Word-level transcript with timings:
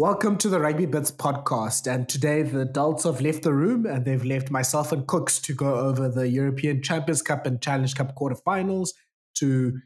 Welcome 0.00 0.38
to 0.38 0.48
the 0.48 0.58
Rugby 0.58 0.86
Bits 0.86 1.10
podcast. 1.10 1.86
And 1.86 2.08
today 2.08 2.40
the 2.40 2.60
adults 2.60 3.04
have 3.04 3.20
left 3.20 3.42
the 3.42 3.52
room 3.52 3.84
and 3.84 4.02
they've 4.02 4.24
left 4.24 4.50
myself 4.50 4.92
and 4.92 5.06
Kooks 5.06 5.38
to 5.42 5.52
go 5.52 5.74
over 5.74 6.08
the 6.08 6.26
European 6.26 6.82
Champions 6.82 7.20
Cup 7.20 7.44
and 7.44 7.60
Challenge 7.60 7.94
Cup 7.94 8.16
quarterfinals, 8.16 8.92
to 9.34 9.78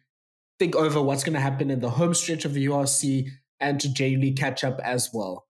think 0.61 0.77
over 0.77 1.03
what's 1.03 1.25
going 1.25 1.35
to 1.35 1.41
happen 1.41 1.69
in 1.69 1.81
the 1.81 1.91
home 1.91 2.15
stretch 2.15 2.45
of 2.45 2.55
the 2.55 2.65
URC, 2.67 3.27
and 3.59 3.81
to 3.81 3.93
generally 3.93 4.31
catch 4.31 4.63
up 4.63 4.79
as 4.85 5.11
well. 5.13 5.49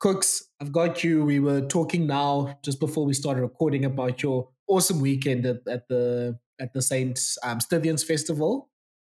Kooks, 0.00 0.40
I've 0.60 0.70
got 0.70 1.02
you. 1.02 1.24
We 1.24 1.40
were 1.40 1.62
talking 1.62 2.06
now 2.06 2.60
just 2.62 2.78
before 2.78 3.04
we 3.04 3.12
started 3.12 3.40
recording 3.40 3.84
about 3.84 4.22
your 4.22 4.50
awesome 4.68 5.00
weekend 5.00 5.44
at, 5.46 5.66
at 5.66 5.88
the 5.88 6.38
at 6.60 6.72
the 6.72 6.80
Saint 6.80 7.18
um, 7.42 7.58
Stithians 7.58 8.04
Festival. 8.06 8.70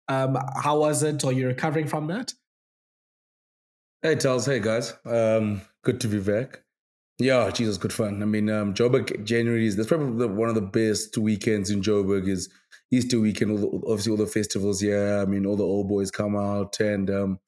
Um, 0.08 0.36
how 0.64 0.80
was 0.80 1.04
it? 1.04 1.24
Are 1.24 1.32
you 1.32 1.46
recovering 1.46 1.86
from 1.86 2.08
that? 2.08 2.34
Hey, 4.02 4.16
Charles. 4.16 4.46
Hey, 4.46 4.62
guys. 4.62 4.94
Um, 5.06 5.60
good 5.84 6.00
to 6.00 6.08
be 6.08 6.20
back. 6.20 6.62
Yeah, 7.18 7.50
Jesus, 7.52 7.78
good 7.78 7.92
fun. 7.92 8.22
I 8.22 8.26
mean, 8.26 8.50
um, 8.50 8.74
Joburg 8.74 9.26
January 9.26 9.68
is 9.68 9.76
that's 9.76 9.90
probably 9.90 10.26
one 10.26 10.48
of 10.48 10.56
the 10.56 10.62
best 10.62 11.18
weekends 11.18 11.70
in 11.70 11.82
Joburg. 11.82 12.30
Is 12.30 12.48
Easter 12.92 13.20
weekend. 13.20 13.52
All 13.52 13.58
the, 13.58 13.68
obviously, 13.88 14.12
all 14.12 14.18
the 14.18 14.26
festivals. 14.26 14.82
Yeah, 14.82 15.22
I 15.22 15.26
mean, 15.26 15.46
all 15.46 15.58
the 15.58 15.66
old 15.66 15.90
boys 15.90 16.12
come 16.12 16.38
out, 16.38 16.80
and 16.80 17.10
um, 17.10 17.40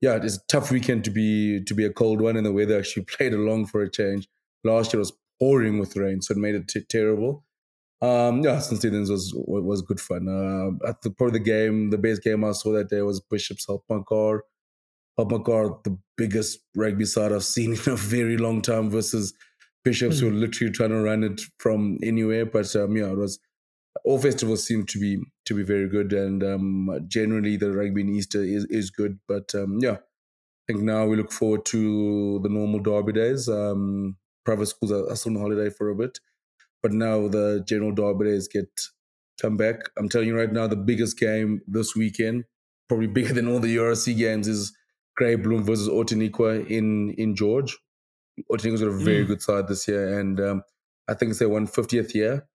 yeah, 0.00 0.18
it's 0.20 0.38
a 0.38 0.46
tough 0.48 0.72
weekend 0.72 1.04
to 1.04 1.10
be 1.10 1.62
to 1.66 1.74
be 1.74 1.84
a 1.84 1.92
cold 1.92 2.20
one, 2.20 2.36
and 2.36 2.44
the 2.44 2.52
weather 2.52 2.80
actually 2.80 3.04
played 3.16 3.32
along 3.32 3.66
for 3.66 3.82
a 3.82 3.90
change. 3.90 4.28
Last 4.64 4.92
year 4.92 4.98
was 4.98 5.12
pouring 5.38 5.78
with 5.78 5.94
rain, 5.94 6.20
so 6.20 6.32
it 6.32 6.38
made 6.38 6.56
it 6.56 6.66
t- 6.66 6.82
terrible. 6.88 7.44
Um, 8.00 8.42
yeah, 8.42 8.58
St. 8.58 8.82
Stithians 8.82 9.08
was 9.08 9.32
was 9.36 9.82
good 9.82 10.00
fun. 10.00 10.26
Uh, 10.28 10.88
at 10.88 11.00
the 11.02 11.10
probably 11.10 11.38
the 11.38 11.44
game, 11.44 11.90
the 11.90 11.98
best 11.98 12.24
game 12.24 12.42
I 12.42 12.50
saw 12.50 12.72
that 12.72 12.90
day 12.90 13.02
was 13.02 13.20
Bishop's 15.16 15.32
Alpacar 15.32 15.44
Alpacar, 15.44 15.84
the 15.84 15.98
biggest 16.16 16.58
rugby 16.76 17.04
side 17.04 17.32
I've 17.32 17.44
seen 17.44 17.72
in 17.86 17.92
a 17.92 17.96
very 17.96 18.36
long 18.36 18.62
time 18.62 18.90
versus 18.90 19.34
Bishops 19.84 20.16
mm-hmm. 20.16 20.26
who 20.26 20.30
are 20.30 20.34
hmm. 20.34 20.40
literally 20.40 20.72
trying 20.72 20.90
to 20.90 21.00
run 21.00 21.24
it 21.24 21.40
from 21.58 21.98
anywhere. 22.04 22.46
But 22.46 22.74
um, 22.76 22.96
yeah, 22.96 23.10
it 23.10 23.16
was 23.16 23.40
all 24.04 24.18
festivals 24.18 24.64
seem 24.64 24.86
to 24.86 24.98
be 24.98 25.18
to 25.46 25.54
be 25.54 25.64
very 25.64 25.88
good, 25.88 26.12
and 26.12 26.42
um, 26.44 26.88
generally 27.08 27.56
the 27.56 27.72
rugby 27.72 28.02
in 28.02 28.08
Easter 28.10 28.42
is 28.42 28.64
is 28.70 28.90
good. 28.90 29.18
But 29.26 29.52
um, 29.56 29.78
yeah, 29.80 29.96
I 29.96 30.72
think 30.72 30.82
now 30.82 31.06
we 31.06 31.16
look 31.16 31.32
forward 31.32 31.64
to 31.66 32.38
the 32.44 32.48
normal 32.48 32.78
derby 32.78 33.12
days. 33.12 33.48
Um, 33.48 34.16
private 34.44 34.66
schools 34.66 34.92
are, 34.92 35.10
are 35.10 35.16
still 35.16 35.34
on 35.36 35.40
holiday 35.40 35.68
for 35.68 35.90
a 35.90 35.96
bit, 35.96 36.20
but 36.80 36.92
now 36.92 37.26
the 37.26 37.64
general 37.66 37.90
derby 37.90 38.26
days 38.26 38.46
get 38.46 38.68
come 39.40 39.56
back. 39.56 39.90
I'm 39.98 40.08
telling 40.08 40.28
you 40.28 40.38
right 40.38 40.52
now, 40.52 40.68
the 40.68 40.76
biggest 40.76 41.18
game 41.18 41.60
this 41.66 41.96
weekend, 41.96 42.44
probably 42.88 43.08
bigger 43.08 43.34
than 43.34 43.48
all 43.48 43.58
the 43.58 43.76
URC 43.76 44.16
games, 44.16 44.46
is 44.46 44.72
Grey 45.16 45.36
Bloem 45.36 45.62
versus 45.62 45.88
Outeniqua 45.88 46.66
in 46.68 47.10
in 47.12 47.34
George. 47.34 47.76
Outeniqua's 48.50 48.80
got 48.80 48.88
a 48.88 49.04
very 49.04 49.24
mm. 49.24 49.28
good 49.28 49.42
side 49.42 49.68
this 49.68 49.86
year, 49.86 50.18
and 50.18 50.40
um, 50.40 50.62
I 51.08 51.14
think 51.14 51.30
it's 51.30 51.38
their 51.38 51.48
150th 51.48 52.14
year 52.14 52.46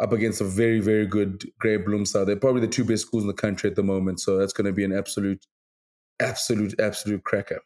up 0.00 0.12
against 0.12 0.40
a 0.40 0.44
very 0.44 0.80
very 0.80 1.06
good 1.06 1.44
Grey 1.58 1.78
Bloem 1.78 2.06
side. 2.06 2.26
They're 2.26 2.36
probably 2.36 2.60
the 2.60 2.68
two 2.68 2.84
best 2.84 3.06
schools 3.06 3.24
in 3.24 3.28
the 3.28 3.34
country 3.34 3.68
at 3.68 3.76
the 3.76 3.82
moment, 3.82 4.20
so 4.20 4.38
that's 4.38 4.52
going 4.52 4.66
to 4.66 4.72
be 4.72 4.84
an 4.84 4.92
absolute, 4.92 5.46
absolute, 6.20 6.78
absolute 6.80 7.24
cracker. 7.24 7.60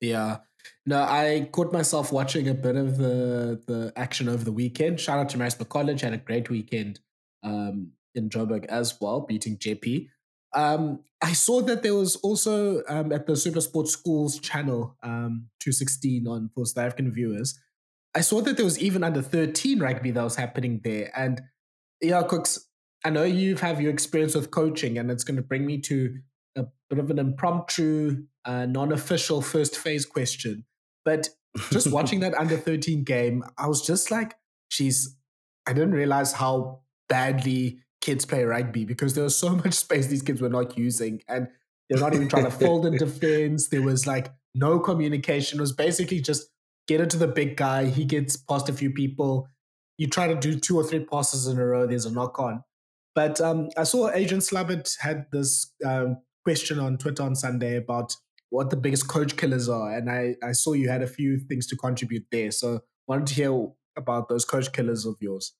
Yeah. 0.00 0.38
No, 0.86 1.02
I 1.02 1.48
caught 1.50 1.72
myself 1.72 2.12
watching 2.12 2.48
a 2.48 2.54
bit 2.54 2.76
of 2.76 2.98
the 2.98 3.60
the 3.66 3.92
action 3.96 4.28
over 4.28 4.44
the 4.44 4.52
weekend. 4.52 5.00
Shout 5.00 5.18
out 5.18 5.28
to 5.30 5.38
Maritzburg 5.38 5.68
College, 5.68 6.00
had 6.02 6.12
a 6.12 6.18
great 6.18 6.50
weekend 6.50 7.00
um, 7.42 7.92
in 8.14 8.28
Joburg 8.28 8.66
as 8.66 9.00
well, 9.00 9.20
beating 9.20 9.56
JP. 9.56 10.08
Um, 10.54 11.00
I 11.22 11.32
saw 11.32 11.62
that 11.62 11.82
there 11.82 11.94
was 11.94 12.16
also 12.16 12.82
um, 12.88 13.12
at 13.12 13.26
the 13.26 13.36
Super 13.36 13.60
Sports 13.60 13.92
Schools 13.92 14.38
channel, 14.38 14.96
um, 15.02 15.48
216 15.60 16.26
on 16.26 16.50
for 16.54 16.66
South 16.66 16.84
African 16.84 17.12
viewers. 17.12 17.58
I 18.14 18.20
saw 18.20 18.40
that 18.42 18.56
there 18.56 18.64
was 18.64 18.78
even 18.78 19.04
under 19.04 19.22
13 19.22 19.78
rugby 19.80 20.10
that 20.10 20.22
was 20.22 20.36
happening 20.36 20.80
there. 20.84 21.10
And 21.16 21.40
yeah, 22.00 22.22
Kooks, 22.22 22.58
I 23.04 23.10
know 23.10 23.24
you 23.24 23.56
have 23.56 23.80
your 23.80 23.90
experience 23.90 24.34
with 24.34 24.50
coaching, 24.50 24.98
and 24.98 25.10
it's 25.10 25.24
going 25.24 25.36
to 25.36 25.42
bring 25.42 25.64
me 25.64 25.78
to 25.82 26.18
a 26.56 26.66
bit 26.90 26.98
of 26.98 27.10
an 27.10 27.18
impromptu, 27.18 28.24
uh, 28.44 28.66
non 28.66 28.92
official 28.92 29.40
first 29.40 29.76
phase 29.76 30.04
question. 30.04 30.64
But 31.04 31.28
just 31.70 31.90
watching 31.92 32.20
that 32.20 32.34
under 32.34 32.56
13 32.56 33.04
game, 33.04 33.44
I 33.56 33.66
was 33.66 33.84
just 33.84 34.10
like, 34.10 34.34
geez, 34.70 35.16
I 35.66 35.72
didn't 35.72 35.92
realize 35.92 36.32
how 36.32 36.80
badly 37.08 37.81
kids 38.02 38.26
play 38.26 38.44
rugby 38.44 38.84
because 38.84 39.14
there 39.14 39.24
was 39.24 39.36
so 39.36 39.56
much 39.64 39.72
space 39.72 40.08
these 40.08 40.22
kids 40.22 40.42
were 40.42 40.50
not 40.50 40.76
using 40.76 41.22
and 41.28 41.48
they're 41.88 42.00
not 42.00 42.14
even 42.14 42.28
trying 42.28 42.44
to 42.44 42.50
fold 42.66 42.84
in 42.84 42.96
defense. 42.98 43.68
There 43.68 43.82
was 43.82 44.06
like 44.06 44.30
no 44.54 44.78
communication. 44.78 45.58
It 45.58 45.62
was 45.62 45.72
basically 45.72 46.20
just 46.20 46.48
get 46.86 47.00
it 47.00 47.08
to 47.10 47.16
the 47.16 47.28
big 47.28 47.56
guy. 47.56 47.86
He 47.86 48.04
gets 48.04 48.36
past 48.36 48.68
a 48.68 48.72
few 48.72 48.90
people. 48.90 49.48
You 49.96 50.08
try 50.08 50.26
to 50.26 50.34
do 50.34 50.58
two 50.58 50.76
or 50.76 50.84
three 50.84 51.04
passes 51.04 51.46
in 51.46 51.58
a 51.58 51.64
row, 51.64 51.86
there's 51.86 52.06
a 52.06 52.12
knock 52.12 52.38
on. 52.38 52.64
But 53.14 53.40
um, 53.40 53.68
I 53.76 53.84
saw 53.84 54.10
Adrian 54.10 54.40
Slabbert 54.40 54.90
had 55.00 55.26
this 55.32 55.72
um, 55.84 56.18
question 56.44 56.78
on 56.78 56.96
Twitter 56.96 57.22
on 57.22 57.34
Sunday 57.34 57.76
about 57.76 58.16
what 58.48 58.70
the 58.70 58.76
biggest 58.76 59.08
coach 59.08 59.36
killers 59.36 59.68
are. 59.68 59.94
And 59.94 60.10
I, 60.10 60.36
I 60.42 60.52
saw 60.52 60.72
you 60.72 60.88
had 60.88 61.02
a 61.02 61.06
few 61.06 61.38
things 61.38 61.66
to 61.68 61.76
contribute 61.76 62.24
there. 62.32 62.50
So 62.50 62.80
wanted 63.06 63.26
to 63.28 63.34
hear 63.34 63.68
about 63.96 64.28
those 64.28 64.44
coach 64.44 64.72
killers 64.72 65.04
of 65.04 65.16
yours. 65.20 65.52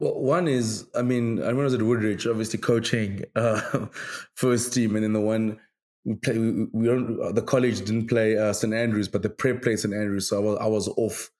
Well, 0.00 0.14
one 0.20 0.46
is, 0.46 0.86
I 0.94 1.02
mean, 1.02 1.38
I 1.40 1.46
remember 1.46 1.64
was 1.64 1.74
at 1.74 1.82
Woodridge, 1.82 2.26
obviously 2.26 2.60
coaching 2.60 3.24
uh, 3.34 3.86
first 4.34 4.72
team, 4.72 4.94
and 4.94 5.04
then 5.04 5.12
the 5.12 5.20
one 5.20 5.58
we 6.04 6.14
play, 6.14 6.38
we, 6.38 6.66
we 6.72 6.86
don't, 6.86 7.34
the 7.34 7.42
college 7.42 7.78
didn't 7.80 8.08
play 8.08 8.38
uh, 8.38 8.52
St 8.52 8.72
Andrews, 8.72 9.08
but 9.08 9.22
the 9.22 9.30
prep 9.30 9.62
played 9.62 9.80
St 9.80 9.92
Andrews, 9.92 10.28
so 10.28 10.36
I 10.36 10.40
was 10.40 10.58
I 10.60 10.66
was 10.66 10.88
off 10.88 11.30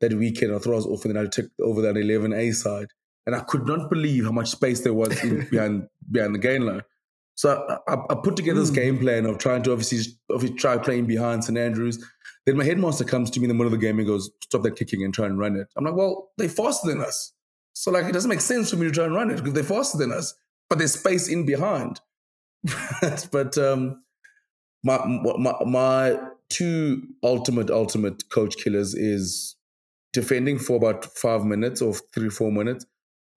that 0.00 0.12
weekend. 0.14 0.54
I 0.54 0.58
thought 0.58 0.72
I 0.72 0.76
was 0.76 0.86
off, 0.86 1.04
and 1.04 1.14
then 1.14 1.24
I 1.24 1.28
took 1.28 1.46
over 1.60 1.82
that 1.82 1.96
eleven 1.96 2.32
A 2.32 2.50
side, 2.52 2.88
and 3.26 3.36
I 3.36 3.40
could 3.40 3.66
not 3.66 3.90
believe 3.90 4.24
how 4.24 4.32
much 4.32 4.48
space 4.48 4.80
there 4.80 4.94
was 4.94 5.22
in, 5.22 5.46
behind 5.50 5.86
behind 6.10 6.34
the 6.34 6.38
gain 6.38 6.66
line. 6.66 6.82
So 7.34 7.82
I, 7.86 7.92
I, 7.92 7.96
I 8.10 8.14
put 8.14 8.34
together 8.34 8.60
this 8.60 8.70
mm. 8.70 8.76
game 8.76 8.98
plan 8.98 9.26
of 9.26 9.36
trying 9.38 9.62
to 9.64 9.72
obviously 9.72 10.12
obviously 10.32 10.56
try 10.56 10.78
playing 10.78 11.06
behind 11.06 11.44
St 11.44 11.58
Andrews. 11.58 12.02
Then 12.46 12.56
my 12.56 12.64
headmaster 12.64 13.04
comes 13.04 13.30
to 13.30 13.40
me 13.40 13.44
in 13.44 13.48
the 13.48 13.54
middle 13.54 13.72
of 13.72 13.78
the 13.78 13.86
game 13.86 13.98
and 13.98 14.08
goes, 14.08 14.30
"Stop 14.42 14.62
that 14.62 14.76
kicking 14.76 15.04
and 15.04 15.12
try 15.12 15.26
and 15.26 15.38
run 15.38 15.56
it." 15.56 15.68
I'm 15.76 15.84
like, 15.84 15.94
"Well, 15.94 16.30
they're 16.38 16.48
faster 16.48 16.88
than 16.88 17.02
us." 17.02 17.32
So 17.78 17.90
like 17.90 18.06
it 18.06 18.12
doesn't 18.12 18.30
make 18.30 18.40
sense 18.40 18.70
for 18.70 18.76
me 18.76 18.86
to 18.86 18.90
try 18.90 19.04
and 19.04 19.14
run 19.14 19.30
it 19.30 19.36
because 19.36 19.52
they're 19.52 19.62
faster 19.62 19.98
than 19.98 20.10
us, 20.10 20.34
but 20.70 20.78
there's 20.78 20.94
space 20.94 21.28
in 21.28 21.44
behind. 21.44 22.00
but 23.30 23.58
um, 23.58 24.02
my, 24.82 24.98
my 25.04 25.54
my 25.66 26.18
two 26.48 27.02
ultimate 27.22 27.70
ultimate 27.70 28.30
coach 28.30 28.56
killers 28.56 28.94
is 28.94 29.56
defending 30.14 30.58
for 30.58 30.76
about 30.76 31.04
five 31.04 31.44
minutes 31.44 31.82
or 31.82 31.92
three 32.14 32.30
four 32.30 32.50
minutes 32.50 32.86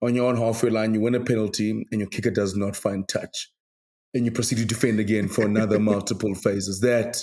on 0.02 0.16
your 0.16 0.30
own 0.30 0.38
halfway 0.38 0.70
line. 0.70 0.94
You 0.94 1.02
win 1.02 1.16
a 1.16 1.20
penalty 1.20 1.72
and 1.72 2.00
your 2.00 2.08
kicker 2.08 2.32
does 2.32 2.56
not 2.56 2.78
find 2.78 3.06
touch, 3.10 3.52
and 4.14 4.24
you 4.24 4.32
proceed 4.32 4.60
to 4.60 4.66
defend 4.66 5.02
again 5.02 5.28
for 5.28 5.44
another 5.46 5.80
multiple 5.82 6.34
phases. 6.34 6.80
That 6.80 7.22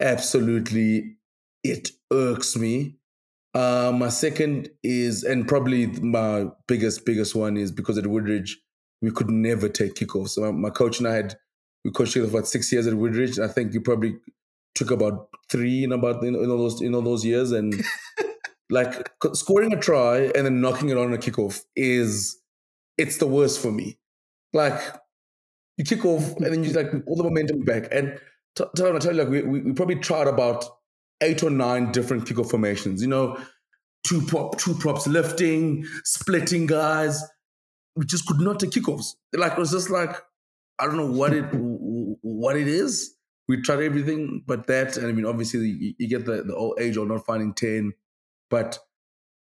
absolutely 0.00 1.18
it 1.62 1.90
irks 2.10 2.56
me 2.56 2.96
uh, 3.56 3.90
my 3.90 4.10
second 4.10 4.68
is, 4.82 5.24
and 5.24 5.48
probably 5.48 5.86
my 5.86 6.46
biggest, 6.68 7.06
biggest 7.06 7.34
one 7.34 7.56
is 7.56 7.72
because 7.72 7.96
at 7.96 8.06
Woodridge, 8.06 8.58
we 9.00 9.10
could 9.10 9.30
never 9.30 9.66
take 9.66 9.94
kickoffs. 9.94 10.30
So 10.30 10.42
my, 10.42 10.50
my 10.50 10.70
coach 10.70 10.98
and 10.98 11.08
I 11.08 11.14
had, 11.14 11.36
we 11.82 11.90
coached 11.90 12.12
for 12.12 12.24
about 12.24 12.46
six 12.46 12.70
years 12.70 12.86
at 12.86 12.92
Woodridge. 12.94 13.38
I 13.38 13.48
think 13.48 13.72
you 13.72 13.80
probably 13.80 14.16
took 14.74 14.90
about 14.90 15.28
three 15.50 15.84
in 15.84 15.92
about 15.92 16.22
in, 16.22 16.34
in 16.34 16.50
all 16.50 16.58
those 16.58 16.82
in 16.82 16.94
all 16.94 17.00
those 17.00 17.24
years, 17.24 17.50
and 17.50 17.74
like 18.70 19.10
scoring 19.32 19.72
a 19.72 19.80
try 19.80 20.30
and 20.34 20.44
then 20.44 20.60
knocking 20.60 20.90
it 20.90 20.98
on 20.98 21.14
a 21.14 21.18
kickoff 21.18 21.62
is 21.74 22.36
it's 22.98 23.16
the 23.16 23.26
worst 23.26 23.60
for 23.60 23.72
me. 23.72 23.98
Like 24.52 24.78
you 25.78 25.84
kick 25.84 26.04
off 26.04 26.36
and 26.36 26.44
then 26.44 26.62
you 26.62 26.72
like 26.72 26.92
all 27.06 27.16
the 27.16 27.24
momentum 27.24 27.64
back. 27.64 27.88
And 27.90 28.18
t- 28.54 28.64
tell 28.76 28.94
I 28.94 28.98
tell 28.98 29.14
you, 29.14 29.22
like 29.22 29.30
we, 29.30 29.40
we, 29.40 29.60
we 29.60 29.72
probably 29.72 29.96
tried 29.96 30.28
about 30.28 30.66
eight 31.20 31.42
or 31.42 31.50
nine 31.50 31.92
different 31.92 32.24
kickoff 32.24 32.50
formations. 32.50 33.02
You 33.02 33.08
know, 33.08 33.38
two 34.06 34.22
prop, 34.22 34.58
two 34.58 34.74
props 34.74 35.06
lifting, 35.06 35.86
splitting 36.04 36.66
guys. 36.66 37.22
We 37.94 38.04
just 38.04 38.26
could 38.26 38.40
not 38.40 38.60
take 38.60 38.70
kickoffs. 38.70 39.14
Like 39.32 39.52
it 39.52 39.58
was 39.58 39.70
just 39.70 39.90
like 39.90 40.16
I 40.78 40.86
don't 40.86 40.96
know 40.96 41.10
what 41.10 41.32
it 41.32 41.44
what 41.52 42.56
it 42.56 42.68
is. 42.68 43.14
We 43.48 43.62
tried 43.62 43.82
everything, 43.82 44.42
but 44.44 44.66
that, 44.66 44.96
and 44.96 45.06
I 45.06 45.12
mean, 45.12 45.24
obviously, 45.24 45.68
you, 45.68 45.94
you 45.98 46.08
get 46.08 46.26
the, 46.26 46.42
the 46.42 46.54
old 46.54 46.80
age 46.80 46.96
of 46.96 47.06
not 47.06 47.24
finding 47.24 47.54
ten. 47.54 47.92
But 48.50 48.78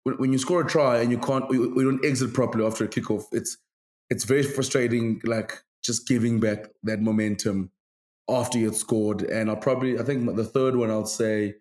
when, 0.04 0.16
when 0.16 0.32
you 0.32 0.38
score 0.38 0.62
a 0.62 0.68
try 0.68 1.02
and 1.02 1.12
you 1.12 1.18
can't, 1.18 1.46
you, 1.52 1.74
you 1.76 1.92
don't 1.92 2.06
exit 2.06 2.34
properly 2.34 2.66
after 2.66 2.86
a 2.86 2.88
kickoff, 2.88 3.26
it's 3.32 3.58
it's 4.10 4.24
very 4.24 4.44
frustrating. 4.44 5.22
Like 5.26 5.62
just 5.84 6.08
giving 6.08 6.40
back 6.40 6.68
that 6.84 7.02
momentum 7.02 7.72
after 8.32 8.58
you 8.58 8.66
had 8.66 8.76
scored. 8.76 9.22
And 9.24 9.50
I'll 9.50 9.56
probably, 9.56 10.00
I 10.00 10.04
think 10.04 10.36
the 10.36 10.44
third 10.44 10.76
one 10.76 10.90
I'll 10.90 11.06
say 11.06 11.56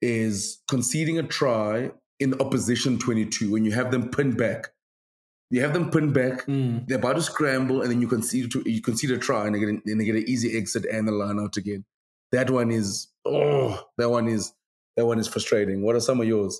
is 0.00 0.62
conceding 0.68 1.18
a 1.18 1.22
try 1.22 1.90
in 2.20 2.40
opposition 2.40 2.98
22 2.98 3.50
when 3.50 3.64
you 3.64 3.72
have 3.72 3.90
them 3.90 4.10
pinned 4.10 4.36
back. 4.36 4.68
You 5.50 5.60
have 5.60 5.74
them 5.74 5.90
pinned 5.90 6.14
back, 6.14 6.46
mm. 6.46 6.86
they're 6.88 6.96
about 6.96 7.16
to 7.16 7.22
scramble, 7.22 7.82
and 7.82 7.90
then 7.90 8.00
you 8.00 8.08
concede 8.08 8.50
to, 8.52 8.62
you 8.64 8.80
concede 8.80 9.10
a 9.10 9.18
try 9.18 9.44
and 9.44 9.54
they 9.54 9.58
get 9.58 9.68
an, 9.68 9.82
and 9.84 10.00
they 10.00 10.04
get 10.06 10.16
an 10.16 10.24
easy 10.26 10.56
exit 10.56 10.86
and 10.90 11.06
the 11.06 11.12
line 11.12 11.38
out 11.38 11.58
again. 11.58 11.84
That 12.30 12.48
one 12.48 12.70
is 12.70 13.08
oh, 13.26 13.78
that 13.98 14.08
one 14.08 14.28
is 14.28 14.54
that 14.96 15.04
one 15.04 15.18
is 15.18 15.28
frustrating. 15.28 15.82
What 15.82 15.94
are 15.94 16.00
some 16.00 16.22
of 16.22 16.26
yours? 16.26 16.58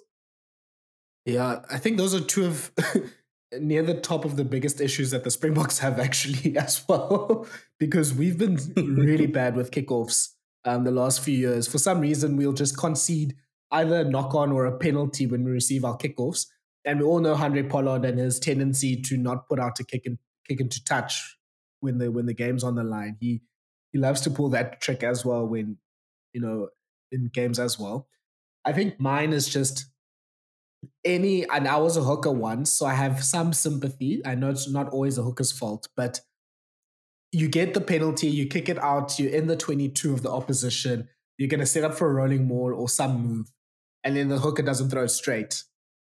Yeah, 1.25 1.61
I 1.71 1.79
think 1.79 1.97
those 1.97 2.15
are 2.15 2.21
two 2.21 2.45
of 2.45 2.71
near 3.61 3.83
the 3.83 3.95
top 3.95 4.25
of 4.25 4.37
the 4.37 4.45
biggest 4.45 4.81
issues 4.81 5.11
that 5.11 5.25
the 5.25 5.31
Springboks 5.31 5.79
have 5.79 5.99
actually 5.99 6.57
as 6.57 6.85
well, 6.89 7.47
because 7.79 8.15
we've 8.15 8.39
been 8.39 8.59
really 8.77 9.27
bad 9.41 9.57
with 9.57 9.71
kickoffs 9.71 10.29
um, 10.65 10.85
the 10.85 10.91
last 10.91 11.23
few 11.23 11.37
years. 11.37 11.67
For 11.69 11.79
some 11.79 12.01
reason, 12.01 12.37
we'll 12.37 12.53
just 12.53 12.77
concede 12.77 13.35
either 13.71 14.01
a 14.01 14.05
knock 14.05 14.35
on 14.35 14.53
or 14.53 14.67
a 14.67 14.79
penalty 14.79 15.27
when 15.27 15.45
we 15.45 15.51
receive 15.51 15.85
our 15.85 15.97
kickoffs. 15.97 16.47
And 16.85 17.01
we 17.01 17.07
all 17.07 17.21
know 17.21 17.35
Handré 17.35 17.69
Pollard 17.69 18.05
and 18.05 18.19
his 18.19 18.39
tendency 18.39 19.01
to 19.03 19.17
not 19.17 19.49
put 19.49 19.61
out 19.61 19.79
a 19.81 19.85
kick 19.85 20.03
and 20.05 20.19
kick 20.49 20.61
into 20.61 20.83
touch 20.85 21.37
when 21.81 21.99
the 21.99 22.11
when 22.11 22.27
the 22.27 22.35
game's 22.35 22.65
on 22.65 22.75
the 22.75 22.85
line. 22.85 23.17
He 23.21 23.43
he 23.93 23.99
loves 23.99 24.21
to 24.23 24.31
pull 24.31 24.49
that 24.51 24.81
trick 24.81 25.03
as 25.03 25.25
well 25.25 25.47
when 25.47 25.79
you 26.33 26.41
know 26.41 26.69
in 27.13 27.31
games 27.33 27.59
as 27.59 27.79
well. 27.79 28.09
I 28.65 28.73
think 28.73 28.99
mine 28.99 29.33
is 29.33 29.49
just 29.49 29.87
any 31.05 31.49
and 31.49 31.67
I 31.67 31.77
was 31.79 31.97
a 31.97 32.03
hooker 32.03 32.31
once, 32.31 32.73
so 32.73 32.87
I 32.87 32.95
have 32.95 33.25
some 33.25 33.53
sympathy. 33.53 34.23
I 34.25 34.35
know 34.35 34.51
it's 34.51 34.69
not 34.69 34.89
always 34.91 35.19
a 35.19 35.23
hooker's 35.23 35.53
fault, 35.53 35.89
but 35.97 36.21
you 37.33 37.49
get 37.49 37.75
the 37.75 37.81
penalty, 37.81 38.29
you 38.29 38.47
kick 38.47 38.69
it 38.69 38.79
out, 38.79 39.19
you're 39.19 39.33
in 39.33 39.47
the 39.47 39.57
22 39.57 40.13
of 40.13 40.23
the 40.23 40.31
opposition, 40.31 41.09
you're 41.39 41.49
gonna 41.49 41.67
set 41.67 41.85
up 41.85 41.95
for 41.95 42.11
a 42.11 42.13
rolling 42.13 42.47
maul 42.47 42.75
or 42.75 42.89
some 42.89 43.23
move, 43.27 43.53
and 44.05 44.17
then 44.17 44.29
the 44.29 44.39
hooker 44.39 44.63
doesn't 44.63 44.91
throw 44.91 45.07
straight. 45.07 45.65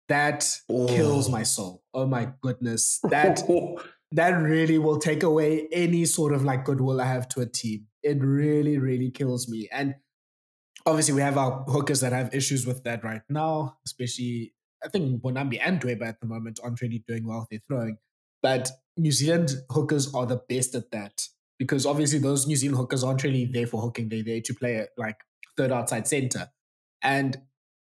That 0.08 0.46
oh. 0.68 0.88
kills 0.88 1.30
my 1.30 1.40
oh. 1.40 1.44
soul. 1.44 1.82
Oh 1.94 2.06
my 2.06 2.32
goodness. 2.42 3.00
That 3.04 3.42
that 4.12 4.30
really 4.30 4.78
will 4.78 4.98
take 4.98 5.22
away 5.22 5.68
any 5.72 6.04
sort 6.04 6.34
of 6.34 6.44
like 6.44 6.64
goodwill 6.64 7.00
I 7.00 7.06
have 7.06 7.28
to 7.30 7.40
a 7.40 7.46
team. 7.46 7.86
It 8.02 8.18
really, 8.20 8.78
really 8.78 9.10
kills 9.10 9.48
me. 9.48 9.68
And 9.72 9.94
obviously 10.86 11.14
we 11.14 11.22
have 11.22 11.38
our 11.38 11.64
hookers 11.64 12.00
that 12.00 12.12
have 12.12 12.34
issues 12.34 12.66
with 12.66 12.84
that 12.84 13.04
right 13.04 13.22
now, 13.28 13.78
especially 13.86 14.52
I 14.84 14.88
think 14.88 15.22
Mbonambi 15.22 15.58
and 15.62 15.80
Dweba 15.80 16.06
at 16.08 16.20
the 16.20 16.26
moment 16.26 16.60
aren't 16.62 16.80
really 16.80 17.04
doing 17.06 17.26
well 17.26 17.46
they're 17.50 17.60
throwing. 17.66 17.98
But 18.42 18.70
New 18.96 19.12
Zealand 19.12 19.50
hookers 19.70 20.12
are 20.14 20.26
the 20.26 20.42
best 20.48 20.74
at 20.74 20.90
that 20.90 21.22
because 21.58 21.86
obviously 21.86 22.18
those 22.18 22.46
New 22.46 22.56
Zealand 22.56 22.78
hookers 22.78 23.04
aren't 23.04 23.22
really 23.22 23.44
there 23.44 23.66
for 23.66 23.80
hooking. 23.80 24.08
They're 24.08 24.24
there 24.24 24.40
to 24.40 24.54
play 24.54 24.86
like 24.96 25.16
third 25.56 25.72
outside 25.72 26.08
center. 26.08 26.48
And 27.02 27.40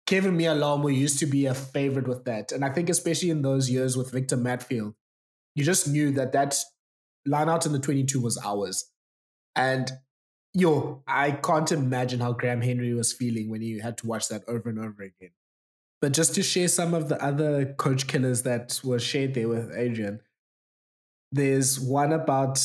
Keven 0.06 0.38
Mealamu 0.38 0.94
used 0.94 1.18
to 1.20 1.26
be 1.26 1.46
a 1.46 1.54
favorite 1.54 2.06
with 2.06 2.24
that. 2.26 2.52
And 2.52 2.64
I 2.64 2.70
think 2.70 2.90
especially 2.90 3.30
in 3.30 3.42
those 3.42 3.70
years 3.70 3.96
with 3.96 4.12
Victor 4.12 4.36
Matfield, 4.36 4.94
you 5.54 5.64
just 5.64 5.88
knew 5.88 6.10
that 6.12 6.32
that 6.32 6.58
line 7.24 7.48
out 7.48 7.64
in 7.64 7.72
the 7.72 7.78
22 7.78 8.20
was 8.20 8.38
ours. 8.44 8.90
And 9.56 9.90
yo, 10.52 11.02
I 11.06 11.32
can't 11.32 11.70
imagine 11.72 12.20
how 12.20 12.32
Graham 12.32 12.60
Henry 12.60 12.92
was 12.92 13.12
feeling 13.12 13.50
when 13.50 13.62
he 13.62 13.78
had 13.78 13.96
to 13.98 14.06
watch 14.06 14.28
that 14.28 14.42
over 14.46 14.68
and 14.68 14.78
over 14.78 15.02
again. 15.02 15.30
But 16.04 16.12
just 16.12 16.34
to 16.34 16.42
share 16.42 16.68
some 16.68 16.92
of 16.92 17.08
the 17.08 17.18
other 17.24 17.64
coach 17.64 18.06
killers 18.06 18.42
that 18.42 18.78
were 18.84 18.98
shared 18.98 19.32
there 19.32 19.48
with 19.48 19.72
Adrian, 19.74 20.20
there's 21.32 21.80
one 21.80 22.12
about, 22.12 22.62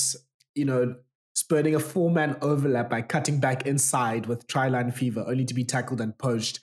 you 0.56 0.66
know, 0.66 0.98
spurning 1.36 1.74
a 1.74 1.80
four 1.80 2.12
man 2.12 2.36
overlap 2.42 2.90
by 2.90 3.02
cutting 3.02 3.40
back 3.40 3.66
inside 3.66 4.26
with 4.26 4.46
try 4.48 4.68
line 4.68 4.92
fever, 4.92 5.24
only 5.26 5.46
to 5.46 5.54
be 5.54 5.64
tackled 5.64 6.02
and 6.02 6.18
poached. 6.18 6.60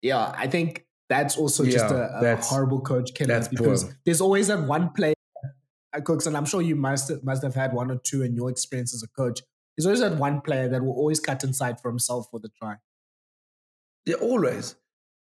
Yeah, 0.00 0.32
I 0.38 0.46
think 0.46 0.86
that's 1.08 1.36
also 1.36 1.64
yeah, 1.64 1.72
just 1.72 1.90
a, 1.92 2.34
a 2.34 2.36
horrible 2.36 2.82
coach 2.82 3.14
killer 3.14 3.44
because 3.50 3.82
poor. 3.82 3.98
there's 4.04 4.20
always 4.20 4.46
that 4.46 4.62
one 4.62 4.90
player, 4.90 5.14
uh, 5.92 5.98
Kooks, 5.98 6.28
and 6.28 6.36
I'm 6.36 6.44
sure 6.44 6.62
you 6.62 6.76
must, 6.76 7.10
must 7.24 7.42
have 7.42 7.56
had 7.56 7.72
one 7.72 7.90
or 7.90 7.96
two 7.96 8.22
in 8.22 8.36
your 8.36 8.48
experience 8.48 8.94
as 8.94 9.02
a 9.02 9.08
coach. 9.08 9.40
There's 9.76 9.86
always 9.86 9.98
that 9.98 10.18
one 10.18 10.40
player 10.40 10.68
that 10.68 10.84
will 10.84 10.94
always 10.94 11.18
cut 11.18 11.42
inside 11.42 11.80
for 11.80 11.90
himself 11.90 12.28
for 12.30 12.38
the 12.38 12.50
try. 12.60 12.76
Yeah, 14.06 14.14
always. 14.22 14.76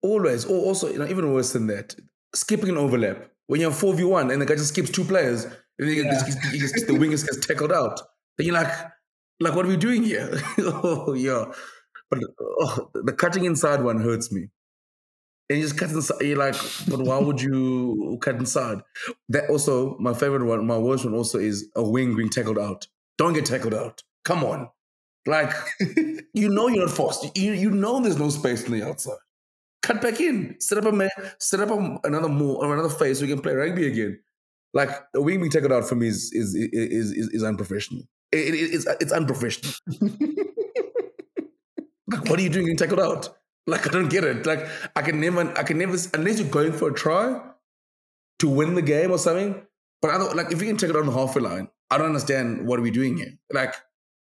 Always, 0.02 0.44
or 0.44 0.58
also, 0.58 0.88
you 0.88 0.98
know, 0.98 1.06
even 1.06 1.32
worse 1.32 1.52
than 1.52 1.66
that, 1.68 1.94
skipping 2.34 2.68
an 2.70 2.76
overlap. 2.76 3.30
When 3.46 3.60
you're 3.60 3.70
4v1 3.70 4.32
and 4.32 4.42
the 4.42 4.46
guy 4.46 4.54
just 4.54 4.68
skips 4.68 4.90
two 4.90 5.04
players, 5.04 5.46
and 5.78 5.88
he 5.88 5.96
gets, 5.96 6.50
he 6.50 6.58
gets, 6.58 6.86
the 6.86 6.92
wingers 6.92 7.24
gets 7.24 7.44
tackled 7.46 7.72
out. 7.72 8.00
Then 8.36 8.46
you're 8.46 8.54
like, 8.54 8.72
like, 9.40 9.54
what 9.54 9.64
are 9.64 9.68
we 9.68 9.76
doing 9.76 10.04
here? 10.04 10.30
oh, 10.58 11.14
yeah. 11.14 11.46
But 12.10 12.20
oh, 12.40 12.90
the 12.94 13.12
cutting 13.12 13.44
inside 13.44 13.82
one 13.82 14.00
hurts 14.00 14.32
me. 14.32 14.48
And 15.50 15.58
you 15.58 15.64
just 15.64 15.78
cut 15.78 15.90
inside. 15.90 16.20
You're 16.20 16.36
like, 16.36 16.56
but 16.88 17.00
why 17.00 17.18
would 17.18 17.40
you 17.40 18.18
cut 18.20 18.36
inside? 18.36 18.82
That 19.30 19.48
also, 19.48 19.96
my 19.98 20.12
favorite 20.12 20.44
one, 20.44 20.66
my 20.66 20.78
worst 20.78 21.04
one 21.04 21.14
also 21.14 21.38
is 21.38 21.68
a 21.74 21.82
wing 21.82 22.16
being 22.16 22.28
tackled 22.28 22.58
out. 22.58 22.86
Don't 23.16 23.32
get 23.32 23.46
tackled 23.46 23.74
out. 23.74 24.02
Come 24.24 24.44
on. 24.44 24.68
Like, 25.26 25.52
you 26.34 26.48
know 26.48 26.68
you're 26.68 26.86
not 26.86 26.94
forced. 26.94 27.36
You, 27.36 27.52
you 27.52 27.70
know 27.70 28.00
there's 28.00 28.18
no 28.18 28.30
space 28.30 28.64
on 28.64 28.72
the 28.72 28.82
outside 28.82 29.16
cut 29.82 30.00
back 30.02 30.20
in, 30.20 30.56
set 30.60 30.78
up 30.78 30.84
a 30.84 30.92
man, 30.92 31.10
set 31.38 31.60
up 31.60 31.70
a, 31.70 31.98
another 32.04 32.28
more 32.28 32.64
or 32.64 32.72
another 32.72 32.88
face 32.88 33.18
so 33.18 33.24
we 33.24 33.30
can 33.30 33.40
play 33.40 33.54
rugby 33.54 33.86
again. 33.86 34.20
Like 34.74 34.90
a 35.14 35.20
wing 35.20 35.38
being 35.40 35.50
taken 35.50 35.72
out 35.72 35.88
for 35.88 35.94
me 35.94 36.08
is 36.08 36.30
is 36.32 36.54
is 36.54 37.12
is, 37.12 37.28
is 37.28 37.42
unprofessional. 37.42 38.02
It, 38.32 38.54
it, 38.54 38.74
it's 38.74 38.86
it's 39.00 39.12
unprofessional. 39.12 39.72
like, 42.06 42.28
what 42.28 42.38
are 42.38 42.42
you 42.42 42.50
doing 42.50 42.66
getting 42.66 42.76
tackled 42.76 43.00
out? 43.00 43.30
Like, 43.66 43.86
I 43.86 43.90
don't 43.90 44.08
get 44.08 44.24
it. 44.24 44.46
Like, 44.46 44.66
I 44.96 45.02
can 45.02 45.20
never, 45.20 45.52
I 45.56 45.62
can 45.62 45.78
never, 45.78 45.96
unless 46.14 46.40
you're 46.40 46.48
going 46.48 46.72
for 46.72 46.88
a 46.88 46.94
try 46.94 47.38
to 48.38 48.48
win 48.48 48.74
the 48.74 48.82
game 48.82 49.10
or 49.10 49.18
something. 49.18 49.62
But 50.00 50.12
I 50.12 50.18
don't 50.18 50.36
like 50.36 50.52
if 50.52 50.60
you 50.60 50.68
can 50.68 50.76
take 50.76 50.90
it 50.90 50.96
out 50.96 51.00
on 51.00 51.06
the 51.06 51.12
halfway 51.12 51.42
line. 51.42 51.68
I 51.90 51.98
don't 51.98 52.06
understand 52.06 52.66
what 52.66 52.78
are 52.78 52.82
we 52.82 52.90
doing 52.90 53.16
here. 53.16 53.32
Like, 53.52 53.74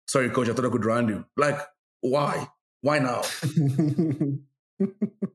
sorry, 0.08 0.30
coach, 0.30 0.50
I 0.50 0.54
thought 0.54 0.66
I 0.66 0.70
could 0.70 0.86
round 0.86 1.10
you. 1.10 1.26
Like, 1.38 1.60
why? 2.02 2.48
Why 2.82 3.00
now? 3.00 3.24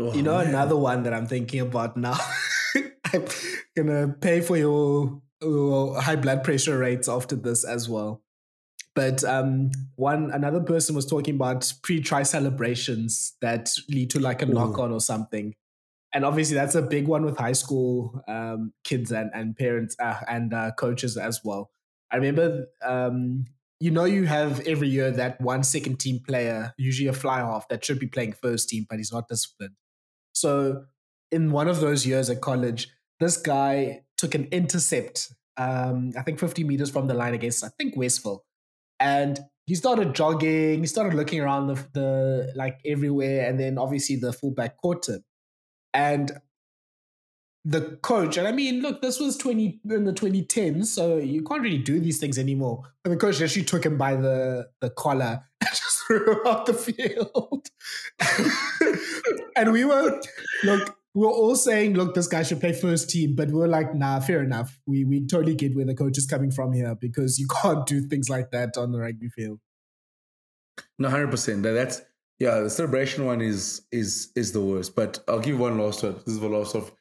Oh, 0.00 0.14
you 0.14 0.22
know, 0.22 0.38
man. 0.38 0.48
another 0.48 0.76
one 0.76 1.02
that 1.02 1.12
I'm 1.12 1.26
thinking 1.26 1.60
about 1.60 1.96
now. 1.96 2.16
I'm 3.12 3.24
gonna 3.76 4.08
pay 4.08 4.40
for 4.40 4.56
your, 4.56 5.20
your, 5.42 6.00
high 6.00 6.16
blood 6.16 6.42
pressure 6.42 6.78
rates 6.78 7.06
after 7.06 7.36
this 7.36 7.64
as 7.64 7.86
well. 7.86 8.22
But 8.94 9.22
um, 9.24 9.70
one 9.96 10.30
another 10.30 10.60
person 10.60 10.94
was 10.94 11.04
talking 11.06 11.34
about 11.34 11.70
pre-try 11.82 12.22
celebrations 12.22 13.36
that 13.42 13.70
lead 13.90 14.10
to 14.10 14.20
like 14.20 14.40
a 14.42 14.46
knock 14.46 14.78
on 14.78 14.90
or 14.90 15.00
something, 15.00 15.54
and 16.14 16.24
obviously 16.24 16.54
that's 16.54 16.74
a 16.74 16.82
big 16.82 17.06
one 17.06 17.24
with 17.24 17.36
high 17.36 17.52
school 17.52 18.22
um, 18.26 18.72
kids 18.84 19.12
and 19.12 19.30
and 19.34 19.56
parents 19.56 19.96
uh, 20.00 20.20
and 20.28 20.54
uh, 20.54 20.70
coaches 20.78 21.16
as 21.18 21.40
well. 21.44 21.70
I 22.10 22.16
remember 22.16 22.66
um, 22.82 23.44
you 23.80 23.90
know 23.90 24.04
you 24.04 24.24
have 24.26 24.60
every 24.60 24.88
year 24.88 25.10
that 25.10 25.40
one 25.40 25.62
second 25.62 26.00
team 26.00 26.20
player, 26.26 26.74
usually 26.78 27.08
a 27.08 27.12
fly 27.12 27.40
half, 27.40 27.68
that 27.68 27.84
should 27.84 27.98
be 27.98 28.08
playing 28.08 28.32
first 28.32 28.70
team, 28.70 28.86
but 28.88 28.98
he's 28.98 29.12
not 29.12 29.28
disciplined. 29.28 29.74
So 30.32 30.84
in 31.30 31.52
one 31.52 31.68
of 31.68 31.80
those 31.80 32.06
years 32.06 32.30
at 32.30 32.40
college, 32.40 32.88
this 33.18 33.36
guy 33.36 34.02
took 34.16 34.34
an 34.34 34.48
intercept, 34.50 35.32
um, 35.56 36.12
I 36.16 36.22
think 36.22 36.38
50 36.38 36.64
meters 36.64 36.90
from 36.90 37.06
the 37.06 37.14
line 37.14 37.34
against, 37.34 37.64
I 37.64 37.68
think, 37.78 37.96
Westville. 37.96 38.44
And 38.98 39.38
he 39.66 39.74
started 39.74 40.14
jogging, 40.14 40.80
he 40.80 40.86
started 40.86 41.14
looking 41.14 41.40
around 41.40 41.68
the, 41.68 41.74
the 41.92 42.52
like 42.56 42.80
everywhere, 42.84 43.48
and 43.48 43.58
then 43.58 43.78
obviously 43.78 44.16
the 44.16 44.32
fullback 44.32 44.76
caught 44.78 45.08
him. 45.08 45.24
And 45.94 46.32
the 47.64 47.98
coach, 48.02 48.36
and 48.36 48.48
I 48.48 48.52
mean, 48.52 48.80
look, 48.80 49.02
this 49.02 49.20
was 49.20 49.36
20 49.36 49.80
in 49.90 50.04
the 50.04 50.12
2010s, 50.12 50.86
so 50.86 51.18
you 51.18 51.42
can't 51.42 51.62
really 51.62 51.78
do 51.78 52.00
these 52.00 52.18
things 52.18 52.38
anymore. 52.38 52.82
And 53.04 53.12
the 53.12 53.18
coach 53.18 53.40
actually 53.40 53.64
took 53.64 53.84
him 53.84 53.98
by 53.98 54.16
the, 54.16 54.68
the 54.80 54.90
collar 54.90 55.44
and 56.10 56.20
just 56.20 56.26
threw 56.26 56.32
him 56.32 56.40
out 56.46 56.66
the 56.66 56.74
field. 56.74 57.70
and 59.56 59.72
we 59.72 59.84
were, 59.84 60.20
look, 60.64 60.96
we 61.14 61.26
are 61.26 61.30
all 61.30 61.56
saying, 61.56 61.94
look, 61.94 62.14
this 62.14 62.28
guy 62.28 62.42
should 62.42 62.60
play 62.60 62.72
first 62.72 63.10
team, 63.10 63.34
but 63.34 63.50
we 63.50 63.60
are 63.62 63.68
like, 63.68 63.94
nah, 63.94 64.20
fair 64.20 64.42
enough. 64.42 64.78
We 64.86 65.04
we 65.04 65.26
totally 65.26 65.54
get 65.54 65.74
where 65.74 65.84
the 65.84 65.94
coach 65.94 66.18
is 66.18 66.26
coming 66.26 66.50
from 66.50 66.72
here 66.72 66.94
because 66.94 67.38
you 67.38 67.48
can't 67.62 67.86
do 67.86 68.00
things 68.02 68.28
like 68.28 68.50
that 68.52 68.76
on 68.76 68.92
the 68.92 68.98
rugby 68.98 69.28
field. 69.28 69.60
No, 70.98 71.08
hundred 71.10 71.30
percent. 71.30 71.62
That's 71.62 72.02
yeah. 72.38 72.60
The 72.60 72.70
celebration 72.70 73.26
one 73.26 73.40
is 73.40 73.82
is 73.90 74.30
is 74.36 74.52
the 74.52 74.60
worst. 74.60 74.94
But 74.94 75.18
I'll 75.26 75.40
give 75.40 75.58
one 75.58 75.78
last 75.78 76.02
one. 76.02 76.14
This 76.14 76.34
is 76.34 76.40
the 76.40 76.48
last 76.48 76.74
of 76.74 76.92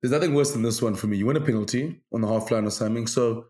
there's 0.00 0.12
nothing 0.12 0.34
worse 0.34 0.52
than 0.52 0.62
this 0.62 0.80
one 0.80 0.94
for 0.94 1.08
me. 1.08 1.16
You 1.16 1.26
win 1.26 1.36
a 1.36 1.40
penalty 1.40 2.00
on 2.12 2.20
the 2.20 2.28
half 2.28 2.50
line 2.50 2.66
or 2.66 2.70
something. 2.70 3.06
So, 3.08 3.46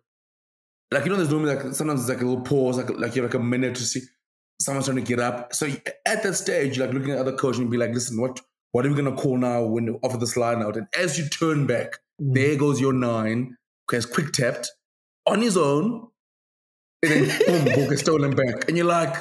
like, 0.90 1.04
you 1.04 1.11
know, 1.11 1.16
there's 1.16 1.30
normally 1.30 1.54
like 1.54 1.75
sometimes 1.75 2.00
it's 2.00 2.08
like 2.08 2.23
a 2.23 2.26
little 2.26 2.42
pause, 2.42 2.78
like, 2.78 2.88
like 2.90 3.14
you 3.16 3.23
have 3.23 3.32
like 3.32 3.40
a 3.40 3.44
minute 3.44 3.75
to 3.75 3.82
see 3.82 4.00
someone's 4.66 4.87
trying 4.87 4.96
to 4.96 5.02
get 5.02 5.20
up. 5.20 5.54
So 5.54 5.68
at 6.04 6.23
that 6.25 6.35
stage, 6.35 6.76
you're 6.76 6.87
like 6.87 6.94
looking 6.94 7.12
at 7.12 7.18
other 7.18 7.32
coach 7.32 7.56
and 7.56 7.70
be 7.70 7.76
like, 7.76 7.92
listen, 7.92 8.20
what 8.20 8.40
what 8.73 8.85
are 8.85 8.88
we 8.88 8.96
gonna 8.96 9.16
call 9.16 9.38
now 9.38 9.62
when 9.62 9.87
you 9.87 10.00
offer 10.02 10.18
this 10.18 10.37
line 10.37 10.61
out? 10.61 10.76
And 10.76 10.88
as 10.99 11.18
you 11.18 11.28
turn 11.28 11.66
back, 11.66 11.99
mm. 12.20 12.35
there 12.35 12.56
goes 12.56 12.80
your 12.80 12.92
nine, 12.92 13.56
has 13.90 14.04
quick 14.04 14.32
tapped 14.32 14.70
on 15.25 15.40
his 15.40 15.56
own, 15.56 16.08
and 17.02 17.12
then 17.12 17.46
boom, 17.46 17.75
ball 17.75 17.88
gets 17.88 18.02
stolen 18.02 18.32
back. 18.32 18.68
And 18.68 18.76
you're 18.76 18.87
like, 18.87 19.14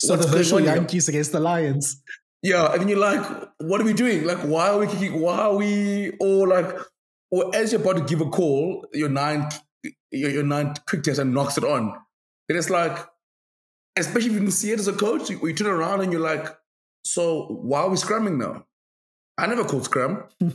so 0.00 0.16
the 0.16 0.28
Herschel 0.28 0.58
Jantjies 0.58 1.08
against 1.08 1.32
the 1.32 1.40
Lions. 1.40 2.02
Yeah, 2.42 2.72
and 2.72 2.82
then 2.82 2.88
you're 2.88 2.98
like, 2.98 3.24
what 3.58 3.80
are 3.80 3.84
we 3.84 3.92
doing? 3.92 4.24
Like, 4.24 4.38
why 4.38 4.68
are 4.68 4.78
we 4.78 4.86
kicking? 4.88 5.20
Why 5.20 5.38
are 5.38 5.56
we 5.56 6.12
all 6.20 6.48
like, 6.48 6.76
or 7.30 7.54
as 7.54 7.72
you're 7.72 7.80
about 7.80 7.96
to 7.96 8.04
give 8.04 8.20
a 8.20 8.30
call, 8.30 8.84
your 8.92 9.08
nine, 9.08 9.48
your, 10.10 10.30
your 10.30 10.44
nine 10.44 10.74
quick 10.88 11.02
test 11.04 11.18
and 11.18 11.34
knocks 11.34 11.56
it 11.56 11.64
on. 11.64 11.96
And 12.48 12.58
it's 12.58 12.70
like, 12.70 12.98
especially 13.98 14.28
if 14.28 14.32
you 14.34 14.38
didn't 14.40 14.52
see 14.52 14.72
it 14.72 14.78
as 14.78 14.88
a 14.88 14.92
coach, 14.92 15.30
you, 15.30 15.38
you 15.46 15.54
turn 15.54 15.68
around 15.68 16.00
and 16.00 16.12
you're 16.12 16.20
like, 16.20 16.46
so 17.04 17.46
why 17.46 17.80
are 17.80 17.88
we 17.88 17.96
scrumming 17.96 18.36
now? 18.36 18.64
I 19.38 19.46
never 19.46 19.64
called 19.64 19.84
scrum. 19.84 20.24
and 20.40 20.52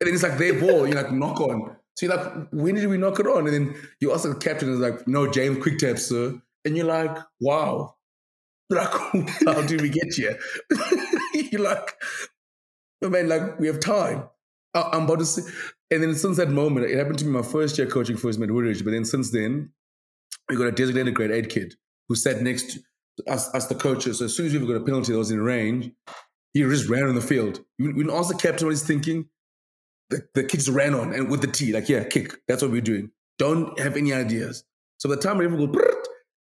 then 0.00 0.14
it's 0.14 0.22
like 0.22 0.38
their 0.38 0.58
ball, 0.58 0.86
you're 0.86 1.00
like, 1.00 1.12
knock 1.12 1.40
on. 1.40 1.76
So 1.96 2.06
you're 2.06 2.16
like, 2.16 2.48
when 2.52 2.74
did 2.74 2.86
we 2.86 2.98
knock 2.98 3.18
it 3.20 3.26
on? 3.26 3.46
And 3.46 3.54
then 3.54 3.74
you 4.00 4.12
ask 4.12 4.24
the 4.24 4.34
captain, 4.34 4.72
is 4.72 4.78
like, 4.78 5.06
no, 5.08 5.30
James, 5.30 5.62
quick 5.62 5.78
tap, 5.78 5.98
sir. 5.98 6.40
And 6.64 6.76
you're 6.76 6.86
like, 6.86 7.16
wow. 7.40 7.94
Like, 8.70 8.90
how 9.46 9.62
did 9.62 9.80
we 9.80 9.88
get 9.88 10.12
here? 10.12 10.38
you're 11.32 11.62
like, 11.62 11.94
oh, 13.02 13.08
man, 13.08 13.26
like, 13.26 13.58
we 13.58 13.66
have 13.66 13.80
time. 13.80 14.24
I'm 14.74 15.04
about 15.04 15.20
to 15.20 15.24
say, 15.24 15.40
and 15.90 16.02
then 16.02 16.14
since 16.14 16.36
that 16.36 16.50
moment, 16.50 16.84
it 16.84 16.98
happened 16.98 17.18
to 17.20 17.24
me 17.24 17.30
my 17.30 17.40
first 17.40 17.78
year 17.78 17.86
coaching 17.86 18.18
First 18.18 18.38
Med 18.38 18.50
Woodridge, 18.50 18.84
but 18.84 18.90
then 18.90 19.06
since 19.06 19.30
then, 19.30 19.72
we 20.50 20.56
got 20.56 20.66
a 20.66 20.72
designated 20.72 21.14
grade 21.14 21.30
eight 21.30 21.48
kid 21.48 21.76
who 22.08 22.14
sat 22.14 22.42
next 22.42 22.78
to 23.18 23.30
us, 23.30 23.52
us 23.54 23.66
the 23.66 23.74
coaches. 23.74 24.18
So 24.18 24.26
as 24.26 24.36
soon 24.36 24.46
as 24.46 24.52
we 24.52 24.66
got 24.66 24.76
a 24.76 24.80
penalty 24.80 25.12
that 25.12 25.18
was 25.18 25.30
in 25.30 25.40
range, 25.40 25.90
he 26.52 26.62
just 26.62 26.88
ran 26.88 27.04
on 27.04 27.14
the 27.14 27.20
field. 27.20 27.60
We, 27.78 27.88
we 27.88 28.02
didn't 28.04 28.16
ask 28.16 28.28
the 28.28 28.38
captain 28.38 28.66
what 28.66 28.72
he's 28.72 28.86
thinking. 28.86 29.28
The, 30.10 30.22
the 30.34 30.44
kid 30.44 30.58
just 30.58 30.70
ran 30.70 30.94
on 30.94 31.12
and 31.12 31.30
with 31.30 31.42
the 31.42 31.48
T, 31.48 31.72
like, 31.72 31.88
yeah, 31.88 32.04
kick. 32.04 32.34
That's 32.48 32.62
what 32.62 32.70
we're 32.70 32.80
doing. 32.80 33.10
Don't 33.38 33.78
have 33.78 33.96
any 33.96 34.12
ideas. 34.12 34.64
So 34.98 35.08
by 35.08 35.16
the 35.16 35.20
time 35.20 35.38
we 35.38 35.44
ever 35.44 35.56
go, 35.56 35.66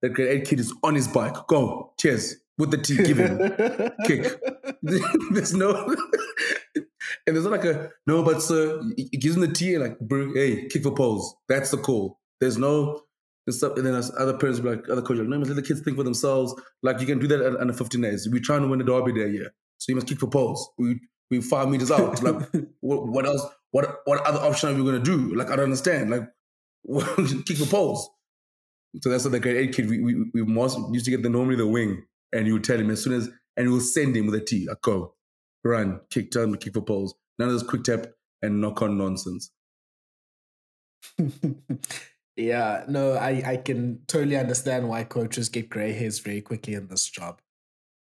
the 0.02 0.10
grade 0.10 0.42
eight 0.42 0.48
kid 0.48 0.60
is 0.60 0.74
on 0.84 0.96
his 0.96 1.08
bike. 1.08 1.36
Go, 1.48 1.94
cheers. 2.00 2.36
With 2.58 2.72
the 2.72 2.78
T, 2.78 2.98
give 2.98 3.18
him 3.18 3.38
kick. 4.06 4.40
there's 5.32 5.54
no, 5.54 5.72
and 6.76 6.86
there's 7.26 7.46
not 7.46 7.52
like 7.52 7.66
a 7.66 7.90
no, 8.06 8.22
but 8.22 8.44
sir, 8.44 8.82
he 8.96 9.18
gives 9.18 9.36
him 9.36 9.42
the 9.42 9.48
T 9.48 9.74
and 9.74 9.84
like, 9.84 9.98
hey, 10.36 10.68
kick 10.68 10.84
for 10.84 10.94
poles. 10.94 11.36
That's 11.48 11.72
the 11.72 11.78
call. 11.78 12.20
There's 12.40 12.58
no 12.58 13.02
and 13.46 13.56
stuff. 13.56 13.78
And 13.78 13.86
then 13.86 14.02
other 14.18 14.38
parents 14.38 14.60
be 14.60 14.70
like, 14.70 14.90
other 14.90 15.02
coaches, 15.02 15.22
like, 15.22 15.30
no, 15.30 15.38
let 15.38 15.56
the 15.56 15.62
kids 15.62 15.82
think 15.82 15.98
for 15.98 16.04
themselves. 16.04 16.54
Like 16.82 17.00
you 17.00 17.06
can 17.06 17.20
do 17.20 17.28
that 17.28 17.58
under 17.60 17.74
15 17.74 18.02
days. 18.02 18.28
We're 18.30 18.42
trying 18.42 18.62
to 18.62 18.68
win 18.68 18.80
the 18.80 18.86
derby 18.86 19.12
there, 19.12 19.28
yeah. 19.28 19.50
So 19.78 19.92
you 19.92 19.96
must 19.96 20.08
kick 20.08 20.20
for 20.20 20.28
poles. 20.28 20.70
We 20.78 21.00
we 21.30 21.42
five 21.42 21.70
meters 21.70 21.92
out. 21.92 22.22
like 22.24 22.50
what, 22.80 23.08
what, 23.08 23.26
else? 23.26 23.46
What 23.72 24.00
what 24.06 24.26
other 24.26 24.40
option 24.40 24.70
are 24.70 24.74
we 24.74 24.84
gonna 24.84 25.04
do? 25.04 25.36
Like 25.36 25.50
I 25.50 25.56
don't 25.56 25.66
understand. 25.66 26.10
Like 26.10 26.30
kick 27.46 27.58
for 27.58 27.66
poles. 27.66 28.10
So 29.02 29.10
that's 29.10 29.24
what 29.24 29.32
the 29.32 29.40
grade 29.40 29.58
eight 29.58 29.76
kid. 29.76 29.90
We 29.90 30.02
we, 30.02 30.16
we 30.34 30.44
most 30.44 30.78
used 30.92 31.06
to 31.06 31.12
get 31.12 31.24
the 31.24 31.30
normally 31.30 31.56
the 31.56 31.68
wing, 31.68 32.06
and 32.32 32.48
you 32.48 32.54
would 32.54 32.64
tell 32.64 32.80
him 32.80 32.92
as 32.92 33.04
soon 33.04 33.14
as, 33.14 33.30
and 33.58 33.68
we 33.68 33.74
will 33.74 33.82
send 33.82 34.16
him 34.16 34.28
with 34.28 34.36
a 34.36 34.42
T. 34.46 34.68
Like 34.68 34.82
go, 34.82 35.16
run, 35.64 36.02
kick, 36.10 36.32
turn, 36.32 36.56
kick 36.58 36.74
for 36.74 36.82
poles. 36.82 37.16
None 37.40 37.50
of 37.50 37.54
this 37.56 37.64
quick 37.64 37.84
tap 37.84 38.06
and 38.42 38.62
knock 38.62 38.82
on 38.82 38.98
nonsense. 38.98 39.52
Yeah, 42.36 42.84
no, 42.88 43.14
I, 43.14 43.44
I 43.46 43.58
can 43.58 44.00
totally 44.08 44.38
understand 44.38 44.90
why 44.90 45.04
coaches 45.04 45.50
get 45.50 45.70
grey 45.70 45.94
hairs 45.94 46.20
very 46.20 46.42
quickly 46.42 46.74
in 46.74 46.88
this 46.88 47.08
job. 47.08 47.40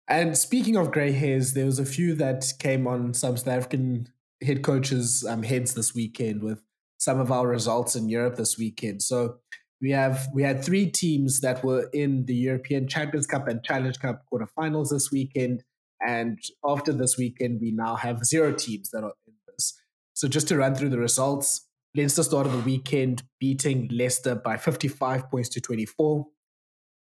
And 0.08 0.38
speaking 0.38 0.76
of 0.76 0.92
grey 0.92 1.12
hairs, 1.12 1.54
there 1.54 1.66
was 1.66 1.80
a 1.80 1.86
few 1.86 2.14
that 2.16 2.46
came 2.60 2.86
on 2.86 3.14
some 3.14 3.38
South 3.38 3.48
African 3.48 4.10
head 4.44 4.64
coaches' 4.64 5.26
um, 5.28 5.44
heads 5.44 5.74
this 5.74 5.96
weekend 5.96 6.44
with 6.44 6.62
some 6.98 7.20
of 7.20 7.32
our 7.32 7.48
results 7.48 7.96
in 7.96 8.10
Europe 8.10 8.36
this 8.36 8.58
weekend. 8.58 9.02
So 9.02 9.38
we 9.82 9.92
have 9.92 10.28
we 10.34 10.44
had 10.44 10.64
three 10.64 10.86
teams 10.92 11.42
that 11.42 11.64
were 11.64 11.90
in 11.94 12.26
the 12.26 12.36
European 12.36 12.88
Champions 12.88 13.26
Cup 13.26 13.48
and 13.48 13.64
Challenge 13.64 13.98
Cup 14.00 14.24
quarterfinals 14.32 14.90
this 14.90 15.12
weekend. 15.12 15.64
And 16.06 16.38
after 16.64 16.94
this 16.94 17.18
weekend, 17.18 17.60
we 17.62 17.72
now 17.72 17.96
have 17.96 18.26
zero 18.26 18.54
teams 18.54 18.92
that 18.92 19.04
are 19.04 19.14
in 19.28 19.34
this. 19.48 19.80
So 20.14 20.28
just 20.28 20.48
to 20.50 20.58
run 20.58 20.76
through 20.76 20.90
the 20.90 21.00
results, 21.00 21.68
Leinster 21.96 22.24
started 22.24 22.52
the 22.52 22.60
weekend 22.60 23.24
beating 23.40 23.90
Leicester 23.92 24.36
by 24.36 24.58
55 24.58 25.30
points 25.30 25.50
to 25.50 25.62
24. 25.62 26.26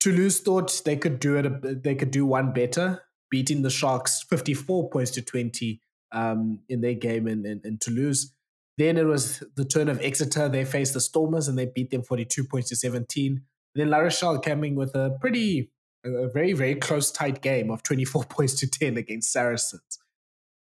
Toulouse 0.01 0.41
thought 0.41 0.83
they 0.85 0.97
could 0.97 1.21
do 1.21 1.37
it. 1.37 1.83
They 1.83 1.95
could 1.95 2.11
do 2.11 2.27
one 2.27 2.53
better, 2.53 3.03
beating 3.31 3.63
the 3.63 3.71
Sharks 3.71 4.23
54 4.29 4.91
points 4.91 5.13
to 5.13 5.23
20 5.23 5.81
um, 6.13 6.61
in 6.69 6.81
their 6.81 6.95
game 6.95 7.27
in, 7.27 7.47
in, 7.47 7.61
in, 7.65 7.79
Toulouse. 7.79 8.33
Then 8.77 8.97
it 8.97 9.05
was 9.07 9.43
the 9.57 9.65
turn 9.65 9.89
of 9.89 10.01
Exeter. 10.01 10.49
They 10.49 10.65
faced 10.65 10.95
the 10.95 11.01
Stormers 11.01 11.49
and 11.49 11.57
they 11.57 11.67
beat 11.67 11.91
them 11.91 12.03
42 12.03 12.45
points 12.45 12.69
to 12.71 12.77
17. 12.77 13.43
then 13.75 13.91
La 13.91 13.99
Rochelle 13.99 14.41
coming 14.41 14.75
with 14.75 14.95
a 14.95 15.17
pretty, 15.21 15.71
a 16.05 16.29
very, 16.29 16.53
very 16.53 16.75
close, 16.75 17.11
tight 17.11 17.41
game 17.41 17.71
of 17.71 17.83
24 17.83 18.25
points 18.29 18.55
to 18.55 18.67
10 18.69 18.97
against 18.97 19.33
Saracens. 19.33 19.99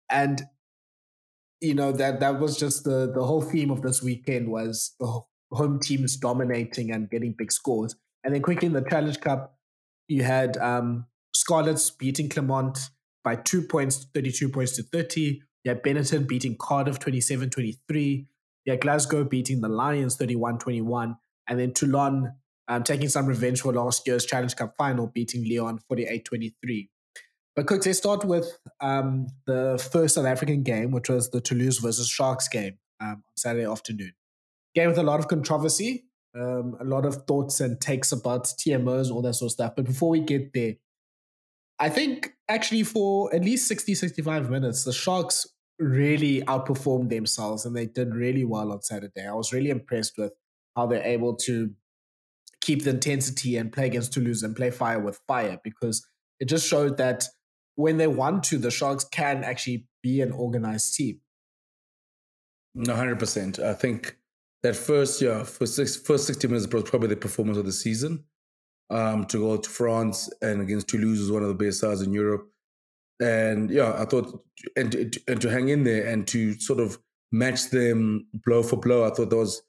And 0.09 0.43
you 1.61 1.73
know 1.73 1.91
that 1.91 2.19
that 2.19 2.39
was 2.39 2.57
just 2.57 2.83
the 2.83 3.11
the 3.13 3.23
whole 3.23 3.41
theme 3.41 3.71
of 3.71 3.81
this 3.81 4.01
weekend 4.01 4.49
was 4.49 4.95
the 4.99 5.21
home 5.51 5.79
teams 5.79 6.15
dominating 6.17 6.91
and 6.91 7.09
getting 7.09 7.33
big 7.37 7.51
scores. 7.51 7.95
And 8.23 8.33
then 8.33 8.41
quickly 8.41 8.67
in 8.67 8.73
the 8.73 8.85
Challenge 8.87 9.19
Cup, 9.19 9.57
you 10.07 10.23
had 10.23 10.57
um, 10.57 11.05
Scarlets 11.33 11.89
beating 11.89 12.29
Clermont 12.29 12.77
by 13.23 13.35
two 13.35 13.61
points, 13.61 14.05
32 14.13 14.49
points 14.49 14.75
to 14.75 14.83
30. 14.83 15.41
You 15.63 15.69
had 15.69 15.83
Benetton 15.83 16.27
beating 16.27 16.55
Cardiff 16.59 16.99
27 16.99 17.49
23. 17.49 18.27
You 18.65 18.71
had 18.71 18.81
Glasgow 18.81 19.23
beating 19.23 19.61
the 19.61 19.69
Lions 19.69 20.15
31 20.15 20.59
21. 20.59 21.17
And 21.47 21.59
then 21.59 21.73
Toulon 21.73 22.33
um, 22.67 22.83
taking 22.83 23.09
some 23.09 23.25
revenge 23.25 23.61
for 23.61 23.73
last 23.73 24.05
year's 24.07 24.25
Challenge 24.25 24.55
Cup 24.55 24.75
final, 24.77 25.07
beating 25.07 25.43
Lyon 25.49 25.79
48 25.87 26.25
23. 26.25 26.89
But 27.59 27.65
Kooks, 27.65 27.87
let's 27.87 27.97
start 27.97 28.23
with 28.23 28.57
um, 28.79 29.27
the 29.45 29.85
first 29.91 30.15
South 30.15 30.25
African 30.25 30.63
game, 30.63 30.91
which 30.91 31.09
was 31.09 31.29
the 31.29 31.41
Toulouse 31.41 31.79
versus 31.79 32.07
Sharks 32.07 32.47
game 32.47 32.77
um, 33.01 33.15
on 33.27 33.35
Saturday 33.35 33.69
afternoon. 33.69 34.13
Game 34.73 34.87
with 34.87 34.97
a 34.97 35.03
lot 35.03 35.19
of 35.19 35.27
controversy, 35.27 36.05
um, 36.33 36.77
a 36.79 36.85
lot 36.85 37.05
of 37.05 37.25
thoughts 37.27 37.59
and 37.59 37.81
takes 37.81 38.13
about 38.13 38.45
TMOs, 38.45 39.11
all 39.11 39.21
that 39.23 39.33
sort 39.33 39.47
of 39.47 39.51
stuff. 39.51 39.73
But 39.75 39.83
before 39.83 40.09
we 40.09 40.21
get 40.21 40.53
there, 40.53 40.75
I 41.79 41.89
think 41.89 42.31
actually 42.47 42.83
for 42.83 43.35
at 43.35 43.43
least 43.43 43.67
60, 43.67 43.93
65 43.93 44.49
minutes, 44.49 44.85
the 44.85 44.93
Sharks 44.93 45.45
really 45.79 46.39
outperformed 46.43 47.09
themselves 47.09 47.65
and 47.65 47.75
they 47.75 47.87
did 47.87 48.15
really 48.15 48.45
well 48.45 48.71
on 48.71 48.83
Saturday. 48.83 49.27
I 49.27 49.33
was 49.33 49.51
really 49.51 49.69
impressed 49.69 50.17
with 50.17 50.31
how 50.77 50.87
they're 50.87 51.03
able 51.03 51.35
to 51.35 51.71
keep 52.61 52.85
the 52.85 52.91
intensity 52.91 53.57
and 53.57 53.69
play 53.69 53.87
against 53.87 54.13
Toulouse 54.13 54.43
and 54.43 54.55
play 54.55 54.71
fire 54.71 55.01
with 55.01 55.19
fire 55.27 55.59
because 55.61 56.07
it 56.39 56.45
just 56.45 56.65
showed 56.65 56.95
that 56.95 57.27
when 57.79 57.95
they 57.95 58.07
want 58.07 58.43
to, 58.43 58.57
the 58.57 58.69
Sharks 58.69 59.05
can 59.05 59.45
actually 59.45 59.87
be 60.03 60.19
an 60.19 60.33
organized 60.33 60.95
team. 60.95 61.21
Hundred 62.85 63.19
percent. 63.19 63.57
I 63.57 63.73
think 63.73 64.17
that 64.63 64.75
first 64.75 65.21
year, 65.21 65.45
first 65.45 65.77
six, 65.77 65.95
first 65.95 66.27
sixty 66.27 66.47
minutes 66.47 66.67
was 66.73 66.83
probably 66.83 67.07
the 67.07 67.15
performance 67.15 67.57
of 67.57 67.65
the 67.65 67.71
season. 67.71 68.25
Um, 68.89 69.25
to 69.27 69.37
go 69.37 69.55
to 69.55 69.69
France 69.69 70.29
and 70.41 70.61
against 70.61 70.89
Toulouse 70.89 71.19
is 71.19 71.31
one 71.31 71.41
of 71.41 71.47
the 71.47 71.53
best 71.53 71.79
sides 71.79 72.01
in 72.01 72.11
Europe, 72.11 72.49
and 73.21 73.71
yeah, 73.71 73.93
I 73.97 74.03
thought 74.03 74.43
and 74.75 74.91
to, 74.91 75.21
and 75.29 75.39
to 75.39 75.49
hang 75.49 75.69
in 75.69 75.83
there 75.85 76.05
and 76.05 76.27
to 76.27 76.59
sort 76.59 76.81
of 76.81 76.97
match 77.31 77.69
them 77.69 78.27
blow 78.45 78.61
for 78.61 78.75
blow, 78.75 79.05
I 79.05 79.11
thought 79.11 79.29
that 79.29 79.37
was 79.37 79.61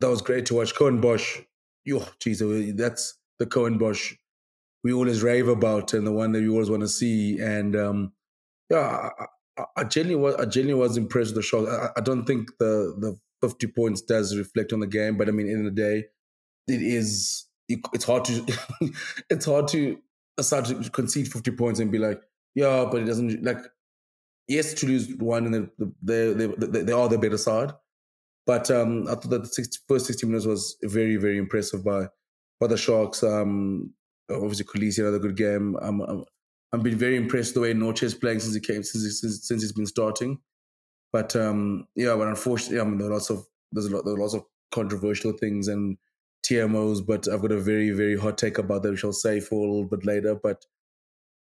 that 0.00 0.08
was 0.08 0.22
great 0.22 0.46
to 0.46 0.54
watch. 0.54 0.74
Curwin 0.74 1.02
Bosch, 1.02 1.40
yo, 1.84 2.04
geez, 2.20 2.38
that's 2.74 3.18
the 3.38 3.46
Curwin 3.46 3.78
Bosch 3.78 4.14
we 4.84 4.92
always 4.92 5.22
rave 5.22 5.48
about 5.48 5.94
and 5.94 6.06
the 6.06 6.12
one 6.12 6.32
that 6.32 6.42
we 6.42 6.48
always 6.48 6.70
want 6.70 6.82
to 6.82 6.88
see. 6.88 7.40
And 7.40 7.74
um, 7.74 8.12
yeah, 8.70 9.08
I, 9.58 9.64
I, 9.78 9.84
genuinely 9.84 10.22
was 10.22 10.34
I 10.36 10.44
genuinely 10.44 10.86
was 10.86 10.96
impressed 10.96 11.34
with 11.34 11.36
the 11.36 11.42
shot. 11.42 11.66
I, 11.66 11.88
I, 11.96 12.00
don't 12.02 12.26
think 12.26 12.50
the 12.58 12.94
the 12.98 13.48
50 13.48 13.66
points 13.68 14.02
does 14.02 14.36
reflect 14.36 14.72
on 14.72 14.80
the 14.80 14.86
game, 14.86 15.16
but 15.16 15.28
I 15.28 15.32
mean, 15.32 15.48
in 15.48 15.64
the 15.64 15.70
day, 15.70 16.04
it 16.68 16.82
is. 16.82 17.46
it's 17.68 18.04
hard 18.04 18.26
to 18.26 18.44
it's 19.30 19.46
hard 19.46 19.68
to 19.68 19.98
start 20.40 20.66
to 20.66 20.90
concede 20.90 21.32
50 21.32 21.52
points 21.52 21.80
and 21.80 21.90
be 21.90 21.98
like, 21.98 22.20
yeah, 22.54 22.86
but 22.90 23.00
it 23.00 23.06
doesn't 23.06 23.42
like. 23.42 23.58
Yes, 24.46 24.74
Toulouse 24.74 25.08
won, 25.18 25.46
and 25.46 25.70
they 25.78 26.34
they 26.34 26.46
they, 26.46 26.82
they 26.82 26.92
are 26.92 27.08
the 27.08 27.16
better 27.16 27.38
side. 27.38 27.72
But 28.46 28.70
um, 28.70 29.04
I 29.08 29.12
thought 29.12 29.30
that 29.30 29.42
the 29.44 29.48
60, 29.48 29.78
first 29.88 30.04
60 30.04 30.26
minutes 30.26 30.44
was 30.44 30.76
very, 30.82 31.16
very 31.16 31.38
impressive 31.38 31.82
by 31.82 32.08
by 32.60 32.66
the 32.66 32.76
Sharks. 32.76 33.22
Um, 33.22 33.94
obviously 34.30 34.64
Kolisi 34.64 35.00
another 35.00 35.18
good 35.18 35.36
game. 35.36 35.76
I'm, 35.80 36.00
I'm 36.00 36.24
I've 36.72 36.82
been 36.82 36.98
very 36.98 37.16
impressed 37.16 37.54
the 37.54 37.60
way 37.60 37.72
Notshe 37.72 38.02
is 38.02 38.14
playing 38.14 38.40
since 38.40 38.54
he 38.54 38.60
came 38.60 38.82
since 38.82 39.20
since, 39.20 39.46
since 39.46 39.62
he's 39.62 39.72
been 39.72 39.86
starting. 39.86 40.38
But 41.12 41.36
um, 41.36 41.86
yeah, 41.94 42.16
but 42.16 42.26
unfortunately, 42.26 42.80
I 42.80 42.84
mean 42.84 42.98
there 42.98 43.08
are 43.08 43.12
lots 43.12 43.30
of 43.30 43.46
there's 43.70 43.86
a 43.86 43.94
lot 43.94 44.04
there 44.04 44.14
are 44.14 44.18
lots 44.18 44.34
of 44.34 44.44
controversial 44.72 45.32
things 45.32 45.68
and 45.68 45.96
TMOs, 46.44 47.06
but 47.06 47.28
I've 47.28 47.42
got 47.42 47.52
a 47.52 47.60
very 47.60 47.90
very 47.90 48.18
hot 48.18 48.38
take 48.38 48.58
about 48.58 48.82
that, 48.82 48.90
which 48.90 49.04
I'll 49.04 49.12
say 49.12 49.38
for 49.40 49.54
a 49.66 49.70
little 49.70 49.88
bit 49.88 50.04
later. 50.04 50.34
But 50.34 50.64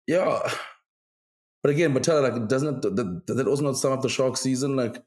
yeah, 0.07 0.39
but 1.61 1.71
again, 1.71 1.93
but 1.93 2.03
tell 2.03 2.21
like 2.21 2.47
doesn't 2.47 2.81
that, 2.83 3.23
that 3.27 3.47
also 3.47 3.63
not 3.63 3.77
sum 3.77 3.91
up 3.91 4.01
the 4.01 4.09
shark 4.09 4.37
season 4.37 4.77
like 4.77 5.03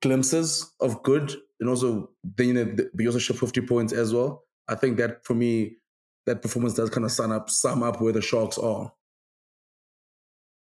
glimpses 0.00 0.72
of 0.80 1.02
good 1.02 1.32
and 1.60 1.68
also 1.68 2.10
then 2.24 2.48
you 2.48 2.54
know 2.54 2.76
we 2.94 3.06
also 3.06 3.18
show 3.18 3.34
50 3.34 3.60
points 3.62 3.92
as 3.92 4.14
well. 4.14 4.44
I 4.68 4.74
think 4.74 4.96
that 4.96 5.24
for 5.26 5.34
me 5.34 5.76
that 6.26 6.42
performance 6.42 6.74
does 6.74 6.90
kind 6.90 7.04
of 7.04 7.12
sum 7.12 7.32
up 7.32 7.50
sum 7.50 7.82
up 7.82 8.00
where 8.00 8.12
the 8.12 8.22
Sharks 8.22 8.58
are. 8.58 8.92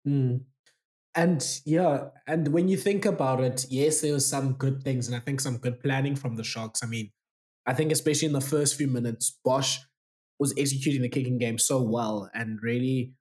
Mm. 0.07 0.41
And 1.15 1.59
yeah, 1.65 2.09
and 2.27 2.49
when 2.49 2.67
you 2.67 2.77
think 2.77 3.05
about 3.05 3.41
it, 3.41 3.65
yes, 3.69 4.01
there 4.01 4.13
was 4.13 4.27
some 4.27 4.53
good 4.53 4.83
things, 4.83 5.07
and 5.07 5.15
I 5.15 5.19
think 5.19 5.41
some 5.41 5.57
good 5.57 5.81
planning 5.81 6.15
from 6.15 6.35
the 6.35 6.43
Sharks. 6.43 6.83
I 6.83 6.87
mean, 6.87 7.11
I 7.65 7.73
think 7.73 7.91
especially 7.91 8.27
in 8.27 8.33
the 8.33 8.41
first 8.41 8.75
few 8.75 8.87
minutes, 8.87 9.37
Bosch 9.43 9.79
was 10.39 10.53
executing 10.57 11.01
the 11.01 11.09
kicking 11.09 11.37
game 11.37 11.57
so 11.57 11.81
well 11.81 12.29
and 12.33 12.59
really 12.61 13.13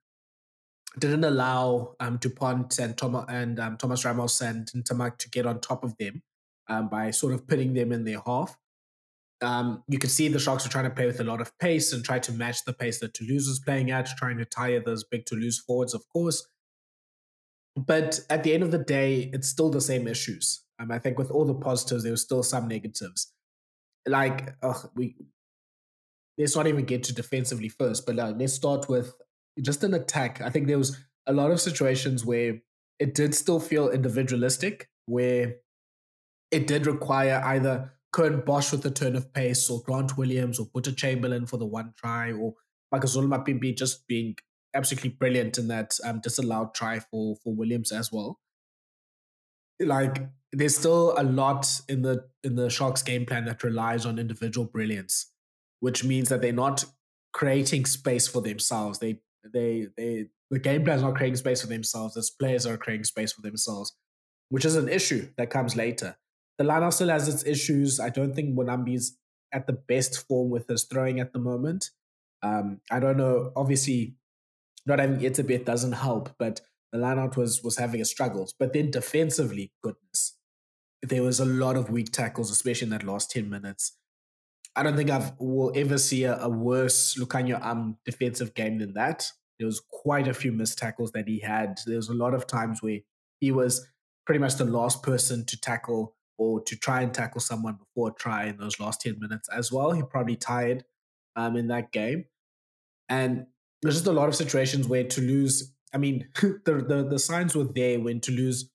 didn't 0.99 1.23
allow 1.23 1.95
um, 1.99 2.17
Dupont 2.17 2.79
and, 2.79 2.97
Tom- 2.97 3.25
and 3.27 3.59
um, 3.59 3.77
Thomas 3.77 4.05
Ramos 4.05 4.41
and 4.41 4.67
Ntamack 4.67 5.17
to 5.19 5.29
get 5.29 5.45
on 5.45 5.59
top 5.59 5.83
of 5.83 5.97
them 5.97 6.21
um, 6.69 6.89
by 6.89 7.11
sort 7.11 7.33
of 7.33 7.47
putting 7.47 7.73
them 7.73 7.91
in 7.91 8.03
their 8.03 8.21
half. 8.25 8.57
Um, 9.41 9.83
you 9.87 9.99
can 9.99 10.09
see 10.09 10.27
the 10.27 10.39
Sharks 10.39 10.65
are 10.65 10.69
trying 10.69 10.85
to 10.85 10.89
play 10.89 11.05
with 11.05 11.19
a 11.19 11.23
lot 11.23 11.41
of 11.41 11.57
pace 11.59 11.93
and 11.93 12.03
try 12.03 12.17
to 12.19 12.31
match 12.31 12.65
the 12.65 12.73
pace 12.73 12.99
that 12.99 13.13
Toulouse 13.13 13.47
is 13.47 13.59
playing 13.59 13.91
at, 13.91 14.07
trying 14.17 14.37
to 14.37 14.45
tire 14.45 14.79
those 14.79 15.03
big 15.03 15.25
Toulouse 15.25 15.59
forwards, 15.59 15.93
of 15.93 16.07
course. 16.09 16.47
But 17.75 18.21
at 18.29 18.43
the 18.43 18.53
end 18.53 18.63
of 18.63 18.71
the 18.71 18.79
day, 18.79 19.29
it's 19.33 19.47
still 19.47 19.69
the 19.69 19.81
same 19.81 20.07
issues. 20.07 20.63
Um, 20.79 20.91
I 20.91 20.97
think 20.97 21.19
with 21.19 21.29
all 21.29 21.45
the 21.45 21.53
positives, 21.53 22.03
there 22.03 22.13
were 22.13 22.17
still 22.17 22.41
some 22.41 22.67
negatives. 22.67 23.31
Like, 24.07 24.55
ugh, 24.63 24.89
we 24.95 25.15
let's 26.37 26.55
not 26.55 26.67
even 26.67 26.85
get 26.85 27.03
to 27.03 27.13
defensively 27.13 27.69
first, 27.69 28.05
but 28.05 28.17
uh, 28.17 28.33
let's 28.37 28.53
start 28.53 28.87
with 28.89 29.13
just 29.61 29.83
an 29.83 29.93
attack. 29.93 30.41
I 30.41 30.49
think 30.49 30.67
there 30.67 30.77
was 30.77 30.97
a 31.25 31.33
lot 31.33 31.51
of 31.51 31.59
situations 31.59 32.25
where 32.25 32.61
it 32.99 33.13
did 33.13 33.35
still 33.35 33.59
feel 33.59 33.89
individualistic, 33.89 34.89
where 35.05 35.55
it 36.51 36.67
did 36.67 36.87
require 36.87 37.41
either 37.43 37.93
Curwin 38.17 38.43
Bosch 38.43 38.71
with 38.71 38.81
the 38.81 38.89
turn 38.89 39.15
of 39.15 39.31
pace, 39.31 39.69
or 39.69 39.81
Grant 39.83 40.17
Williams, 40.17 40.59
or 40.59 40.65
Boeta 40.65 40.95
Chamberlain 40.95 41.45
for 41.45 41.57
the 41.57 41.67
one 41.67 41.93
try, 41.95 42.31
or 42.31 42.55
Makazole 42.93 43.27
Mapimpi 43.27 43.77
just 43.77 44.07
being 44.07 44.35
absolutely 44.73 45.11
brilliant 45.11 45.57
in 45.57 45.67
that 45.67 45.97
um, 46.03 46.19
disallowed 46.21 46.73
try 46.73 46.99
for 46.99 47.35
for 47.43 47.53
Williams 47.53 47.91
as 47.91 48.11
well. 48.11 48.39
Like 49.79 50.29
there's 50.51 50.75
still 50.75 51.13
a 51.15 51.23
lot 51.23 51.81
in 51.87 52.01
the 52.01 52.25
in 52.43 52.55
the 52.55 52.71
Sharks 52.71 53.03
game 53.03 53.25
plan 53.25 53.45
that 53.45 53.63
relies 53.63 54.05
on 54.05 54.17
individual 54.17 54.65
brilliance, 54.65 55.31
which 55.79 56.03
means 56.03 56.29
that 56.29 56.41
they're 56.41 56.51
not 56.51 56.85
creating 57.33 57.85
space 57.85 58.27
for 58.27 58.41
themselves. 58.41 58.97
They 58.97 59.19
they 59.43 59.89
they 59.95 60.29
the 60.49 60.57
game 60.57 60.83
plan 60.83 60.97
is 60.97 61.03
not 61.03 61.15
creating 61.15 61.35
space 61.35 61.61
for 61.61 61.67
themselves. 61.67 62.17
As 62.17 62.31
players 62.31 62.65
are 62.65 62.77
creating 62.77 63.03
space 63.03 63.31
for 63.31 63.41
themselves, 63.41 63.95
which 64.49 64.65
is 64.65 64.75
an 64.75 64.89
issue 64.89 65.29
that 65.37 65.51
comes 65.51 65.75
later. 65.75 66.17
The 66.57 66.63
lineup 66.63 66.93
still 66.93 67.09
has 67.09 67.27
its 67.27 67.45
issues. 67.45 67.99
I 67.99 68.09
don't 68.09 68.33
think 68.33 68.55
Mbonambi's 68.55 69.17
at 69.53 69.67
the 69.67 69.73
best 69.73 70.27
form 70.27 70.49
with 70.49 70.67
his 70.67 70.83
throwing 70.83 71.19
at 71.19 71.33
the 71.33 71.39
moment. 71.39 71.91
Um, 72.41 72.81
I 72.91 72.99
don't 72.99 73.17
know. 73.17 73.51
Obviously, 73.55 74.15
not 74.85 74.99
having 74.99 75.19
Etzebeth 75.19 75.65
doesn't 75.65 75.93
help, 75.93 76.29
but 76.37 76.61
the 76.91 76.99
lineout 76.99 77.35
was 77.35 77.63
was 77.63 77.77
having 77.77 78.01
a 78.01 78.05
struggles. 78.05 78.53
But 78.57 78.73
then 78.73 78.91
defensively, 78.91 79.71
goodness, 79.83 80.37
there 81.01 81.23
was 81.23 81.39
a 81.39 81.45
lot 81.45 81.75
of 81.75 81.89
weak 81.89 82.11
tackles, 82.11 82.51
especially 82.51 82.85
in 82.85 82.91
that 82.91 83.03
last 83.03 83.31
ten 83.31 83.49
minutes. 83.49 83.97
I 84.75 84.83
don't 84.83 84.95
think 84.95 85.09
I've 85.09 85.33
will 85.39 85.71
ever 85.75 85.97
see 85.97 86.23
a, 86.23 86.37
a 86.37 86.49
worse 86.49 87.15
Lukhanyo 87.19 87.59
Am 87.63 87.97
defensive 88.05 88.53
game 88.53 88.77
than 88.77 88.93
that. 88.93 89.31
There 89.59 89.65
was 89.65 89.81
quite 89.91 90.27
a 90.27 90.33
few 90.33 90.51
missed 90.51 90.77
tackles 90.77 91.11
that 91.13 91.27
he 91.27 91.39
had. 91.39 91.79
There 91.85 91.95
was 91.95 92.09
a 92.09 92.13
lot 92.13 92.35
of 92.35 92.45
times 92.45 92.83
where 92.83 92.99
he 93.39 93.51
was 93.51 93.87
pretty 94.25 94.39
much 94.39 94.55
the 94.55 94.65
last 94.65 95.01
person 95.01 95.45
to 95.45 95.59
tackle 95.59 96.15
or 96.37 96.61
to 96.61 96.75
try 96.75 97.01
and 97.01 97.13
tackle 97.13 97.41
someone 97.41 97.75
before 97.75 98.11
try 98.11 98.45
in 98.45 98.57
those 98.57 98.79
last 98.79 99.01
10 99.01 99.17
minutes 99.19 99.49
as 99.49 99.71
well. 99.71 99.91
He 99.91 100.03
probably 100.03 100.35
tired 100.35 100.83
um, 101.35 101.55
in 101.55 101.67
that 101.67 101.91
game. 101.91 102.25
And 103.09 103.47
there's 103.81 103.95
just 103.95 104.07
a 104.07 104.11
lot 104.11 104.27
of 104.27 104.35
situations 104.35 104.87
where 104.87 105.03
Toulouse, 105.03 105.73
I 105.93 105.97
mean, 105.97 106.27
the, 106.41 106.85
the, 106.87 107.07
the 107.09 107.19
signs 107.19 107.55
were 107.55 107.63
there 107.63 107.99
when 107.99 108.19
Toulouse, 108.19 108.69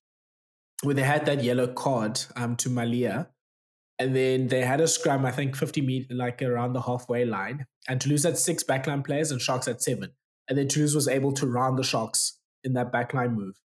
where 0.83 0.94
they 0.94 1.03
had 1.03 1.27
that 1.27 1.44
yellow 1.44 1.68
card 1.68 2.20
um, 2.37 2.57
to 2.57 2.70
Malia. 2.70 3.29
And 3.98 4.16
then 4.16 4.48
they 4.48 4.62
had 4.62 4.81
a 4.81 4.88
scrum, 4.88 5.25
I 5.25 5.31
think 5.31 5.55
50 5.55 5.81
meters, 5.83 6.16
like 6.16 6.42
around 6.42 6.72
the 6.72 6.83
halfway 6.83 7.25
line. 7.25 7.66
And 7.88 8.01
Toulouse 8.01 8.25
had 8.25 8.37
six 8.37 8.64
backline 8.64 9.05
players 9.05 9.31
and 9.31 9.40
Sharks 9.40 9.66
had 9.66 9.81
seven. 9.81 10.11
And 10.48 10.59
then 10.59 10.66
Toulouse 10.66 10.94
was 10.94 11.07
able 11.07 11.33
to 11.33 11.46
round 11.46 11.79
the 11.79 11.85
Sharks 11.85 12.38
in 12.64 12.72
that 12.72 12.92
backline 12.92 13.35
move. 13.35 13.62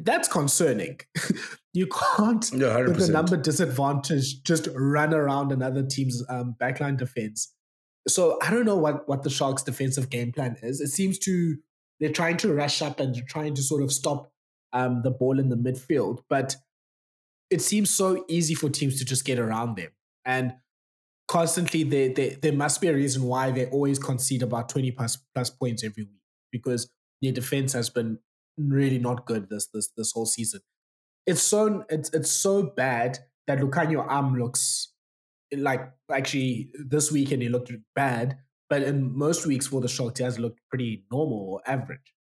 That's 0.00 0.28
concerning. 0.28 1.00
you 1.72 1.86
can't, 1.86 2.50
yeah, 2.52 2.78
with 2.80 2.98
the 2.98 3.08
number 3.12 3.36
disadvantage, 3.36 4.42
just 4.42 4.68
run 4.74 5.14
around 5.14 5.52
another 5.52 5.84
team's 5.84 6.22
um, 6.28 6.56
backline 6.60 6.96
defense 6.96 7.52
so 8.08 8.38
I 8.42 8.50
don't 8.50 8.64
know 8.64 8.76
what 8.76 9.08
what 9.08 9.22
the 9.22 9.30
Sharks' 9.30 9.62
defensive 9.62 10.10
game 10.10 10.32
plan 10.32 10.56
is. 10.62 10.80
It 10.80 10.88
seems 10.88 11.18
to 11.20 11.56
they're 11.98 12.12
trying 12.12 12.36
to 12.38 12.52
rush 12.52 12.82
up 12.82 13.00
and 13.00 13.16
trying 13.26 13.54
to 13.54 13.62
sort 13.62 13.82
of 13.82 13.92
stop 13.92 14.32
um, 14.72 15.02
the 15.02 15.10
ball 15.10 15.38
in 15.38 15.48
the 15.48 15.56
midfield, 15.56 16.20
but 16.28 16.56
it 17.50 17.62
seems 17.62 17.90
so 17.90 18.24
easy 18.28 18.54
for 18.54 18.68
teams 18.68 18.98
to 18.98 19.04
just 19.04 19.24
get 19.24 19.38
around 19.38 19.76
them 19.76 19.90
and 20.24 20.54
constantly 21.28 21.84
they, 21.84 22.08
they, 22.08 22.30
there 22.42 22.52
must 22.52 22.80
be 22.80 22.88
a 22.88 22.94
reason 22.94 23.22
why 23.22 23.50
they 23.50 23.66
always 23.66 23.98
concede 23.98 24.42
about 24.42 24.68
20 24.68 24.90
plus, 24.90 25.16
plus 25.32 25.48
points 25.48 25.84
every 25.84 26.02
week 26.02 26.22
because 26.50 26.90
their 27.22 27.32
defense 27.32 27.72
has 27.72 27.88
been 27.88 28.18
really 28.56 28.98
not 28.98 29.26
good 29.26 29.48
this 29.50 29.68
this 29.72 29.90
this 29.96 30.12
whole 30.12 30.26
season. 30.26 30.60
It's 31.26 31.42
so 31.42 31.84
it's 31.88 32.10
it's 32.10 32.30
so 32.30 32.62
bad 32.62 33.18
that 33.46 33.58
Lukhanyo 33.58 34.06
Am 34.08 34.36
looks 34.36 34.92
like 35.56 35.92
actually 36.10 36.70
this 36.88 37.12
weekend 37.12 37.42
he 37.42 37.48
looked 37.48 37.72
bad, 37.94 38.38
but 38.68 38.82
in 38.82 39.16
most 39.16 39.46
weeks 39.46 39.66
for 39.66 39.80
the 39.80 39.88
Sharks 39.88 40.18
he 40.18 40.24
has 40.24 40.38
looked 40.38 40.60
pretty 40.70 41.04
normal 41.10 41.38
or 41.38 41.60
average. 41.66 42.14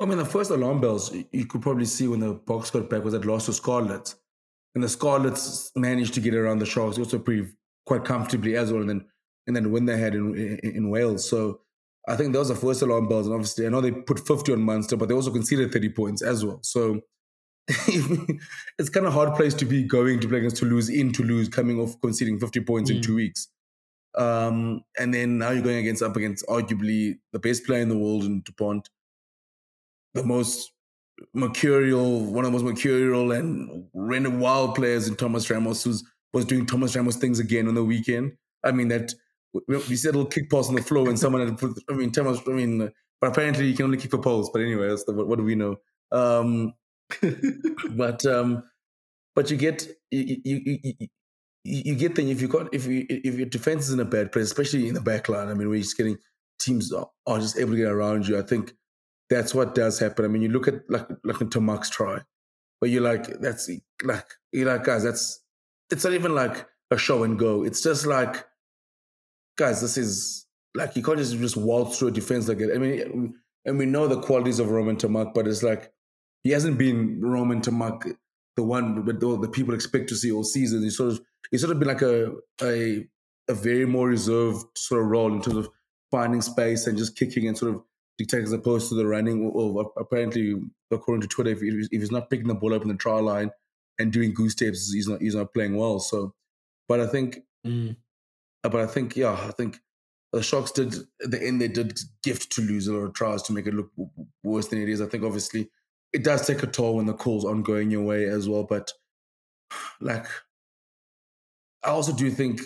I 0.00 0.06
mean, 0.06 0.18
the 0.18 0.24
first 0.24 0.50
alarm 0.50 0.80
bells 0.80 1.14
you 1.32 1.46
could 1.46 1.62
probably 1.62 1.84
see 1.84 2.08
when 2.08 2.20
the 2.20 2.34
Boks 2.34 2.72
got 2.72 2.90
back 2.90 3.04
was 3.04 3.12
that 3.12 3.24
loss 3.24 3.46
to 3.46 3.52
Scarlets, 3.52 4.16
and 4.74 4.82
the 4.82 4.88
Scarlets 4.88 5.70
managed 5.76 6.14
to 6.14 6.20
get 6.20 6.34
around 6.34 6.58
the 6.58 6.66
Sharks 6.66 6.98
also 6.98 7.18
pretty 7.18 7.48
quite 7.86 8.04
comfortably 8.04 8.56
as 8.56 8.72
well, 8.72 8.80
and 8.80 8.90
then 8.90 9.06
and 9.46 9.54
then 9.54 9.70
win 9.70 9.84
they 9.84 9.98
had 9.98 10.14
in, 10.14 10.34
in, 10.34 10.58
in 10.76 10.90
Wales. 10.90 11.28
So 11.28 11.60
I 12.06 12.16
think 12.16 12.32
those 12.32 12.50
are 12.50 12.54
first 12.54 12.82
alarm 12.82 13.08
bells, 13.08 13.26
and 13.26 13.34
obviously 13.34 13.66
I 13.66 13.70
know 13.70 13.80
they 13.80 13.90
put 13.90 14.26
fifty 14.26 14.52
on 14.52 14.62
Munster, 14.62 14.96
but 14.96 15.08
they 15.08 15.14
also 15.14 15.32
conceded 15.32 15.72
thirty 15.72 15.88
points 15.88 16.22
as 16.22 16.44
well. 16.44 16.60
So 16.62 17.00
it's 18.78 18.90
kind 18.90 19.06
of 19.06 19.14
hard 19.14 19.34
place 19.36 19.54
to 19.54 19.64
be 19.64 19.82
going 19.84 20.20
to 20.20 20.28
play 20.28 20.38
against 20.38 20.58
Toulouse 20.58 20.90
in 20.90 21.12
Toulouse, 21.12 21.48
coming 21.48 21.80
off 21.80 21.98
conceding 22.02 22.38
50 22.38 22.60
points 22.60 22.90
mm. 22.90 22.96
in 22.96 23.02
two 23.02 23.14
weeks. 23.14 23.48
Um, 24.16 24.82
and 24.98 25.14
then 25.14 25.38
now 25.38 25.50
you're 25.50 25.62
going 25.62 25.78
against 25.78 26.02
up 26.02 26.14
against 26.16 26.46
arguably 26.46 27.18
the 27.32 27.38
best 27.38 27.64
player 27.64 27.80
in 27.80 27.88
the 27.88 27.96
world 27.96 28.24
in 28.24 28.42
Dupont, 28.42 28.88
the 30.12 30.22
most 30.22 30.72
mercurial, 31.32 32.20
one 32.26 32.44
of 32.44 32.52
the 32.52 32.58
most 32.58 32.70
mercurial 32.70 33.32
and 33.32 33.86
random 33.94 34.40
wild 34.40 34.74
players 34.74 35.08
in 35.08 35.16
Thomas 35.16 35.48
Ramos, 35.48 35.82
who 35.82 35.94
was 36.34 36.44
doing 36.44 36.66
Thomas 36.66 36.94
Ramos 36.94 37.16
things 37.16 37.38
again 37.38 37.66
on 37.66 37.74
the 37.74 37.84
weekend. 37.84 38.32
I 38.62 38.72
mean 38.72 38.88
that 38.88 39.14
we 39.68 39.96
said 39.96 40.14
a 40.14 40.18
little 40.18 40.30
kick 40.30 40.50
pass 40.50 40.68
on 40.68 40.74
the 40.74 40.82
floor 40.82 41.08
and 41.08 41.18
someone 41.18 41.46
had 41.46 41.58
put. 41.58 41.78
I 41.88 41.94
mean 41.94 42.10
Thomas. 42.10 42.40
I 42.46 42.50
mean, 42.50 42.90
but 43.20 43.30
apparently 43.30 43.66
you 43.66 43.74
can 43.74 43.86
only 43.86 43.98
kick 43.98 44.10
for 44.10 44.18
poles. 44.18 44.50
But 44.50 44.62
anyway, 44.62 44.88
that's 44.88 45.04
the, 45.04 45.12
what, 45.12 45.28
what 45.28 45.38
do 45.38 45.44
we 45.44 45.54
know? 45.54 45.76
Um, 46.12 46.74
but 47.90 48.24
um, 48.26 48.64
but 49.34 49.50
you 49.50 49.56
get 49.56 49.86
you, 50.10 50.36
you, 50.44 50.78
you, 50.82 51.08
you 51.64 51.94
get 51.94 52.14
the 52.14 52.30
if 52.30 52.40
you 52.40 52.48
got 52.48 52.72
if 52.74 52.86
you 52.86 53.06
if 53.08 53.34
your 53.34 53.46
defense 53.46 53.84
is 53.84 53.94
in 53.94 54.00
a 54.00 54.04
bad 54.04 54.32
place, 54.32 54.46
especially 54.46 54.88
in 54.88 54.94
the 54.94 55.00
back 55.00 55.28
line. 55.28 55.48
I 55.48 55.54
mean, 55.54 55.68
we're 55.68 55.80
just 55.80 55.96
getting 55.96 56.18
teams 56.60 56.92
are, 56.92 57.08
are 57.26 57.38
just 57.38 57.58
able 57.58 57.72
to 57.72 57.78
get 57.78 57.90
around 57.90 58.26
you. 58.26 58.38
I 58.38 58.42
think 58.42 58.74
that's 59.30 59.54
what 59.54 59.74
does 59.74 59.98
happen. 59.98 60.24
I 60.24 60.28
mean, 60.28 60.42
you 60.42 60.48
look 60.48 60.68
at 60.68 60.82
like 60.88 61.06
like 61.24 61.36
Ntamack's 61.36 61.90
try, 61.90 62.20
but 62.80 62.90
you're 62.90 63.02
like 63.02 63.40
that's 63.40 63.70
like 64.02 64.26
you're 64.52 64.66
like 64.66 64.84
guys, 64.84 65.04
that's 65.04 65.42
it's 65.90 66.04
not 66.04 66.12
even 66.12 66.34
like 66.34 66.66
a 66.90 66.98
show 66.98 67.24
and 67.24 67.38
go. 67.38 67.64
It's 67.64 67.82
just 67.82 68.06
like 68.06 68.44
guys, 69.56 69.80
this 69.80 69.96
is 69.96 70.46
like 70.74 70.96
you 70.96 71.02
can't 71.02 71.18
just 71.18 71.36
just 71.38 71.56
waltz 71.56 71.98
through 71.98 72.08
a 72.08 72.12
defense 72.12 72.48
like 72.48 72.60
it. 72.60 72.74
I 72.74 72.78
mean, 72.78 73.34
and 73.64 73.78
we 73.78 73.86
know 73.86 74.06
the 74.06 74.20
qualities 74.20 74.58
of 74.58 74.70
Romain 74.70 74.96
Ntamack, 74.96 75.34
but 75.34 75.46
it's 75.46 75.62
like 75.62 75.92
he 76.42 76.50
hasn't 76.50 76.78
been 76.78 77.20
Romain 77.20 77.60
Ntamack, 77.60 78.14
the 78.56 78.62
one 78.62 79.04
that 79.04 79.20
the, 79.20 79.48
people 79.48 79.74
expect 79.74 80.08
to 80.10 80.16
see 80.16 80.30
all 80.30 80.44
season. 80.44 80.82
He 80.82 80.90
sort 80.90 81.12
of 81.12 81.20
he's 81.50 81.62
sort 81.62 81.72
of 81.72 81.78
been 81.78 81.88
like 81.88 82.02
a 82.02 82.32
a 82.62 83.06
a 83.48 83.54
very 83.54 83.86
more 83.86 84.08
reserved 84.08 84.64
sort 84.76 85.02
of 85.02 85.08
role 85.08 85.32
in 85.32 85.42
terms 85.42 85.56
of 85.56 85.68
finding 86.10 86.42
space 86.42 86.86
and 86.86 86.96
just 86.96 87.16
kicking 87.16 87.48
and 87.48 87.58
sort 87.58 87.74
of 87.74 87.82
dictating 88.18 88.44
as 88.44 88.52
opposed 88.52 88.88
to 88.88 88.94
the 88.94 89.06
running. 89.06 89.52
Well, 89.52 89.92
apparently, 89.96 90.54
according 90.90 91.22
to 91.22 91.28
Twitter, 91.28 91.50
if, 91.50 91.58
if 91.62 91.88
he's 91.90 92.10
not 92.10 92.30
picking 92.30 92.48
the 92.48 92.54
ball 92.54 92.74
up 92.74 92.82
in 92.82 92.88
the 92.88 92.94
trial 92.94 93.22
line 93.22 93.50
and 93.98 94.12
doing 94.12 94.32
goose 94.34 94.52
steps, 94.52 94.92
he's 94.92 95.08
not 95.08 95.20
he's 95.20 95.34
not 95.34 95.52
playing 95.52 95.76
well. 95.76 95.98
So, 96.00 96.34
but 96.88 97.00
I 97.00 97.06
think, 97.06 97.40
mm. 97.66 97.96
Uh, 98.64 98.70
but 98.70 98.80
I 98.80 98.86
think, 98.86 99.16
yeah, 99.16 99.32
I 99.32 99.50
think 99.52 99.78
the 100.32 100.42
Sharks 100.42 100.72
did 100.72 100.94
at 101.22 101.30
the 101.30 101.40
end 101.40 101.60
they 101.60 101.68
did 101.68 102.00
gift 102.22 102.50
Toulouse 102.50 102.88
a 102.88 102.92
lot 102.92 103.00
of 103.00 103.12
tries 103.12 103.42
to 103.42 103.52
make 103.52 103.66
it 103.66 103.74
look 103.74 103.90
worse 104.42 104.68
than 104.68 104.80
it 104.82 104.88
is. 104.88 105.00
I 105.00 105.06
think 105.06 105.22
obviously 105.22 105.70
it 106.12 106.24
does 106.24 106.46
take 106.46 106.62
a 106.62 106.66
toll 106.66 106.96
when 106.96 107.06
the 107.06 107.12
call's 107.12 107.44
on 107.44 107.62
going 107.62 107.90
your 107.90 108.02
way 108.02 108.24
as 108.24 108.48
well. 108.48 108.64
But 108.64 108.92
like, 110.00 110.26
I 111.84 111.90
also 111.90 112.12
do 112.12 112.30
think, 112.30 112.62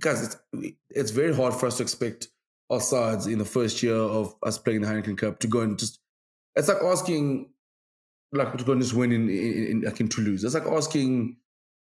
guys, 0.00 0.36
it's, 0.52 0.76
it's 0.90 1.10
very 1.12 1.34
hard 1.34 1.54
for 1.54 1.66
us 1.66 1.76
to 1.76 1.82
expect 1.84 2.28
our 2.70 2.80
sides 2.80 3.26
in 3.26 3.38
the 3.38 3.44
first 3.44 3.82
year 3.82 3.96
of 3.96 4.34
us 4.42 4.58
playing 4.58 4.82
the 4.82 4.88
Heineken 4.88 5.16
Cup 5.16 5.38
to 5.40 5.46
go 5.46 5.60
and 5.60 5.78
just. 5.78 6.00
It's 6.56 6.68
like 6.68 6.82
asking, 6.82 7.50
like, 8.32 8.56
to 8.56 8.64
go 8.64 8.72
and 8.72 8.82
just 8.82 8.94
win 8.94 9.12
in, 9.12 9.28
in, 9.28 9.66
in 9.66 9.80
like 9.82 10.00
in 10.00 10.08
Toulouse. 10.08 10.42
It's 10.42 10.54
like 10.54 10.66
asking 10.66 11.36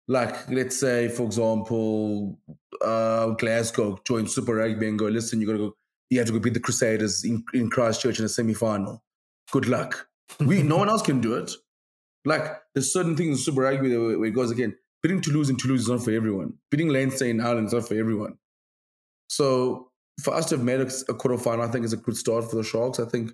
like 0.07 0.49
let's 0.49 0.79
say, 0.79 1.07
for 1.07 1.23
example, 1.23 2.39
uh, 2.83 3.27
Glasgow 3.31 3.99
join 4.05 4.27
Super 4.27 4.55
Rugby 4.55 4.87
and 4.87 4.99
go, 4.99 5.05
listen, 5.05 5.39
you 5.39 5.47
gotta 5.47 5.59
go, 5.59 5.75
you 6.09 6.19
have 6.19 6.27
to 6.27 6.33
go 6.33 6.39
beat 6.39 6.53
the 6.53 6.59
Crusaders 6.59 7.23
in, 7.23 7.43
in 7.53 7.69
Christchurch 7.69 8.19
in 8.19 8.25
a 8.25 8.29
semi-final. 8.29 9.03
Good 9.51 9.67
luck. 9.67 10.07
We 10.39 10.63
no 10.63 10.77
one 10.77 10.89
else 10.89 11.01
can 11.01 11.21
do 11.21 11.35
it. 11.35 11.51
Like 12.25 12.61
there's 12.73 12.91
certain 12.91 13.15
things 13.15 13.39
in 13.39 13.43
Super 13.43 13.61
Rugby 13.61 13.95
where 13.95 14.25
it 14.25 14.31
goes 14.31 14.51
again. 14.51 14.75
Beating 15.01 15.21
Toulouse 15.21 15.49
in 15.49 15.57
Toulouse 15.57 15.81
is 15.81 15.89
not 15.89 16.03
for 16.03 16.11
everyone. 16.11 16.53
Beating 16.69 16.89
Leinster 16.89 17.25
in 17.25 17.41
Ireland 17.41 17.67
is 17.67 17.73
not 17.73 17.87
for 17.87 17.95
everyone. 17.95 18.37
So 19.29 19.91
for 20.21 20.33
us 20.33 20.47
to 20.49 20.57
have 20.57 20.63
made 20.63 20.79
a, 20.79 20.85
a 20.85 21.15
quarterfinal, 21.15 21.67
I 21.67 21.71
think 21.71 21.85
is 21.85 21.93
a 21.93 21.97
good 21.97 22.17
start 22.17 22.49
for 22.49 22.55
the 22.55 22.63
Sharks. 22.63 22.99
I 22.99 23.05
think 23.05 23.31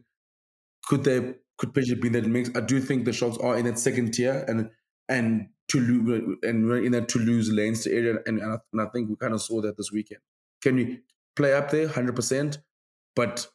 could 0.86 1.04
they 1.04 1.34
could 1.58 1.74
potentially 1.74 2.00
be 2.00 2.08
in 2.08 2.14
that 2.14 2.28
mix. 2.28 2.50
I 2.56 2.62
do 2.62 2.80
think 2.80 3.06
the 3.06 3.14
Sharks 3.14 3.38
are 3.38 3.58
in 3.58 3.66
that 3.66 3.80
second 3.80 4.14
tier 4.14 4.46
and 4.48 4.70
and 5.10 5.50
Toulouse 5.68 6.38
uh, 6.44 6.48
and 6.48 6.72
in 6.72 6.92
that 6.94 7.10
Toulouse 7.10 7.50
Leinster 7.52 7.92
area, 7.92 8.18
and, 8.26 8.40
and, 8.40 8.82
I, 8.82 8.86
think 8.88 9.10
we 9.10 9.16
kind 9.16 9.34
of 9.34 9.42
saw 9.42 9.62
that 9.62 9.78
this 9.78 9.92
weekend. 9.92 10.22
Can 10.62 10.76
we 10.76 11.02
play 11.36 11.54
up 11.54 11.70
there, 11.72 11.88
hundred 11.88 12.16
percent? 12.16 12.60
But 13.16 13.48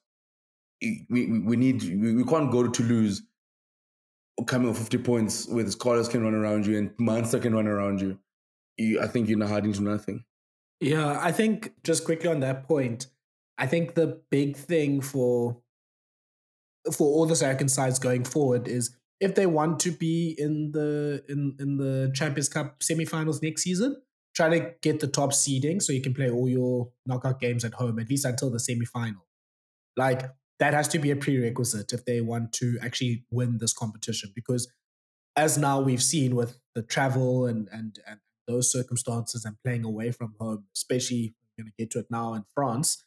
we, 0.82 1.06
we 1.08 1.56
need 1.56 1.82
we, 1.82 2.14
we 2.14 2.24
can't 2.24 2.50
go 2.50 2.62
to 2.62 2.70
Toulouse 2.70 3.22
coming 4.46 4.68
with 4.68 4.78
50 4.78 4.98
points 4.98 5.48
where 5.48 5.64
the 5.64 5.70
Scarlets 5.70 6.08
can 6.08 6.22
run 6.22 6.34
around 6.34 6.66
you 6.66 6.78
and 6.78 6.90
Munster 6.98 7.38
can 7.38 7.54
run 7.54 7.66
around 7.66 8.00
you. 8.00 8.18
you 8.76 9.00
I 9.00 9.06
think 9.06 9.28
you're 9.28 9.38
not 9.38 9.50
hiding 9.50 9.72
to 9.74 9.82
nothing. 9.82 10.24
Yeah, 10.80 11.18
I 11.20 11.32
think 11.32 11.72
just 11.84 12.04
quickly 12.04 12.28
on 12.28 12.40
that 12.40 12.66
point, 12.66 13.06
I 13.56 13.66
think 13.66 13.94
the 13.94 14.20
big 14.30 14.56
thing 14.56 15.00
for 15.00 15.58
for 16.92 17.06
all 17.06 17.26
the 17.26 17.34
American 17.34 17.68
sides 17.68 18.00
going 18.00 18.24
forward 18.24 18.66
is 18.66 18.90
if 19.22 19.37
they 19.37 19.46
want 19.46 19.78
to 19.78 19.92
be 19.92 20.35
in 20.37 20.72
the 20.72 21.24
in 21.28 21.56
in 21.61 21.76
the 21.76 22.11
Champions 22.12 22.48
Cup 22.48 22.80
semifinals 22.80 23.40
next 23.40 23.62
season, 23.62 23.96
try 24.35 24.48
to 24.48 24.74
get 24.82 24.98
the 24.98 25.06
top 25.06 25.32
seeding 25.32 25.78
so 25.78 25.92
you 25.92 26.02
can 26.02 26.12
play 26.12 26.28
all 26.28 26.48
your 26.48 26.90
knockout 27.06 27.40
games 27.40 27.64
at 27.64 27.74
home 27.74 28.00
at 28.00 28.11
least 28.11 28.24
until 28.24 28.50
the 28.50 28.58
semifinal. 28.58 29.22
Like 29.96 30.28
that 30.58 30.74
has 30.74 30.88
to 30.88 30.98
be 30.98 31.12
a 31.12 31.16
prerequisite 31.16 31.92
if 31.92 32.04
they 32.04 32.20
want 32.20 32.52
to 32.54 32.78
actually 32.82 33.24
win 33.30 33.58
this 33.58 33.72
competition 33.72 34.32
because 34.35 34.70
as 35.37 35.56
now 35.56 35.80
we've 35.80 36.02
seen 36.02 36.35
with 36.35 36.58
the 36.74 36.82
travel 36.82 37.46
and 37.46 37.68
and 37.72 38.00
and 38.04 38.18
those 38.48 38.72
circumstances 38.72 39.44
and 39.44 39.56
playing 39.64 39.85
away 39.85 40.11
from 40.11 40.35
home, 40.40 40.64
especially 40.74 41.37
we're 41.56 41.62
going 41.62 41.70
to 41.70 41.74
get 41.78 41.92
to 41.92 42.00
it 42.00 42.06
now 42.11 42.35
in 42.35 42.44
France, 42.56 43.04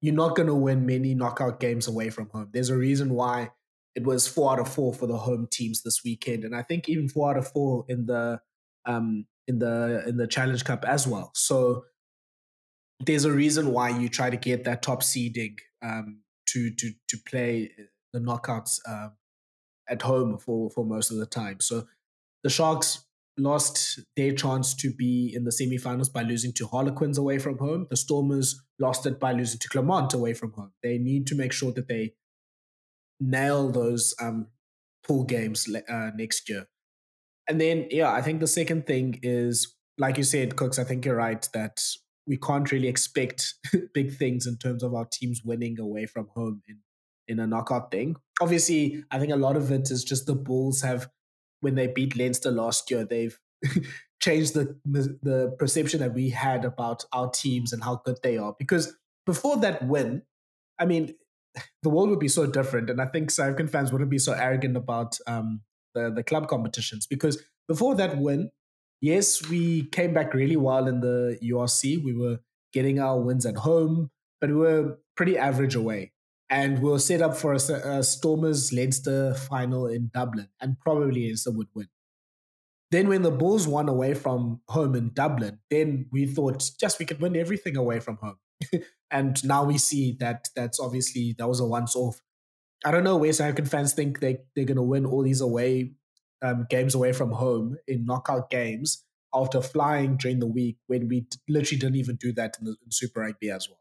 you're 0.00 0.12
not 0.12 0.34
going 0.34 0.48
to 0.48 0.56
win 0.56 0.84
many 0.84 1.14
knockout 1.14 1.60
games 1.60 1.86
away 1.86 2.10
from 2.10 2.28
home. 2.30 2.48
There's 2.52 2.68
a 2.68 2.76
reason 2.76 3.10
why 3.10 3.50
it 3.94 4.04
was 4.04 4.26
four 4.26 4.52
out 4.52 4.58
of 4.58 4.72
four 4.72 4.94
for 4.94 5.06
the 5.06 5.18
home 5.18 5.48
teams 5.50 5.82
this 5.82 6.02
weekend, 6.04 6.44
and 6.44 6.54
I 6.54 6.62
think 6.62 6.88
even 6.88 7.08
four 7.08 7.30
out 7.30 7.36
of 7.36 7.48
four 7.48 7.84
in 7.88 8.06
the 8.06 8.40
um, 8.86 9.26
in 9.46 9.58
the 9.58 10.04
in 10.06 10.16
the 10.16 10.26
Challenge 10.26 10.64
Cup 10.64 10.84
as 10.84 11.06
well. 11.06 11.30
So 11.34 11.84
there's 13.00 13.24
a 13.24 13.32
reason 13.32 13.72
why 13.72 13.90
you 13.90 14.08
try 14.08 14.30
to 14.30 14.36
get 14.36 14.64
that 14.64 14.82
top 14.82 15.02
seeding 15.02 15.56
um, 15.82 16.20
to 16.48 16.70
to 16.70 16.92
to 17.08 17.18
play 17.26 17.70
the 18.12 18.20
knockouts 18.20 18.78
uh, 18.88 19.08
at 19.88 20.02
home 20.02 20.38
for 20.38 20.70
for 20.70 20.84
most 20.84 21.10
of 21.10 21.18
the 21.18 21.26
time. 21.26 21.60
So 21.60 21.86
the 22.42 22.50
Sharks 22.50 23.04
lost 23.38 24.00
their 24.16 24.32
chance 24.32 24.74
to 24.74 24.90
be 24.90 25.32
in 25.34 25.44
the 25.44 25.50
semifinals 25.50 26.12
by 26.12 26.22
losing 26.22 26.52
to 26.52 26.66
Harlequins 26.66 27.18
away 27.18 27.38
from 27.38 27.58
home. 27.58 27.86
The 27.88 27.96
Stormers 27.96 28.62
lost 28.78 29.06
it 29.06 29.18
by 29.18 29.32
losing 29.32 29.58
to 29.60 29.68
Clermont 29.68 30.12
away 30.12 30.34
from 30.34 30.52
home. 30.52 30.72
They 30.82 30.98
need 30.98 31.26
to 31.28 31.34
make 31.34 31.52
sure 31.52 31.72
that 31.72 31.88
they 31.88 32.12
nail 33.22 33.70
those 33.70 34.14
um, 34.20 34.48
pool 35.06 35.24
games 35.24 35.68
uh, 35.88 36.10
next 36.14 36.48
year. 36.48 36.66
And 37.48 37.60
then, 37.60 37.86
yeah, 37.90 38.12
I 38.12 38.22
think 38.22 38.40
the 38.40 38.46
second 38.46 38.86
thing 38.86 39.18
is, 39.22 39.74
like 39.98 40.16
you 40.16 40.24
said, 40.24 40.56
Kooks, 40.56 40.78
I 40.78 40.84
think 40.84 41.04
you're 41.04 41.16
right 41.16 41.46
that 41.54 41.80
we 42.26 42.36
can't 42.36 42.70
really 42.70 42.88
expect 42.88 43.54
big 43.94 44.16
things 44.16 44.46
in 44.46 44.56
terms 44.56 44.82
of 44.82 44.94
our 44.94 45.06
teams 45.10 45.42
winning 45.44 45.78
away 45.78 46.06
from 46.06 46.28
home 46.34 46.62
in, 46.68 46.78
in 47.28 47.40
a 47.40 47.46
knockout 47.46 47.90
thing. 47.90 48.16
Obviously, 48.40 49.04
I 49.10 49.18
think 49.18 49.32
a 49.32 49.36
lot 49.36 49.56
of 49.56 49.70
it 49.70 49.90
is 49.90 50.04
just 50.04 50.26
the 50.26 50.34
Bulls 50.34 50.82
have 50.82 51.08
when 51.60 51.76
they 51.76 51.86
beat 51.86 52.16
Leinster 52.16 52.50
last 52.50 52.90
year, 52.90 53.04
they've 53.04 53.38
changed 54.20 54.54
the 54.54 54.76
the 54.84 55.54
perception 55.58 56.00
that 56.00 56.14
we 56.14 56.28
had 56.30 56.64
about 56.64 57.04
our 57.12 57.30
teams 57.30 57.72
and 57.72 57.82
how 57.82 58.02
good 58.04 58.18
they 58.22 58.36
are. 58.36 58.54
Because 58.58 58.94
before 59.26 59.56
that 59.58 59.86
win, 59.86 60.22
I 60.78 60.84
mean, 60.84 61.14
the 61.82 61.90
world 61.90 62.10
would 62.10 62.20
be 62.20 62.28
so 62.28 62.46
different, 62.46 62.90
and 62.90 63.00
I 63.00 63.06
think 63.06 63.30
South 63.30 63.70
fans 63.70 63.92
wouldn't 63.92 64.10
be 64.10 64.18
so 64.18 64.32
arrogant 64.32 64.76
about 64.76 65.18
um, 65.26 65.60
the 65.94 66.10
the 66.10 66.22
club 66.22 66.48
competitions. 66.48 67.06
Because 67.06 67.42
before 67.68 67.94
that 67.96 68.18
win, 68.18 68.50
yes, 69.00 69.48
we 69.48 69.84
came 69.84 70.14
back 70.14 70.34
really 70.34 70.56
well 70.56 70.86
in 70.86 71.00
the 71.00 71.38
URC. 71.42 72.02
We 72.02 72.14
were 72.14 72.38
getting 72.72 72.98
our 72.98 73.20
wins 73.20 73.46
at 73.46 73.56
home, 73.56 74.10
but 74.40 74.50
we 74.50 74.56
were 74.56 74.98
pretty 75.16 75.36
average 75.36 75.74
away 75.74 76.12
and 76.52 76.82
we'll 76.82 76.98
set 76.98 77.22
up 77.22 77.34
for 77.34 77.54
a, 77.54 77.56
a 77.56 78.02
Stormers 78.02 78.74
Leinster 78.74 79.32
final 79.34 79.86
in 79.86 80.10
Dublin, 80.12 80.48
and 80.60 80.78
probably 80.78 81.26
Leinster 81.26 81.50
would 81.50 81.68
win. 81.74 81.88
Then 82.90 83.08
when 83.08 83.22
the 83.22 83.30
Bulls 83.30 83.66
won 83.66 83.88
away 83.88 84.12
from 84.12 84.60
home 84.68 84.94
in 84.94 85.12
Dublin, 85.14 85.60
then 85.70 86.06
we 86.12 86.26
thought 86.26 86.70
just 86.78 86.98
we 86.98 87.06
could 87.06 87.22
win 87.22 87.36
everything 87.36 87.78
away 87.78 88.00
from 88.00 88.18
home. 88.18 88.36
and 89.12 89.44
now 89.44 89.62
we 89.62 89.78
see 89.78 90.16
that 90.18 90.48
that's 90.56 90.80
obviously 90.80 91.34
that 91.38 91.48
was 91.48 91.60
a 91.60 91.64
once 91.64 91.94
off. 91.94 92.20
I 92.84 92.90
don't 92.90 93.04
know 93.04 93.16
where 93.16 93.32
South 93.32 93.48
African 93.48 93.66
fans 93.66 93.92
think 93.92 94.20
they 94.20 94.38
they're 94.56 94.64
gonna 94.64 94.82
win 94.82 95.06
all 95.06 95.22
these 95.22 95.40
away 95.40 95.92
um, 96.42 96.66
games 96.68 96.94
away 96.94 97.12
from 97.12 97.30
home 97.30 97.76
in 97.86 98.04
knockout 98.04 98.50
games 98.50 99.04
after 99.34 99.60
flying 99.60 100.16
during 100.16 100.40
the 100.40 100.46
week 100.46 100.78
when 100.88 101.08
we 101.08 101.26
literally 101.48 101.78
didn't 101.78 101.96
even 101.96 102.16
do 102.16 102.32
that 102.32 102.56
in, 102.58 102.66
the, 102.66 102.72
in 102.72 102.90
Super 102.90 103.20
Rugby 103.20 103.50
as 103.50 103.68
well. 103.68 103.78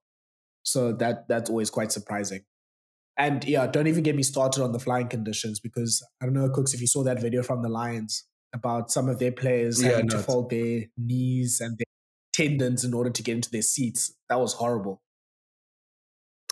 So 0.64 0.94
that 0.94 1.28
that's 1.28 1.50
always 1.50 1.70
quite 1.70 1.92
surprising. 1.92 2.44
And 3.18 3.44
yeah, 3.46 3.68
don't 3.68 3.88
even 3.88 4.04
get 4.04 4.16
me 4.16 4.24
started 4.24 4.64
on 4.64 4.72
the 4.72 4.80
flying 4.80 5.08
conditions 5.08 5.60
because 5.60 6.06
I 6.22 6.26
don't 6.26 6.34
know, 6.34 6.50
Kooks, 6.50 6.74
if 6.74 6.82
you 6.82 6.88
saw 6.88 7.04
that 7.04 7.22
video 7.22 7.44
from 7.44 7.62
the 7.62 7.70
Lions 7.70 8.26
about 8.54 8.92
some 8.92 9.10
of 9.10 9.20
their 9.20 9.32
players 9.32 9.82
yeah, 9.82 9.92
having 9.92 10.08
no, 10.08 10.18
to 10.18 10.24
fold 10.24 10.50
their 10.50 10.84
knees 10.98 11.62
and 11.62 11.78
their 11.78 11.86
tendons 12.34 12.84
in 12.84 12.94
order 12.94 13.10
to 13.10 13.24
get 13.24 13.36
into 13.36 13.50
their 13.50 13.62
seats. 13.62 14.14
That 14.30 14.40
was 14.40 14.54
horrible. 14.54 15.02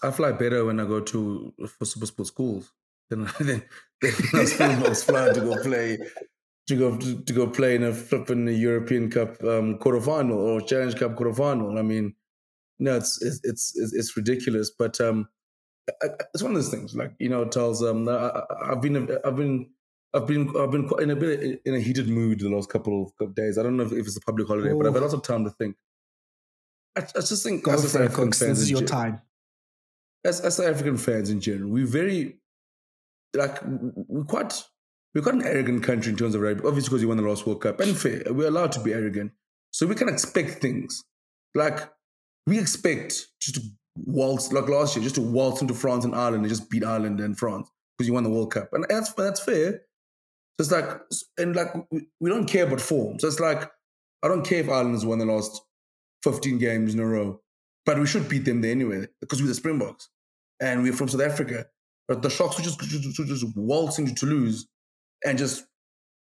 I 0.04 0.12
fly 0.12 0.32
better 0.32 0.66
when 0.66 0.80
I 0.80 0.86
go 0.86 1.02
to 1.02 1.54
for 1.78 1.86
super 1.86 2.06
sports 2.06 2.30
schools 2.30 2.72
than 3.10 3.28
than, 3.40 3.64
than 4.34 4.48
Springboks 4.48 5.04
flying 5.08 5.34
to 5.34 5.42
go 5.42 5.62
play 5.62 5.98
to 6.68 6.76
go 6.76 6.98
to, 6.98 7.22
to 7.22 7.34
go 7.34 7.48
play 7.48 7.76
in 7.76 7.84
a 7.84 7.94
flipping 7.94 8.48
European 8.48 9.10
Cup 9.10 9.44
um, 9.44 9.80
quarterfinal 9.80 10.36
or 10.36 10.62
Challenge 10.62 10.96
Cup 10.96 11.16
quarterfinal. 11.16 11.78
I 11.78 11.82
mean, 11.82 12.14
no, 12.80 12.96
it's 12.96 13.22
it's 13.22 13.42
it's 13.44 13.74
it's 13.76 14.16
ridiculous. 14.16 14.72
But 14.78 15.02
um, 15.02 15.28
it's 16.34 16.44
one 16.44 16.52
of 16.52 16.58
those 16.58 16.70
things. 16.70 16.96
Like 16.96 17.14
you 17.20 17.30
know, 17.30 17.42
it 17.42 17.52
tells 17.52 17.84
um, 17.84 18.08
I, 18.08 18.44
have 18.68 18.82
been 18.82 19.10
I've 19.26 19.36
been 19.36 19.70
I've 20.14 20.28
been 20.28 20.56
I've 20.56 20.72
been 20.72 20.88
quite 20.88 21.04
in 21.04 21.10
a 21.10 21.16
bit 21.16 21.62
in 21.66 21.76
a 21.76 21.80
heated 21.80 22.08
mood 22.08 22.40
the 22.40 22.50
last 22.50 22.70
couple 22.70 23.14
of 23.20 23.36
days. 23.36 23.58
I 23.58 23.64
don't 23.64 23.76
know 23.76 23.84
if, 23.84 23.92
if 23.92 24.06
it's 24.06 24.18
a 24.18 24.22
public 24.22 24.48
holiday, 24.48 24.70
Ooh. 24.70 24.78
but 24.78 24.88
I've 24.88 24.94
had 24.94 25.02
lots 25.02 25.14
of 25.14 25.24
time 25.24 25.44
to 25.46 25.50
think. 25.52 25.76
I, 26.96 27.02
I 27.02 27.22
just 27.22 27.44
think 27.44 27.64
Go 27.64 27.72
as 27.72 27.92
South 27.92 28.02
African 28.02 28.30
this 28.30 28.42
is 28.42 28.72
your 28.72 28.82
time. 28.82 29.22
As 30.26 30.42
as 30.42 30.58
South 30.58 30.68
African 30.68 30.98
fans 30.98 31.30
in 31.30 31.40
general, 31.40 31.70
we're 31.72 31.86
very 31.86 32.40
like 33.34 33.60
we're 33.64 34.24
quite 34.24 34.64
we're 35.14 35.22
quite 35.22 35.36
an 35.36 35.44
arrogant 35.44 35.84
country 35.84 36.12
in 36.12 36.18
terms 36.18 36.36
of 36.36 36.42
rugby. 36.42 36.68
Obviously, 36.68 36.90
because 36.90 37.02
we 37.02 37.08
won 37.08 37.18
the 37.18 37.24
last 37.24 37.46
World 37.48 37.62
Cup, 37.62 37.80
and 37.80 37.98
fair, 37.98 38.24
we're 38.30 38.48
allowed 38.48 38.72
to 38.74 38.80
be 38.82 38.94
arrogant, 38.94 39.32
so 39.72 39.88
we 39.88 39.96
can 39.96 40.10
expect 40.10 40.62
things 40.62 41.04
like 41.56 41.90
we 42.48 42.60
expect 42.60 43.28
just 43.42 43.56
to 43.56 43.62
waltz 44.06 44.52
like 44.52 44.68
last 44.68 44.96
year, 44.96 45.04
just 45.04 45.16
to 45.16 45.22
waltz 45.22 45.62
into 45.62 45.74
France 45.74 46.06
and 46.06 46.16
Ireland 46.16 46.44
and 46.44 46.50
just 46.50 46.70
beat 46.70 46.84
Ireland 46.84 47.20
and 47.20 47.38
France 47.38 47.70
because 47.98 48.08
you 48.08 48.14
won 48.14 48.24
the 48.24 48.30
World 48.30 48.52
Cup, 48.54 48.70
and 48.74 48.86
that's 48.90 49.14
that's 49.14 49.44
fair. 49.44 49.82
So 50.60 50.64
it's 50.64 50.72
like, 50.72 51.02
and 51.38 51.56
like 51.56 51.74
we 52.20 52.30
don't 52.30 52.46
care 52.46 52.66
about 52.66 52.82
form. 52.82 53.20
So 53.20 53.28
it's 53.28 53.40
like, 53.40 53.72
I 54.22 54.28
don't 54.28 54.46
care 54.46 54.60
if 54.60 54.70
Ireland 54.70 54.96
has 54.96 55.06
won 55.06 55.20
the 55.20 55.26
last 55.26 55.62
fifteen 56.24 56.58
games 56.58 56.94
in 56.94 57.00
a 57.00 57.06
row, 57.06 57.42
but 57.90 57.98
we 57.98 58.06
should 58.06 58.30
beat 58.30 58.46
them 58.46 58.62
there 58.62 58.70
anyway 58.70 59.08
because 59.20 59.42
we're 59.42 59.48
the 59.48 59.56
Springboks 59.56 60.10
and 60.60 60.84
we're 60.84 60.94
from 60.94 61.08
South 61.08 61.22
Africa. 61.22 61.66
But 62.08 62.22
the 62.22 62.30
Sharks 62.30 62.56
were 62.56 62.64
just, 62.64 62.80
just, 62.82 63.16
just 63.16 63.58
waltzing 63.58 64.06
to 64.06 64.14
Toulouse 64.14 64.68
and 65.26 65.40
just 65.40 65.66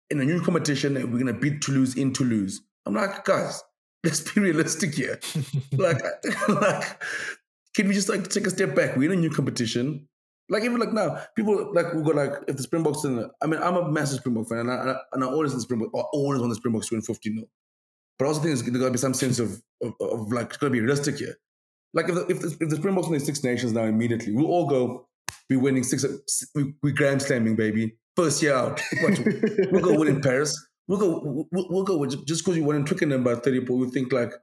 in 0.10 0.22
a 0.22 0.24
new 0.24 0.40
competition, 0.40 0.94
we're 0.94 1.20
gonna 1.20 1.34
beat 1.34 1.62
Toulouse 1.62 1.98
in 1.98 2.14
Toulouse. 2.14 2.62
I'm 2.86 2.94
like, 2.94 3.26
guys, 3.26 3.62
let's 4.06 4.22
be 4.22 4.40
realistic 4.40 4.96
here. 4.96 5.20
like, 5.74 6.02
like 6.48 7.04
can 7.76 7.90
we 7.90 7.96
just 7.96 8.08
like 8.08 8.30
take 8.30 8.48
a 8.48 8.50
step 8.50 8.74
back? 8.74 8.96
We're 8.96 9.12
in 9.12 9.18
a 9.18 9.22
new 9.22 9.30
competition. 9.30 10.08
Like 10.48 10.64
even 10.64 10.80
like 10.80 10.94
now, 10.94 11.22
people 11.36 11.74
like 11.74 11.94
we 11.94 12.02
go 12.02 12.12
like 12.12 12.32
if 12.48 12.56
the 12.56 12.64
Springboks. 12.64 13.04
In, 13.04 13.30
I 13.44 13.48
mean, 13.48 13.62
I'm 13.62 13.76
a 13.76 13.92
massive 13.92 14.20
Springbok 14.20 14.48
fan, 14.48 14.70
and 14.70 14.72
I, 14.72 14.96
and 15.12 15.22
I 15.22 15.28
always 15.28 15.54
the 15.54 15.60
Springbok. 15.60 15.90
I 15.94 16.00
always 16.14 16.40
want 16.40 16.52
the 16.52 16.56
Springboks 16.56 16.88
to 16.88 16.96
win 16.96 17.02
15 17.02 17.36
0 17.36 17.48
But 18.18 18.26
I 18.26 18.28
also 18.30 18.42
think 18.42 18.56
there's 18.56 18.62
got 18.62 18.86
to 18.86 18.92
be 18.92 18.98
some 18.98 19.14
sense 19.14 19.40
of, 19.40 19.62
of, 19.82 19.94
of 20.00 20.32
like 20.32 20.48
it's 20.48 20.58
got 20.58 20.68
to 20.68 20.72
be 20.72 20.82
realistic 20.82 21.18
here. 21.18 21.36
Like 21.94 22.08
if 22.08 22.16
the, 22.16 22.26
if 22.28 22.40
the, 22.40 22.58
if 22.62 22.70
the 22.70 22.76
Springboks 22.76 23.08
win 23.08 23.20
the 23.20 23.26
Six 23.26 23.44
Nations 23.44 23.74
now 23.74 23.84
immediately, 23.84 24.34
we'll 24.34 24.46
all 24.48 24.68
go 24.68 25.08
be 25.50 25.58
winning 25.58 25.84
six. 25.84 26.06
We, 26.56 26.74
we 26.82 26.92
grand 26.92 27.22
slamming, 27.22 27.56
baby. 27.56 27.98
First 28.16 28.42
year 28.42 28.54
out, 28.54 28.82
we'll 29.72 29.82
go 29.82 29.98
win 29.98 30.08
in 30.08 30.22
Paris. 30.22 30.58
we'll 30.88 31.00
go, 31.00 31.48
we'll, 31.52 31.68
we'll 31.70 31.84
go 31.84 32.06
just 32.06 32.44
because 32.44 32.58
you 32.58 32.64
won 32.64 32.76
in 32.76 32.86
Twickenham 32.86 33.24
by 33.24 33.36
30 33.36 33.66
points, 33.66 33.86
we 33.86 33.92
think 33.92 34.12
like, 34.12 34.34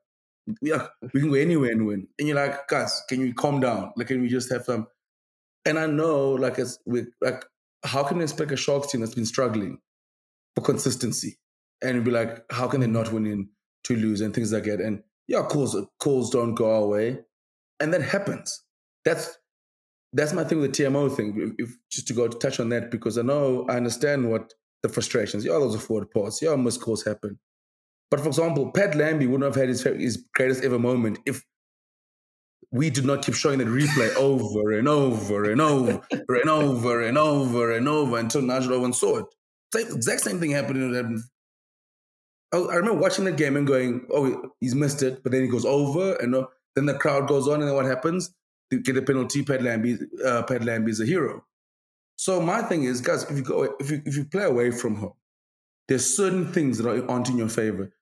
yeah, 0.63 0.87
we 1.13 1.21
can 1.21 1.29
go 1.29 1.35
anywhere 1.35 1.71
and 1.71 1.87
win. 1.87 2.09
And 2.19 2.29
you're 2.29 2.37
like, 2.37 2.69
guys, 2.69 3.03
can 3.09 3.21
you 3.21 3.35
calm 3.35 3.61
down? 3.61 3.93
Like, 3.97 4.09
can 4.09 4.23
we 4.23 4.29
just 4.29 4.51
have 4.51 4.65
some? 4.65 4.87
And 5.67 5.79
I 5.79 5.87
know, 5.87 6.31
like, 6.31 6.59
it's 6.59 6.79
like, 7.21 7.45
how 7.85 8.03
can 8.03 8.17
you 8.17 8.23
expect 8.23 8.53
a 8.53 8.57
Sharks 8.57 8.91
team 8.91 9.03
that's 9.03 9.15
been 9.15 9.27
struggling 9.27 9.79
for 10.55 10.63
consistency 10.63 11.39
and 11.83 12.05
be 12.05 12.11
like, 12.11 12.45
how 12.51 12.67
can 12.67 12.81
they 12.81 12.87
not 12.87 13.13
win 13.13 13.27
in 13.27 13.51
Toulouse 13.89 14.21
and 14.21 14.35
things 14.35 14.53
like 14.53 14.65
that? 14.65 14.81
And 14.81 15.03
yeah, 15.27 15.43
calls 15.43 15.77
calls 15.99 16.31
don't 16.31 16.55
go 16.55 16.75
our 16.75 16.87
way, 16.87 17.19
and 17.81 17.93
that 17.93 18.03
happens. 18.03 18.63
That's 19.05 19.39
that's 20.13 20.33
my 20.33 20.45
thing 20.45 20.61
with 20.61 20.75
the 20.75 20.85
TMO 20.85 21.15
thing. 21.15 21.55
If, 21.59 21.77
just 21.91 22.07
to 22.09 22.15
go 22.15 22.29
to 22.29 22.39
touch 22.39 22.61
on 22.61 22.69
that 22.71 22.91
because 22.91 23.19
I 23.19 23.23
know 23.23 23.67
I 23.69 23.77
understand 23.77 24.31
what 24.31 24.53
the 24.83 24.89
frustrations. 24.89 25.45
Yeah, 25.45 25.53
those 25.53 25.75
are 25.75 25.81
forward 25.81 26.11
parts. 26.11 26.41
Yeah, 26.41 26.55
missed 26.57 26.81
calls 26.81 27.05
happen. 27.05 27.39
But 28.11 28.21
for 28.21 28.29
example, 28.29 28.71
Pat 28.73 28.95
Lambie 28.95 29.27
wouldn't 29.27 29.45
have 29.45 29.55
had 29.55 29.69
his, 29.69 29.83
his 29.83 30.25
greatest 30.35 30.65
ever 30.65 30.79
moment 30.79 31.19
if 31.27 31.45
we 32.71 32.91
did 32.91 33.05
not 33.05 33.25
keep 33.25 33.35
showing 33.35 33.59
that 33.59 33.69
replay 33.69 34.15
over 34.17 34.73
and 34.73 34.89
over 34.89 35.51
and 35.51 35.61
over 35.61 36.03
and 36.29 36.49
over 36.49 37.03
and 37.03 37.19
over 37.19 37.73
and 37.73 37.89
over 37.89 38.19
until 38.19 38.43
Nigel 38.43 38.75
Owens 38.75 38.99
saw 38.99 39.19
it. 39.19 39.27
Same, 39.75 39.95
exact 39.95 40.23
same 40.23 40.41
thing 40.41 40.51
happened. 40.51 41.21
I, 42.53 42.59
I 42.59 42.75
remember 42.77 43.01
watching 43.01 43.25
the 43.25 43.33
game 43.33 43.57
and 43.57 43.67
going, 43.67 44.07
"Oh, 44.13 44.53
he's 44.61 44.75
missed 44.75 45.03
it," 45.03 45.23
but 45.23 45.33
then 45.33 45.43
he 45.43 45.49
goes 45.49 45.65
over, 45.65 46.15
and 46.17 46.35
uh, 46.35 46.47
then 46.75 46.87
the 46.87 46.95
crowd 46.95 47.29
goes 47.29 47.49
on, 47.49 47.61
and 47.61 47.69
then 47.69 47.75
what 47.75 47.87
happens? 47.87 48.35
To 48.71 48.79
get 48.79 48.99
a 48.99 49.03
penalty, 49.03 49.43
Pat 49.43 49.63
Lambie, 49.63 49.99
uh, 50.25 50.43
Pat 50.43 50.63
Lambie 50.63 50.91
is 50.91 51.01
a 51.01 51.07
hero. 51.07 51.45
So 52.17 52.41
my 52.41 52.61
thing 52.63 52.85
is, 52.85 53.01
guys, 53.01 53.25
if 53.25 53.37
you 53.37 53.43
go, 53.43 53.77
if 53.81 53.91
you 53.91 54.03
if 54.05 54.17
you 54.17 54.25
play 54.25 54.45
away 54.45 54.71
from 54.71 54.97
home, 54.97 55.15
there's 55.89 56.17
certain 56.17 56.53
things 56.53 56.79
that 56.79 57.07
aren't 57.09 57.29
in 57.29 57.39
your 57.39 57.49
favor 57.49 57.93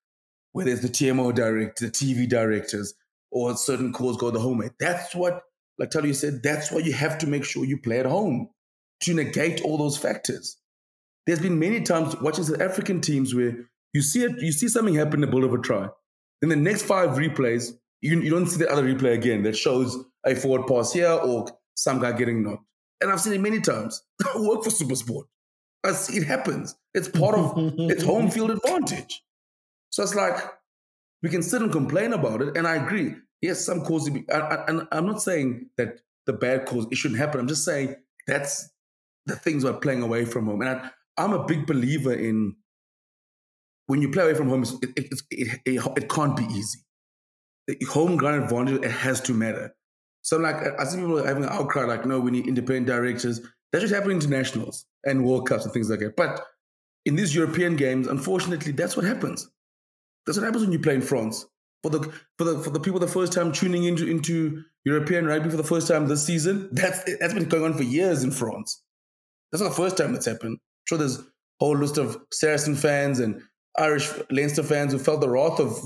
whether 0.56 0.70
it's 0.70 0.80
the 0.80 0.88
TMO 0.88 1.34
director, 1.34 1.84
the 1.84 1.92
TV 1.92 2.26
directors, 2.26 2.94
or 3.30 3.54
certain 3.58 3.92
calls 3.92 4.16
go 4.16 4.30
the 4.30 4.40
home 4.40 4.56
way. 4.56 4.70
That's 4.80 5.14
what, 5.14 5.42
like 5.78 5.90
Tali 5.90 6.14
said, 6.14 6.42
that's 6.42 6.72
why 6.72 6.78
you 6.78 6.94
have 6.94 7.18
to 7.18 7.26
make 7.26 7.44
sure 7.44 7.66
you 7.66 7.76
play 7.76 8.00
at 8.00 8.06
home 8.06 8.48
to 9.00 9.12
negate 9.12 9.60
all 9.60 9.76
those 9.76 9.98
factors. 9.98 10.56
There's 11.26 11.40
been 11.40 11.58
many 11.58 11.82
times 11.82 12.18
watching 12.22 12.44
South 12.44 12.62
African 12.62 13.02
teams 13.02 13.34
where 13.34 13.68
you 13.96 14.02
see 14.02 14.24
it, 14.24 14.42
you 14.42 14.52
see 14.52 14.68
something 14.68 14.94
happen 14.94 15.14
in 15.14 15.20
the 15.22 15.26
build 15.26 15.44
of 15.44 15.54
a 15.54 15.58
try. 15.58 15.88
Then 16.42 16.50
the 16.50 16.56
next 16.56 16.82
five 16.82 17.10
replays, 17.10 17.72
you, 18.02 18.20
you 18.20 18.28
don't 18.28 18.46
see 18.46 18.58
the 18.58 18.70
other 18.70 18.84
replay 18.84 19.14
again 19.14 19.42
that 19.44 19.56
shows 19.56 19.96
a 20.26 20.34
forward 20.34 20.66
pass 20.66 20.92
here 20.92 21.10
or 21.10 21.46
some 21.74 21.98
guy 21.98 22.12
getting 22.12 22.42
knocked. 22.42 22.64
And 23.00 23.10
I've 23.10 23.22
seen 23.22 23.32
it 23.32 23.40
many 23.40 23.60
times. 23.60 24.02
I 24.34 24.38
work 24.38 24.62
for 24.64 24.70
Supersport. 24.70 25.24
I 25.82 25.92
see 25.92 26.18
it 26.18 26.26
happens. 26.26 26.76
It's 26.92 27.08
part 27.08 27.36
of 27.36 27.54
it's 27.56 28.04
home 28.04 28.30
field 28.30 28.50
advantage. 28.50 29.22
So 29.88 30.02
it's 30.02 30.14
like 30.14 30.36
we 31.22 31.30
can 31.30 31.42
sit 31.42 31.62
and 31.62 31.72
complain 31.72 32.12
about 32.12 32.42
it, 32.42 32.56
and 32.56 32.66
I 32.66 32.76
agree. 32.76 33.14
Yes, 33.40 33.64
some 33.64 33.82
calls. 33.82 34.08
And 34.08 34.88
I'm 34.92 35.06
not 35.06 35.22
saying 35.22 35.70
that 35.78 36.00
the 36.26 36.34
bad 36.34 36.66
calls 36.66 36.86
it 36.90 36.96
shouldn't 36.96 37.20
happen. 37.20 37.40
I'm 37.40 37.48
just 37.48 37.64
saying 37.64 37.96
that's 38.26 38.68
the 39.24 39.36
things 39.36 39.64
we're 39.64 39.74
playing 39.74 40.02
away 40.02 40.26
from 40.26 40.46
home. 40.46 40.60
And 40.60 40.70
I, 40.70 40.90
I'm 41.16 41.32
a 41.32 41.46
big 41.46 41.66
believer 41.66 42.12
in 42.12 42.56
when 43.86 44.02
you 44.02 44.10
play 44.10 44.24
away 44.24 44.34
from 44.34 44.48
home, 44.48 44.62
it, 44.62 44.90
it, 44.96 45.60
it, 45.64 45.80
it, 45.96 46.08
can't 46.08 46.36
be 46.36 46.44
easy. 46.44 46.80
The 47.68 47.78
home 47.88 48.16
ground 48.16 48.44
advantage, 48.44 48.84
it 48.84 48.90
has 48.90 49.20
to 49.22 49.32
matter. 49.32 49.74
So, 50.22 50.38
like, 50.38 50.56
I 50.78 50.84
see 50.84 50.96
people 50.98 51.24
having 51.24 51.44
an 51.44 51.50
outcry, 51.50 51.84
like, 51.84 52.04
no, 52.04 52.18
we 52.18 52.32
need 52.32 52.48
independent 52.48 52.86
directors. 52.86 53.40
That 53.72 53.80
should 53.80 53.90
happen 53.90 54.10
in 54.10 54.16
internationals 54.16 54.86
and 55.04 55.24
World 55.24 55.48
Cups 55.48 55.64
and 55.64 55.72
things 55.72 55.88
like 55.88 56.00
that. 56.00 56.16
But 56.16 56.44
in 57.04 57.14
these 57.14 57.34
European 57.34 57.76
games, 57.76 58.08
unfortunately, 58.08 58.72
that's 58.72 58.96
what 58.96 59.06
happens. 59.06 59.48
That's 60.26 60.36
what 60.36 60.44
happens 60.44 60.64
when 60.64 60.72
you 60.72 60.80
play 60.80 60.94
in 60.94 61.02
France. 61.02 61.46
For 61.82 61.90
the 61.90 62.12
for 62.38 62.44
the 62.44 62.58
for 62.58 62.70
the 62.70 62.80
people 62.80 62.98
the 62.98 63.06
first 63.06 63.32
time 63.32 63.52
tuning 63.52 63.84
into 63.84 64.08
into 64.08 64.64
European 64.84 65.26
rugby 65.26 65.50
for 65.50 65.56
the 65.56 65.62
first 65.62 65.86
time 65.86 66.08
this 66.08 66.24
season, 66.24 66.68
that's 66.72 67.04
that's 67.20 67.34
been 67.34 67.48
going 67.48 67.62
on 67.62 67.74
for 67.74 67.84
years 67.84 68.24
in 68.24 68.32
France. 68.32 68.82
That's 69.52 69.62
not 69.62 69.68
the 69.68 69.76
first 69.76 69.96
time 69.96 70.12
that's 70.12 70.26
happened. 70.26 70.54
I'm 70.54 70.84
sure 70.88 70.98
there's 70.98 71.18
a 71.18 71.24
whole 71.60 71.76
list 71.76 71.96
of 71.98 72.18
Saracen 72.32 72.74
fans 72.74 73.20
and 73.20 73.40
Irish 73.78 74.10
Leinster 74.30 74.62
fans 74.62 74.92
who 74.92 74.98
felt 74.98 75.20
the 75.20 75.28
wrath 75.28 75.60
of, 75.60 75.76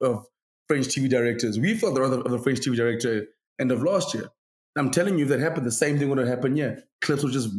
of 0.00 0.26
French 0.68 0.86
TV 0.86 1.08
directors. 1.08 1.58
We 1.58 1.74
felt 1.74 1.94
the 1.94 2.00
wrath 2.00 2.12
of 2.12 2.30
the 2.30 2.38
French 2.38 2.60
TV 2.60 2.76
director 2.76 3.26
end 3.60 3.72
of 3.72 3.82
last 3.82 4.14
year. 4.14 4.28
I'm 4.76 4.90
telling 4.90 5.18
you, 5.18 5.24
if 5.24 5.28
that 5.30 5.40
happened, 5.40 5.66
the 5.66 5.72
same 5.72 5.98
thing 5.98 6.08
would 6.08 6.18
have 6.18 6.26
happened. 6.26 6.58
Yeah, 6.58 6.76
clips 7.00 7.22
would 7.22 7.32
just 7.32 7.50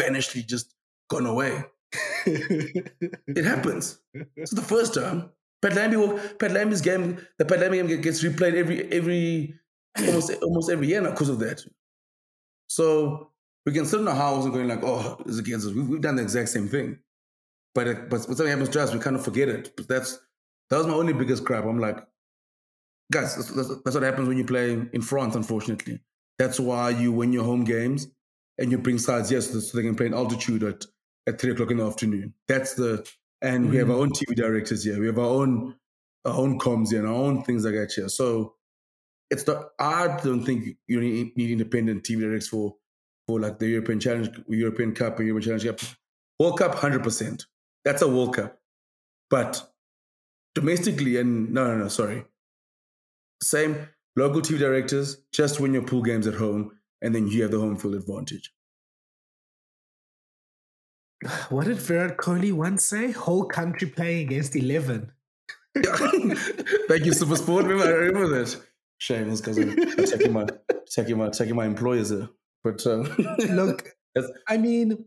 vanishly 0.00 0.46
just 0.46 0.74
gone 1.10 1.26
away. 1.26 1.64
it 2.26 3.44
happens. 3.44 3.98
It's 4.36 4.52
the 4.52 4.62
first 4.62 4.94
time. 4.94 5.30
Pat 5.60 5.74
Lambie, 5.74 6.18
Pat 6.38 6.50
Lambie's 6.50 6.80
game, 6.80 7.24
the 7.38 7.44
Pat 7.44 7.60
Lambie 7.60 7.86
game 7.86 8.00
gets 8.00 8.24
replayed 8.24 8.54
every 8.54 8.90
every 8.90 9.54
almost 9.98 10.32
almost 10.42 10.70
every 10.70 10.88
year 10.88 11.00
now 11.00 11.10
because 11.10 11.28
of 11.28 11.38
that. 11.40 11.62
So 12.68 13.30
we 13.66 13.72
can 13.72 13.84
sit 13.84 14.00
in 14.00 14.08
our 14.08 14.14
house 14.14 14.44
and 14.44 14.52
going 14.52 14.68
like, 14.68 14.82
oh, 14.82 15.22
it's 15.26 15.38
against 15.38 15.66
us. 15.66 15.74
We've, 15.74 15.88
we've 15.88 16.00
done 16.00 16.16
the 16.16 16.22
exact 16.22 16.48
same 16.48 16.68
thing. 16.68 16.98
But 17.74 17.86
it, 17.86 18.10
but 18.10 18.22
something 18.22 18.46
happens 18.46 18.68
to 18.70 18.82
us, 18.82 18.92
we 18.92 19.00
kind 19.00 19.16
of 19.16 19.24
forget 19.24 19.48
it. 19.48 19.72
But 19.76 19.88
that's 19.88 20.18
that 20.70 20.78
was 20.78 20.86
my 20.86 20.94
only 20.94 21.12
biggest 21.12 21.44
crap. 21.44 21.64
I'm 21.64 21.78
like, 21.78 21.98
guys, 23.10 23.36
that's, 23.36 23.50
that's, 23.50 23.82
that's 23.82 23.94
what 23.94 24.02
happens 24.02 24.28
when 24.28 24.38
you 24.38 24.44
play 24.44 24.72
in 24.72 25.02
France. 25.02 25.34
Unfortunately, 25.34 26.00
that's 26.38 26.60
why 26.60 26.90
you 26.90 27.12
win 27.12 27.32
your 27.32 27.44
home 27.44 27.64
games 27.64 28.08
and 28.58 28.70
you 28.70 28.78
bring 28.78 28.98
sides 28.98 29.30
yes 29.30 29.50
so 29.50 29.76
they 29.76 29.84
can 29.84 29.94
play 29.94 30.06
in 30.06 30.14
altitude 30.14 30.62
at 30.62 30.84
at 31.26 31.40
three 31.40 31.52
o'clock 31.52 31.70
in 31.70 31.78
the 31.78 31.86
afternoon. 31.86 32.34
That's 32.48 32.74
the 32.74 33.06
and 33.40 33.64
mm-hmm. 33.64 33.72
we 33.72 33.76
have 33.78 33.90
our 33.90 33.96
mm. 33.96 34.02
own 34.02 34.10
TV 34.10 34.34
directors 34.34 34.84
here. 34.84 35.00
We 35.00 35.06
have 35.06 35.18
our 35.18 35.26
own 35.26 35.76
our 36.24 36.34
own 36.34 36.58
comms 36.58 36.90
here 36.90 37.00
and 37.00 37.08
our 37.08 37.14
own 37.14 37.42
things 37.44 37.64
like 37.64 37.74
that 37.74 37.92
here. 37.92 38.08
So 38.08 38.54
it's 39.30 39.46
not. 39.46 39.70
I 39.78 40.18
don't 40.22 40.44
think 40.44 40.76
you 40.86 41.00
need, 41.00 41.36
need 41.36 41.50
independent 41.50 42.04
TV 42.04 42.20
directors 42.20 42.48
for 42.48 42.76
for 43.26 43.40
like 43.40 43.58
the 43.58 43.68
European 43.68 44.00
Challenge, 44.00 44.30
European 44.48 44.94
Cup, 44.94 45.18
and 45.18 45.28
European 45.28 45.58
Challenge 45.58 45.80
Cup. 45.80 45.90
World 46.38 46.58
Cup, 46.58 46.74
hundred 46.74 47.02
percent. 47.02 47.46
That's 47.84 48.02
a 48.02 48.08
World 48.08 48.36
Cup. 48.36 48.58
But 49.30 49.70
domestically, 50.54 51.16
and 51.16 51.52
no, 51.52 51.66
no, 51.66 51.76
no, 51.76 51.88
sorry. 51.88 52.24
Same 53.42 53.88
local 54.16 54.40
TV 54.40 54.58
directors. 54.58 55.18
Just 55.32 55.60
win 55.60 55.72
your 55.72 55.82
pool 55.82 56.02
games 56.02 56.26
at 56.26 56.34
home, 56.34 56.72
and 57.00 57.14
then 57.14 57.28
you 57.28 57.42
have 57.42 57.50
the 57.50 57.60
home 57.60 57.76
field 57.76 57.94
advantage. 57.94 58.52
What 61.50 61.66
did 61.66 61.78
Virat 61.78 62.16
Kohli 62.16 62.52
once 62.52 62.84
say? 62.84 63.12
Whole 63.12 63.44
country 63.44 63.88
playing 63.88 64.26
against 64.26 64.56
11. 64.56 65.12
Thank 65.74 67.04
you, 67.06 67.12
Super 67.12 67.36
Sport. 67.36 67.64
Remember, 67.64 67.84
I 67.84 67.96
remember 67.96 68.28
that. 68.38 68.60
Shame, 68.98 69.30
it's 69.30 69.40
because 69.40 69.58
I'm 69.58 69.76
checking 70.06 70.32
my, 70.32 70.46
checking 70.88 71.18
my, 71.18 71.30
checking 71.30 71.56
my 71.56 71.64
employers 71.64 72.10
there. 72.10 72.28
But 72.62 72.86
um, 72.86 73.02
look, 73.50 73.88
I 74.48 74.56
mean, 74.58 75.06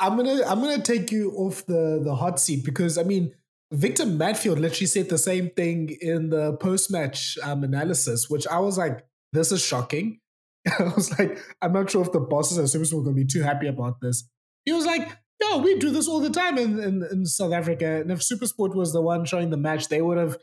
I, 0.00 0.06
am 0.06 0.16
gonna, 0.16 0.44
I'm 0.46 0.60
gonna 0.60 0.82
take 0.82 1.10
you 1.10 1.32
off 1.32 1.66
the 1.66 2.00
the 2.02 2.14
hot 2.14 2.40
seat 2.40 2.64
because 2.64 2.98
I 2.98 3.02
mean, 3.02 3.32
Victor 3.72 4.04
Matfield 4.04 4.58
literally 4.58 4.86
said 4.86 5.08
the 5.08 5.18
same 5.18 5.50
thing 5.50 5.96
in 6.00 6.30
the 6.30 6.56
post 6.56 6.90
match 6.90 7.38
um, 7.42 7.64
analysis, 7.64 8.30
which 8.30 8.46
I 8.46 8.58
was 8.58 8.78
like, 8.78 9.04
this 9.32 9.52
is 9.52 9.62
shocking. 9.62 10.20
I 10.78 10.84
was 10.94 11.16
like, 11.18 11.38
I'm 11.62 11.72
not 11.72 11.90
sure 11.90 12.02
if 12.02 12.12
the 12.12 12.20
bosses 12.20 12.58
at 12.58 12.68
Super 12.68 12.84
Sport 12.84 13.02
are 13.02 13.04
gonna 13.06 13.16
be 13.16 13.24
too 13.24 13.42
happy 13.42 13.66
about 13.66 14.00
this. 14.00 14.28
He 14.64 14.72
was 14.72 14.86
like, 14.86 15.08
no, 15.40 15.58
we 15.58 15.78
do 15.78 15.90
this 15.90 16.08
all 16.08 16.20
the 16.20 16.30
time 16.30 16.58
in, 16.58 16.78
in, 16.80 17.06
in 17.10 17.26
South 17.26 17.52
Africa. 17.52 18.00
And 18.00 18.10
if 18.10 18.20
Supersport 18.20 18.74
was 18.74 18.92
the 18.92 19.00
one 19.00 19.24
showing 19.24 19.50
the 19.50 19.56
match, 19.56 19.88
they 19.88 20.02
would 20.02 20.18
have 20.18 20.36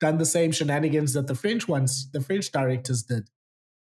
done 0.00 0.18
the 0.18 0.26
same 0.26 0.50
shenanigans 0.50 1.12
that 1.12 1.26
the 1.26 1.34
French 1.34 1.68
ones, 1.68 2.10
the 2.12 2.20
French 2.20 2.50
directors 2.50 3.02
did. 3.02 3.28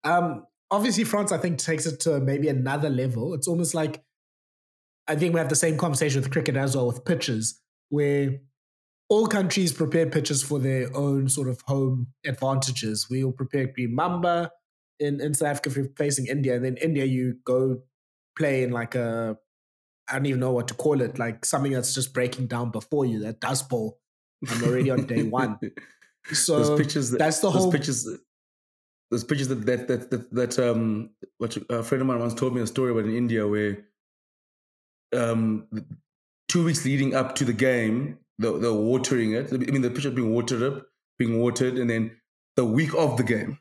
Um, 0.05 0.47
obviously, 0.71 1.05
France, 1.05 1.33
I 1.33 1.39
think, 1.39 1.59
takes 1.59 1.87
it 1.87 2.01
to 2.01 2.21
maybe 2.21 2.49
another 2.49 2.89
level. 2.89 3.35
It's 3.35 3.49
almost 3.49 3.75
like 3.75 4.03
I 5.07 5.17
think 5.17 5.35
we 5.35 5.41
have 5.41 5.49
the 5.49 5.57
same 5.57 5.77
conversation 5.77 6.21
with 6.21 6.31
cricket 6.31 6.57
as 6.57 6.77
well 6.77 6.87
with 6.87 7.05
pitches, 7.05 7.61
where 7.89 8.41
all 9.09 9.27
countries 9.27 9.73
prepare 9.73 10.07
pitches 10.07 10.43
for 10.43 10.59
their 10.59 10.95
own 10.97 11.29
sort 11.29 11.49
of 11.49 11.61
home 11.63 12.09
advantages. 12.25 13.09
We 13.11 13.23
all 13.23 13.33
prepare 13.33 13.67
Green 13.67 13.95
Mamba 13.95 14.51
in, 14.99 15.21
in 15.21 15.35
South 15.35 15.49
Africa 15.49 15.71
for 15.71 15.85
facing 15.97 16.27
India, 16.27 16.55
and 16.57 16.65
then 16.65 16.77
India 16.79 17.05
you 17.05 17.37
go 17.45 17.83
play 18.37 18.63
in 18.63 18.71
like 18.71 18.95
a 18.95 19.37
I 20.09 20.15
don't 20.15 20.27
even 20.27 20.41
know 20.41 20.53
what 20.53 20.69
to 20.69 20.75
call 20.75 21.01
it, 21.01 21.19
like 21.19 21.45
something 21.45 21.73
that's 21.73 21.95
just 21.95 22.13
breaking 22.13 22.47
down 22.47 22.71
before 22.71 23.07
you, 23.07 23.21
that 23.21 23.41
dust 23.41 23.69
bowl. 23.69 23.99
I'm 24.49 24.63
already 24.65 24.91
on 24.91 25.07
day 25.07 25.23
one. 25.23 25.59
So 26.33 26.59
those 26.59 26.81
pictures 26.81 27.11
that, 27.11 27.19
that's 27.19 27.41
the 27.41 27.51
those 27.51 27.63
whole 27.65 27.71
pictures. 27.71 28.09
Those 29.11 29.25
pictures 29.25 29.49
that 29.49 29.67
that 29.67 29.89
that 29.89 30.11
that, 30.11 30.33
that 30.33 30.59
um, 30.59 31.11
what 31.37 31.55
a 31.69 31.83
friend 31.83 32.01
of 32.01 32.07
mine 32.07 32.19
once 32.19 32.33
told 32.33 32.55
me 32.55 32.63
a 32.63 32.67
story 32.67 32.93
about 32.93 33.05
in 33.05 33.15
India 33.15 33.47
where, 33.47 33.85
um, 35.15 35.69
two 36.49 36.65
weeks 36.65 36.85
leading 36.85 37.15
up 37.15 37.35
to 37.37 37.45
the 37.45 37.53
game, 37.53 38.19
the 38.39 38.59
the 38.59 38.73
watering 38.73 39.33
it. 39.33 39.53
I 39.53 39.57
mean, 39.57 39.83
the 39.83 39.91
pitch 39.91 40.13
being 40.15 40.33
watered 40.33 40.63
up, 40.63 40.87
being 41.19 41.41
watered, 41.41 41.79
and 41.79 41.89
then 41.89 42.17
the 42.57 42.65
week 42.65 42.95
of 42.95 43.17
the 43.17 43.25
game, 43.25 43.59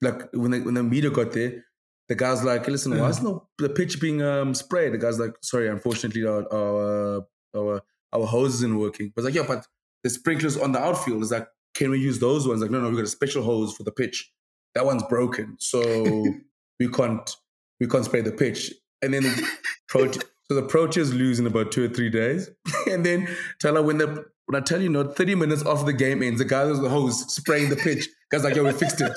like 0.00 0.32
when 0.32 0.50
the 0.50 0.60
when 0.60 0.74
the 0.74 0.82
media 0.82 1.10
got 1.10 1.32
there, 1.32 1.64
the 2.08 2.14
guy's 2.14 2.44
like, 2.44 2.66
listen, 2.66 2.98
why 2.98 3.08
isn't 3.08 3.24
the, 3.24 3.68
the 3.68 3.72
pitch 3.72 4.00
being 4.00 4.20
um, 4.20 4.52
sprayed? 4.52 4.92
The 4.92 4.98
guy's 4.98 5.20
like, 5.20 5.34
sorry, 5.42 5.68
unfortunately, 5.68 6.26
our, 6.26 6.44
our, 6.52 7.26
our 7.56 7.82
our 8.12 8.26
hose 8.26 8.54
isn't 8.54 8.78
working. 8.78 9.12
But 9.14 9.24
like, 9.24 9.34
yeah, 9.34 9.44
but 9.46 9.66
the 10.02 10.10
sprinklers 10.10 10.56
on 10.56 10.72
the 10.72 10.80
outfield 10.80 11.22
is 11.22 11.30
like, 11.30 11.46
can 11.74 11.90
we 11.90 12.00
use 12.00 12.18
those 12.18 12.48
ones? 12.48 12.62
Like, 12.62 12.70
no, 12.70 12.80
no, 12.80 12.90
we 12.90 12.96
got 12.96 13.04
a 13.04 13.08
special 13.08 13.42
hose 13.42 13.76
for 13.76 13.84
the 13.84 13.92
pitch. 13.92 14.32
That 14.74 14.84
one's 14.84 15.04
broken, 15.04 15.56
so 15.58 15.80
we 16.80 16.88
can't 16.88 17.30
we 17.78 17.86
can't 17.86 18.04
spray 18.04 18.22
the 18.22 18.32
pitch. 18.32 18.72
And 19.02 19.14
then 19.14 19.24
pro, 19.88 20.10
so 20.50 20.56
the 20.56 20.62
Proteas 20.66 21.16
lose 21.16 21.38
in 21.38 21.46
about 21.46 21.70
two 21.70 21.84
or 21.84 21.88
three 21.88 22.10
days. 22.10 22.50
and 22.90 23.06
then 23.06 23.28
Tyler, 23.62 23.82
when 23.82 23.98
the 23.98 24.24
when 24.46 24.60
I 24.60 24.64
tell 24.64 24.82
you, 24.82 24.88
not 24.88 25.16
30 25.16 25.36
minutes 25.36 25.64
after 25.64 25.86
the 25.86 25.92
game 25.92 26.24
ends, 26.24 26.40
the 26.40 26.44
guy 26.44 26.64
with 26.64 26.82
the 26.82 26.88
hose 26.88 27.32
spraying 27.32 27.70
the 27.70 27.76
pitch. 27.76 28.08
Guys 28.32 28.42
like, 28.42 28.56
yo, 28.56 28.64
we 28.64 28.72
fixed 28.72 29.00
it. 29.00 29.12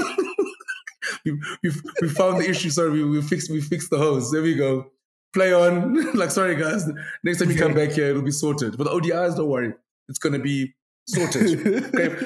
we, 1.26 1.32
we, 1.62 1.70
we 2.00 2.08
found 2.08 2.40
the 2.40 2.48
issue. 2.48 2.70
Sorry, 2.70 2.88
we, 2.88 3.04
we 3.04 3.20
fixed 3.20 3.50
we 3.50 3.60
fixed 3.60 3.90
the 3.90 3.98
hose. 3.98 4.30
There 4.30 4.40
we 4.40 4.54
go. 4.54 4.90
Play 5.34 5.52
on. 5.52 6.10
like, 6.16 6.30
sorry 6.30 6.56
guys. 6.56 6.88
Next 7.22 7.40
time 7.40 7.50
you 7.50 7.58
come 7.58 7.74
back 7.74 7.90
here, 7.90 8.06
it'll 8.06 8.22
be 8.22 8.30
sorted. 8.30 8.78
But 8.78 8.84
the 8.84 8.90
ODIs, 8.90 9.36
don't 9.36 9.50
worry. 9.50 9.74
It's 10.08 10.18
gonna 10.18 10.38
be 10.38 10.74
sorted. 11.06 11.66
okay. 11.94 12.16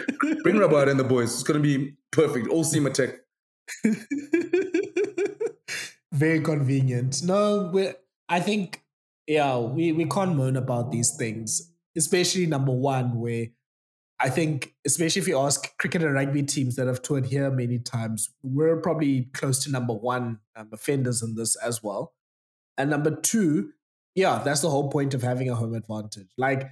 Bring 0.44 0.55
Rabat 0.55 0.88
and 0.88 1.01
the 1.01 1.05
boys. 1.05 1.35
It's 1.35 1.42
gonna 1.42 1.59
be 1.59 1.96
perfect. 2.12 2.46
All 2.46 2.62
seam 2.62 2.87
attack. 2.87 3.16
Very 6.12 6.40
convenient. 6.42 7.25
No, 7.25 7.68
we 7.75 7.94
I 8.28 8.40
think 8.40 8.82
yeah, 9.26 9.58
we, 9.58 9.92
we 9.92 10.04
can't 10.06 10.37
moan 10.37 10.56
about 10.56 10.90
these 10.90 11.14
things, 11.16 11.72
especially 11.96 12.46
number 12.46 12.72
one, 12.72 13.18
where 13.18 13.46
I 14.20 14.30
think, 14.30 14.74
especially 14.87 15.22
if 15.22 15.28
you 15.28 15.38
ask 15.38 15.76
cricket 15.78 16.02
and 16.02 16.14
rugby 16.14 16.42
teams 16.42 16.76
that 16.76 16.87
have 16.87 17.02
toured 17.02 17.26
here 17.26 17.50
many 17.50 17.78
times, 17.78 18.30
we're 18.42 18.76
probably 18.76 19.28
close 19.32 19.62
to 19.64 19.70
number 19.70 19.94
one 19.94 20.38
um, 20.56 20.68
offenders 20.72 21.22
in 21.22 21.35
this 21.35 21.56
as 21.56 21.82
well. 21.82 22.14
And 22.78 22.90
number 22.90 23.14
two, 23.14 23.70
yeah, 24.14 24.42
that's 24.44 24.61
the 24.61 24.70
whole 24.70 24.90
point 24.90 25.14
of 25.14 25.22
having 25.22 25.48
a 25.48 25.54
home 25.54 25.74
advantage. 25.74 26.28
Like, 26.37 26.70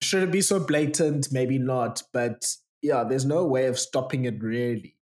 should 0.00 0.22
it 0.22 0.32
be 0.32 0.40
so 0.40 0.58
blatant? 0.60 1.28
Maybe 1.32 1.58
not. 1.58 2.02
But 2.12 2.46
yeah, 2.82 3.04
there's 3.04 3.24
no 3.24 3.44
way 3.44 3.66
of 3.66 3.78
stopping 3.78 4.24
it 4.24 4.42
really. 4.42 4.96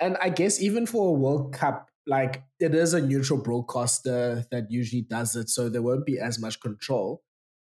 And 0.00 0.16
I 0.22 0.28
guess 0.28 0.60
even 0.60 0.86
for 0.86 1.08
a 1.08 1.12
World 1.12 1.52
Cup, 1.52 1.87
like 2.08 2.42
it 2.58 2.74
is 2.74 2.94
a 2.94 3.00
neutral 3.00 3.40
broadcaster 3.40 4.44
that 4.50 4.70
usually 4.70 5.02
does 5.02 5.36
it, 5.36 5.48
so 5.50 5.68
there 5.68 5.82
won't 5.82 6.06
be 6.06 6.18
as 6.18 6.40
much 6.40 6.60
control. 6.60 7.22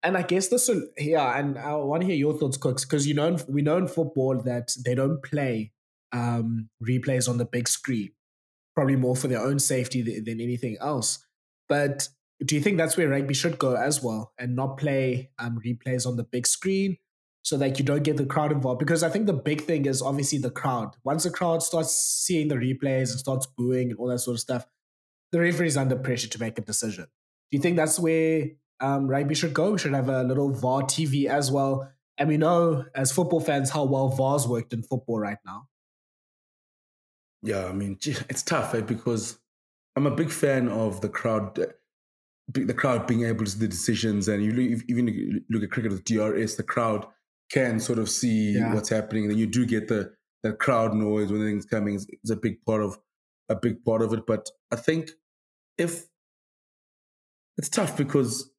And 0.01 0.15
I 0.15 0.21
guess 0.21 0.47
this 0.47 0.69
will, 0.69 0.83
yeah, 0.97 1.37
and 1.37 1.57
I 1.57 1.75
want 1.75 2.01
to 2.01 2.07
hear 2.07 2.15
your 2.15 2.37
thoughts, 2.37 2.57
Kooks, 2.57 2.83
because 2.83 3.05
you 3.05 3.13
know 3.13 3.37
we 3.49 3.61
know 3.61 3.77
in 3.77 3.87
football 3.87 4.41
that 4.43 4.71
they 4.85 4.95
don't 4.95 5.21
play 5.21 5.73
um, 6.13 6.69
replays 6.81 7.27
on 7.27 7.37
the 7.37 7.45
big 7.45 7.67
screen, 7.67 8.11
probably 8.75 8.95
more 8.95 9.15
for 9.15 9.27
their 9.27 9.41
own 9.41 9.59
safety 9.59 10.01
than, 10.01 10.39
anything 10.39 10.77
else. 10.79 11.25
But 11.67 12.07
do 12.45 12.55
you 12.55 12.61
think 12.61 12.77
that's 12.77 12.95
where 12.95 13.09
rugby 13.09 13.33
should 13.33 13.59
go 13.59 13.75
as 13.75 14.01
well, 14.01 14.31
and 14.39 14.55
not 14.55 14.77
play 14.77 15.31
um, 15.39 15.59
replays 15.65 16.07
on 16.07 16.15
the 16.15 16.23
big 16.23 16.47
screen, 16.47 16.97
so 17.41 17.58
that 17.58 17.80
you 17.80 17.86
don't 17.86 18.04
get 18.04 18.17
the 18.17 18.25
crowd 18.25 18.52
involved? 18.52 18.80
Because 18.80 19.04
I 19.04 19.10
think 19.10 19.25
the 19.25 19.34
big 19.34 19.62
thing 19.62 19.86
is 19.86 20.02
obviously 20.02 20.38
the 20.38 20.52
crowd. 20.52 20.95
Once 21.04 21.23
the 21.23 21.32
crowd 21.32 21.63
starts 21.63 21.93
seeing 21.93 22.47
the 22.47 22.56
replays 22.56 23.12
and 23.12 23.19
starts 23.19 23.45
booing 23.45 23.91
and 23.91 23.99
all 23.99 24.08
that 24.08 24.19
sort 24.19 24.36
of 24.36 24.41
stuff, 24.41 24.65
the 25.32 25.39
referee 25.39 25.67
is 25.67 25.78
under 25.78 25.95
pressure 25.95 26.28
to 26.28 26.39
make 26.39 26.58
a 26.58 26.62
decision. 26.62 27.06
Do 27.06 27.58
you 27.58 27.62
think 27.62 27.78
that's 27.78 27.99
where 27.99 28.49
um, 28.80 29.08
rugby 29.08 29.36
should 29.36 29.54
go. 29.54 29.71
We 29.71 29.78
should 29.78 29.93
have 29.93 30.10
a 30.10 30.23
little 30.23 30.52
VAR 30.52 30.84
TV 30.84 31.25
as 31.25 31.52
well. 31.52 31.91
And 32.17 32.30
we 32.30 32.38
know 32.38 32.86
as 32.95 33.12
football 33.12 33.39
fans 33.39 33.69
how 33.69 33.84
well 33.86 34.10
VAR's 34.10 34.47
worked 34.47 34.73
in 34.73 34.84
football 34.84 35.19
right 35.19 35.38
now. 35.45 35.67
Yeah, 37.41 37.65
I 37.65 37.71
mean, 37.71 37.97
it's 38.04 38.43
tough 38.43 38.73
right? 38.73 38.86
because 38.86 39.39
I'm 39.95 40.08
a 40.08 40.12
big 40.12 40.30
fan 40.30 40.67
of 40.67 41.02
the 41.02 41.10
crowd, 41.10 41.58
the 42.49 42.73
crowd 42.73 43.08
being 43.08 43.25
able 43.25 43.45
to 43.45 43.52
see 43.52 43.60
the 43.60 43.67
decisions. 43.67 44.28
And 44.28 44.43
you 44.43 44.52
look, 44.52 44.84
even 44.89 45.45
look 45.49 45.63
at 45.63 45.71
cricket 45.71 45.91
with 45.91 46.04
DRS, 46.04 46.56
the 46.56 46.63
crowd 46.63 47.06
can 47.51 47.79
sort 47.79 47.99
of 47.99 48.09
see 48.09 48.53
yeah. 48.53 48.73
what's 48.73 48.89
happening. 48.89 49.25
And 49.25 49.39
you 49.39 49.47
do 49.47 49.65
get 49.65 49.88
the 49.88 50.13
the 50.43 50.53
crowd 50.53 50.93
noise 50.93 51.31
when 51.31 51.41
things 51.41 51.65
coming. 51.65 51.95
is 51.95 52.29
a 52.29 52.35
big 52.35 52.63
part 52.65 52.81
of 52.81 52.99
a 53.49 53.55
big 53.55 53.83
part 53.83 54.01
of 54.01 54.13
it. 54.13 54.25
But 54.25 54.49
I 54.71 54.75
think 54.75 55.12
if 55.77 56.05
it's 57.57 57.69
tough 57.69 57.97
because 57.97 58.49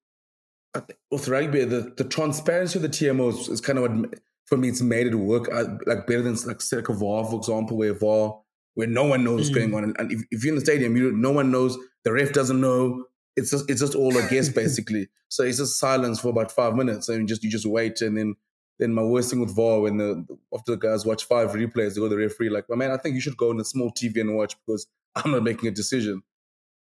with 1.10 1.28
rugby, 1.28 1.64
the, 1.64 1.92
the 1.96 2.04
transparency 2.04 2.78
of 2.78 2.82
the 2.82 2.88
TMOs 2.88 3.48
is 3.48 3.60
kind 3.60 3.78
of 3.78 3.90
what, 3.90 4.14
for 4.46 4.56
me, 4.56 4.68
it's 4.68 4.82
made 4.82 5.06
it 5.06 5.14
work 5.14 5.48
uh, 5.52 5.64
like 5.86 6.06
better 6.06 6.22
than 6.22 6.36
like 6.46 6.60
like 6.72 6.88
a 6.88 6.92
VAR, 6.92 7.24
for 7.24 7.36
example, 7.36 7.76
where 7.76 7.94
VAR, 7.94 8.40
where 8.74 8.86
no 8.86 9.04
one 9.04 9.24
knows 9.24 9.40
what's 9.40 9.50
going 9.50 9.70
mm. 9.70 9.76
on. 9.76 9.84
And, 9.84 9.96
and 9.98 10.12
if, 10.12 10.22
if, 10.30 10.44
you're 10.44 10.52
in 10.52 10.58
the 10.58 10.64
stadium, 10.64 10.96
you 10.96 11.12
no 11.12 11.30
one 11.30 11.50
knows, 11.50 11.78
the 12.04 12.12
ref 12.12 12.32
doesn't 12.32 12.60
know. 12.60 13.04
It's 13.36 13.52
just 13.52 13.70
it's 13.70 13.80
just 13.80 13.94
all 13.94 14.16
a 14.16 14.28
guess 14.28 14.48
basically. 14.62 15.08
so 15.28 15.44
it's 15.44 15.58
just 15.58 15.78
silence 15.78 16.20
for 16.20 16.28
about 16.28 16.52
five 16.52 16.74
minutes, 16.74 17.08
and 17.08 17.28
just 17.28 17.42
you 17.42 17.50
just 17.50 17.66
wait, 17.66 18.00
and 18.02 18.16
then 18.16 18.34
then 18.80 18.94
my 18.94 19.02
worst 19.02 19.30
thing 19.30 19.40
with 19.40 19.54
VAR 19.54 19.80
when 19.80 19.98
the 19.98 20.26
after 20.54 20.72
the 20.72 20.78
guys 20.78 21.04
watch 21.04 21.24
five 21.24 21.50
replays, 21.50 21.94
they 21.94 22.00
go 22.00 22.08
to 22.08 22.16
the 22.16 22.16
referee 22.16 22.48
like, 22.48 22.64
"My 22.68 22.76
man, 22.76 22.90
I 22.90 22.96
think 22.96 23.14
you 23.14 23.20
should 23.20 23.36
go 23.36 23.50
on 23.50 23.60
a 23.60 23.64
small 23.64 23.92
TV 23.92 24.20
and 24.20 24.34
watch 24.34 24.56
because 24.66 24.86
I'm 25.14 25.30
not 25.30 25.42
making 25.42 25.68
a 25.68 25.72
decision." 25.72 26.22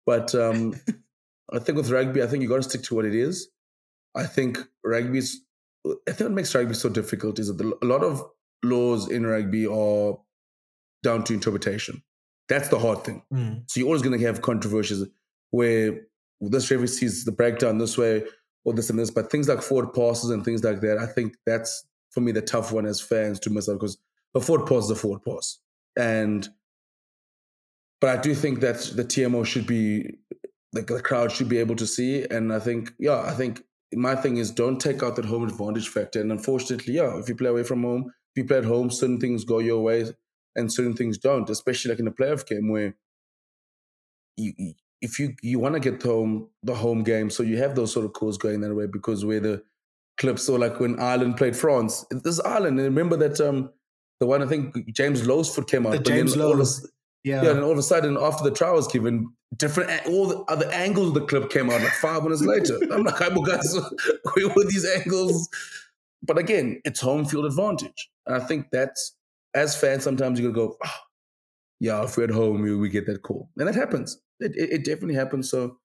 But 0.07 0.35
um, 0.35 0.75
I 1.53 1.59
think 1.59 1.77
with 1.77 1.91
rugby, 1.91 2.23
I 2.23 2.27
think 2.27 2.43
you 2.43 2.49
got 2.49 2.57
to 2.57 2.63
stick 2.63 2.83
to 2.85 2.95
what 2.95 3.05
it 3.05 3.15
is. 3.15 3.49
I 4.17 4.25
think 4.25 4.59
rugby's. 4.83 5.43
I 5.87 6.13
think 6.13 6.31
what 6.31 6.33
makes 6.33 6.55
rugby 6.55 6.75
so 6.75 6.89
difficult 6.89 7.39
is 7.39 7.55
that 7.55 7.79
a 7.83 7.87
lot 7.87 8.03
of 8.03 8.25
laws 8.65 9.11
in 9.11 9.27
rugby 9.27 9.67
are 9.67 10.19
down 11.03 11.25
to 11.25 11.35
interpretation. 11.35 12.03
That's 12.49 12.69
the 12.69 12.79
hard 12.79 13.05
thing. 13.05 13.23
Mm. 13.33 13.65
So 13.67 13.81
you're 13.81 13.89
always 13.89 14.03
going 14.03 14.19
to 14.19 14.27
have 14.27 14.41
controversies 14.41 15.07
where 15.51 16.01
this 16.41 16.71
referee 16.71 16.87
sees 16.87 17.25
the 17.25 17.33
breakdown 17.33 17.79
this 17.79 17.99
way 17.99 18.25
or 18.64 18.72
this 18.72 18.90
and 18.90 18.98
this. 18.98 19.11
But 19.11 19.31
things 19.31 19.48
like 19.48 19.62
forward 19.62 19.92
passes 19.92 20.31
and 20.31 20.44
things 20.44 20.64
like 20.64 20.81
that, 20.81 20.98
I 20.98 21.07
think 21.07 21.37
that's 21.46 21.85
for 22.11 22.20
me 22.20 22.33
the 22.33 22.42
tough 22.42 22.72
one 22.72 22.87
as 22.87 23.01
fans 23.01 23.40
to 23.40 23.51
myself 23.51 23.79
because 23.81 23.98
a 24.35 24.40
forward 24.40 24.66
pass 24.66 24.85
is 24.85 24.90
a 24.90 24.96
forward 24.96 25.25
pass, 25.25 25.59
and 25.96 26.48
but 28.01 28.18
I 28.18 28.20
do 28.20 28.35
think 28.35 28.61
that 28.61 28.79
the 28.94 29.05
TMO 29.05 29.46
should 29.46 29.66
be 29.66 30.16
like 30.72 30.87
the 30.87 31.01
crowd 31.01 31.33
should 31.33 31.48
be 31.48 31.59
able 31.59 31.77
to 31.77 31.87
see, 31.87 32.27
and 32.31 32.53
I 32.53 32.59
think 32.59 32.92
yeah, 32.98 33.20
I 33.20 33.33
think 33.33 33.62
my 33.94 34.14
thing 34.14 34.38
is 34.38 34.51
don't 34.51 34.81
take 34.81 35.03
out 35.03 35.16
that 35.16 35.25
home 35.25 35.44
advantage 35.44 35.88
factor. 35.88 36.20
And 36.20 36.33
unfortunately, 36.33 36.94
yeah, 36.94 37.18
if 37.18 37.29
you 37.29 37.35
play 37.35 37.51
away 37.51 37.62
from 37.62 37.83
home, 37.83 38.12
if 38.35 38.42
you 38.42 38.44
play 38.46 38.59
at 38.59 38.64
home, 38.64 38.90
certain 38.90 39.20
things 39.20 39.44
go 39.44 39.59
your 39.59 39.83
way 39.83 40.07
and 40.57 40.72
certain 40.72 40.94
things 40.94 41.18
don't, 41.18 41.48
especially 41.51 41.90
like 41.90 42.01
in 42.01 42.07
a 42.07 42.12
playoff 42.12 42.46
game 42.46 42.70
where 42.70 42.94
you, 44.37 44.75
if 45.03 45.19
you 45.19 45.35
you 45.43 45.59
want 45.59 45.75
to 45.75 45.81
get 45.81 46.03
home 46.03 46.49
the 46.62 46.75
home 46.75 47.03
game, 47.03 47.29
so 47.29 47.43
you 47.43 47.59
have 47.59 47.75
those 47.75 47.93
sort 47.93 48.07
of 48.07 48.12
calls 48.15 48.38
going 48.38 48.61
that 48.62 48.75
way 48.75 48.87
because 48.87 49.25
where 49.25 49.41
the 49.41 49.62
clips 50.17 50.49
or 50.49 50.59
like 50.59 50.81
when 50.81 50.99
Ireland 50.99 51.37
played 51.37 51.57
France, 51.57 52.07
this 52.11 52.41
Ireland, 52.41 52.79
and 52.79 52.87
remember 52.87 53.17
that 53.17 53.41
um 53.41 53.71
the 54.21 54.27
one 54.27 54.43
I 54.43 54.47
think 54.47 54.93
James 54.95 55.27
Lowe's 55.27 55.53
foot 55.53 55.69
came 55.69 55.87
out, 55.87 55.93
the 55.93 55.99
James 55.99 56.37
Lowe. 56.37 56.65
Yeah. 57.25 57.43
yeah, 57.43 57.51
and 57.51 57.61
all 57.61 57.71
of 57.71 57.79
a 57.79 57.83
sudden, 57.83 58.17
after 58.17 58.43
the 58.43 58.51
trial 58.51 58.75
was 58.75 58.88
given, 58.88 59.33
different 59.57 59.91
all 60.07 60.27
the 60.27 60.38
other 60.53 60.69
angles 60.73 61.09
of 61.09 61.15
the 61.15 61.25
clip 61.25 61.51
came 61.51 61.71
out 61.71 61.81
like 61.81 61.93
five 61.93 62.23
minutes 62.23 62.43
later. 62.43 62.79
I'm 62.93 63.05
like, 63.05 63.15
"Hi, 63.17 63.29
guys, 63.29 63.79
where 64.35 64.49
were 64.49 64.65
these 64.65 64.85
angles?" 64.85 65.49
But 66.25 66.38
again, 66.38 66.81
it's 66.85 67.01
home 67.01 67.25
field 67.25 67.47
advantage, 67.47 68.11
and 68.27 68.37
I 68.37 68.41
think 68.41 68.67
that's 68.73 69.15
as 69.55 69.77
fans 69.77 70.03
sometimes 70.03 70.41
you 70.41 70.49
are 70.49 70.53
gonna 70.53 70.69
go, 70.69 70.77
oh, 70.85 70.91
"Yeah, 71.79 72.03
if 72.03 72.17
we're 72.17 72.25
at 72.25 72.31
home, 72.31 72.61
we, 72.62 72.75
we 72.75 72.88
get 72.88 73.07
that 73.07 73.23
call," 73.23 73.49
and 73.57 73.69
that 73.69 73.75
happens. 73.77 74.21
It, 74.43 74.57
it, 74.57 74.73
it 74.73 74.85
definitely 74.85 75.15
happens. 75.15 75.51
So 75.51 75.79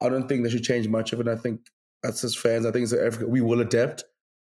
I 0.00 0.08
don't 0.08 0.28
think 0.28 0.44
they 0.44 0.50
should 0.50 0.64
change 0.64 0.88
much 0.88 1.12
of 1.12 1.20
it. 1.20 1.28
I 1.28 1.36
think 1.36 1.60
us 2.04 2.22
as 2.24 2.36
fans, 2.36 2.66
I 2.66 2.70
think 2.70 2.84
as 2.84 2.92
Africa, 2.92 3.26
we 3.26 3.40
will 3.40 3.60
adapt. 3.60 4.04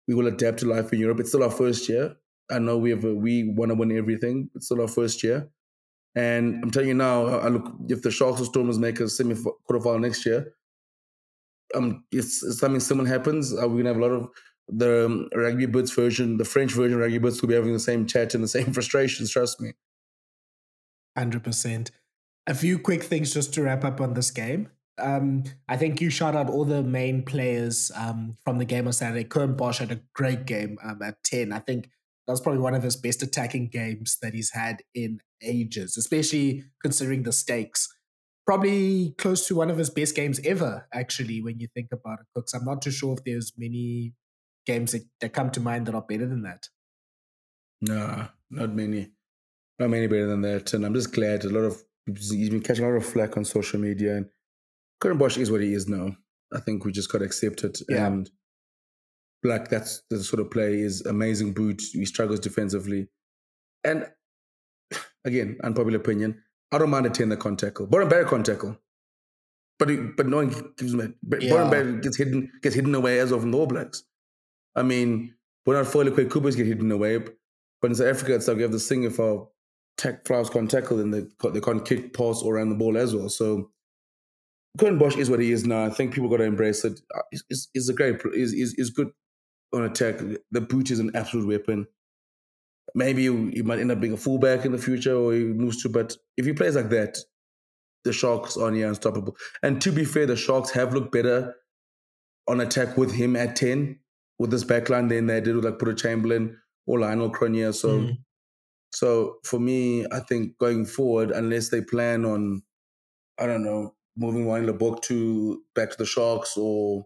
We 0.07 0.15
will 0.15 0.27
adapt 0.27 0.59
to 0.59 0.65
life 0.65 0.91
in 0.93 0.99
Europe. 0.99 1.19
It's 1.19 1.29
still 1.29 1.43
our 1.43 1.51
first 1.51 1.89
year. 1.89 2.15
I 2.51 2.59
know 2.59 2.77
we 2.77 2.89
have 2.89 3.05
a, 3.05 3.13
we 3.13 3.43
want 3.43 3.69
to 3.69 3.75
win 3.75 3.95
everything. 3.95 4.49
It's 4.55 4.65
still 4.65 4.81
our 4.81 4.87
first 4.87 5.23
year. 5.23 5.49
And 6.15 6.63
I'm 6.63 6.71
telling 6.71 6.89
you 6.89 6.95
now, 6.95 7.27
I 7.27 7.49
look 7.49 7.71
if 7.87 8.01
the 8.01 8.09
Sharks 8.09 8.41
or 8.41 8.45
Stormers 8.45 8.79
make 8.79 8.99
a 8.99 9.07
semi 9.07 9.35
quarterfinal 9.35 10.01
next 10.01 10.25
year, 10.25 10.53
um, 11.75 12.03
if, 12.11 12.25
something 12.25 12.79
similar 12.79 13.07
happens, 13.07 13.53
uh, 13.53 13.67
we're 13.67 13.83
gonna 13.83 13.89
have 13.89 13.97
a 13.97 14.01
lot 14.01 14.11
of 14.11 14.29
the 14.67 15.05
um, 15.05 15.29
rugby 15.35 15.65
bits 15.67 15.91
version, 15.91 16.37
the 16.37 16.45
French 16.45 16.73
version 16.73 16.95
of 16.95 17.01
rugby 17.01 17.19
bits 17.19 17.41
will 17.41 17.49
be 17.49 17.55
having 17.55 17.73
the 17.73 17.79
same 17.79 18.05
chat 18.05 18.33
and 18.33 18.43
the 18.43 18.47
same 18.47 18.73
frustrations. 18.73 19.31
Trust 19.31 19.61
me. 19.61 19.73
Hundred 21.15 21.43
percent. 21.43 21.91
A 22.49 22.55
few 22.55 22.79
quick 22.79 23.03
things 23.03 23.33
just 23.33 23.53
to 23.53 23.61
wrap 23.61 23.85
up 23.85 24.01
on 24.01 24.15
this 24.15 24.31
game. 24.31 24.69
Um, 24.97 25.43
I 25.69 25.77
think 25.77 26.01
you 26.01 26.09
shout 26.09 26.35
out 26.35 26.49
all 26.49 26.65
the 26.65 26.81
main 26.81 27.23
players 27.23 27.91
um, 27.95 28.37
from 28.43 28.57
the 28.57 28.65
game 28.65 28.87
on 28.87 28.93
Saturday. 28.93 29.23
Curwin 29.23 29.55
Bosch 29.55 29.77
had 29.77 29.91
a 29.91 30.01
great 30.13 30.45
game 30.45 30.77
um, 30.83 31.01
at 31.03 31.23
10. 31.23 31.53
I 31.53 31.59
think 31.59 31.89
that 32.25 32.33
was 32.33 32.41
probably 32.41 32.61
one 32.61 32.73
of 32.73 32.83
his 32.83 32.95
best 32.95 33.23
attacking 33.23 33.67
games 33.67 34.17
that 34.23 34.33
he's 34.33 34.51
had 34.51 34.81
in 34.95 35.21
ages, 35.43 35.95
especially 35.95 36.63
considering 36.81 37.23
the 37.23 37.31
stakes. 37.31 37.87
Probably 38.45 39.13
close 39.19 39.47
to 39.47 39.55
one 39.55 39.69
of 39.69 39.77
his 39.77 39.91
best 39.91 40.15
games 40.15 40.39
ever, 40.43 40.87
actually, 40.91 41.41
when 41.41 41.59
you 41.59 41.67
think 41.75 41.89
about 41.91 42.19
it, 42.19 42.25
Kooks. 42.35 42.55
I'm 42.55 42.65
not 42.65 42.81
too 42.81 42.91
sure 42.91 43.13
if 43.13 43.23
there's 43.23 43.53
many 43.57 44.15
games 44.65 44.93
that, 44.93 45.03
that 45.21 45.33
come 45.33 45.51
to 45.51 45.61
mind 45.61 45.85
that 45.85 45.95
are 45.95 46.01
better 46.01 46.25
than 46.25 46.41
that. 46.41 46.67
No, 47.81 48.27
not 48.49 48.73
many. 48.73 49.11
Not 49.77 49.91
many 49.91 50.07
better 50.07 50.27
than 50.27 50.41
that. 50.41 50.73
And 50.73 50.83
I'm 50.83 50.95
just 50.95 51.13
glad 51.13 51.45
a 51.45 51.49
lot 51.49 51.63
of 51.63 51.83
he's 52.17 52.49
been 52.49 52.61
catching 52.61 52.85
a 52.85 52.87
lot 52.87 52.95
of 52.95 53.05
flack 53.05 53.37
on 53.37 53.45
social 53.45 53.79
media 53.79 54.17
and 54.17 54.29
Curwin 55.01 55.17
Bosch 55.17 55.37
is 55.37 55.51
what 55.51 55.61
he 55.61 55.73
is 55.73 55.87
now. 55.87 56.15
I 56.53 56.59
think 56.59 56.83
we 56.83 56.91
just 56.91 57.11
got 57.11 57.19
to 57.19 57.25
accept 57.25 57.63
it. 57.63 57.79
Yeah. 57.87 58.07
And 58.07 58.29
Like 59.43 59.69
that's 59.69 60.01
the 60.09 60.21
sort 60.21 60.41
of 60.41 60.51
play 60.51 60.81
is 60.81 61.05
amazing 61.05 61.53
boot. 61.53 61.81
He 61.93 62.05
struggles 62.05 62.41
defensively, 62.41 63.07
and 63.85 64.05
again, 65.23 65.57
unpopular 65.63 65.97
opinion. 65.97 66.43
I 66.73 66.77
don't 66.77 66.89
mind 66.89 67.05
a 67.05 67.09
ten 67.09 67.29
that 67.29 67.39
can't 67.39 67.57
tackle. 67.57 67.87
Beauden 67.87 68.09
Barrett 68.09 68.27
can't 68.27 68.45
tackle, 68.45 68.77
but 69.77 69.89
he, 69.89 69.95
but 69.95 70.27
no 70.27 70.37
one 70.37 70.73
gives 70.77 70.93
him. 70.93 71.15
But 71.23 71.41
yeah. 71.41 71.51
Beauden 71.51 71.71
Barrett 71.71 72.03
gets 72.03 72.17
hidden 72.17 72.51
gets 72.61 72.75
hidden 72.75 72.93
away 72.93 73.19
as 73.19 73.31
of 73.31 73.49
the 73.49 73.57
All 73.57 73.65
Blacks. 73.65 74.03
I 74.75 74.83
mean, 74.83 75.35
we're 75.65 75.77
not 75.77 75.87
foiling 75.87 76.13
Coopers 76.29 76.57
get 76.57 76.67
hidden 76.67 76.91
away, 76.91 77.19
but 77.81 77.91
in 77.91 77.95
South 77.95 78.07
Africa, 78.07 78.35
it's 78.35 78.47
like 78.49 78.57
you 78.57 78.63
have 78.63 78.73
this 78.73 78.89
thing 78.89 79.03
if 79.03 79.21
our 79.21 79.47
tech 79.99 80.25
flyers 80.25 80.49
can't 80.49 80.71
tackle, 80.71 80.97
then 80.97 81.11
they 81.11 81.49
they 81.49 81.59
can't 81.59 81.85
kick, 81.85 82.13
pass, 82.13 82.41
or 82.41 82.55
run 82.55 82.69
the 82.69 82.75
ball 82.75 82.97
as 82.97 83.13
well. 83.13 83.29
So 83.29 83.69
Curwin 84.77 84.97
Bosch 84.97 85.17
is 85.17 85.29
what 85.29 85.41
he 85.41 85.51
is 85.51 85.65
now. 85.65 85.85
I 85.85 85.89
think 85.89 86.13
people 86.13 86.29
got 86.29 86.37
to 86.37 86.43
embrace 86.43 86.85
it. 86.85 87.01
Is 87.31 87.43
uh, 87.51 87.69
is 87.75 87.89
a 87.89 87.93
great 87.93 88.21
is 88.33 88.53
is 88.53 88.73
is 88.75 88.89
good 88.89 89.11
on 89.73 89.83
attack. 89.83 90.19
The 90.51 90.61
boot 90.61 90.89
is 90.89 90.99
an 90.99 91.11
absolute 91.15 91.47
weapon. 91.47 91.85
Maybe 92.95 93.23
he 93.23 93.61
might 93.61 93.79
end 93.79 93.91
up 93.91 93.99
being 93.99 94.13
a 94.13 94.17
fullback 94.17 94.65
in 94.65 94.71
the 94.71 94.77
future, 94.77 95.15
or 95.15 95.33
he 95.33 95.43
moves 95.43 95.83
to. 95.83 95.89
But 95.89 96.15
if 96.37 96.45
he 96.45 96.53
plays 96.53 96.75
like 96.75 96.89
that, 96.89 97.17
the 98.05 98.13
Sharks 98.13 98.57
are 98.57 98.71
near 98.71 98.87
unstoppable. 98.87 99.35
And 99.61 99.81
to 99.81 99.91
be 99.91 100.05
fair, 100.05 100.25
the 100.25 100.35
Sharks 100.35 100.71
have 100.71 100.93
looked 100.93 101.11
better 101.11 101.55
on 102.47 102.61
attack 102.61 102.97
with 102.97 103.11
him 103.11 103.35
at 103.35 103.55
ten 103.55 103.99
with 104.39 104.49
this 104.51 104.63
backline 104.63 105.09
than 105.09 105.27
they 105.27 105.41
did 105.41 105.55
with 105.55 105.65
like 105.65 105.77
Boeta 105.77 105.97
Chamberlain 105.97 106.57
or 106.87 106.99
Lionel 106.99 107.31
Cronje. 107.31 107.75
So, 107.75 107.99
mm. 107.99 108.17
So 108.91 109.37
for 109.43 109.59
me, 109.59 110.05
I 110.11 110.19
think 110.19 110.57
going 110.57 110.85
forward, 110.85 111.31
unless 111.31 111.69
they 111.69 111.81
plan 111.81 112.25
on, 112.25 112.63
I 113.39 113.45
don't 113.45 113.63
know, 113.63 113.95
moving 114.17 114.47
Manie 114.47 114.67
Libbok 114.67 115.01
to 115.03 115.61
back 115.75 115.91
to 115.91 115.97
the 115.97 116.05
Sharks 116.05 116.57
or 116.57 117.05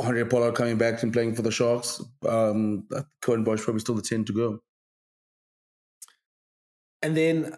Handré 0.00 0.28
Pollard 0.28 0.54
coming 0.54 0.78
back 0.78 1.02
and 1.02 1.12
playing 1.12 1.34
for 1.34 1.42
the 1.42 1.50
Sharks, 1.50 2.02
um, 2.26 2.86
Curwin 3.22 3.44
Bosch 3.44 3.62
probably 3.62 3.80
still 3.80 3.94
the 3.94 4.02
10 4.02 4.24
to 4.26 4.32
go. 4.32 4.60
And 7.02 7.16
then, 7.16 7.56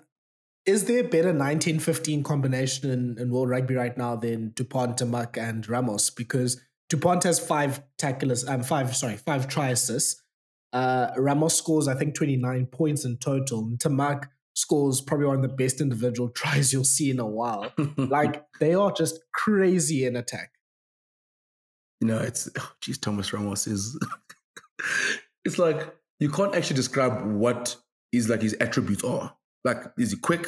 is 0.66 0.84
there 0.84 1.00
a 1.00 1.08
better 1.08 1.28
1915 1.28 2.22
combination 2.22 2.90
in, 2.90 3.18
in 3.18 3.30
World 3.30 3.48
Rugby 3.48 3.74
right 3.74 3.96
now 3.96 4.16
than 4.16 4.50
Dupont, 4.50 4.98
Ntamack, 4.98 5.38
and 5.38 5.66
Ramos? 5.66 6.10
Because 6.10 6.60
Dupont 6.90 7.22
has 7.22 7.38
five 7.38 7.82
tacklers, 7.96 8.46
um, 8.46 8.62
five, 8.62 8.94
sorry, 8.94 9.16
five 9.16 9.48
try 9.48 9.68
assists. 9.70 10.22
Uh, 10.72 11.10
Ramos 11.16 11.54
scores, 11.54 11.88
I 11.88 11.94
think, 11.94 12.14
29 12.14 12.66
points 12.66 13.04
in 13.04 13.16
total. 13.16 13.60
And 13.60 13.78
Ntamack 13.78 14.28
scores 14.54 15.00
probably 15.00 15.26
one 15.26 15.36
of 15.36 15.42
the 15.42 15.48
best 15.48 15.80
individual 15.80 16.28
tries 16.34 16.72
you'll 16.72 16.84
see 16.84 17.10
in 17.10 17.18
a 17.18 17.26
while. 17.26 17.72
like 17.96 18.44
they 18.60 18.74
are 18.74 18.92
just 18.92 19.20
crazy 19.32 20.04
in 20.04 20.16
attack. 20.16 20.52
You 22.00 22.08
know, 22.08 22.18
it's 22.18 22.48
oh, 22.58 22.72
geez, 22.80 22.98
Thomas 22.98 23.32
Ramos 23.32 23.66
is. 23.66 23.98
it's 25.44 25.58
like 25.58 25.94
you 26.18 26.30
can't 26.30 26.54
actually 26.54 26.76
describe 26.76 27.26
what 27.26 27.76
is 28.12 28.28
like 28.28 28.42
his 28.42 28.56
attributes 28.60 29.04
are. 29.04 29.36
Like, 29.64 29.84
is 29.98 30.12
he 30.12 30.16
quick? 30.16 30.46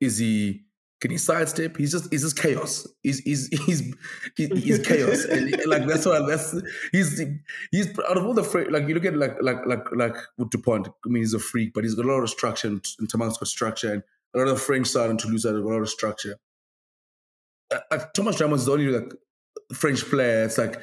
Is 0.00 0.18
he 0.18 0.66
can 1.00 1.10
he 1.10 1.18
sidestep? 1.18 1.76
He's 1.76 1.92
just 1.92 2.10
he's 2.10 2.22
just 2.22 2.38
chaos. 2.38 2.86
He's 3.02 3.18
he's 3.20 3.48
he's 3.48 3.94
he's, 4.36 4.86
chaos, 4.86 5.24
and 5.24 5.54
like 5.66 5.86
that's 5.86 6.06
why 6.06 6.20
that's 6.26 6.54
he's 6.90 7.22
he's 7.70 7.98
out 7.98 8.16
of 8.16 8.24
all 8.24 8.32
the 8.32 8.42
freak. 8.42 8.70
Like 8.70 8.88
you 8.88 8.94
look 8.94 9.04
at 9.04 9.14
like 9.16 9.36
like 9.42 9.66
like 9.66 9.84
like 9.92 10.16
Dupont. 10.50 10.88
I 10.88 11.08
mean, 11.08 11.22
he's 11.22 11.34
a 11.34 11.38
freak, 11.38 11.74
but 11.74 11.84
he's 11.84 11.94
got 11.94 12.06
a 12.06 12.08
lot 12.08 12.22
of 12.22 12.30
structure 12.30 12.68
and, 12.68 12.84
and 12.98 13.08
Ntamack's 13.08 13.36
got 13.36 13.48
structure, 13.48 13.92
and 13.92 14.02
a 14.34 14.38
lot 14.38 14.48
of 14.48 14.54
the 14.54 14.60
French 14.60 14.86
side 14.86 15.10
and 15.10 15.18
Toulouse 15.18 15.42
side 15.42 15.54
have 15.54 15.62
got 15.62 15.70
a 15.70 15.74
lot 15.74 15.82
of 15.82 15.90
structure. 15.90 16.36
Uh, 17.70 17.80
like 17.90 18.14
Thomas 18.14 18.40
Ramos 18.40 18.60
is 18.60 18.66
the 18.66 18.72
only 18.72 18.88
like 18.88 19.12
French 19.74 20.02
player. 20.02 20.44
It's 20.44 20.56
like 20.56 20.80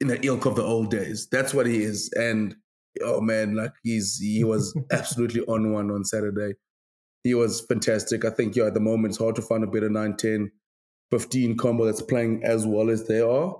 in 0.00 0.08
the 0.08 0.20
ilk 0.26 0.46
of 0.46 0.56
the 0.56 0.64
old 0.64 0.90
days. 0.90 1.28
That's 1.30 1.54
what 1.54 1.66
he 1.66 1.80
is, 1.84 2.12
and 2.16 2.56
oh 3.04 3.20
man, 3.20 3.54
like 3.54 3.72
he's 3.84 4.18
he 4.18 4.42
was 4.42 4.76
absolutely 4.90 5.42
on 5.42 5.72
one 5.72 5.92
on 5.92 6.04
Saturday 6.04 6.54
he 7.24 7.34
was 7.34 7.62
fantastic. 7.62 8.24
I 8.24 8.30
think, 8.30 8.54
yeah, 8.54 8.66
at 8.66 8.74
the 8.74 8.80
moment, 8.80 9.12
it's 9.12 9.18
hard 9.18 9.34
to 9.36 9.42
find 9.42 9.64
a 9.64 9.66
better 9.66 9.88
9, 9.88 10.16
10, 10.16 10.52
15 11.10 11.56
combo 11.56 11.86
that's 11.86 12.02
playing 12.02 12.44
as 12.44 12.66
well 12.66 12.90
as 12.90 13.08
they 13.08 13.20
are. 13.20 13.56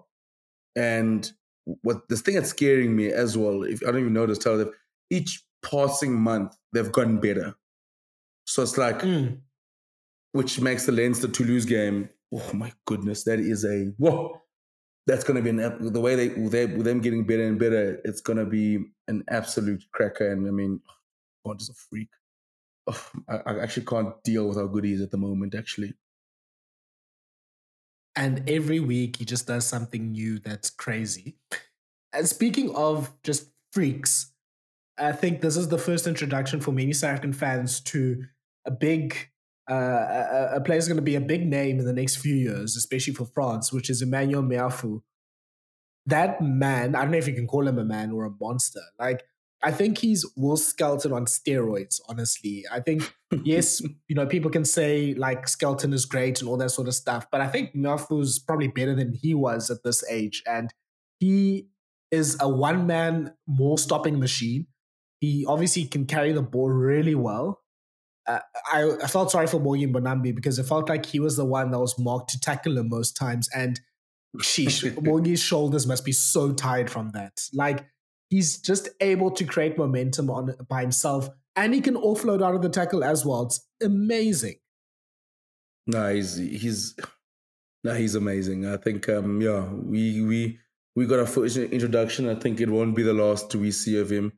And 0.76 1.30
what 1.64 2.08
this 2.08 2.20
thing 2.20 2.34
that's 2.34 2.50
scaring 2.50 2.94
me 2.94 3.08
as 3.08 3.38
well, 3.38 3.62
if 3.62 3.82
I 3.82 3.86
don't 3.90 4.00
even 4.00 4.12
notice, 4.12 4.38
tell 4.38 4.58
them 4.58 4.70
each 5.10 5.42
passing 5.64 6.12
month 6.12 6.54
they've 6.72 6.92
gotten 6.92 7.20
better. 7.20 7.54
So 8.46 8.62
it's 8.62 8.76
like, 8.76 9.00
mm. 9.00 9.38
which 10.32 10.60
makes 10.60 10.84
the 10.84 10.92
Leinster 10.92 11.28
Toulouse 11.28 11.64
game. 11.64 12.10
Oh 12.34 12.50
my 12.52 12.72
goodness, 12.84 13.24
that 13.24 13.40
is 13.40 13.64
a 13.64 13.92
whoa. 13.96 14.42
That's 15.06 15.24
going 15.24 15.36
to 15.36 15.42
be 15.42 15.50
an 15.50 15.92
the 15.92 16.00
way 16.00 16.16
they 16.16 16.28
they 16.28 16.66
with 16.66 16.84
them 16.84 17.00
getting 17.00 17.24
better 17.24 17.46
and 17.46 17.58
better. 17.58 18.00
It's 18.04 18.20
going 18.20 18.38
to 18.38 18.46
be 18.46 18.84
an 19.08 19.22
absolute 19.30 19.84
cracker. 19.92 20.30
And 20.30 20.46
I 20.46 20.50
mean, 20.50 20.80
God 21.46 21.60
is 21.60 21.68
a 21.68 21.74
freak 21.74 22.08
oh, 22.86 23.10
I, 23.28 23.36
I 23.46 23.62
actually 23.62 23.86
can't 23.86 24.22
deal 24.22 24.48
with 24.48 24.56
how 24.56 24.66
good 24.66 24.84
he 24.84 24.92
is 24.92 25.00
at 25.00 25.10
the 25.10 25.16
moment, 25.16 25.54
actually. 25.54 25.94
And 28.16 28.48
every 28.48 28.78
week 28.78 29.16
he 29.16 29.24
just 29.24 29.46
does 29.46 29.66
something 29.66 30.12
new 30.12 30.38
that's 30.38 30.70
crazy. 30.70 31.36
And 32.12 32.28
speaking 32.28 32.74
of 32.74 33.10
just 33.24 33.50
freaks, 33.72 34.32
I 34.96 35.10
think 35.10 35.40
this 35.40 35.56
is 35.56 35.68
the 35.68 35.78
first 35.78 36.06
introduction 36.06 36.60
for 36.60 36.70
many 36.70 36.92
South 36.92 37.10
African 37.10 37.32
fans 37.32 37.80
to 37.80 38.22
a 38.64 38.70
big 38.70 39.30
uh, 39.70 39.74
a, 39.74 40.50
a 40.56 40.60
player 40.60 40.78
is 40.78 40.86
going 40.86 40.96
to 40.96 41.02
be 41.02 41.14
a 41.14 41.20
big 41.20 41.46
name 41.46 41.78
in 41.78 41.86
the 41.86 41.92
next 41.92 42.16
few 42.16 42.34
years, 42.34 42.76
especially 42.76 43.14
for 43.14 43.24
France, 43.24 43.72
which 43.72 43.88
is 43.88 44.02
Emmanuel 44.02 44.42
Meafou. 44.42 45.00
That 46.06 46.42
man, 46.42 46.94
I 46.94 47.02
don't 47.02 47.12
know 47.12 47.18
if 47.18 47.26
you 47.26 47.34
can 47.34 47.46
call 47.46 47.66
him 47.66 47.78
a 47.78 47.84
man 47.84 48.12
or 48.12 48.26
a 48.26 48.30
monster. 48.38 48.82
Like 48.98 49.24
I 49.64 49.70
think 49.70 49.96
he's 49.96 50.26
Will 50.36 50.58
Skelton 50.58 51.12
on 51.12 51.24
steroids, 51.24 51.98
honestly. 52.06 52.64
I 52.70 52.80
think, 52.80 53.14
yes, 53.44 53.80
you 54.08 54.14
know, 54.14 54.26
people 54.26 54.50
can 54.50 54.66
say 54.66 55.14
like 55.14 55.48
Skelton 55.48 55.94
is 55.94 56.04
great 56.04 56.40
and 56.40 56.50
all 56.50 56.58
that 56.58 56.70
sort 56.70 56.86
of 56.86 56.94
stuff, 56.94 57.26
but 57.32 57.40
I 57.40 57.48
think 57.48 57.74
Meafou's 57.74 58.38
probably 58.38 58.68
better 58.68 58.94
than 58.94 59.14
he 59.14 59.34
was 59.34 59.70
at 59.70 59.82
this 59.82 60.04
age. 60.10 60.42
And 60.46 60.72
he 61.18 61.68
is 62.10 62.36
a 62.40 62.48
one 62.48 62.86
man 62.86 63.32
more 63.46 63.78
stopping 63.78 64.20
machine. 64.20 64.66
He 65.20 65.46
obviously 65.48 65.86
can 65.86 66.04
carry 66.04 66.32
the 66.32 66.42
ball 66.42 66.68
really 66.68 67.14
well. 67.14 67.62
Uh, 68.26 68.40
I, 68.70 68.90
I, 69.02 69.06
felt 69.06 69.30
sorry 69.30 69.46
for 69.46 69.60
Morgan 69.60 69.92
Mbonambi 69.92 70.34
because 70.34 70.58
it 70.58 70.64
felt 70.64 70.88
like 70.88 71.04
he 71.04 71.20
was 71.20 71.36
the 71.36 71.44
one 71.44 71.70
that 71.70 71.78
was 71.78 71.98
marked 71.98 72.30
to 72.30 72.40
tackle 72.40 72.78
him 72.78 72.88
most 72.88 73.16
times. 73.16 73.48
And 73.54 73.80
sheesh, 74.38 75.02
Morgan's 75.02 75.42
shoulders 75.42 75.86
must 75.86 76.04
be 76.04 76.12
so 76.12 76.52
tired 76.52 76.90
from 76.90 77.10
that. 77.10 77.40
Like, 77.52 77.86
he's 78.34 78.58
just 78.58 78.88
able 79.00 79.30
to 79.30 79.44
create 79.44 79.78
momentum 79.78 80.28
on 80.28 80.56
by 80.68 80.80
himself 80.80 81.28
and 81.54 81.72
he 81.72 81.80
can 81.80 81.94
offload 81.94 82.42
out 82.42 82.56
of 82.56 82.62
the 82.62 82.68
tackle 82.68 83.04
as 83.04 83.24
well. 83.24 83.42
It's 83.42 83.64
amazing. 83.80 84.56
No, 85.86 86.12
he's 86.12 86.36
he's 86.36 86.96
no, 87.84 87.94
he's 87.94 88.16
amazing. 88.16 88.66
I 88.66 88.76
think 88.78 89.08
um 89.08 89.40
yeah, 89.40 89.64
we 89.72 90.20
we 90.22 90.58
we 90.96 91.06
got 91.06 91.20
our 91.20 91.26
first 91.26 91.56
introduction. 91.56 92.28
I 92.28 92.34
think 92.34 92.60
it 92.60 92.68
won't 92.68 92.96
be 92.96 93.04
the 93.04 93.12
last 93.12 93.54
we 93.54 93.70
see 93.70 94.00
of 94.00 94.10
him. 94.10 94.32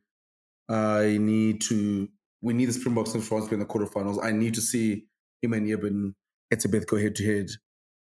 I 0.69 1.17
need 1.19 1.63
to 1.63 2.09
we 2.43 2.53
need 2.53 2.67
the 2.67 2.75
Springboks 2.75 3.15
and 3.15 3.25
France 3.25 3.45
to 3.45 3.51
be 3.51 3.55
in 3.55 3.61
the 3.61 3.67
quarterfinals. 3.67 4.23
I 4.23 4.33
need 4.33 4.53
to 4.55 4.61
see 4.61 5.07
him 5.41 5.55
and 5.55 5.71
Eben 5.71 6.15
Etzebeth 6.53 6.87
go 6.87 6.99
head 6.99 7.15
to 7.17 7.25
head. 7.25 7.49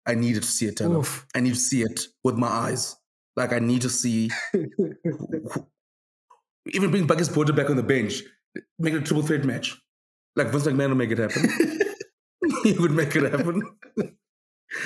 I 0.06 0.16
needed 0.16 0.42
to 0.42 0.48
see 0.48 0.66
it. 0.66 0.82
I 0.82 1.40
need 1.40 1.54
to 1.54 1.60
see 1.60 1.82
it 1.82 2.08
with 2.24 2.34
my 2.34 2.48
eyes. 2.48 2.96
Like 3.36 3.52
I 3.52 3.60
need 3.60 3.82
to 3.82 3.90
see 3.90 4.30
even 6.66 6.90
bring 6.90 7.06
Bakkies 7.06 7.34
Botha 7.34 7.52
back 7.52 7.70
on 7.70 7.76
the 7.76 7.82
bench, 7.82 8.22
make 8.78 8.94
it 8.94 8.98
a 8.98 9.00
triple 9.02 9.22
threat 9.22 9.44
match. 9.44 9.80
Like 10.36 10.48
Vince 10.48 10.66
McMahon 10.66 10.88
will 10.88 10.96
make 10.96 11.10
it 11.10 11.18
happen. 11.18 11.48
he 12.62 12.72
would 12.72 12.92
make 12.92 13.14
it 13.14 13.30
happen. 13.30 13.62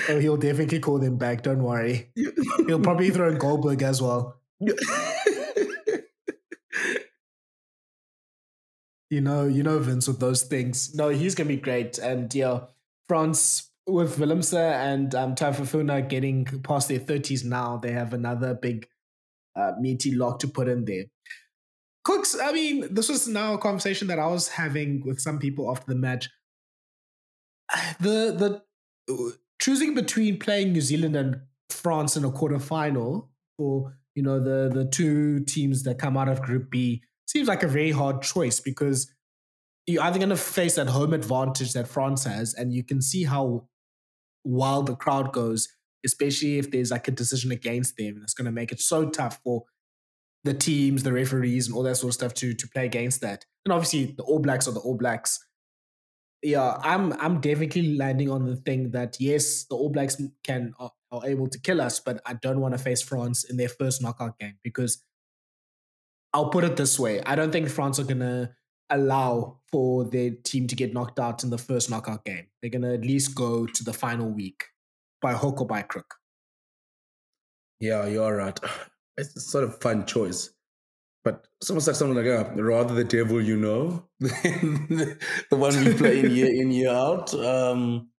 Oh, 0.08 0.18
he'll 0.18 0.36
definitely 0.36 0.80
call 0.80 0.98
them 0.98 1.16
back. 1.16 1.42
Don't 1.42 1.62
worry. 1.62 2.10
He'll 2.66 2.80
probably 2.80 3.10
throw 3.10 3.30
in 3.30 3.38
Goldberg 3.38 3.82
as 3.82 4.02
well. 4.02 4.40
you 9.10 9.20
know, 9.20 9.46
you 9.46 9.62
know 9.62 9.78
Vince 9.78 10.08
with 10.08 10.20
those 10.20 10.42
things. 10.42 10.94
No, 10.94 11.08
he's 11.08 11.34
gonna 11.34 11.48
be 11.48 11.56
great. 11.56 11.96
And 11.98 12.34
yeah, 12.34 12.64
France 13.08 13.70
with 13.86 14.18
Willemse 14.18 14.54
and 14.54 15.14
um, 15.14 15.34
Taofifénua 15.34 16.06
getting 16.06 16.44
past 16.44 16.88
their 16.88 16.98
thirties 16.98 17.44
now, 17.44 17.78
they 17.78 17.92
have 17.92 18.12
another 18.12 18.52
big 18.54 18.86
uh, 19.56 19.72
meaty 19.80 20.14
lock 20.14 20.40
to 20.40 20.48
put 20.48 20.68
in 20.68 20.84
there. 20.84 21.04
Kooks, 22.08 22.34
I 22.42 22.52
mean, 22.52 22.94
this 22.94 23.10
was 23.10 23.28
now 23.28 23.52
a 23.52 23.58
conversation 23.58 24.08
that 24.08 24.18
I 24.18 24.26
was 24.28 24.48
having 24.48 25.02
with 25.04 25.20
some 25.20 25.38
people 25.38 25.70
after 25.70 25.92
the 25.92 25.98
match. 25.98 26.30
The 28.00 28.62
the 29.08 29.12
uh, 29.12 29.32
choosing 29.60 29.94
between 29.94 30.38
playing 30.38 30.72
New 30.72 30.80
Zealand 30.80 31.16
and 31.16 31.40
France 31.68 32.16
in 32.16 32.24
a 32.24 32.30
quarterfinal 32.30 33.28
for 33.58 33.94
you 34.14 34.22
know 34.22 34.40
the 34.40 34.70
the 34.72 34.86
two 34.86 35.40
teams 35.40 35.82
that 35.82 35.98
come 35.98 36.16
out 36.16 36.28
of 36.28 36.40
Group 36.40 36.70
B 36.70 37.02
seems 37.26 37.46
like 37.46 37.62
a 37.62 37.68
very 37.68 37.90
hard 37.90 38.22
choice 38.22 38.58
because 38.58 39.12
you're 39.86 40.02
either 40.02 40.18
going 40.18 40.30
to 40.30 40.36
face 40.36 40.76
that 40.76 40.88
home 40.88 41.12
advantage 41.12 41.74
that 41.74 41.88
France 41.88 42.24
has, 42.24 42.54
and 42.54 42.72
you 42.72 42.84
can 42.84 43.02
see 43.02 43.24
how 43.24 43.68
wild 44.44 44.86
the 44.86 44.96
crowd 44.96 45.32
goes, 45.32 45.68
especially 46.06 46.58
if 46.58 46.70
there's 46.70 46.90
like 46.90 47.08
a 47.08 47.10
decision 47.10 47.52
against 47.52 47.96
them, 47.98 48.20
it's 48.22 48.34
going 48.34 48.46
to 48.46 48.52
make 48.52 48.72
it 48.72 48.80
so 48.80 49.10
tough 49.10 49.40
for 49.44 49.64
the 50.44 50.54
teams, 50.54 51.02
the 51.02 51.12
referees, 51.12 51.66
and 51.66 51.76
all 51.76 51.82
that 51.82 51.96
sort 51.96 52.10
of 52.10 52.14
stuff 52.14 52.34
to 52.34 52.54
to 52.54 52.68
play 52.68 52.86
against 52.86 53.20
that. 53.20 53.44
And 53.64 53.72
obviously, 53.72 54.14
the 54.16 54.22
All 54.22 54.38
Blacks 54.38 54.68
are 54.68 54.72
the 54.72 54.80
All 54.80 54.96
Blacks. 54.96 55.44
Yeah, 56.42 56.78
I'm 56.82 57.12
I'm 57.14 57.40
definitely 57.40 57.96
landing 57.96 58.30
on 58.30 58.46
the 58.46 58.56
thing 58.56 58.92
that 58.92 59.16
yes, 59.20 59.64
the 59.64 59.74
All 59.74 59.90
Blacks 59.90 60.20
can 60.44 60.74
are, 60.78 60.92
are 61.10 61.26
able 61.26 61.48
to 61.48 61.60
kill 61.60 61.80
us, 61.80 62.00
but 62.00 62.20
I 62.24 62.34
don't 62.34 62.60
want 62.60 62.74
to 62.74 62.78
face 62.78 63.02
France 63.02 63.44
in 63.44 63.56
their 63.56 63.68
first 63.68 64.02
knockout 64.02 64.38
game 64.38 64.54
because 64.62 65.04
I'll 66.32 66.50
put 66.50 66.64
it 66.64 66.76
this 66.76 66.98
way: 66.98 67.20
I 67.22 67.34
don't 67.34 67.50
think 67.50 67.68
France 67.68 67.98
are 67.98 68.04
gonna 68.04 68.54
allow 68.90 69.58
for 69.70 70.04
their 70.04 70.30
team 70.30 70.66
to 70.68 70.76
get 70.76 70.94
knocked 70.94 71.18
out 71.18 71.44
in 71.44 71.50
the 71.50 71.58
first 71.58 71.90
knockout 71.90 72.24
game. 72.24 72.46
They're 72.62 72.70
gonna 72.70 72.94
at 72.94 73.02
least 73.02 73.34
go 73.34 73.66
to 73.66 73.84
the 73.84 73.92
final 73.92 74.28
week 74.28 74.64
by 75.20 75.34
hook 75.34 75.60
or 75.60 75.66
by 75.66 75.82
crook. 75.82 76.14
Yeah, 77.80 78.06
you're 78.06 78.36
right. 78.36 78.58
It's 79.18 79.50
sort 79.50 79.64
of 79.64 79.80
fun 79.80 80.06
choice. 80.06 80.50
But 81.24 81.46
it's 81.60 81.68
almost 81.68 81.88
like 81.88 81.96
something 81.96 82.16
like, 82.16 82.26
uh, 82.26 82.62
rather 82.62 82.94
the 82.94 83.04
devil 83.04 83.42
you 83.42 83.56
know 83.56 84.08
than 84.20 84.86
the 85.50 85.56
one 85.56 85.84
we 85.84 85.92
play 85.92 86.20
in 86.20 86.30
year 86.30 86.46
in, 86.46 86.70
year 86.70 86.90
out. 86.90 87.34
Um, 87.34 88.10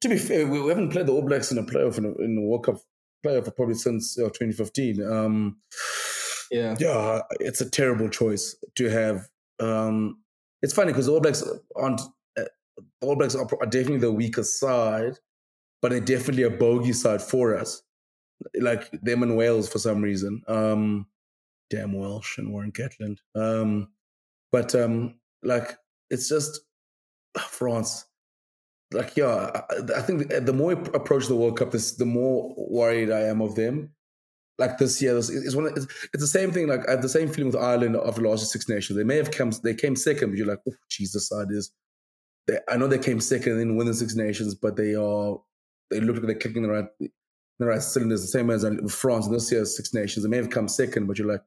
to 0.00 0.08
be 0.08 0.18
fair, 0.18 0.46
we, 0.46 0.60
we, 0.60 0.68
haven't 0.68 0.90
played 0.90 1.06
the 1.06 1.12
All 1.12 1.22
Blacks 1.22 1.52
in 1.52 1.58
a 1.58 1.62
playoff, 1.62 1.96
in, 1.96 2.04
a, 2.04 2.12
in 2.22 2.34
the 2.34 2.42
World 2.42 2.66
Cup 2.66 2.76
playoff 3.24 3.54
probably 3.54 3.74
since 3.74 4.18
uh, 4.18 4.24
2015. 4.24 5.02
Um, 5.02 5.60
yeah. 6.50 6.74
Yeah, 6.78 7.20
it's 7.40 7.60
a 7.60 7.70
terrible 7.70 8.08
choice 8.08 8.56
to 8.74 8.90
have. 8.90 9.28
Um, 9.60 10.18
it's 10.60 10.74
funny 10.74 10.92
because 10.92 11.08
All 11.08 11.20
Blacks 11.20 11.44
aren't, 11.76 12.00
uh, 12.38 12.44
All 13.00 13.16
Blacks 13.16 13.36
are, 13.36 13.46
are 13.60 13.66
definitely 13.66 13.98
the 13.98 14.12
weaker 14.12 14.42
side, 14.42 15.14
but 15.80 15.92
they're 15.92 16.00
definitely 16.00 16.42
a 16.42 16.50
bogey 16.50 16.92
side 16.92 17.22
for 17.22 17.56
us 17.56 17.82
like 18.60 18.90
them 19.02 19.22
and 19.22 19.36
Wales 19.36 19.68
for 19.68 19.78
some 19.78 20.02
reason. 20.02 20.42
Um, 20.48 21.06
damn 21.70 21.94
Welsh 21.94 22.38
and 22.38 22.52
Warren 22.52 22.70
Gatland. 22.70 23.18
Um, 23.34 23.88
but 24.52 24.74
um, 24.74 25.14
like 25.42 25.76
it's 26.10 26.28
just 26.28 26.60
France. 27.38 28.04
Like 28.92 29.16
yeah, 29.16 29.50
I, 29.70 29.96
I 29.96 30.02
think 30.02 30.28
the 30.28 30.52
more 30.52 30.72
I 30.72 30.80
approach 30.94 31.26
the 31.26 31.36
World 31.36 31.58
Cup, 31.58 31.70
this 31.70 31.92
the 31.92 32.04
more 32.04 32.54
worried 32.56 33.10
I 33.10 33.20
am 33.20 33.40
of 33.40 33.54
them. 33.54 33.90
Like 34.58 34.76
this 34.76 35.00
year, 35.00 35.14
this 35.14 35.30
is 35.30 35.56
one. 35.56 35.66
It's, 35.66 35.86
it's, 36.12 36.22
the 36.22 36.26
same 36.26 36.52
thing. 36.52 36.68
Like 36.68 36.86
I 36.86 36.92
have 36.92 37.02
the 37.02 37.08
same 37.08 37.28
feeling 37.28 37.50
with 37.50 37.60
Ireland 37.60 37.96
after 37.96 38.20
last 38.20 38.52
Six 38.52 38.68
Nations. 38.68 38.98
They 38.98 39.04
may 39.04 39.16
have 39.16 39.30
come, 39.30 39.50
they 39.64 39.74
came 39.74 39.96
second, 39.96 40.28
but 40.28 40.36
you're 40.36 40.46
like, 40.46 40.60
oh, 40.68 40.74
Jesus, 40.90 41.30
side 41.30 41.48
is. 41.50 41.72
They, 42.46 42.58
I 42.68 42.76
know 42.76 42.86
they 42.86 42.98
came 42.98 43.20
second 43.20 43.58
and 43.58 43.78
win 43.78 43.86
the 43.86 43.94
Six 43.94 44.14
Nations, 44.14 44.54
but 44.54 44.76
they 44.76 44.94
are. 44.94 45.38
They 45.90 46.00
look 46.00 46.16
like 46.16 46.26
they're 46.26 46.34
clicking 46.34 46.62
the 46.62 46.68
right 46.68 46.86
the 47.62 47.68
right 47.68 47.82
cylinders, 47.82 48.22
the 48.22 48.28
same 48.28 48.50
as 48.50 48.66
France 48.92 49.28
this 49.28 49.50
year's 49.50 49.76
Six 49.76 49.94
Nations. 49.94 50.24
They 50.24 50.28
may 50.28 50.36
have 50.36 50.50
come 50.50 50.68
second, 50.68 51.06
but 51.06 51.18
you're 51.18 51.28
like, 51.28 51.42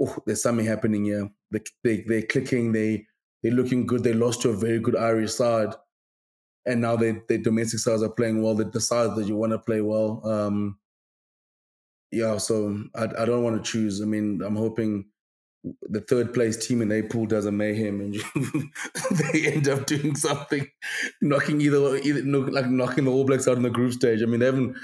oh, 0.00 0.16
there's 0.26 0.42
something 0.42 0.66
happening 0.66 1.04
here. 1.04 1.28
They, 1.50 1.60
they, 1.82 2.04
they're 2.06 2.22
clicking, 2.22 2.72
they, 2.72 3.06
they're 3.42 3.52
looking 3.52 3.86
good. 3.86 4.04
They 4.04 4.12
lost 4.12 4.42
to 4.42 4.50
a 4.50 4.56
very 4.56 4.78
good 4.78 4.96
Irish 4.96 5.32
side. 5.32 5.74
And 6.66 6.80
now 6.82 6.96
they, 6.96 7.20
they 7.28 7.38
domestic 7.38 7.80
sides 7.80 8.02
are 8.02 8.10
playing 8.10 8.42
well. 8.42 8.54
They 8.54 8.64
decide 8.64 9.16
that 9.16 9.26
you 9.26 9.36
want 9.36 9.52
to 9.52 9.58
play 9.58 9.80
well. 9.80 10.20
Um, 10.24 10.78
yeah, 12.12 12.36
so 12.38 12.84
I, 12.94 13.04
I 13.04 13.24
don't 13.24 13.42
want 13.42 13.62
to 13.62 13.70
choose. 13.70 14.02
I 14.02 14.04
mean, 14.04 14.42
I'm 14.44 14.56
hoping 14.56 15.06
the 15.82 16.00
third 16.00 16.32
place 16.32 16.56
team 16.56 16.82
in 16.82 16.92
April 16.92 17.26
does 17.26 17.46
a 17.46 17.52
mayhem 17.52 18.00
and 18.00 18.14
they 19.32 19.46
end 19.46 19.68
up 19.68 19.86
doing 19.86 20.14
something, 20.14 20.66
knocking 21.20 21.60
either, 21.60 21.96
either 21.96 22.22
like 22.22 22.68
knocking 22.68 23.04
the 23.04 23.10
All 23.10 23.24
Blacks 23.24 23.48
out 23.48 23.56
in 23.56 23.62
the 23.62 23.70
group 23.70 23.92
stage. 23.92 24.22
I 24.22 24.26
mean, 24.26 24.40
they 24.40 24.46
haven't 24.46 24.76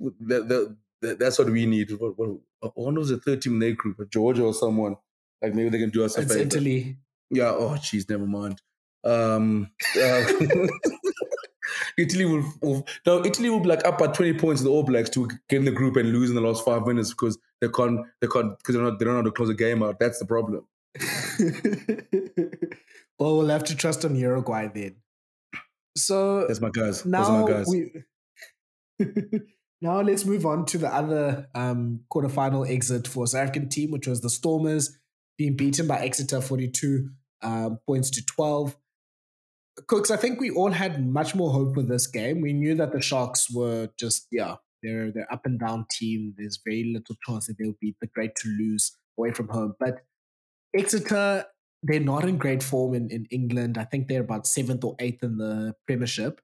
that, 0.00 0.76
that, 1.00 1.18
that's 1.18 1.38
what 1.38 1.50
we 1.50 1.66
need. 1.66 1.90
What, 1.92 2.18
what, 2.18 2.38
one 2.74 2.94
was 2.94 3.08
the 3.08 3.18
third 3.18 3.42
team 3.42 3.54
in 3.54 3.58
their 3.58 3.72
group, 3.72 3.98
Georgia 4.10 4.44
or 4.44 4.54
someone. 4.54 4.96
Like 5.40 5.54
maybe 5.54 5.70
they 5.70 5.78
can 5.78 5.90
do 5.90 6.04
us 6.04 6.16
a 6.16 6.22
it's 6.22 6.32
favor. 6.32 6.46
Italy. 6.46 6.96
Yeah. 7.30 7.50
Oh, 7.50 7.70
jeez, 7.70 8.08
never 8.08 8.26
mind. 8.26 8.62
Um, 9.04 9.70
uh, 10.00 10.24
Italy 11.98 12.24
will, 12.24 12.44
will 12.60 12.86
no 13.06 13.24
Italy 13.24 13.50
will 13.50 13.60
be 13.60 13.68
like 13.68 13.84
up 13.84 13.98
by 13.98 14.06
twenty 14.08 14.32
points 14.32 14.60
in 14.60 14.66
the 14.66 14.72
All 14.72 14.84
Blacks 14.84 15.10
to 15.10 15.28
get 15.48 15.58
in 15.58 15.64
the 15.64 15.72
group 15.72 15.96
and 15.96 16.12
lose 16.12 16.30
in 16.30 16.36
the 16.36 16.40
last 16.40 16.64
five 16.64 16.86
minutes 16.86 17.10
because 17.10 17.36
they 17.60 17.68
can't 17.68 18.06
they 18.20 18.28
can't 18.28 18.56
because 18.58 18.74
they're 18.74 18.84
not 18.84 18.98
they 18.98 19.04
don't 19.04 19.14
know 19.14 19.20
how 19.20 19.24
to 19.24 19.32
close 19.32 19.48
a 19.48 19.54
game 19.54 19.82
out. 19.82 19.98
That's 19.98 20.18
the 20.18 20.26
problem. 20.26 20.66
well, 23.18 23.38
we'll 23.38 23.48
have 23.48 23.64
to 23.64 23.74
trust 23.74 24.04
on 24.04 24.14
Uruguay 24.14 24.68
then. 24.72 24.96
So 25.96 26.46
that's 26.46 26.60
my 26.60 26.70
guys. 26.70 27.04
Now 27.04 27.22
Those 27.22 27.30
are 27.30 27.42
my 27.42 27.50
guys. 27.50 27.66
We, 27.68 27.90
now 29.82 30.00
let's 30.00 30.24
move 30.24 30.46
on 30.46 30.64
to 30.66 30.78
the 30.78 30.94
other 30.94 31.48
um, 31.56 32.00
quarterfinal 32.10 32.70
exit 32.70 33.08
for 33.08 33.26
South 33.26 33.42
African 33.42 33.68
team, 33.68 33.90
which 33.90 34.06
was 34.06 34.20
the 34.20 34.30
Stormers 34.30 34.96
being 35.36 35.56
beaten 35.56 35.88
by 35.88 35.98
Exeter 35.98 36.40
42 36.40 37.08
um, 37.42 37.78
points 37.84 38.08
to 38.10 38.24
12. 38.24 38.76
Kooks, 39.90 40.12
I 40.12 40.16
think 40.16 40.40
we 40.40 40.50
all 40.50 40.70
had 40.70 41.04
much 41.04 41.34
more 41.34 41.50
hope 41.50 41.74
with 41.74 41.88
this 41.88 42.06
game. 42.06 42.40
We 42.40 42.52
knew 42.52 42.76
that 42.76 42.92
the 42.92 43.02
Sharks 43.02 43.50
were 43.50 43.88
just, 43.98 44.28
yeah, 44.30 44.56
they're 44.82 45.10
they're 45.10 45.32
up 45.32 45.46
and 45.46 45.58
down 45.58 45.86
team. 45.90 46.34
There's 46.36 46.60
very 46.64 46.92
little 46.92 47.16
chance 47.26 47.46
that 47.46 47.56
they'll 47.58 47.74
beat 47.80 47.96
the 48.00 48.06
great 48.06 48.36
Toulouse 48.36 48.96
away 49.18 49.32
from 49.32 49.48
home. 49.48 49.74
But 49.80 50.02
Exeter, 50.76 51.46
they're 51.82 52.00
not 52.00 52.24
in 52.24 52.38
great 52.38 52.62
form 52.62 52.94
in, 52.94 53.10
in 53.10 53.26
England. 53.30 53.78
I 53.78 53.84
think 53.84 54.06
they're 54.06 54.20
about 54.20 54.46
seventh 54.46 54.84
or 54.84 54.94
eighth 55.00 55.24
in 55.24 55.38
the 55.38 55.74
Premiership. 55.86 56.40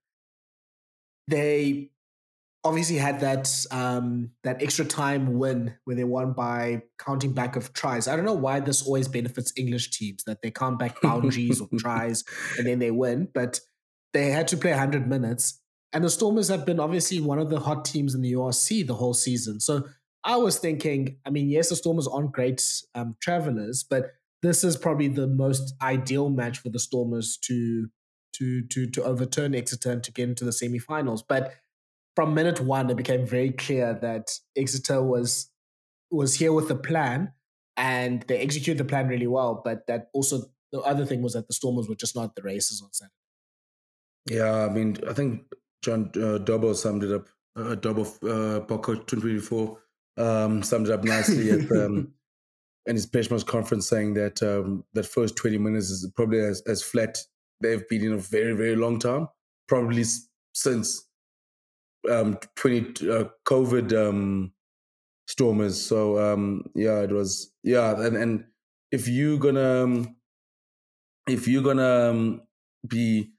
They 1.29 1.91
obviously 2.69 2.97
had 2.97 3.21
that 3.21 3.51
um, 3.71 4.31
that 4.45 4.63
extra 4.63 4.85
time 4.85 5.39
win 5.39 5.75
where 5.85 5.97
they 5.97 6.05
won 6.05 6.33
by 6.33 6.83
counting 6.99 7.33
back 7.33 7.57
of 7.57 7.73
tries. 7.73 8.07
I 8.07 8.15
don't 8.15 8.25
know 8.25 8.35
why 8.35 8.61
this 8.61 8.83
always 8.83 9.09
benefits 9.09 9.53
English 9.57 9.91
teams 9.91 10.25
that 10.25 10.43
they 10.43 10.51
count 10.51 10.79
back 10.79 11.01
boundaries 11.01 11.61
or 11.61 11.69
tries 11.79 12.25
and 12.57 12.67
then 12.67 12.79
they 12.79 12.91
win, 12.91 13.29
but 13.33 13.61
they 14.13 14.31
had 14.31 14.49
to 14.49 14.57
play 14.57 14.71
100 14.71 15.09
minutes. 15.09 15.61
And 15.93 16.05
the 16.05 16.11
Stormers 16.11 16.49
have 16.49 16.67
been 16.67 16.79
obviously 16.81 17.19
one 17.19 17.39
of 17.39 17.49
the 17.49 17.61
hot 17.61 17.85
teams 17.85 18.15
in 18.15 18.21
the 18.21 18.33
URC 18.33 18.87
the 18.87 18.95
whole 18.95 19.15
season. 19.15 19.59
So 19.59 19.85
I 20.23 20.37
was 20.37 20.59
thinking, 20.59 21.17
I 21.27 21.31
mean, 21.31 21.49
yes, 21.49 21.71
the 21.71 21.77
Stormers 21.77 22.07
aren't 22.07 22.33
great 22.33 22.63
um, 22.95 23.17
travelers, 23.21 23.85
but 23.89 24.13
this 24.43 24.63
is 24.63 24.77
probably 24.77 25.09
the 25.09 25.27
most 25.27 25.75
ideal 25.81 26.29
match 26.29 26.59
for 26.59 26.69
the 26.69 26.79
Stormers 26.79 27.39
to 27.45 27.89
to 28.35 28.63
to 28.69 28.87
to 28.91 29.03
overturn 29.03 29.55
Exeter 29.55 29.91
and 29.91 30.05
to 30.05 30.13
get 30.13 30.29
into 30.29 30.45
the 30.45 30.51
semifinals. 30.51 31.23
But 31.27 31.55
from 32.19 32.35
minute 32.35 32.59
one, 32.59 32.91
it 32.91 32.97
became 32.97 33.25
very 33.25 33.53
clear 33.53 33.97
that 34.03 34.33
Exeter 34.57 35.01
was 35.01 35.53
was 36.11 36.35
here 36.35 36.53
with 36.53 36.69
a 36.69 36.75
plan, 36.75 37.33
and 37.77 38.25
they 38.27 38.39
executed 38.39 38.79
the 38.79 38.85
plan 38.85 39.07
really 39.07 39.29
well. 39.29 39.63
But 39.65 39.87
that 39.87 40.09
also 40.13 40.47
the 40.73 40.81
other 40.81 41.07
thing 41.07 41.23
was 41.23 41.35
that 41.35 41.47
the 41.47 41.55
Stormers 41.55 41.89
were 41.89 41.95
just 41.95 42.17
not 42.17 42.35
the 42.35 42.43
races 42.43 42.83
on 42.83 42.93
Saturday. 42.93 43.15
Yeah, 44.29 44.67
I 44.67 44.69
mean, 44.69 44.97
I 45.09 45.13
think 45.13 45.45
John 45.81 46.11
uh, 46.17 46.39
Dobbo 46.39 46.75
summed 46.75 47.05
it 47.05 47.13
up. 47.13 47.29
Uh, 47.55 47.77
Dobbo, 47.77 48.03
uh, 48.03 48.61
Boko 48.67 48.95
2024 48.95 49.79
um, 50.17 50.65
summed 50.65 50.89
it 50.89 50.93
up 50.93 51.05
nicely 51.05 51.53
at 51.53 51.71
um, 51.81 52.13
in 52.87 52.97
his 52.97 53.07
press 53.07 53.29
conference, 53.45 53.89
saying 53.89 54.15
that 54.15 54.43
um, 54.43 54.83
that 54.95 55.07
first 55.07 55.37
20 55.37 55.57
minutes 55.59 55.89
is 55.91 56.11
probably 56.17 56.41
as, 56.41 56.63
as 56.63 56.83
flat 56.83 57.17
they've 57.61 57.89
been 57.89 58.05
in 58.05 58.15
a 58.15 58.19
very 58.19 58.55
very 58.55 58.75
long 58.75 58.99
time, 58.99 59.29
probably 59.69 60.03
since 60.53 61.08
um 62.11 62.39
20 62.57 63.11
uh, 63.11 63.25
covid 63.47 63.93
um 63.93 64.53
stormers 65.27 65.81
so 65.81 66.19
um 66.19 66.63
yeah 66.75 67.01
it 67.01 67.11
was 67.11 67.53
yeah 67.63 68.01
and 68.01 68.17
and 68.17 68.45
if 68.91 69.09
you're 69.09 69.39
gonna 69.39 69.85
um, 69.85 70.17
if 71.27 71.47
you're 71.47 71.63
gonna 71.63 72.11
um, 72.11 72.43
be 72.87 73.31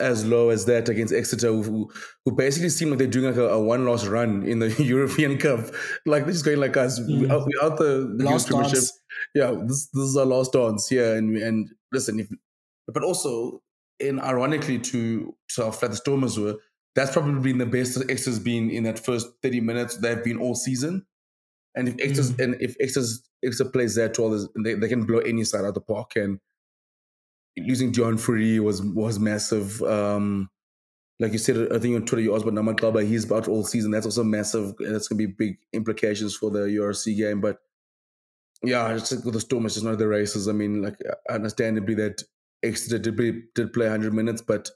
as 0.00 0.26
low 0.26 0.50
as 0.50 0.64
that 0.66 0.88
against 0.88 1.14
Exeter, 1.14 1.52
who, 1.52 1.90
who 2.24 2.32
basically 2.32 2.68
seem 2.68 2.90
like 2.90 2.98
they're 2.98 3.06
doing 3.06 3.26
like 3.26 3.36
a, 3.36 3.48
a 3.50 3.62
one 3.62 3.84
loss 3.84 4.06
run 4.06 4.42
in 4.44 4.58
the 4.58 4.70
European 4.82 5.38
Cup. 5.38 5.60
Like 6.04 6.24
they're 6.24 6.32
just 6.32 6.44
going 6.44 6.58
like 6.58 6.76
us. 6.76 6.98
Mm. 6.98 7.30
Out, 7.30 7.48
out 7.62 7.78
the, 7.78 8.16
last 8.18 8.48
dance. 8.48 9.00
Yeah, 9.34 9.54
this 9.66 9.88
this 9.92 10.04
is 10.04 10.16
our 10.16 10.26
last 10.26 10.52
dance 10.52 10.90
Yeah, 10.90 11.12
And 11.14 11.36
and 11.36 11.68
listen, 11.92 12.18
if 12.18 12.28
but 12.88 13.04
also 13.04 13.62
and 14.00 14.20
ironically 14.20 14.78
to 14.80 15.34
to 15.50 15.62
how 15.62 15.70
flat 15.70 15.92
the 15.92 15.96
Stormers 15.96 16.38
were, 16.38 16.56
that's 16.94 17.12
probably 17.12 17.40
been 17.40 17.58
the 17.58 17.66
best 17.66 17.98
Exeter's 18.08 18.38
been 18.38 18.70
in 18.70 18.84
that 18.84 18.98
first 18.98 19.28
30 19.42 19.60
minutes 19.60 19.96
they've 19.96 20.22
been 20.22 20.38
all 20.38 20.54
season. 20.54 21.04
And 21.74 21.88
if 21.88 21.94
Exeter's 21.94 22.32
mm. 22.32 22.44
and 22.44 22.56
if 22.60 22.76
Exeter's 22.80 23.22
Exeter 23.44 23.70
plays 23.70 23.96
that 23.96 24.18
well, 24.18 24.48
they, 24.62 24.74
they 24.74 24.88
can 24.88 25.04
blow 25.04 25.18
any 25.18 25.44
side 25.44 25.62
out 25.62 25.68
of 25.68 25.74
the 25.74 25.80
park. 25.80 26.12
And 26.16 26.38
losing 27.58 27.92
Deon 27.92 28.20
Fourie 28.20 28.60
was 28.60 28.82
was 28.82 29.18
massive. 29.18 29.82
Um, 29.82 30.50
like 31.20 31.32
you 31.32 31.38
said, 31.38 31.72
I 31.72 31.78
think 31.78 31.96
on 31.96 32.06
Twitter 32.06 32.22
you 32.22 32.34
asked 32.34 32.44
about 32.44 32.54
Namakaba, 32.54 33.06
he's 33.06 33.24
about 33.24 33.48
all 33.48 33.64
season. 33.64 33.90
That's 33.90 34.06
also 34.06 34.24
massive. 34.24 34.74
That's 34.78 35.08
gonna 35.08 35.18
be 35.18 35.26
big 35.26 35.58
implications 35.72 36.36
for 36.36 36.50
the 36.50 36.60
URC 36.60 37.16
game. 37.16 37.40
But 37.40 37.58
yeah, 38.62 38.92
just 38.94 39.24
with 39.24 39.34
the 39.34 39.40
Storm, 39.40 39.66
it's 39.66 39.74
just 39.74 39.86
not 39.86 39.98
the 39.98 40.06
races. 40.06 40.48
I 40.48 40.52
mean, 40.52 40.82
like 40.82 40.96
understandably 41.28 41.94
that 41.96 42.22
Exeter 42.62 42.98
did, 42.98 43.54
did 43.54 43.72
play 43.72 43.86
100 43.86 44.14
minutes, 44.14 44.42
but 44.42 44.70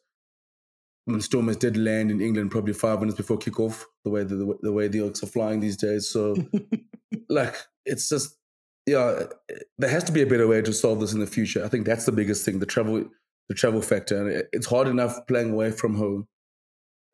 when 1.09 1.23
Stormers 1.23 1.57
did 1.57 1.79
land 1.79 2.11
in 2.11 2.21
England 2.21 2.51
probably 2.51 2.75
five 2.75 3.01
minutes 3.01 3.17
before 3.17 3.39
kickoff, 3.39 3.85
the 4.05 4.11
way 4.11 4.25
the, 4.25 4.59
the 4.61 4.73
way 4.73 4.89
the 4.89 5.01
Oaks 5.01 5.23
are 5.23 5.27
flying 5.27 5.59
these 5.59 5.79
days. 5.79 6.09
So, 6.11 6.37
like, 7.31 7.57
it's 7.87 8.11
just 8.11 8.37
yeah, 8.87 9.25
there 9.79 9.89
has 9.89 10.05
to 10.05 10.13
be 10.13 10.21
a 10.21 10.27
better 10.27 10.47
way 10.47 10.61
to 10.61 10.73
solve 10.73 11.01
this 11.01 11.15
in 11.15 11.21
the 11.21 11.27
future. 11.27 11.65
I 11.65 11.69
think 11.69 11.87
that's 11.87 12.05
the 12.05 12.13
biggest 12.13 12.45
thing: 12.45 12.59
the 12.59 12.67
travel, 12.67 13.05
the 13.49 13.55
travel 13.55 13.81
factor. 13.81 14.29
And 14.29 14.45
it's 14.53 14.67
hard 14.67 14.87
enough 14.87 15.27
playing 15.27 15.53
away 15.53 15.71
from 15.71 15.95
home, 15.95 16.29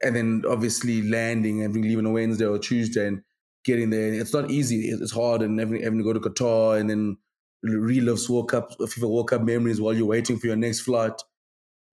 and 0.03 0.17
then 0.17 0.43
obviously 0.49 1.03
landing 1.09 1.63
and 1.63 1.73
leaving 1.73 2.07
on 2.07 2.13
Wednesday 2.13 2.47
or 2.47 2.59
Tuesday 2.59 3.07
and 3.07 3.23
getting 3.65 3.91
there. 3.91 4.13
It's 4.13 4.35
not 4.35 4.51
easy. 4.51 4.89
It's 4.89 5.13
hard, 5.13 5.41
and 5.43 5.59
having, 5.61 5.83
having 5.83 5.99
to 5.99 6.05
go 6.05 6.13
to 6.13 6.21
Qatar 6.21 6.81
and 6.81 6.91
then 6.91 7.17
relive 7.63 8.29
World 8.29 8.51
Cup, 8.51 8.77
FIFA 8.79 9.09
World 9.09 9.31
Cup 9.31 9.43
memories 9.43 9.81
while 9.81 9.95
you're 9.95 10.07
waiting 10.07 10.37
for 10.37 10.49
your 10.49 10.57
next 10.57 10.81
flight. 10.81 11.23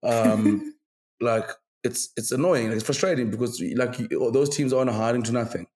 Um, 0.02 0.74
like 1.20 1.48
it's 1.84 2.10
it's 2.16 2.32
annoying. 2.32 2.70
It's 2.70 2.84
frustrating 2.84 3.30
because 3.30 3.60
like 3.76 3.96
those 4.10 4.54
teams 4.54 4.72
are 4.72 4.84
not 4.84 4.94
hiding 4.94 5.22
to 5.24 5.32
nothing. 5.32 5.66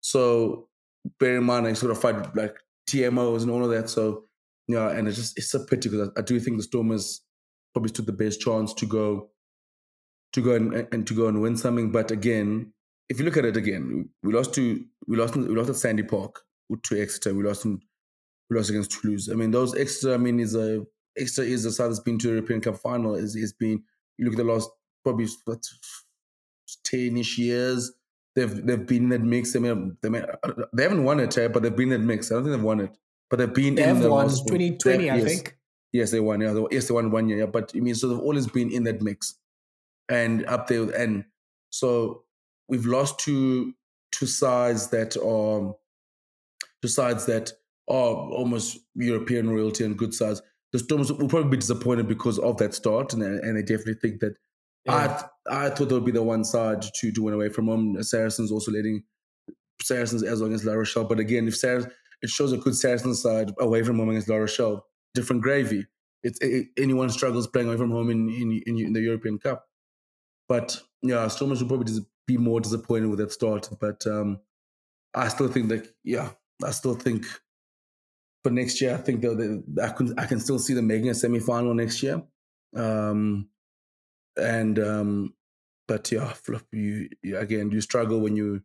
So 0.00 0.68
bear 1.18 1.36
in 1.36 1.44
mind, 1.44 1.66
I 1.66 1.72
sort 1.74 1.92
of 1.92 2.00
fight 2.00 2.34
like 2.36 2.56
TMOs 2.88 3.42
and 3.42 3.50
all 3.50 3.64
of 3.64 3.70
that. 3.70 3.88
So 3.88 4.24
yeah, 4.66 4.90
and 4.90 5.08
it's 5.08 5.16
just 5.16 5.38
it's 5.38 5.54
a 5.54 5.60
pity 5.60 5.88
because 5.88 6.10
I, 6.16 6.20
I, 6.20 6.22
do 6.22 6.38
think 6.40 6.56
the 6.56 6.62
Stormers 6.62 7.22
probably 7.72 7.88
stood 7.88 8.06
the 8.06 8.12
best 8.12 8.40
chance 8.40 8.74
to 8.74 8.86
go 8.86 9.30
to 10.32 10.42
go 10.42 10.54
and, 10.54 10.86
and 10.92 11.06
to 11.06 11.14
go 11.14 11.28
and 11.28 11.40
win 11.40 11.56
something. 11.56 11.90
But 11.90 12.10
again, 12.10 12.72
if 13.08 13.18
you 13.18 13.24
look 13.24 13.36
at 13.36 13.44
it 13.44 13.56
again, 13.56 14.08
we 14.22 14.32
lost 14.32 14.54
to 14.54 14.84
we 15.06 15.16
lost 15.16 15.36
we 15.36 15.54
lost 15.54 15.70
at 15.70 15.76
Sandy 15.76 16.02
Park 16.02 16.40
to 16.82 17.00
Exeter. 17.00 17.34
We 17.34 17.44
lost 17.44 17.64
in, 17.64 17.80
we 18.50 18.56
lost 18.56 18.70
against 18.70 18.92
Toulouse. 18.92 19.28
I 19.30 19.34
mean, 19.34 19.50
those 19.50 19.74
Exeter. 19.74 20.14
I 20.14 20.18
mean, 20.18 20.40
is 20.40 20.54
a 20.54 20.84
Exeter 21.16 21.48
is 21.48 21.64
a 21.64 21.72
side 21.72 21.88
that's 21.88 22.00
been 22.00 22.18
to 22.18 22.26
the 22.28 22.34
European 22.34 22.60
Cup 22.60 22.76
final. 22.76 23.14
Is 23.14 23.34
has 23.34 23.52
been 23.52 23.82
you 24.18 24.24
look 24.24 24.34
at 24.34 24.38
the 24.38 24.52
last 24.52 24.68
probably 25.04 25.26
what 25.44 25.64
ten-ish 26.84 27.38
years 27.38 27.92
they've 28.38 28.66
they've 28.66 28.86
been 28.86 29.04
in 29.04 29.08
that 29.10 29.22
mix. 29.22 29.52
They, 29.52 29.58
may 29.58 29.68
have, 29.68 29.90
they, 30.00 30.08
may, 30.08 30.22
they 30.72 30.82
haven't 30.84 31.04
won 31.04 31.20
it, 31.20 31.36
eh, 31.36 31.48
but 31.48 31.62
they've 31.62 31.74
been 31.74 31.92
in 31.92 32.00
that 32.00 32.06
mix. 32.06 32.30
I 32.30 32.34
don't 32.34 32.44
think 32.44 32.56
they've 32.56 32.64
won 32.64 32.80
it, 32.80 32.96
but 33.30 33.38
they've 33.38 33.52
been 33.52 33.74
they 33.74 33.88
in 33.88 34.00
the 34.00 34.10
won 34.10 34.28
2020, 34.28 35.10
I 35.10 35.16
yes. 35.16 35.24
think. 35.24 35.56
Yes, 35.92 36.10
they 36.10 36.20
won. 36.20 36.40
Yeah, 36.40 36.52
they, 36.52 36.64
yes, 36.70 36.88
they 36.88 36.94
won 36.94 37.10
one 37.10 37.28
year. 37.28 37.38
Yeah, 37.38 37.46
but 37.46 37.72
I 37.74 37.80
mean, 37.80 37.94
so 37.94 38.08
they've 38.08 38.18
always 38.18 38.46
been 38.46 38.70
in 38.70 38.84
that 38.84 39.02
mix 39.02 39.34
and 40.08 40.46
up 40.46 40.68
there. 40.68 40.90
And 40.90 41.24
so 41.70 42.24
we've 42.68 42.86
lost 42.86 43.18
two 43.18 43.74
two 44.12 44.26
sides 44.26 44.88
that 44.88 45.16
are 45.16 45.74
two 46.82 46.88
sides 46.88 47.26
that 47.26 47.52
are 47.88 48.14
almost 48.14 48.78
European 48.94 49.50
royalty 49.50 49.84
and 49.84 49.98
good 49.98 50.14
sides. 50.14 50.42
The 50.72 50.78
Stormers 50.78 51.10
will 51.10 51.28
probably 51.28 51.50
be 51.50 51.56
disappointed 51.56 52.08
because 52.08 52.38
of 52.38 52.58
that 52.58 52.74
start, 52.74 53.14
and 53.14 53.22
and 53.22 53.56
they 53.56 53.62
definitely 53.62 53.94
think 53.94 54.20
that 54.20 54.36
yeah. 54.88 55.22
I 55.50 55.66
I 55.66 55.70
thought 55.70 55.88
there 55.88 55.98
would 55.98 56.04
be 56.04 56.12
the 56.12 56.22
one 56.22 56.44
side 56.44 56.82
to 56.82 57.12
to 57.12 57.22
win 57.22 57.34
away 57.34 57.48
from 57.48 57.66
home. 57.66 58.02
Saracens 58.02 58.50
also 58.50 58.72
leading 58.72 59.02
Saracens 59.82 60.22
as 60.22 60.40
long 60.40 60.52
as 60.52 60.64
La 60.64 60.74
Rochelle. 60.74 61.04
But 61.04 61.20
again, 61.20 61.48
if 61.48 61.56
Saracens, 61.56 61.92
it 62.22 62.30
shows 62.30 62.52
a 62.52 62.56
good 62.56 62.74
Saracens 62.74 63.22
side 63.22 63.52
away 63.58 63.82
from 63.82 63.98
home 63.98 64.10
against 64.10 64.28
La 64.28 64.36
Rochelle. 64.36 64.84
Different 65.14 65.42
gravy. 65.42 65.86
It's 66.22 66.38
it, 66.40 66.68
anyone 66.76 67.10
struggles 67.10 67.46
playing 67.46 67.68
away 67.68 67.76
from 67.76 67.90
home 67.90 68.10
in, 68.10 68.28
in 68.28 68.62
in, 68.66 68.78
in 68.78 68.92
the 68.92 69.00
European 69.00 69.38
Cup. 69.38 69.66
But 70.48 70.82
yeah, 71.02 71.28
Stormers 71.28 71.62
will 71.62 71.68
probably 71.68 71.92
be 72.26 72.36
more 72.36 72.60
disappointed 72.60 73.08
with 73.08 73.18
that 73.18 73.32
start. 73.32 73.68
But 73.80 74.06
um, 74.06 74.40
I 75.14 75.28
still 75.28 75.48
think 75.48 75.68
that 75.68 75.88
yeah, 76.04 76.30
I 76.64 76.70
still 76.70 76.94
think 76.94 77.24
for 78.42 78.50
next 78.50 78.80
year, 78.80 78.94
I 78.94 78.98
think 78.98 79.20
that 79.22 79.64
I 79.82 79.88
can 79.90 80.18
I 80.18 80.26
can 80.26 80.40
still 80.40 80.58
see 80.58 80.74
them 80.74 80.86
making 80.86 81.08
a 81.08 81.14
semi 81.14 81.40
final 81.40 81.74
next 81.74 82.02
year. 82.02 82.22
Um, 82.74 83.48
and 84.38 84.78
um, 84.78 85.34
but 85.86 86.10
yeah, 86.12 86.32
flip 86.32 86.64
you, 86.72 87.08
again. 87.36 87.70
You 87.70 87.80
struggle 87.80 88.20
when 88.20 88.36
you 88.36 88.62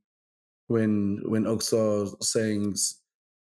when 0.68 1.22
when 1.26 1.46
are 1.48 1.60
saying 2.22 2.76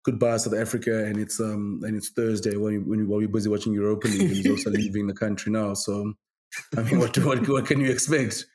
goodbye 0.05 0.37
South 0.37 0.55
Africa 0.55 1.05
and 1.05 1.17
it's 1.17 1.39
um 1.39 1.81
and 1.83 1.95
it's 1.95 2.09
Thursday 2.09 2.55
when 2.55 2.73
you, 2.73 2.81
when 2.81 2.99
you, 2.99 3.07
while 3.07 3.19
you're 3.19 3.29
busy 3.29 3.49
watching 3.49 3.73
Europa 3.73 4.07
League 4.07 4.21
and 4.21 4.29
he's 4.29 4.49
also 4.49 4.69
leaving 4.81 5.07
the 5.07 5.13
country 5.13 5.51
now. 5.51 5.73
So 5.73 6.13
I 6.77 6.81
mean, 6.83 6.99
what 6.99 7.17
what 7.19 7.47
what 7.47 7.65
can 7.65 7.79
you 7.79 7.91
expect? 7.91 8.45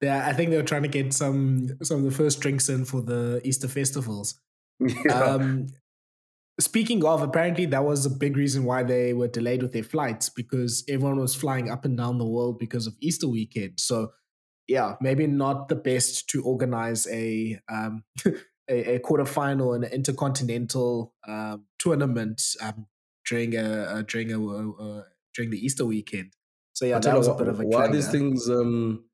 Yeah, 0.00 0.26
I 0.26 0.34
think 0.34 0.50
they 0.50 0.56
were 0.56 0.62
trying 0.62 0.82
to 0.82 0.88
get 0.88 1.12
some 1.14 1.78
some 1.82 1.98
of 1.98 2.04
the 2.04 2.10
first 2.10 2.40
drinks 2.40 2.68
in 2.68 2.84
for 2.84 3.00
the 3.00 3.40
Easter 3.44 3.68
festivals. 3.68 4.40
Yeah. 4.80 5.12
Um, 5.12 5.68
Speaking 6.60 7.04
of, 7.04 7.20
apparently 7.20 7.66
that 7.66 7.84
was 7.84 8.06
a 8.06 8.10
big 8.10 8.36
reason 8.36 8.64
why 8.64 8.84
they 8.84 9.12
were 9.12 9.26
delayed 9.26 9.62
with 9.62 9.72
their 9.72 9.82
flights 9.82 10.28
because 10.28 10.84
everyone 10.88 11.18
was 11.18 11.34
flying 11.34 11.68
up 11.68 11.84
and 11.84 11.96
down 11.96 12.18
the 12.18 12.26
world 12.26 12.58
because 12.60 12.86
of 12.86 12.94
Easter 13.00 13.26
weekend. 13.26 13.80
So, 13.80 14.12
yeah, 14.68 14.94
maybe 15.00 15.26
not 15.26 15.68
the 15.68 15.74
best 15.74 16.28
to 16.30 16.44
organize 16.44 17.08
a 17.08 17.58
um, 17.68 18.04
a, 18.70 18.94
a 18.94 18.98
quarterfinal 19.00 19.74
and 19.74 19.84
an 19.84 19.92
intercontinental 19.92 21.12
um, 21.26 21.64
tournament 21.78 22.40
um, 22.62 22.86
during 23.28 23.56
a, 23.56 23.96
a 23.96 24.02
during 24.04 24.32
a 24.32 24.38
uh, 24.38 25.02
during 25.34 25.50
the 25.50 25.58
Easter 25.58 25.84
weekend. 25.84 26.34
So 26.72 26.84
yeah, 26.86 26.98
that 26.98 27.16
was 27.16 27.28
a 27.28 27.34
bit 27.34 27.48
of 27.48 27.60
a 27.60 27.64
why 27.64 27.88
these 27.88 28.08
things 28.08 28.48
um 28.48 29.04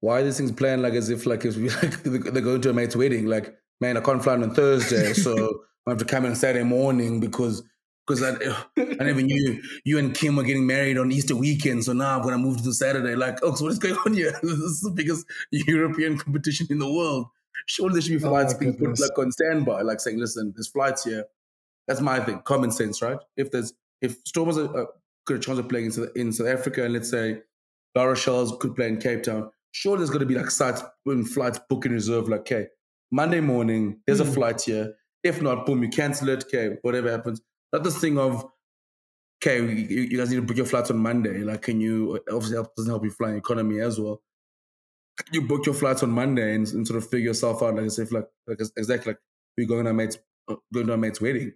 why 0.00 0.22
these 0.22 0.36
things 0.36 0.52
planned 0.52 0.82
like 0.82 0.94
as 0.94 1.10
if 1.10 1.26
like 1.26 1.44
if 1.44 1.56
we 1.56 1.68
like 1.82 2.02
they're 2.02 2.42
going 2.42 2.60
to 2.60 2.70
a 2.70 2.72
mate's 2.72 2.96
wedding 2.96 3.26
like 3.26 3.56
man 3.80 3.96
I 3.96 4.00
can't 4.00 4.22
fly 4.22 4.34
on 4.34 4.54
Thursday 4.54 5.12
so 5.12 5.62
I 5.86 5.90
have 5.90 5.98
to 5.98 6.04
come 6.04 6.24
in 6.24 6.34
Saturday 6.36 6.64
morning 6.64 7.20
because 7.20 7.62
because 8.06 8.22
I, 8.22 8.34
I 8.76 9.04
never 9.04 9.22
knew 9.22 9.62
you 9.84 9.98
and 9.98 10.14
Kim 10.14 10.36
were 10.36 10.42
getting 10.42 10.66
married 10.66 10.98
on 10.98 11.12
Easter 11.12 11.36
weekend. 11.36 11.84
So 11.84 11.92
now 11.92 12.16
I'm 12.16 12.22
going 12.22 12.32
to 12.32 12.38
move 12.38 12.62
to 12.62 12.72
Saturday. 12.72 13.14
Like, 13.14 13.38
oh, 13.42 13.54
so 13.54 13.64
what 13.64 13.72
is 13.72 13.78
going 13.78 13.96
on 14.06 14.14
here? 14.14 14.32
this 14.42 14.52
is 14.52 14.80
the 14.80 14.90
biggest 14.90 15.24
European 15.50 16.18
competition 16.18 16.66
in 16.70 16.78
the 16.78 16.92
world. 16.92 17.26
Surely 17.66 17.94
there 17.94 18.02
should 18.02 18.18
be 18.18 18.24
oh 18.24 18.30
flights 18.30 18.54
oh 18.54 18.58
being 18.58 18.76
put 18.76 18.98
like 18.98 19.16
on 19.18 19.30
standby, 19.30 19.82
like 19.82 20.00
saying, 20.00 20.18
listen, 20.18 20.52
there's 20.56 20.68
flights 20.68 21.04
here. 21.04 21.24
That's 21.86 22.00
my 22.00 22.20
thing. 22.20 22.40
Common 22.44 22.72
sense, 22.72 23.02
right? 23.02 23.18
If 23.36 23.50
there's 23.52 23.72
if 24.00 24.16
Stormers 24.24 24.58
are, 24.58 24.76
uh, 24.76 24.86
got 25.26 25.36
a 25.36 25.38
chance 25.38 25.58
of 25.58 25.68
playing 25.68 25.86
in 25.86 25.92
South, 25.92 26.08
in 26.16 26.32
South 26.32 26.48
Africa 26.48 26.84
and 26.84 26.92
let's 26.92 27.10
say 27.10 27.40
La 27.94 28.04
Rochelle's 28.04 28.56
could 28.58 28.74
play 28.74 28.88
in 28.88 28.98
Cape 28.98 29.22
Town, 29.22 29.50
sure 29.70 29.96
there's 29.96 30.10
going 30.10 30.20
to 30.20 30.26
be 30.26 30.34
like 30.34 30.50
sites 30.50 30.82
flights 31.32 31.60
book 31.68 31.86
in 31.86 31.92
reserve. 31.92 32.28
Like, 32.28 32.40
okay, 32.40 32.66
Monday 33.12 33.40
morning, 33.40 34.00
there's 34.06 34.18
mm. 34.18 34.24
a 34.24 34.26
hmm. 34.26 34.32
flight 34.32 34.62
here 34.62 34.94
if 35.22 35.40
not, 35.40 35.66
boom, 35.66 35.82
you 35.82 35.88
cancel 35.88 36.28
it. 36.28 36.44
Okay, 36.44 36.76
whatever 36.82 37.10
happens. 37.10 37.40
Not 37.72 37.84
this 37.84 37.98
thing 37.98 38.18
of, 38.18 38.44
okay, 39.42 39.58
you, 39.60 40.02
you 40.02 40.18
guys 40.18 40.30
need 40.30 40.36
to 40.36 40.42
book 40.42 40.56
your 40.56 40.66
flights 40.66 40.90
on 40.90 40.98
Monday. 40.98 41.38
Like, 41.38 41.62
can 41.62 41.80
you, 41.80 42.20
obviously, 42.30 42.56
help, 42.56 42.74
doesn't 42.76 42.90
help 42.90 43.04
you 43.04 43.10
flying 43.10 43.36
economy 43.36 43.80
as 43.80 43.98
well. 43.98 44.22
You 45.30 45.42
book 45.42 45.66
your 45.66 45.74
flights 45.74 46.02
on 46.02 46.10
Monday 46.10 46.54
and, 46.54 46.66
and, 46.68 46.86
sort 46.86 47.02
of 47.02 47.08
figure 47.08 47.28
yourself 47.28 47.62
out, 47.62 47.74
like 47.76 47.84
I 47.84 47.88
said, 47.88 48.12
like, 48.12 48.28
like 48.46 48.58
exactly 48.76 49.12
like 49.12 49.20
we're 49.56 49.66
going 49.66 49.84
to 49.84 49.90
our 49.90 49.94
mate's, 49.94 50.18
uh, 50.48 50.56
going 50.72 50.86
to 50.86 50.92
our 50.92 50.98
mate's 50.98 51.20
wedding. 51.20 51.52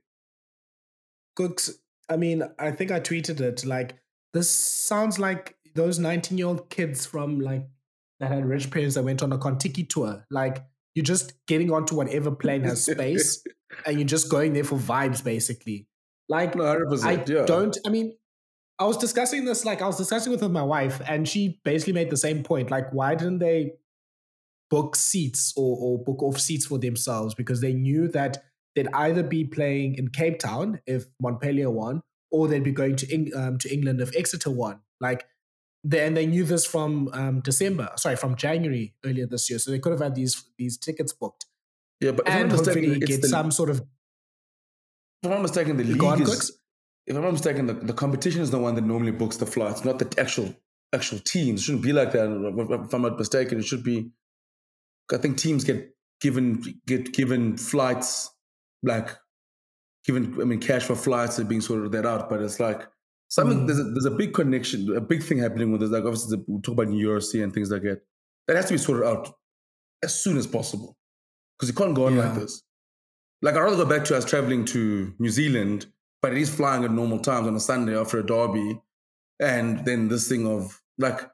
Kooks, 1.38 1.70
I 2.08 2.16
mean, 2.16 2.42
I 2.58 2.70
think 2.70 2.90
I 2.90 3.00
tweeted 3.00 3.40
it. 3.40 3.64
Like, 3.64 3.96
this 4.32 4.50
sounds 4.50 5.18
like 5.18 5.56
those 5.74 5.98
19 5.98 6.38
year 6.38 6.46
old 6.46 6.70
kids 6.70 7.06
from 7.06 7.40
like 7.40 7.66
that 8.20 8.30
had 8.30 8.46
rich 8.46 8.70
parents 8.70 8.94
that 8.94 9.04
went 9.04 9.22
on 9.22 9.32
a 9.32 9.38
Contiki 9.38 9.88
tour. 9.88 10.24
Like, 10.30 10.64
you're 10.96 11.04
just 11.04 11.34
getting 11.46 11.70
onto 11.70 11.94
whatever 11.94 12.32
plane 12.32 12.62
has 12.62 12.84
space 12.84 13.44
and 13.86 13.98
you're 13.98 14.06
just 14.06 14.28
going 14.28 14.52
there 14.52 14.64
for 14.64 14.76
vibes 14.76 15.22
basically. 15.22 15.86
Like 16.28 16.56
no, 16.56 16.84
i 17.04 17.22
yeah. 17.24 17.44
don't 17.46 17.78
i 17.86 17.88
mean 17.88 18.16
i 18.80 18.84
was 18.84 18.96
discussing 18.96 19.44
this 19.44 19.64
like 19.64 19.80
i 19.80 19.86
was 19.86 19.96
discussing 19.96 20.32
with 20.32 20.42
my 20.42 20.64
wife 20.64 21.00
and 21.06 21.28
she 21.28 21.60
basically 21.64 21.92
made 21.92 22.10
the 22.10 22.16
same 22.16 22.42
point 22.42 22.68
like 22.68 22.92
why 22.92 23.14
didn't 23.14 23.38
they 23.38 23.74
book 24.70 24.96
seats 24.96 25.52
or, 25.56 25.76
or 25.80 26.02
book 26.02 26.22
off 26.22 26.38
seats 26.38 26.66
for 26.66 26.78
themselves? 26.78 27.34
Because 27.34 27.60
they 27.60 27.72
knew 27.72 28.08
that 28.08 28.42
they'd 28.74 28.88
either 28.92 29.22
be 29.22 29.44
playing 29.44 29.94
in 29.96 30.08
cape 30.08 30.38
town 30.38 30.80
if 30.86 31.04
montpellier 31.20 31.70
won 31.70 32.02
or 32.30 32.48
they'd 32.48 32.64
be 32.64 32.72
going 32.72 32.96
to, 32.96 33.32
um, 33.32 33.58
to 33.58 33.72
england 33.72 34.00
if 34.00 34.14
exeter 34.16 34.50
won. 34.50 34.80
Like 35.00 35.26
then 35.90 36.14
they 36.14 36.26
knew 36.26 36.44
this 36.44 36.66
from 36.66 37.08
um, 37.12 37.40
December, 37.40 37.90
sorry, 37.96 38.16
from 38.16 38.34
January 38.34 38.94
earlier 39.04 39.26
this 39.26 39.48
year. 39.48 39.58
So 39.60 39.70
they 39.70 39.78
could 39.78 39.92
have 39.92 40.00
had 40.00 40.14
these 40.16 40.44
these 40.58 40.76
tickets 40.76 41.12
booked. 41.12 41.46
Yeah, 42.00 42.10
but 42.10 42.28
and 42.28 42.50
hopefully 42.50 42.98
get 42.98 43.22
the, 43.22 43.28
some 43.28 43.50
sort 43.50 43.70
of. 43.70 43.78
If 43.78 43.86
I'm 45.24 45.30
not 45.30 45.42
mistaken, 45.42 45.76
the 45.76 45.84
league 45.84 46.20
is. 46.20 46.58
If 47.06 47.14
I'm 47.14 47.22
not 47.22 47.32
mistaken, 47.32 47.66
the, 47.66 47.74
the 47.74 47.92
competition 47.92 48.42
is 48.42 48.50
the 48.50 48.58
one 48.58 48.74
that 48.74 48.82
normally 48.82 49.12
books 49.12 49.36
the 49.36 49.46
flights, 49.46 49.84
not 49.84 50.00
the 50.00 50.12
actual 50.20 50.54
actual 50.92 51.20
teams. 51.20 51.60
It 51.60 51.64
shouldn't 51.64 51.84
be 51.84 51.92
like 51.92 52.10
that. 52.12 52.82
If 52.84 52.92
I'm 52.92 53.02
not 53.02 53.16
mistaken, 53.16 53.60
it 53.60 53.64
should 53.64 53.84
be. 53.84 54.10
I 55.12 55.18
think 55.18 55.38
teams 55.38 55.62
get 55.62 55.94
given 56.20 56.64
get 56.86 57.14
given 57.14 57.56
flights 57.56 58.30
like 58.82 59.16
given. 60.04 60.36
I 60.40 60.44
mean, 60.44 60.58
cash 60.58 60.82
for 60.82 60.96
flights 60.96 61.38
are 61.38 61.44
being 61.44 61.60
sorted 61.60 61.92
that 61.92 62.06
out, 62.06 62.28
but 62.28 62.42
it's 62.42 62.58
like 62.58 62.88
Something 63.28 63.60
mm. 63.60 63.66
there's 63.66 63.78
a, 63.80 63.84
there's 63.84 64.04
a 64.04 64.10
big 64.10 64.34
connection, 64.34 64.96
a 64.96 65.00
big 65.00 65.22
thing 65.22 65.38
happening 65.38 65.72
with 65.72 65.80
this. 65.80 65.90
Like 65.90 66.04
obviously, 66.04 66.36
the, 66.36 66.44
we 66.46 66.60
talk 66.60 66.74
about 66.74 66.88
New 66.88 67.08
URC 67.08 67.42
and 67.42 67.52
things 67.52 67.70
like 67.70 67.82
that. 67.82 68.02
That 68.46 68.56
has 68.56 68.66
to 68.66 68.74
be 68.74 68.78
sorted 68.78 69.06
out 69.06 69.34
as 70.02 70.14
soon 70.14 70.36
as 70.36 70.46
possible 70.46 70.96
because 71.58 71.68
you 71.68 71.74
can't 71.74 71.94
go 71.94 72.06
on 72.06 72.14
yeah. 72.14 72.28
like 72.28 72.40
this. 72.40 72.62
Like 73.42 73.54
I'd 73.54 73.60
rather 73.60 73.76
go 73.76 73.84
back 73.84 74.04
to 74.06 74.16
us 74.16 74.24
traveling 74.24 74.64
to 74.66 75.12
New 75.18 75.30
Zealand, 75.30 75.86
but 76.22 76.32
it 76.32 76.38
is 76.38 76.54
flying 76.54 76.84
at 76.84 76.90
normal 76.90 77.18
times 77.18 77.46
on 77.46 77.56
a 77.56 77.60
Sunday 77.60 77.98
after 77.98 78.18
a 78.18 78.26
derby, 78.26 78.80
and 79.40 79.84
then 79.84 80.08
this 80.08 80.28
thing 80.28 80.46
of 80.46 80.80
like 80.98 81.28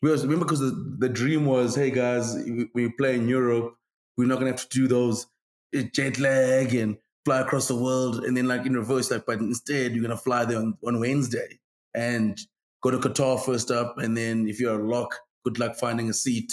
we 0.00 0.10
was 0.10 0.24
remember 0.24 0.44
because 0.44 0.60
the, 0.60 0.96
the 0.98 1.08
dream 1.08 1.46
was, 1.46 1.76
hey 1.76 1.90
guys, 1.90 2.34
we, 2.34 2.68
we 2.74 2.88
play 2.88 3.14
in 3.14 3.28
Europe, 3.28 3.76
we're 4.16 4.26
not 4.26 4.38
gonna 4.38 4.50
have 4.50 4.68
to 4.68 4.78
do 4.80 4.88
those 4.88 5.26
eh, 5.74 5.84
jet 5.92 6.18
lag 6.18 6.74
and 6.74 6.96
fly 7.24 7.40
across 7.40 7.68
the 7.68 7.76
world, 7.76 8.24
and 8.24 8.36
then 8.36 8.48
like 8.48 8.66
in 8.66 8.74
reverse, 8.74 9.10
like 9.10 9.26
but 9.26 9.38
instead 9.38 9.92
you're 9.92 10.02
gonna 10.02 10.16
fly 10.16 10.44
there 10.44 10.58
on, 10.58 10.76
on 10.86 11.00
Wednesday 11.00 11.60
and 11.94 12.38
go 12.82 12.90
to 12.90 12.98
Qatar 12.98 13.40
first 13.44 13.70
up, 13.70 13.98
and 13.98 14.16
then 14.16 14.48
if 14.48 14.60
you're 14.60 14.80
a 14.80 14.88
lock, 14.88 15.14
good 15.44 15.58
luck 15.58 15.76
finding 15.76 16.08
a 16.08 16.14
seat 16.14 16.52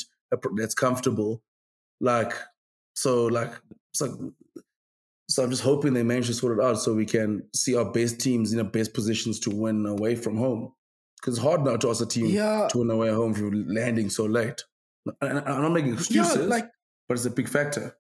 that's 0.56 0.76
comfortable. 0.76 1.42
Like 2.02 2.34
so, 2.96 3.26
like 3.26 3.52
so. 3.94 4.34
So 5.32 5.44
I'm 5.44 5.52
just 5.52 5.62
hoping 5.62 5.94
they 5.94 6.02
manage 6.02 6.26
to 6.26 6.34
sort 6.34 6.58
it 6.58 6.64
out 6.64 6.80
so 6.80 6.96
we 6.96 7.06
can 7.06 7.44
see 7.54 7.76
our 7.76 7.86
best 7.86 8.20
teams 8.20 8.52
in 8.52 8.58
the 8.58 8.64
best 8.64 8.96
positions 8.96 9.40
to 9.42 9.52
win 9.52 9.86
away 9.86 10.16
from 10.16 10.38
home. 10.38 10.74
Because 11.22 11.38
it's 11.38 11.44
hard 11.44 11.64
now 11.64 11.76
to 11.78 11.90
ask 11.92 12.02
a 12.02 12.08
team 12.08 12.26
yeah. 12.26 12.68
to 12.72 12.80
win 12.80 12.90
away 12.90 13.10
at 13.10 13.14
home 13.14 13.34
if 13.34 13.38
you're 13.38 13.54
landing 13.54 14.10
so 14.10 14.26
late. 14.26 14.64
I'm 15.22 15.44
not 15.44 15.72
making 15.72 15.94
excuses, 15.94 16.36
yeah, 16.36 16.44
like, 16.44 16.66
but 17.08 17.14
it's 17.14 17.26
a 17.26 17.30
big 17.30 17.48
factor. 17.48 17.96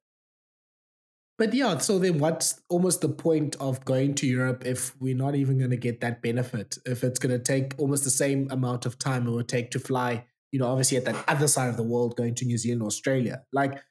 But 1.40 1.54
yeah, 1.54 1.78
so 1.78 2.00
then 2.00 2.20
what's 2.20 2.62
almost 2.68 3.00
the 3.00 3.08
point 3.08 3.56
of 3.62 3.84
going 3.86 4.14
to 4.16 4.28
Europe 4.28 4.66
if 4.66 4.94
we're 5.00 5.16
not 5.16 5.36
even 5.36 5.58
going 5.58 5.70
to 5.70 5.78
get 5.78 6.02
that 6.02 6.22
benefit? 6.22 6.78
If 6.86 7.02
it's 7.02 7.18
going 7.18 7.32
to 7.32 7.40
take 7.40 7.76
almost 7.78 8.04
the 8.04 8.10
same 8.10 8.50
amount 8.52 8.86
of 8.86 9.00
time 9.00 9.26
it 9.26 9.32
would 9.32 9.48
take 9.48 9.72
to 9.72 9.80
fly, 9.80 10.26
you 10.52 10.60
know, 10.60 10.68
obviously 10.68 10.98
at 10.98 11.06
that 11.06 11.24
other 11.30 11.48
side 11.48 11.70
of 11.70 11.78
the 11.78 11.84
world, 11.84 12.18
going 12.18 12.36
to 12.36 12.46
New 12.46 12.58
Zealand, 12.58 12.82
or 12.82 12.88
Australia. 12.88 13.42
Like 13.54 13.82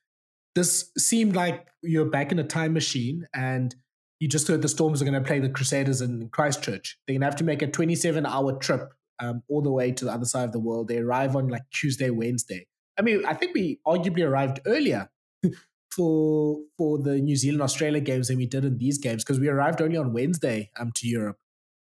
this 0.54 0.92
seemed 0.98 1.34
like 1.34 1.66
you're 1.82 2.04
back 2.04 2.32
in 2.32 2.38
a 2.38 2.44
time 2.44 2.74
machine 2.74 3.26
and 3.34 3.74
you 4.20 4.28
just 4.28 4.46
heard 4.46 4.60
the 4.60 4.68
Storms 4.68 5.00
are 5.00 5.06
going 5.06 5.14
to 5.14 5.26
play 5.26 5.38
the 5.38 5.48
Crusaders 5.48 6.02
in 6.02 6.28
Christchurch. 6.28 6.98
They're 7.06 7.14
going 7.14 7.22
to 7.22 7.26
have 7.28 7.36
to 7.36 7.44
make 7.44 7.62
a 7.62 7.66
27 7.66 8.26
hour 8.26 8.58
trip 8.58 8.92
um, 9.20 9.42
all 9.48 9.62
the 9.62 9.72
way 9.72 9.90
to 9.92 10.04
the 10.04 10.12
other 10.12 10.26
side 10.26 10.44
of 10.44 10.52
the 10.52 10.60
world. 10.60 10.88
They 10.88 10.98
arrive 10.98 11.34
on 11.34 11.48
like 11.48 11.62
Tuesday, 11.72 12.10
Wednesday. 12.10 12.66
I 12.98 13.02
mean, 13.02 13.24
I 13.24 13.32
think 13.32 13.54
we 13.54 13.80
arguably 13.86 14.28
arrived 14.28 14.60
earlier 14.66 15.08
for 15.98 16.60
for 16.78 16.98
the 17.02 17.18
New 17.18 17.34
Zealand 17.36 17.62
Australia 17.62 18.00
games 18.00 18.28
than 18.28 18.38
we 18.38 18.46
did 18.46 18.64
in 18.64 18.78
these 18.78 18.98
games 18.98 19.24
because 19.24 19.40
we 19.40 19.48
arrived 19.48 19.82
only 19.82 19.96
on 19.96 20.12
Wednesday 20.12 20.70
um 20.78 20.92
to 20.94 21.08
Europe, 21.08 21.38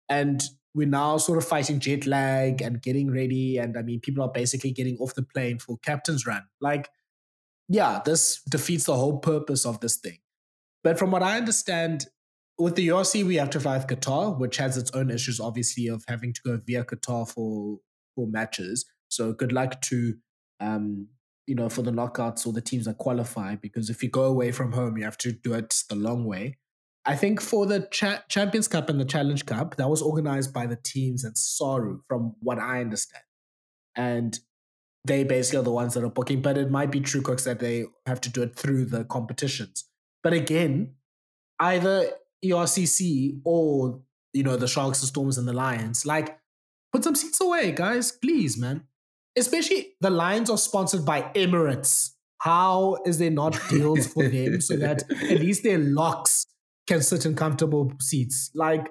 and 0.09 0.42
we're 0.74 0.88
now 0.88 1.18
sort 1.18 1.36
of 1.36 1.44
fighting 1.44 1.80
jet 1.80 2.07
lag 2.07 2.62
and 2.62 2.80
getting 2.80 3.11
ready. 3.11 3.59
And 3.59 3.76
I 3.76 3.82
mean, 3.82 4.01
people 4.01 4.24
are 4.24 4.32
basically 4.32 4.72
getting 4.72 4.96
off 4.98 5.14
the 5.14 5.22
plane 5.22 5.59
for 5.59 5.76
captain's 5.78 6.26
run. 6.26 6.44
Like, 6.61 6.88
yeah, 7.68 8.01
this 8.05 8.40
defeats 8.48 8.84
the 8.84 8.96
whole 8.96 9.18
purpose 9.18 9.66
of 9.66 9.80
this 9.80 9.96
thing. 9.96 10.18
But 10.82 10.98
from 10.98 11.11
what 11.11 11.22
I 11.22 11.36
understand, 11.36 12.07
with 12.59 12.76
the 12.76 12.88
URC, 12.88 13.24
we 13.26 13.36
have 13.36 13.51
to 13.51 13.61
fly 13.61 13.76
with 13.76 13.88
Qatar, 13.88 14.38
which 14.38 14.59
has 14.59 14.76
its 14.76 14.90
own 14.92 15.11
issues, 15.11 15.40
obviously, 15.40 15.88
of 15.88 16.05
having 16.09 16.32
to 16.32 16.40
go 16.44 16.61
via 16.64 16.84
Qatar 16.84 17.28
for 17.28 17.78
for 18.14 18.26
matches. 18.26 18.86
So 19.09 19.32
good 19.32 19.53
luck 19.53 19.80
to 19.82 20.14
um, 20.61 21.09
you 21.51 21.57
know, 21.57 21.68
for 21.68 21.82
the 21.82 21.90
knockouts 21.90 22.46
or 22.46 22.53
the 22.53 22.61
teams 22.61 22.84
that 22.84 22.96
qualify, 22.98 23.57
because 23.57 23.90
if 23.90 24.05
you 24.05 24.09
go 24.09 24.22
away 24.22 24.53
from 24.53 24.70
home, 24.70 24.96
you 24.96 25.03
have 25.03 25.18
to 25.18 25.32
do 25.32 25.53
it 25.53 25.82
the 25.88 25.96
long 25.96 26.24
way. 26.24 26.57
I 27.05 27.16
think 27.16 27.40
for 27.40 27.66
the 27.66 27.88
Cha- 27.90 28.22
Champions 28.28 28.68
Cup 28.68 28.88
and 28.88 29.01
the 29.01 29.05
Challenge 29.05 29.44
Cup, 29.46 29.74
that 29.74 29.90
was 29.90 30.01
organized 30.01 30.55
by 30.55 30.66
the 30.66 30.76
teams 30.76 31.24
at 31.24 31.36
Saru, 31.36 32.03
from 32.07 32.36
what 32.38 32.61
I 32.61 32.80
understand. 32.80 33.24
And 33.96 34.38
they 35.05 35.24
basically 35.24 35.59
are 35.59 35.64
the 35.64 35.72
ones 35.72 35.94
that 35.94 36.05
are 36.05 36.09
booking, 36.11 36.40
but 36.40 36.57
it 36.57 36.70
might 36.70 36.92
be 36.92 37.01
true, 37.01 37.20
Kooks, 37.20 37.42
that 37.46 37.59
they 37.59 37.86
have 38.07 38.20
to 38.20 38.30
do 38.30 38.42
it 38.42 38.55
through 38.55 38.84
the 38.84 39.03
competitions. 39.03 39.86
But 40.22 40.34
again, 40.34 40.94
either 41.59 42.12
ERCC 42.44 43.40
or, 43.44 44.01
you 44.32 44.44
know, 44.44 44.55
the 44.55 44.68
Sharks, 44.68 45.01
the 45.01 45.09
Storms, 45.09 45.36
and 45.36 45.48
the 45.48 45.53
Lions, 45.53 46.07
like, 46.07 46.38
put 46.92 47.03
some 47.03 47.16
seats 47.16 47.40
away, 47.40 47.72
guys, 47.72 48.12
please, 48.12 48.57
man 48.57 48.84
especially 49.37 49.95
the 50.01 50.11
Lions 50.11 50.51
are 50.51 50.59
sponsored 50.59 51.05
by 51.05 51.22
Emirates. 51.35 52.11
How 52.39 52.99
is 53.05 53.18
there 53.18 53.31
not 53.31 53.59
deals 53.70 54.07
for 54.07 54.28
them 54.28 54.61
so 54.61 54.76
that 54.76 55.03
at 55.11 55.41
least 55.41 55.62
their 55.62 55.78
locks 55.78 56.47
can 56.87 57.03
sit 57.03 57.26
in 57.26 57.35
comfortable 57.35 57.93
seats? 58.01 58.51
Like, 58.55 58.89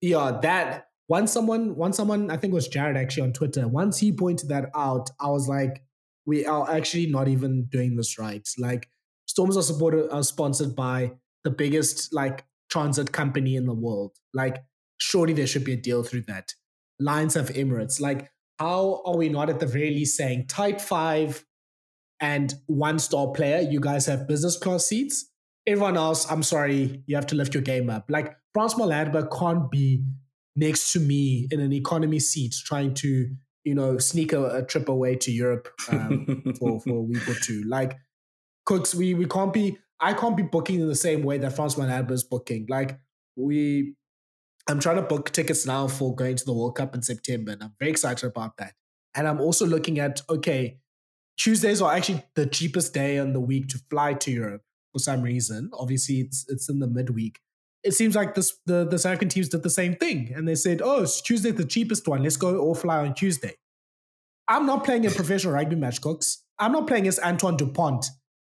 yeah, 0.00 0.38
that 0.42 0.86
once 1.08 1.32
someone, 1.32 1.76
once 1.76 1.96
someone, 1.96 2.30
I 2.30 2.36
think 2.36 2.52
it 2.52 2.54
was 2.54 2.68
Jared 2.68 2.96
actually 2.96 3.24
on 3.24 3.32
Twitter, 3.32 3.68
once 3.68 3.98
he 3.98 4.12
pointed 4.12 4.48
that 4.50 4.70
out, 4.74 5.10
I 5.20 5.28
was 5.28 5.48
like, 5.48 5.82
we 6.26 6.46
are 6.46 6.70
actually 6.70 7.06
not 7.06 7.28
even 7.28 7.66
doing 7.70 7.96
this 7.96 8.18
right. 8.18 8.46
Like, 8.58 8.88
Storms 9.26 9.56
are 9.56 9.62
supported 9.62 10.10
are 10.10 10.22
sponsored 10.22 10.76
by 10.76 11.12
the 11.44 11.50
biggest 11.50 12.12
like 12.12 12.44
transit 12.70 13.12
company 13.12 13.56
in 13.56 13.66
the 13.66 13.74
world. 13.74 14.12
Like, 14.32 14.64
surely 14.98 15.32
there 15.32 15.46
should 15.46 15.64
be 15.64 15.72
a 15.72 15.76
deal 15.76 16.02
through 16.02 16.22
that. 16.22 16.52
Lions 17.00 17.34
have 17.34 17.48
Emirates. 17.50 18.00
Like, 18.00 18.30
how 18.58 19.02
are 19.04 19.16
we 19.16 19.28
not 19.28 19.50
at 19.50 19.60
the 19.60 19.66
very 19.66 19.90
least 19.90 20.16
saying 20.16 20.46
type 20.46 20.80
five 20.80 21.44
and 22.20 22.54
one 22.66 22.98
star 22.98 23.28
player, 23.28 23.60
you 23.60 23.80
guys 23.80 24.06
have 24.06 24.28
business 24.28 24.56
class 24.56 24.86
seats? 24.86 25.30
Everyone 25.66 25.96
else, 25.96 26.30
I'm 26.30 26.42
sorry, 26.42 27.02
you 27.06 27.16
have 27.16 27.26
to 27.28 27.34
lift 27.36 27.54
your 27.54 27.62
game 27.62 27.88
up. 27.90 28.06
Like 28.08 28.36
Frans 28.52 28.74
Malherbe 28.74 29.28
can't 29.36 29.70
be 29.70 30.04
next 30.56 30.92
to 30.92 31.00
me 31.00 31.48
in 31.50 31.60
an 31.60 31.72
economy 31.72 32.20
seat 32.20 32.54
trying 32.64 32.94
to, 32.94 33.28
you 33.64 33.74
know, 33.74 33.98
sneak 33.98 34.32
a, 34.32 34.58
a 34.58 34.62
trip 34.62 34.88
away 34.88 35.16
to 35.16 35.32
Europe 35.32 35.68
um, 35.90 36.54
for, 36.58 36.80
for 36.80 36.90
a 36.90 37.02
week 37.02 37.28
or 37.28 37.34
two. 37.34 37.64
Like 37.66 37.96
Kooks, 38.68 38.94
we 38.94 39.14
we 39.14 39.26
can't 39.26 39.52
be 39.52 39.78
I 40.00 40.12
can't 40.12 40.36
be 40.36 40.42
booking 40.42 40.80
in 40.80 40.88
the 40.88 40.94
same 40.94 41.22
way 41.22 41.38
that 41.38 41.56
Frans 41.56 41.76
Malherbe 41.76 42.10
is 42.10 42.24
booking. 42.24 42.66
Like 42.68 42.98
we 43.36 43.94
I'm 44.66 44.80
trying 44.80 44.96
to 44.96 45.02
book 45.02 45.30
tickets 45.30 45.66
now 45.66 45.88
for 45.88 46.14
going 46.14 46.36
to 46.36 46.44
the 46.44 46.52
World 46.52 46.76
Cup 46.76 46.94
in 46.94 47.02
September, 47.02 47.52
and 47.52 47.62
I'm 47.62 47.74
very 47.78 47.90
excited 47.90 48.26
about 48.26 48.56
that. 48.56 48.74
And 49.14 49.28
I'm 49.28 49.40
also 49.40 49.66
looking 49.66 49.98
at 49.98 50.22
okay, 50.28 50.78
Tuesdays 51.36 51.82
are 51.82 51.92
actually 51.92 52.24
the 52.34 52.46
cheapest 52.46 52.94
day 52.94 53.18
on 53.18 53.32
the 53.32 53.40
week 53.40 53.68
to 53.68 53.78
fly 53.90 54.14
to 54.14 54.30
Europe 54.30 54.62
for 54.92 54.98
some 54.98 55.22
reason. 55.22 55.70
Obviously, 55.74 56.20
it's 56.20 56.46
it's 56.48 56.68
in 56.68 56.78
the 56.78 56.86
midweek. 56.86 57.40
It 57.82 57.92
seems 57.92 58.14
like 58.14 58.34
this 58.34 58.56
the 58.64 58.86
the 58.88 58.98
South 58.98 59.12
African 59.12 59.28
teams 59.28 59.48
did 59.48 59.62
the 59.62 59.70
same 59.70 59.96
thing, 59.96 60.32
and 60.34 60.48
they 60.48 60.54
said, 60.54 60.80
"Oh, 60.82 61.02
it's 61.02 61.20
Tuesday 61.20 61.50
the 61.50 61.66
cheapest 61.66 62.08
one. 62.08 62.22
Let's 62.22 62.38
go 62.38 62.58
all 62.58 62.74
fly 62.74 62.98
on 62.98 63.14
Tuesday." 63.14 63.56
I'm 64.48 64.66
not 64.66 64.84
playing 64.84 65.06
a 65.06 65.10
professional 65.20 65.54
rugby 65.54 65.76
match, 65.76 66.00
Kooks. 66.00 66.38
I'm 66.58 66.72
not 66.72 66.86
playing 66.86 67.08
as 67.08 67.18
Antoine 67.18 67.56
Dupont 67.56 68.06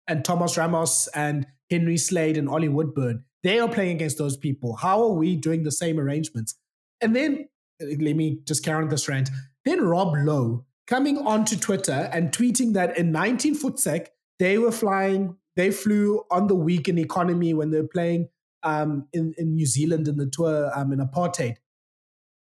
and 0.08 0.26
Thomas 0.26 0.58
Ramos 0.58 1.08
and 1.16 1.48
Henry 1.70 1.98
Slade 1.98 2.38
and 2.38 2.50
Ollie 2.50 2.70
Woodburn. 2.70 3.24
They 3.44 3.60
are 3.60 3.68
playing 3.68 3.98
against 3.98 4.18
those 4.18 4.38
people. 4.38 4.76
How 4.78 5.02
are 5.04 5.14
we 5.14 5.36
doing 5.36 5.64
the 5.64 5.72
same 5.72 6.00
arrangements? 6.00 6.56
And 7.02 7.16
then 7.16 7.50
let 7.80 8.16
me 8.16 8.40
just 8.46 8.64
carry 8.64 8.82
on 8.84 8.90
this 8.90 9.08
rant. 9.08 9.30
Then 9.66 9.82
Rob 9.82 10.14
Louw 10.14 10.64
coming 10.88 11.18
onto 11.18 11.56
Twitter 11.58 12.10
and 12.14 12.32
tweeting 12.32 12.74
that 12.74 12.98
in 12.98 13.12
19 13.12 13.56
foot 13.56 13.80
sec, 13.80 14.12
they 14.40 14.58
were 14.58 14.72
flying, 14.72 15.36
they 15.56 15.72
flew 15.72 16.24
on 16.32 16.48
the 16.48 16.56
week 16.56 16.88
in 16.88 16.98
economy 16.98 17.54
when 17.54 17.72
they 17.72 17.82
were 17.82 17.88
playing 17.88 18.30
um, 18.64 19.08
in, 19.14 19.34
in 19.38 19.56
New 19.56 19.66
Zealand 19.66 20.08
in 20.08 20.18
the 20.18 20.26
tour 20.26 20.72
um, 20.76 20.92
in 20.94 21.00
apartheid. 21.00 21.56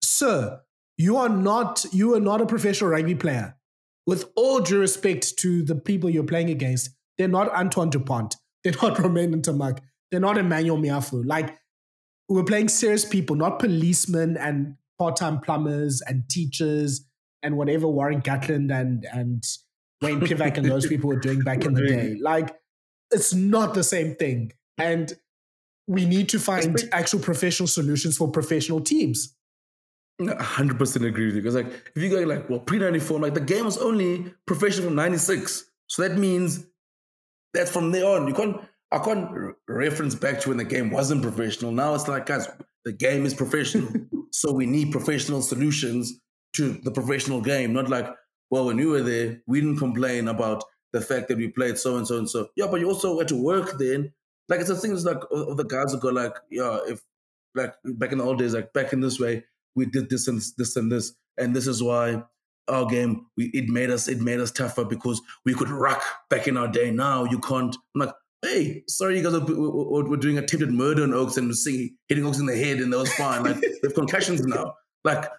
Sir, 0.02 0.60
you 0.96 1.16
are 1.16 1.28
not 1.28 1.84
you 1.92 2.14
are 2.14 2.20
not 2.20 2.40
a 2.40 2.46
professional 2.46 2.90
rugby 2.90 3.14
player. 3.14 3.56
With 4.06 4.30
all 4.36 4.60
due 4.60 4.78
respect 4.78 5.38
to 5.38 5.62
the 5.62 5.74
people 5.74 6.10
you're 6.10 6.24
playing 6.24 6.50
against, 6.50 6.90
they're 7.18 7.28
not 7.28 7.52
Antoine 7.52 7.90
Dupont. 7.90 8.36
They're 8.64 8.74
not 8.82 8.98
Romain 9.00 9.32
Ntamack. 9.34 9.78
They're 10.12 10.20
not 10.20 10.38
Emmanuel 10.38 10.78
Meafou. 10.78 11.26
Like 11.26 11.58
we're 12.28 12.44
playing 12.44 12.68
serious 12.68 13.04
people, 13.04 13.34
not 13.34 13.58
policemen 13.58 14.36
and 14.36 14.76
part-time 14.98 15.40
plumbers 15.40 16.00
and 16.06 16.28
teachers 16.28 17.04
and 17.42 17.56
whatever 17.56 17.88
Warren 17.88 18.22
Gatland 18.22 18.70
and 18.70 19.04
and 19.12 19.44
Wayne 20.00 20.20
Pivac 20.20 20.58
and 20.58 20.66
those 20.66 20.86
people 20.92 21.08
were 21.08 21.18
doing 21.18 21.40
back 21.40 21.64
in 21.64 21.74
the 21.74 21.86
day. 21.86 22.16
Like 22.20 22.54
it's 23.10 23.34
not 23.34 23.74
the 23.74 23.82
same 23.82 24.14
thing. 24.14 24.52
And 24.78 25.12
we 25.86 26.04
need 26.04 26.28
to 26.30 26.38
find 26.38 26.78
actual 26.92 27.20
professional 27.20 27.66
solutions 27.66 28.16
for 28.16 28.30
professional 28.30 28.80
teams. 28.80 29.34
I 30.20 30.24
100% 30.24 31.06
agree 31.06 31.26
with 31.26 31.36
you. 31.36 31.42
Because, 31.42 31.54
like, 31.54 31.66
if 31.94 32.02
you 32.02 32.08
go 32.08 32.20
like, 32.20 32.48
well, 32.48 32.60
pre 32.60 32.78
94, 32.78 33.18
like, 33.18 33.34
the 33.34 33.40
game 33.40 33.64
was 33.64 33.78
only 33.78 34.32
professional 34.46 34.86
from 34.86 34.94
96. 34.94 35.64
So 35.88 36.06
that 36.06 36.16
means 36.16 36.64
that's 37.52 37.70
from 37.70 37.90
there 37.90 38.06
on. 38.06 38.28
You 38.28 38.34
can't 38.34 38.60
I 38.92 38.98
can't 38.98 39.54
reference 39.68 40.14
back 40.14 40.40
to 40.40 40.50
when 40.50 40.58
the 40.58 40.64
game 40.64 40.90
wasn't 40.90 41.22
professional. 41.22 41.72
Now 41.72 41.94
it's 41.94 42.08
like, 42.08 42.26
guys, 42.26 42.46
the 42.84 42.92
game 42.92 43.24
is 43.24 43.32
professional. 43.32 43.90
so 44.30 44.52
we 44.52 44.66
need 44.66 44.92
professional 44.92 45.40
solutions 45.40 46.12
to 46.56 46.72
the 46.84 46.90
professional 46.90 47.40
game. 47.40 47.72
Not 47.72 47.88
like, 47.88 48.08
well, 48.50 48.66
when 48.66 48.78
you 48.78 48.90
were 48.90 49.02
there, 49.02 49.40
we 49.46 49.60
didn't 49.60 49.78
complain 49.78 50.28
about 50.28 50.64
the 50.92 51.00
fact 51.00 51.28
that 51.28 51.38
we 51.38 51.48
played 51.48 51.78
so 51.78 51.96
and 51.96 52.06
so 52.06 52.18
and 52.18 52.28
so. 52.28 52.48
Yeah, 52.54 52.66
but 52.70 52.80
you 52.80 52.88
also 52.88 53.18
had 53.18 53.28
to 53.28 53.42
work 53.42 53.78
then. 53.78 54.12
Like 54.48 54.60
it's 54.60 54.68
the 54.68 54.76
things 54.76 55.06
like 55.06 55.22
of 55.30 55.56
the 55.56 55.64
guys 55.64 55.92
who 55.92 55.98
go 55.98 56.10
like, 56.10 56.36
yeah, 56.50 56.80
if 56.86 57.00
like 57.54 57.74
back 57.84 58.12
in 58.12 58.18
the 58.18 58.24
old 58.24 58.38
days, 58.38 58.54
like 58.54 58.74
back 58.74 58.92
in 58.92 59.00
this 59.00 59.18
way, 59.18 59.44
we 59.74 59.86
did 59.86 60.10
this 60.10 60.28
and 60.28 60.42
this 60.58 60.76
and 60.76 60.92
this, 60.92 61.14
and 61.38 61.56
this 61.56 61.66
is 61.66 61.82
why 61.82 62.22
our 62.68 62.86
game 62.86 63.26
we 63.36 63.46
it 63.46 63.68
made 63.68 63.90
us 63.90 64.08
it 64.08 64.20
made 64.20 64.40
us 64.40 64.50
tougher 64.50 64.84
because 64.84 65.20
we 65.44 65.54
could 65.54 65.68
rock 65.68 66.02
back 66.28 66.46
in 66.46 66.56
our 66.56 66.68
day. 66.68 66.90
Now 66.90 67.24
you 67.24 67.38
can't. 67.38 67.74
I'm 67.94 68.00
like, 68.00 68.14
hey, 68.42 68.82
sorry, 68.88 69.18
you 69.18 69.22
guys 69.22 69.34
are, 69.34 69.44
we're, 69.44 70.16
doing 70.16 70.38
attempted 70.38 70.72
murder 70.72 71.02
on 71.04 71.14
Oaks 71.14 71.36
and 71.36 71.54
singing, 71.56 71.96
hitting 72.08 72.26
Oaks 72.26 72.38
in 72.38 72.46
the 72.46 72.56
head, 72.56 72.78
and 72.78 72.92
that 72.92 72.98
was 72.98 73.12
fine. 73.14 73.44
Like, 73.44 73.60
they 73.60 73.68
have 73.84 73.94
concussions 73.94 74.44
now. 74.44 74.74
Like, 75.04 75.30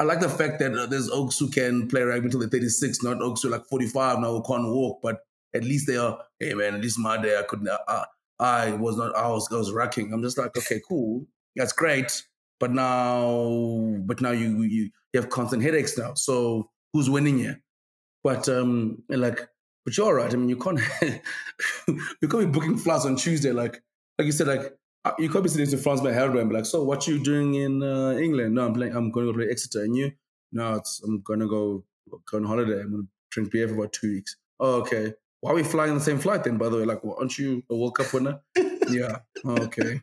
I 0.00 0.04
like 0.04 0.20
the 0.20 0.28
fact 0.28 0.58
that 0.58 0.76
uh, 0.76 0.86
there's 0.86 1.08
Oaks 1.10 1.38
who 1.38 1.48
can 1.48 1.88
play 1.88 2.02
rugby 2.02 2.26
until 2.26 2.40
they're 2.40 2.48
36, 2.48 3.02
not 3.02 3.22
Oaks 3.22 3.42
who 3.42 3.48
are 3.48 3.52
like 3.52 3.66
45 3.66 4.18
now 4.18 4.32
who 4.32 4.42
can't 4.42 4.66
walk, 4.66 5.00
but 5.02 5.20
at 5.54 5.64
least 5.64 5.86
they 5.86 5.96
are, 5.96 6.18
hey 6.40 6.54
man, 6.54 6.74
at 6.74 6.80
least 6.80 6.98
my 6.98 7.20
day 7.20 7.38
I 7.38 7.42
couldn't, 7.42 7.68
uh 7.68 8.04
I 8.42 8.72
was 8.72 8.96
not. 8.96 9.14
I 9.14 9.28
was. 9.28 9.48
I 9.52 9.56
was 9.56 9.72
racking. 9.72 10.12
I'm 10.12 10.22
just 10.22 10.36
like, 10.36 10.56
okay, 10.56 10.80
cool. 10.88 11.24
That's 11.54 11.72
great. 11.72 12.24
But 12.58 12.72
now, 12.72 13.96
but 14.00 14.20
now 14.20 14.32
you 14.32 14.62
you 14.62 14.90
you 15.12 15.20
have 15.20 15.30
constant 15.30 15.62
headaches 15.62 15.96
now. 15.96 16.14
So 16.14 16.68
who's 16.92 17.08
winning 17.08 17.38
here? 17.38 17.62
But 18.24 18.48
um, 18.48 19.02
like, 19.08 19.48
but 19.84 19.96
you're 19.96 20.06
all 20.06 20.14
right. 20.14 20.32
I 20.32 20.36
mean, 20.36 20.48
you 20.48 20.56
can't 20.56 20.80
you 21.88 22.28
can't 22.28 22.52
be 22.52 22.58
booking 22.58 22.76
flights 22.76 23.06
on 23.06 23.16
Tuesday. 23.16 23.52
Like, 23.52 23.82
like 24.18 24.26
you 24.26 24.32
said, 24.32 24.46
like 24.46 24.72
uh, 25.04 25.12
you 25.18 25.28
can't 25.28 25.42
be 25.42 25.50
sitting 25.50 25.66
to 25.66 25.76
Frans 25.76 26.00
Malherbe 26.00 26.40
and 26.40 26.48
be 26.48 26.56
like, 26.56 26.66
so 26.66 26.82
what 26.82 27.06
you 27.06 27.18
doing 27.22 27.54
in 27.54 27.82
uh, 27.82 28.12
England? 28.12 28.54
No, 28.54 28.66
I'm 28.66 28.74
playing. 28.74 28.94
I'm 28.94 29.10
going 29.10 29.26
to 29.26 29.32
go 29.32 29.38
play 29.38 29.48
Exeter. 29.50 29.82
And 29.82 29.96
you? 29.96 30.12
No, 30.52 30.74
it's 30.74 31.02
I'm 31.04 31.20
going 31.22 31.40
to 31.40 31.48
go 31.48 31.84
go 32.30 32.38
on 32.38 32.44
holiday. 32.44 32.80
I'm 32.80 32.90
going 32.90 33.02
to 33.02 33.08
drink 33.30 33.50
beer 33.50 33.68
for 33.68 33.74
about 33.74 33.92
two 33.92 34.12
weeks. 34.12 34.36
Oh, 34.60 34.80
okay. 34.82 35.14
Why 35.40 35.50
are 35.50 35.54
we 35.54 35.64
flying 35.64 35.90
on 35.90 35.98
the 35.98 36.04
same 36.04 36.18
flight 36.18 36.44
then? 36.44 36.56
By 36.56 36.68
the 36.68 36.76
way, 36.76 36.84
like, 36.84 37.02
well, 37.02 37.16
aren't 37.18 37.36
you 37.36 37.64
a 37.68 37.74
World 37.74 37.96
Cup 37.96 38.12
winner? 38.12 38.40
yeah. 38.88 39.18
Oh, 39.44 39.56
okay. 39.62 40.00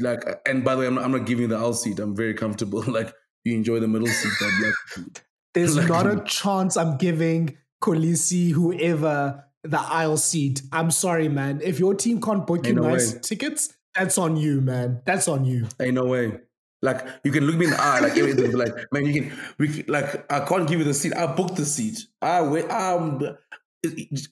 Like, 0.00 0.22
and 0.46 0.64
by 0.64 0.74
the 0.76 0.82
way, 0.82 0.86
I'm 0.86 0.94
not, 0.94 1.04
I'm 1.04 1.10
not 1.10 1.26
giving 1.26 1.42
you 1.42 1.48
the 1.48 1.56
aisle 1.56 1.72
seat. 1.72 1.98
I'm 1.98 2.14
very 2.14 2.34
comfortable. 2.34 2.82
like, 2.86 3.12
you 3.44 3.56
enjoy 3.56 3.80
the 3.80 3.88
middle 3.88 4.06
seat. 4.06 4.32
But 4.38 4.50
like, 4.62 5.24
there's 5.54 5.76
like, 5.76 5.88
not 5.88 6.06
a 6.06 6.22
chance 6.24 6.76
I'm 6.76 6.96
giving 6.96 7.56
Kolisi, 7.82 8.52
whoever, 8.52 9.44
the 9.62 9.80
aisle 9.80 10.16
seat. 10.16 10.62
I'm 10.72 10.90
sorry, 10.90 11.28
man. 11.28 11.60
If 11.62 11.78
your 11.78 11.94
team 11.94 12.20
can't 12.20 12.46
book 12.46 12.66
you 12.66 12.74
no 12.74 12.82
nice 12.82 13.14
way. 13.14 13.20
tickets, 13.20 13.74
that's 13.94 14.18
on 14.18 14.36
you, 14.36 14.60
man. 14.60 15.02
That's 15.04 15.28
on 15.28 15.44
you. 15.44 15.68
Ain't 15.80 15.94
no 15.94 16.06
way. 16.06 16.40
Like 16.80 17.04
you 17.24 17.32
can 17.32 17.44
look 17.44 17.56
me 17.56 17.64
in 17.64 17.72
the 17.72 17.80
eye, 17.80 17.98
like 17.98 18.14
like 18.54 18.86
man, 18.92 19.04
you 19.04 19.22
can. 19.22 19.38
We 19.58 19.68
can, 19.68 19.92
like 19.92 20.30
I 20.32 20.44
can't 20.44 20.68
give 20.68 20.78
you 20.78 20.84
the 20.84 20.94
seat. 20.94 21.14
I 21.16 21.26
booked 21.26 21.56
the 21.56 21.66
seat. 21.66 22.06
I 22.22 22.42
wait. 22.42 22.70
Um, 22.70 23.20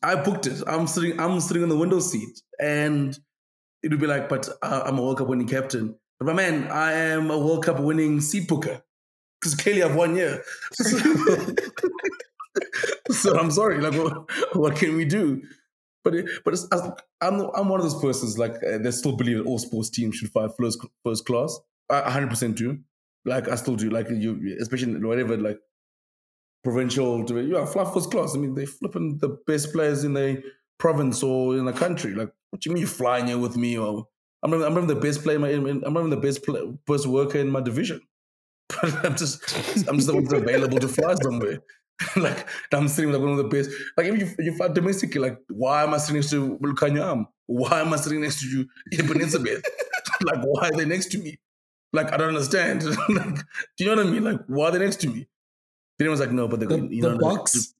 I 0.03 0.14
booked 0.16 0.47
it. 0.47 0.62
I'm 0.66 0.86
sitting. 0.86 1.18
I'm 1.18 1.40
sitting 1.40 1.64
on 1.64 1.68
the 1.68 1.76
window 1.76 1.99
seat, 1.99 2.42
and 2.61 3.18
it 3.82 3.90
would 3.90 4.01
be 4.01 4.07
like, 4.07 4.28
but 4.28 4.49
I'm 4.62 4.99
a 4.99 5.03
World 5.03 5.18
Cup 5.18 5.26
winning 5.26 5.49
captain. 5.49 5.97
But 6.20 6.26
my 6.26 6.32
man, 6.34 6.68
I 6.68 6.92
am 6.92 7.30
a 7.32 7.38
World 7.38 7.64
Cup 7.64 7.80
winning 7.80 8.20
seat 8.20 8.47
booker 8.49 8.80
because 9.40 9.57
clearly 9.57 9.82
I've 9.82 9.97
won 9.97 10.14
year. 10.14 10.44
so 13.11 13.38
I'm 13.38 13.50
sorry. 13.50 13.80
Like, 13.80 13.94
what, 13.94 14.30
what, 14.57 14.76
can 14.76 14.96
we 14.96 15.04
do? 15.04 15.42
But 16.04 16.14
it, 16.14 16.26
but 16.44 16.54
I'm 17.20 17.50
I'm 17.54 17.68
one 17.68 17.80
of 17.80 17.84
those 17.84 18.00
persons 18.00 18.38
like 18.38 18.54
uh, 18.62 18.90
still 18.90 19.16
believe 19.16 19.38
that 19.38 19.46
all 19.46 19.59
sports 19.59 19.90
teams 19.90 20.16
should 20.16 20.30
fly 20.30 20.48
first 20.59 20.84
first 21.04 21.26
class. 21.26 21.59
I 21.90 22.00
100 22.02 22.30
percent 22.30 22.57
do. 22.57 22.78
Like 23.24 23.48
I 23.48 23.57
still 23.57 23.76
do. 23.76 23.90
Like 23.90 24.09
you, 24.11 24.57
especially 24.61 25.04
whatever 25.04 25.36
like 25.36 25.59
provincial 26.62 27.24
to 27.24 27.40
yeah, 27.40 27.64
fly 27.64 27.84
first 27.92 28.11
class. 28.11 28.34
I 28.34 28.38
mean, 28.38 28.54
they 28.54 28.66
flipping 28.66 29.18
the 29.18 29.38
best 29.46 29.72
players 29.72 30.04
in 30.04 30.14
the 30.14 30.42
province 30.78 31.22
or 31.22 31.57
in 31.57 31.64
the 31.64 31.72
country. 31.72 32.14
Like, 32.14 32.30
what 32.50 32.61
do 32.61 32.68
you 32.70 32.74
mean 32.74 32.82
you're 32.82 32.88
flying 32.88 33.26
here 33.26 33.38
with 33.38 33.57
me? 33.57 33.76
Or 33.76 34.07
I'm 34.42 34.52
I'm 34.52 34.86
the 34.86 34.94
best 34.94 35.22
player. 35.22 35.44
In 35.48 35.62
my, 35.62 36.00
I'm 36.00 36.11
the 36.11 36.16
best 36.16 36.44
play, 36.44 36.61
best 36.86 37.07
worker 37.07 37.38
in 37.38 37.50
my 37.50 37.61
division. 37.61 38.00
But 38.82 39.04
I'm 39.04 39.16
just 39.16 39.88
I'm 39.88 39.98
just 39.98 40.09
available 40.09 40.78
to 40.78 40.88
fly 40.88 41.14
somewhere. 41.22 41.61
like 42.16 42.47
I'm 42.72 42.88
sitting 42.88 43.11
with 43.11 43.20
like 43.20 43.28
one 43.28 43.38
of 43.38 43.44
the 43.44 43.57
best. 43.57 43.70
Like 43.97 44.07
if 44.07 44.18
you, 44.20 44.44
you 44.44 44.57
fly 44.57 44.68
domestically, 44.68 45.20
like 45.20 45.38
why 45.49 45.82
am 45.82 45.94
I 45.94 45.99
sitting 45.99 46.16
next 46.16 46.30
to 46.30 46.59
Lukhanyo 46.59 47.03
Am? 47.03 47.18
Um, 47.18 47.28
why 47.47 47.80
am 47.80 47.92
I 47.92 47.97
sitting 47.97 48.20
next 48.20 48.40
to 48.40 48.49
you 48.49 48.66
in 48.92 49.07
Peninsula? 49.07 49.44
like 50.24 50.42
why 50.42 50.68
are 50.68 50.76
they 50.76 50.84
next 50.84 51.07
to 51.12 51.18
me? 51.18 51.38
Like 51.92 52.12
I 52.12 52.16
don't 52.16 52.28
understand. 52.28 52.84
like, 53.09 53.36
do 53.76 53.84
you 53.84 53.86
know 53.86 53.97
what 53.97 54.07
I 54.07 54.11
mean? 54.11 54.24
Like 54.24 54.40
why 54.47 54.66
are 54.66 54.70
they 54.72 54.78
next 54.78 54.97
to 55.03 55.09
me? 55.09 55.26
Then 55.99 56.11
was 56.11 56.20
like, 56.20 56.32
no, 56.32 56.47
but 56.47 56.61
the, 56.61 56.66
the, 56.66 56.76
you 56.90 57.03
the 57.03 57.14
know, 57.14 57.18
Boks. 57.18 57.72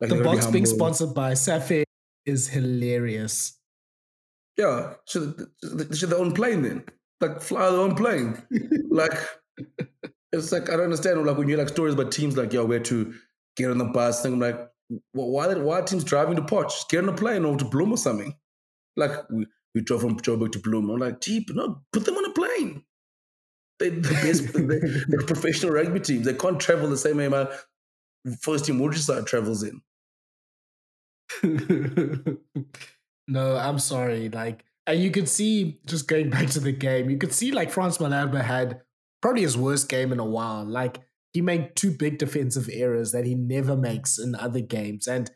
Like, 0.00 0.10
the 0.10 0.16
Boks 0.16 0.46
be 0.46 0.52
being 0.52 0.66
sponsored 0.66 1.14
by 1.14 1.32
Safair 1.32 1.84
is 2.24 2.48
hilarious. 2.48 3.58
Yeah, 4.56 4.94
should 5.06 5.46
they 5.62 5.94
should 5.94 6.10
their 6.10 6.18
own 6.18 6.32
plane 6.32 6.62
then? 6.62 6.84
Like 7.20 7.40
fly 7.40 7.70
their 7.70 7.80
own 7.80 7.94
plane. 7.94 8.42
like 8.90 9.16
it's 10.36 10.52
like 10.52 10.68
I 10.68 10.72
don't 10.72 10.84
understand. 10.84 11.24
Like 11.24 11.36
when 11.36 11.48
you 11.48 11.56
like 11.56 11.68
stories 11.68 11.94
about 11.94 12.12
teams 12.12 12.36
like, 12.36 12.52
yo, 12.52 12.64
where 12.64 12.80
to 12.80 13.14
get 13.56 13.70
on 13.70 13.78
the 13.78 13.84
bus, 13.84 14.22
thing. 14.22 14.34
I'm 14.34 14.40
like, 14.40 14.56
well, 15.14 15.28
why 15.28 15.52
why 15.54 15.80
are 15.80 15.82
teams 15.82 16.04
driving 16.04 16.36
to 16.36 16.42
Potch? 16.42 16.72
Just 16.72 16.88
get 16.88 17.02
on 17.02 17.08
a 17.08 17.12
plane 17.12 17.44
or 17.44 17.56
to 17.56 17.64
Bloem 17.64 17.90
or 17.90 17.96
something. 17.96 18.34
Like 18.96 19.28
we, 19.30 19.46
we 19.74 19.80
drove 19.82 20.02
from 20.02 20.18
Joburg 20.18 20.52
to 20.52 20.58
Bloem. 20.58 20.92
I'm 20.92 20.98
like, 20.98 21.20
gee, 21.20 21.44
no, 21.50 21.82
put 21.92 22.04
them 22.04 22.16
on 22.16 22.30
a 22.30 22.32
plane. 22.32 22.82
They, 23.78 23.90
the 23.90 24.10
best, 24.10 24.52
they're, 24.54 25.04
they're 25.08 25.26
professional 25.26 25.72
rugby 25.72 26.00
teams. 26.00 26.24
They 26.24 26.34
can't 26.34 26.58
travel 26.58 26.88
the 26.88 26.96
same 26.96 27.18
way 27.18 27.28
my 27.28 27.48
first 28.40 28.64
team 28.64 28.78
Moorside 28.78 29.26
travels 29.26 29.62
in. 29.62 29.82
no, 33.28 33.56
I'm 33.56 33.78
sorry. 33.78 34.28
Like, 34.28 34.64
and 34.86 35.02
you 35.02 35.10
could 35.10 35.28
see, 35.28 35.80
just 35.84 36.08
going 36.08 36.30
back 36.30 36.48
to 36.50 36.60
the 36.60 36.72
game, 36.72 37.10
you 37.10 37.18
could 37.18 37.32
see 37.32 37.50
like 37.52 37.70
Frans 37.70 37.98
Malherbe 37.98 38.42
had 38.42 38.80
probably 39.26 39.42
his 39.42 39.58
worst 39.58 39.88
game 39.88 40.12
in 40.12 40.20
a 40.20 40.24
while. 40.24 40.64
Like, 40.64 41.00
he 41.32 41.40
made 41.40 41.74
two 41.74 41.90
big 41.90 42.16
defensive 42.16 42.70
errors 42.72 43.10
that 43.10 43.26
he 43.26 43.34
never 43.34 43.76
makes 43.76 44.20
in 44.20 44.36
other 44.36 44.60
games. 44.60 45.08
And 45.08 45.28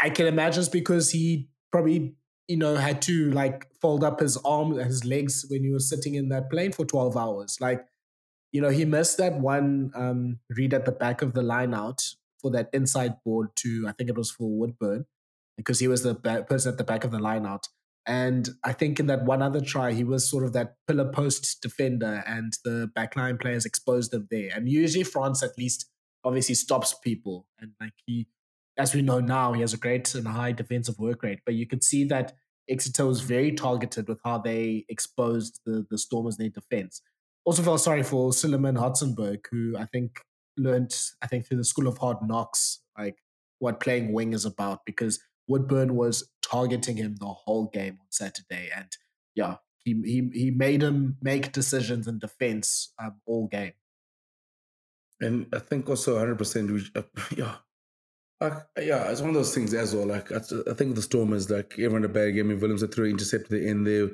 I 0.00 0.08
can 0.08 0.26
imagine 0.26 0.60
it's 0.60 0.70
because 0.70 1.10
he 1.10 1.50
probably 1.70 2.14
you 2.48 2.56
know, 2.56 2.76
had 2.76 3.02
to 3.02 3.30
like 3.32 3.68
fold 3.82 4.02
up 4.02 4.20
his 4.20 4.38
arm, 4.38 4.72
his 4.72 5.04
legs 5.04 5.44
when 5.50 5.62
he 5.62 5.70
was 5.70 5.86
sitting 5.86 6.14
in 6.14 6.30
that 6.30 6.50
plane 6.50 6.72
for 6.72 6.86
12 6.86 7.14
hours. 7.14 7.58
Like, 7.60 7.84
you 8.52 8.62
know, 8.62 8.70
he 8.70 8.86
missed 8.86 9.18
that 9.18 9.38
one 9.38 9.92
um, 9.94 10.38
read 10.56 10.72
at 10.72 10.86
the 10.86 10.90
back 10.90 11.20
of 11.20 11.34
the 11.34 11.42
line 11.42 11.74
out 11.74 12.02
for 12.40 12.50
that 12.52 12.70
inside 12.72 13.22
board 13.22 13.50
to, 13.56 13.84
I 13.86 13.92
think 13.92 14.08
it 14.08 14.16
was 14.16 14.30
for 14.30 14.50
Woodburn, 14.50 15.04
because 15.58 15.78
he 15.78 15.88
was 15.88 16.04
the 16.04 16.14
person 16.14 16.72
at 16.72 16.78
the 16.78 16.84
back 16.84 17.04
of 17.04 17.10
the 17.10 17.18
line 17.18 17.44
out. 17.44 17.68
And 18.06 18.48
I 18.64 18.72
think 18.72 18.98
in 18.98 19.06
that 19.06 19.24
one 19.24 19.42
other 19.42 19.60
try, 19.60 19.92
he 19.92 20.04
was 20.04 20.28
sort 20.28 20.44
of 20.44 20.52
that 20.54 20.74
pillar 20.88 21.10
post 21.12 21.60
defender, 21.60 22.22
and 22.26 22.54
the 22.64 22.90
backline 22.96 23.40
players 23.40 23.66
exposed 23.66 24.12
him 24.12 24.26
there. 24.30 24.50
And 24.54 24.68
usually, 24.68 25.04
Frans 25.04 25.42
at 25.42 25.58
least 25.58 25.86
obviously 26.24 26.54
stops 26.54 26.94
people, 26.94 27.46
and 27.60 27.72
like 27.80 27.92
he 28.06 28.26
as 28.80 28.94
we 28.94 29.02
know 29.02 29.20
now, 29.20 29.52
he 29.52 29.60
has 29.60 29.74
a 29.74 29.78
great 29.78 30.14
and 30.14 30.26
high 30.26 30.52
defensive 30.52 30.98
work 30.98 31.22
rate. 31.22 31.40
But 31.44 31.54
you 31.54 31.66
could 31.66 31.84
see 31.84 32.04
that 32.04 32.32
Exeter 32.68 33.06
was 33.06 33.20
very 33.20 33.52
targeted 33.52 34.08
with 34.08 34.20
how 34.24 34.38
they 34.38 34.84
exposed 34.88 35.60
the, 35.66 35.86
the 35.90 35.98
Stormers 35.98 36.38
in 36.38 36.44
their 36.44 36.50
defense. 36.50 37.02
Also 37.44 37.62
felt 37.62 37.80
sorry 37.80 38.02
for 38.02 38.32
Suleiman 38.32 38.76
Hartzenberg, 38.76 39.44
who 39.50 39.74
I 39.76 39.86
think 39.86 40.20
learned, 40.56 40.94
I 41.22 41.26
think, 41.26 41.46
through 41.46 41.58
the 41.58 41.64
School 41.64 41.88
of 41.88 41.98
Hard 41.98 42.18
Knocks, 42.22 42.80
like 42.98 43.16
what 43.58 43.80
playing 43.80 44.12
wing 44.12 44.32
is 44.32 44.44
about, 44.44 44.80
because 44.86 45.20
Woodburn 45.48 45.94
was 45.94 46.28
targeting 46.50 46.96
him 46.96 47.16
the 47.16 47.26
whole 47.26 47.66
game 47.66 47.98
on 48.00 48.06
Saturday. 48.10 48.70
And 48.74 48.88
yeah, 49.34 49.56
he 49.84 49.94
he, 50.04 50.30
he 50.32 50.50
made 50.50 50.82
him 50.82 51.16
make 51.22 51.52
decisions 51.52 52.06
in 52.06 52.18
defense 52.18 52.92
um, 53.02 53.20
all 53.26 53.46
game. 53.46 53.72
And 55.22 55.46
I 55.52 55.58
think 55.58 55.88
also 55.88 56.16
100%, 56.16 56.96
uh, 56.96 57.02
yeah, 57.36 57.56
uh, 58.40 58.60
yeah, 58.80 59.10
it's 59.10 59.20
one 59.20 59.30
of 59.30 59.34
those 59.34 59.54
things 59.54 59.74
as 59.74 59.94
well. 59.94 60.06
Like 60.06 60.32
I, 60.32 60.40
I 60.70 60.74
think 60.74 60.94
the 60.94 61.02
Storm 61.02 61.34
is 61.34 61.50
like 61.50 61.74
everyone 61.74 62.04
a 62.04 62.08
bad 62.08 62.34
game. 62.34 62.50
And 62.50 62.60
Williams 62.60 62.84
threw 62.86 63.06
intercept 63.06 63.44
at 63.44 63.50
the 63.50 63.68
end 63.68 63.86
there. 63.86 64.08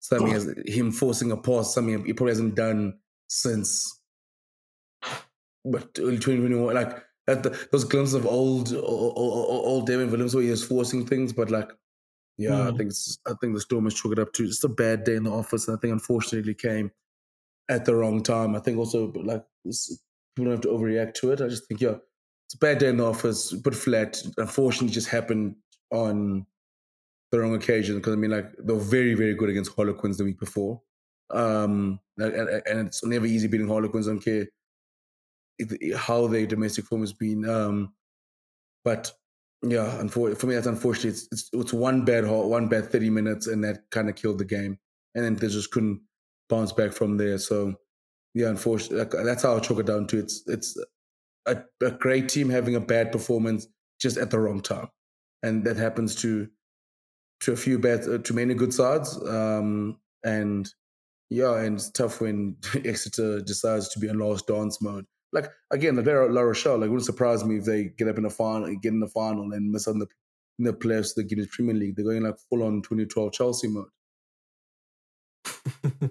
Something 0.00 0.32
has 0.32 0.52
him 0.66 0.92
forcing 0.92 1.32
a 1.32 1.36
pass. 1.36 1.74
Something 1.74 2.04
he 2.04 2.12
probably 2.12 2.32
hasn't 2.32 2.54
done 2.54 2.98
since, 3.28 4.02
but 5.64 5.88
early 5.98 6.18
2021. 6.18 6.74
Like 6.74 7.02
that, 7.34 7.42
the, 7.42 7.68
those 7.72 7.84
glimpses 7.84 8.14
of 8.14 8.26
old, 8.26 8.72
old, 8.72 9.12
old, 9.16 9.66
old 9.66 9.86
David 9.86 10.10
Williams 10.10 10.34
where 10.34 10.44
he 10.44 10.50
was 10.50 10.64
forcing 10.64 11.06
things. 11.06 11.32
But 11.32 11.50
like, 11.50 11.70
yeah, 12.36 12.50
mm. 12.50 12.72
I 12.72 12.76
think 12.76 12.90
it's, 12.90 13.18
I 13.26 13.32
think 13.40 13.54
the 13.54 13.60
Storm 13.60 13.84
has 13.84 13.94
chalked 13.94 14.18
it 14.18 14.22
up 14.22 14.32
to 14.34 14.46
just 14.46 14.64
a 14.64 14.68
bad 14.68 15.04
day 15.04 15.16
in 15.16 15.24
the 15.24 15.32
office. 15.32 15.68
And 15.68 15.76
I 15.76 15.80
think 15.80 15.92
unfortunately 15.92 16.54
came 16.54 16.90
at 17.68 17.84
the 17.84 17.94
wrong 17.94 18.22
time. 18.22 18.54
I 18.54 18.60
think 18.60 18.78
also 18.78 19.12
like 19.12 19.44
people 19.64 20.44
don't 20.44 20.50
have 20.50 20.60
to 20.62 20.68
overreact 20.68 21.14
to 21.14 21.32
it. 21.32 21.40
I 21.40 21.48
just 21.48 21.66
think 21.66 21.80
yeah 21.80 21.96
it's 22.50 22.56
a 22.56 22.58
bad 22.58 22.78
day 22.78 22.88
in 22.88 22.96
the 22.96 23.06
office, 23.06 23.52
but 23.52 23.76
flat. 23.76 24.20
Unfortunately, 24.36 24.92
just 24.92 25.08
happened 25.08 25.54
on 25.92 26.44
the 27.30 27.38
wrong 27.38 27.54
occasion 27.54 27.94
because 27.94 28.12
I 28.12 28.16
mean, 28.16 28.32
like 28.32 28.52
they 28.58 28.72
were 28.72 28.80
very, 28.80 29.14
very 29.14 29.36
good 29.36 29.50
against 29.50 29.72
Harlequins 29.76 30.18
the 30.18 30.24
week 30.24 30.40
before. 30.40 30.82
Um, 31.30 32.00
and, 32.18 32.34
and 32.34 32.88
it's 32.88 33.04
never 33.04 33.24
easy 33.26 33.46
beating 33.46 33.68
Harlequins. 33.68 34.08
I 34.08 34.10
don't 34.10 34.24
care 34.24 34.48
how 35.96 36.26
their 36.26 36.46
domestic 36.46 36.86
form 36.86 37.02
has 37.02 37.12
been. 37.12 37.48
Um, 37.48 37.92
but 38.84 39.12
yeah, 39.62 40.06
for 40.08 40.46
me, 40.46 40.54
that's 40.54 40.66
unfortunate. 40.66 41.10
It's, 41.10 41.28
it's, 41.32 41.50
it's 41.52 41.72
one 41.72 42.04
bad 42.04 42.26
one 42.26 42.68
bad 42.68 42.90
thirty 42.90 43.10
minutes, 43.10 43.46
and 43.46 43.62
that 43.64 43.90
kind 43.90 44.08
of 44.08 44.16
killed 44.16 44.38
the 44.38 44.44
game. 44.44 44.78
And 45.14 45.24
then 45.24 45.36
they 45.36 45.48
just 45.48 45.70
couldn't 45.70 46.00
bounce 46.48 46.72
back 46.72 46.92
from 46.92 47.16
there. 47.16 47.38
So 47.38 47.74
yeah, 48.34 48.48
unfortunately, 48.48 49.22
that's 49.24 49.42
how 49.42 49.56
I 49.56 49.60
chalk 49.60 49.78
it 49.78 49.86
down 49.86 50.06
to. 50.08 50.18
It's 50.18 50.42
it's 50.46 50.78
a, 51.46 51.62
a 51.82 51.90
great 51.90 52.28
team 52.28 52.48
having 52.48 52.76
a 52.76 52.80
bad 52.80 53.12
performance 53.12 53.66
just 54.00 54.16
at 54.16 54.30
the 54.30 54.38
wrong 54.38 54.60
time, 54.60 54.88
and 55.42 55.64
that 55.64 55.76
happens 55.76 56.14
to 56.22 56.48
to 57.40 57.52
a 57.52 57.56
few 57.56 57.78
bad, 57.78 58.06
uh, 58.06 58.18
to 58.18 58.34
many 58.34 58.54
good 58.54 58.72
sides. 58.72 59.16
Um, 59.26 59.98
and 60.24 60.68
yeah, 61.30 61.58
and 61.60 61.76
it's 61.76 61.90
tough 61.90 62.20
when 62.20 62.56
Exeter 62.84 63.40
decides 63.40 63.88
to 63.90 63.98
be 63.98 64.08
in 64.08 64.18
last 64.18 64.46
dance 64.46 64.80
mode. 64.82 65.06
Like 65.32 65.46
again, 65.70 65.94
the 65.94 66.02
La 66.02 66.40
Rochelle, 66.40 66.78
like 66.78 66.86
it 66.86 66.90
wouldn't 66.90 67.06
surprise 67.06 67.44
me 67.44 67.58
if 67.58 67.64
they 67.64 67.84
get 67.96 68.08
up 68.08 68.16
in 68.16 68.24
the 68.24 68.30
final, 68.30 68.68
get 68.76 68.92
in 68.92 69.00
the 69.00 69.08
final, 69.08 69.52
and 69.52 69.70
miss 69.70 69.86
on 69.86 69.98
the 69.98 70.06
in 70.58 70.64
the 70.64 70.72
playoffs, 70.72 71.14
the 71.14 71.24
Guinness 71.24 71.48
Premier 71.50 71.74
League. 71.74 71.96
They're 71.96 72.04
going 72.04 72.22
like 72.22 72.36
full 72.48 72.62
on 72.62 72.82
2012 72.82 73.32
Chelsea 73.32 73.68
mode. 73.68 73.86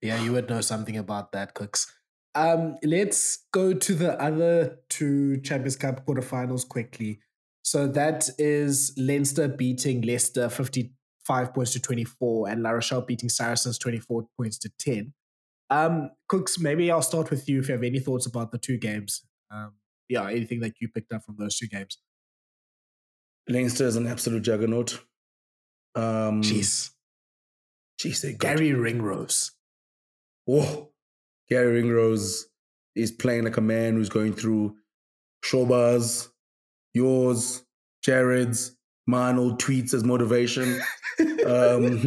yeah, 0.00 0.22
you 0.22 0.32
would 0.32 0.48
know 0.48 0.60
something 0.60 0.96
about 0.96 1.32
that, 1.32 1.54
Kooks. 1.54 1.86
Um, 2.34 2.76
let's 2.82 3.44
go 3.52 3.74
to 3.74 3.94
the 3.94 4.20
other 4.22 4.78
two 4.88 5.40
Champions 5.40 5.76
Cup 5.76 6.06
quarterfinals 6.06 6.66
quickly. 6.66 7.20
So 7.62 7.86
that 7.88 8.28
is 8.38 8.94
Leinster 8.96 9.48
beating 9.48 10.02
Leicester 10.02 10.48
55 10.48 11.54
points 11.54 11.72
to 11.72 11.80
24 11.80 12.48
and 12.48 12.62
La 12.62 12.70
Rochelle 12.70 13.02
beating 13.02 13.28
Saracens 13.28 13.78
24 13.78 14.26
points 14.36 14.58
to 14.58 14.70
10. 14.78 15.12
Um, 15.70 16.10
Kooks, 16.30 16.60
maybe 16.60 16.90
I'll 16.90 17.02
start 17.02 17.30
with 17.30 17.48
you 17.48 17.60
if 17.60 17.68
you 17.68 17.74
have 17.74 17.84
any 17.84 18.00
thoughts 18.00 18.26
about 18.26 18.50
the 18.50 18.58
two 18.58 18.76
games. 18.76 19.22
Um, 19.50 19.74
yeah, 20.08 20.28
anything 20.28 20.60
that 20.60 20.74
you 20.80 20.88
picked 20.88 21.12
up 21.12 21.24
from 21.24 21.36
those 21.38 21.56
two 21.56 21.68
games. 21.68 21.98
Leinster 23.48 23.86
is 23.86 23.96
an 23.96 24.06
absolute 24.06 24.42
juggernaut. 24.42 25.00
Um, 25.94 26.42
Jeez. 26.42 26.90
Jeez, 28.00 28.38
Garry 28.38 28.72
Ringrose. 28.72 29.52
Whoa. 30.44 30.90
Garry 31.48 31.80
Ringrose 31.80 32.46
is 32.96 33.12
playing 33.12 33.44
like 33.44 33.56
a 33.56 33.62
man 33.62 33.94
who's 33.94 34.08
going 34.08 34.32
through 34.32 34.76
Shoba's, 35.44 36.28
yours, 36.94 37.64
Jared's, 38.02 38.76
mine 39.06 39.38
old 39.38 39.60
tweets 39.60 39.94
as 39.94 40.04
motivation. 40.04 40.80
um, 41.46 42.02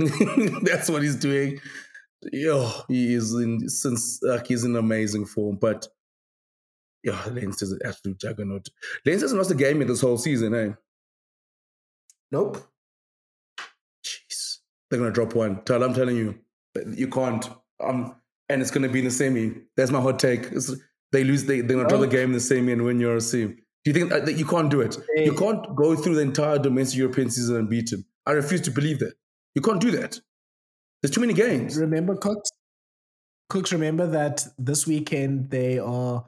that's 0.63 0.89
what 0.89 1.01
he's 1.01 1.15
doing. 1.15 1.59
Yo, 2.31 2.71
he 2.87 3.13
is 3.13 3.33
in 3.33 3.67
since 3.69 4.19
like 4.21 4.47
he's 4.47 4.63
in 4.63 4.75
amazing 4.75 5.25
form, 5.25 5.57
but 5.59 5.87
yeah, 7.03 7.21
Leinster's 7.31 7.71
an 7.71 7.79
absolute 7.85 8.19
juggernaut. 8.19 8.69
Leinster's 9.05 9.33
lost 9.33 9.51
a 9.51 9.55
game 9.55 9.81
in 9.81 9.87
this 9.87 10.01
whole 10.01 10.17
season, 10.17 10.53
eh? 10.55 10.73
Nope. 12.31 12.57
Jeez. 14.05 14.59
They're 14.89 14.99
gonna 14.99 15.11
drop 15.11 15.35
one. 15.35 15.63
Tell 15.65 15.83
I'm 15.83 15.93
telling 15.93 16.15
you. 16.15 16.39
You 16.95 17.07
can't. 17.07 17.47
Um 17.79 18.15
and 18.49 18.61
it's 18.61 18.71
gonna 18.71 18.89
be 18.89 18.99
in 18.99 19.05
the 19.05 19.11
semi. 19.11 19.53
That's 19.75 19.91
my 19.91 20.01
hot 20.01 20.19
take. 20.19 20.43
It's, 20.51 20.73
they 21.11 21.23
lose, 21.23 21.45
they, 21.45 21.61
they're 21.61 21.77
gonna 21.77 21.89
drop 21.89 22.01
the 22.01 22.07
game 22.07 22.29
in 22.29 22.33
the 22.33 22.39
semi 22.39 22.71
and 22.71 22.83
win 22.83 22.99
your 22.99 23.19
sim. 23.19 23.57
Do 23.83 23.91
you 23.91 23.93
think 23.93 24.09
that 24.09 24.37
you 24.37 24.45
can't 24.45 24.69
do 24.69 24.81
it? 24.81 24.97
Hey. 25.15 25.25
You 25.25 25.33
can't 25.33 25.75
go 25.75 25.95
through 25.95 26.15
the 26.15 26.21
entire 26.21 26.57
domestic 26.57 26.97
European 26.97 27.29
season 27.29 27.57
and 27.57 27.69
beat 27.69 27.91
him. 27.91 28.05
I 28.25 28.31
refuse 28.31 28.61
to 28.61 28.71
believe 28.71 28.99
that. 28.99 29.13
You 29.55 29.61
can't 29.61 29.81
do 29.81 29.91
that. 29.91 30.19
There's 31.03 31.11
too 31.11 31.21
many 31.21 31.33
games. 31.33 31.77
Remember, 31.77 32.15
Kooks? 32.15 32.47
Kooks, 33.51 33.73
remember 33.73 34.07
that 34.07 34.47
this 34.57 34.87
weekend 34.87 35.49
they 35.49 35.77
are, 35.77 36.25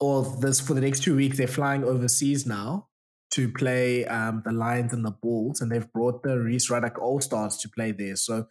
or 0.00 0.24
this 0.40 0.60
for 0.60 0.72
the 0.72 0.80
next 0.80 1.02
two 1.02 1.14
weeks, 1.14 1.36
they're 1.36 1.46
flying 1.46 1.84
overseas 1.84 2.46
now 2.46 2.88
to 3.32 3.52
play 3.52 4.06
um, 4.06 4.42
the 4.46 4.52
Lions 4.52 4.94
and 4.94 5.04
the 5.04 5.10
Bulls, 5.10 5.60
and 5.60 5.70
they've 5.70 5.92
brought 5.92 6.22
the 6.22 6.38
Rhys 6.40 6.70
Ruddock 6.70 6.98
All 6.98 7.20
Stars 7.20 7.58
to 7.58 7.68
play 7.68 7.92
there. 7.92 8.16
So 8.16 8.46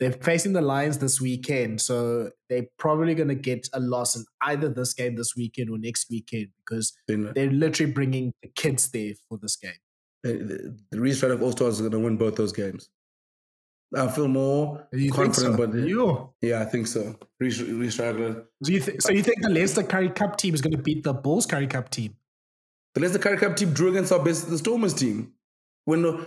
they're 0.00 0.12
facing 0.12 0.52
the 0.52 0.62
Lions 0.62 0.98
this 0.98 1.20
weekend. 1.20 1.80
So 1.80 2.30
they're 2.48 2.66
probably 2.76 3.14
going 3.14 3.28
to 3.28 3.36
get 3.36 3.68
a 3.72 3.78
loss 3.78 4.16
in 4.16 4.24
either 4.42 4.68
this 4.68 4.94
game 4.94 5.14
this 5.14 5.34
weekend 5.36 5.70
or 5.70 5.78
next 5.78 6.10
weekend 6.10 6.48
because 6.58 6.92
they're 7.06 7.50
literally 7.50 7.92
bringing 7.92 8.32
the 8.42 8.48
kids 8.48 8.90
there 8.90 9.12
for 9.28 9.38
this 9.40 9.54
game. 9.54 9.72
The, 10.24 10.76
Rhys 10.92 11.22
Ruddock 11.22 11.40
All 11.40 11.52
Stars 11.52 11.78
are 11.78 11.84
going 11.84 11.92
to 11.92 12.00
win 12.00 12.16
both 12.16 12.34
those 12.34 12.52
games. 12.52 12.88
I 13.94 14.08
feel 14.08 14.28
more 14.28 14.86
you 14.92 15.10
confident, 15.10 15.56
so? 15.56 15.66
but 15.66 15.74
you? 15.74 16.30
yeah, 16.42 16.60
I 16.60 16.66
think 16.66 16.86
so. 16.86 17.16
Ruddock. 17.40 18.44
So 18.62 18.72
you, 18.72 18.80
th- 18.80 19.00
so 19.00 19.12
you 19.12 19.22
think 19.22 19.40
the 19.40 19.48
Leicester 19.48 19.82
Currie 19.82 20.10
Cup 20.10 20.36
team 20.36 20.54
is 20.54 20.60
going 20.60 20.76
to 20.76 20.82
beat 20.82 21.04
the 21.04 21.14
Bulls 21.14 21.46
Currie 21.46 21.66
Cup 21.66 21.88
team? 21.88 22.14
The 22.94 23.00
Leicester 23.00 23.18
Currie 23.18 23.38
Cup 23.38 23.56
team 23.56 23.72
drew 23.72 23.88
against 23.90 24.12
our 24.12 24.22
best, 24.22 24.50
the 24.50 24.58
Stormers 24.58 24.92
team. 24.92 25.32
When, 25.86 26.02
when, 26.02 26.18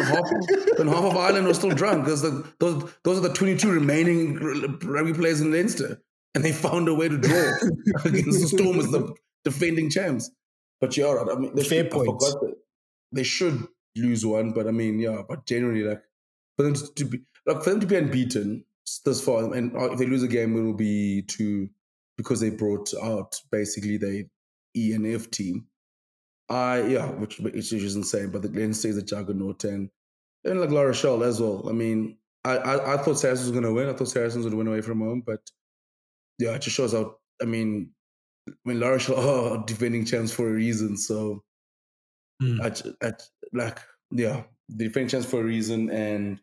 half, 0.00 0.24
of, 0.24 0.78
when 0.78 0.88
half 0.88 1.04
of 1.04 1.16
Ireland 1.18 1.46
was 1.46 1.58
still 1.58 1.70
drunk, 1.70 2.04
because 2.04 2.22
those, 2.58 2.90
those 3.04 3.18
are 3.18 3.28
the 3.28 3.34
22 3.34 3.70
remaining 3.70 4.36
rugby 4.82 5.12
players 5.12 5.42
in 5.42 5.52
Leinster. 5.52 6.00
And 6.34 6.42
they 6.42 6.52
found 6.52 6.88
a 6.88 6.94
way 6.94 7.08
to 7.08 7.18
draw 7.18 7.52
against 8.06 8.40
the 8.40 8.48
Stormers, 8.48 8.86
the 8.86 9.14
defending 9.44 9.90
champs. 9.90 10.30
But 10.80 10.96
yeah, 10.96 11.12
right. 11.12 11.28
I 11.30 11.38
mean, 11.38 11.54
they 11.54 11.64
Fair 11.64 11.84
should, 11.84 11.90
point. 11.90 12.22
They 13.12 13.22
should 13.22 13.68
lose 13.96 14.24
one, 14.24 14.52
but 14.52 14.66
I 14.66 14.70
mean, 14.70 14.98
yeah, 14.98 15.22
but 15.28 15.46
generally, 15.46 15.82
like, 15.82 16.02
for 16.56 16.62
them 16.62 16.74
to, 16.74 17.04
be, 17.04 17.20
like, 17.46 17.62
for 17.62 17.70
them 17.70 17.80
to 17.80 17.86
be 17.86 17.96
unbeaten 17.96 18.64
this 19.04 19.24
far, 19.24 19.52
and 19.54 19.72
if 19.74 19.98
they 19.98 20.06
lose 20.06 20.22
a 20.22 20.28
game, 20.28 20.56
it 20.56 20.62
will 20.62 20.74
be 20.74 21.22
to, 21.22 21.68
because 22.16 22.40
they 22.40 22.50
brought 22.50 22.92
out 23.02 23.40
basically 23.50 23.96
the 23.96 24.28
E 24.76 24.92
and 24.92 25.06
F 25.06 25.30
team 25.30 25.66
I 26.48 26.82
yeah, 26.82 27.06
which 27.06 27.38
which 27.40 27.72
is 27.72 27.96
insane. 27.96 28.30
But 28.30 28.42
the 28.42 28.48
Leinster 28.48 28.88
is 28.88 28.96
a 28.96 29.02
juggernaut, 29.02 29.64
and 29.64 29.90
and 30.44 30.60
like 30.60 30.70
La 30.70 30.82
Rochelle 30.82 31.24
as 31.24 31.40
well. 31.40 31.68
I 31.68 31.72
mean, 31.72 32.18
I 32.44 32.56
I, 32.56 32.94
I 32.94 32.96
thought 32.98 33.18
Saracens 33.18 33.50
was 33.50 33.52
going 33.52 33.64
to 33.64 33.72
win. 33.72 33.88
I 33.88 33.92
thought 33.92 34.08
Saracens 34.08 34.44
would 34.44 34.54
win 34.54 34.68
away 34.68 34.80
from 34.80 35.00
home, 35.00 35.22
but 35.26 35.40
yeah, 36.38 36.52
it 36.52 36.62
just 36.62 36.76
shows 36.76 36.92
how. 36.92 37.16
I 37.42 37.46
mean, 37.46 37.90
I 38.48 38.52
mean 38.64 38.80
La 38.80 38.88
Rochelle 38.88 39.54
are 39.54 39.64
defending 39.66 40.04
champs 40.04 40.32
for 40.32 40.48
a 40.48 40.52
reason. 40.52 40.96
So, 40.96 41.42
mm. 42.40 42.60
I, 42.62 43.06
I, 43.06 43.12
like 43.52 43.80
yeah, 44.12 44.44
defending 44.74 45.08
champs 45.08 45.26
for 45.26 45.40
a 45.40 45.44
reason, 45.44 45.90
and 45.90 46.40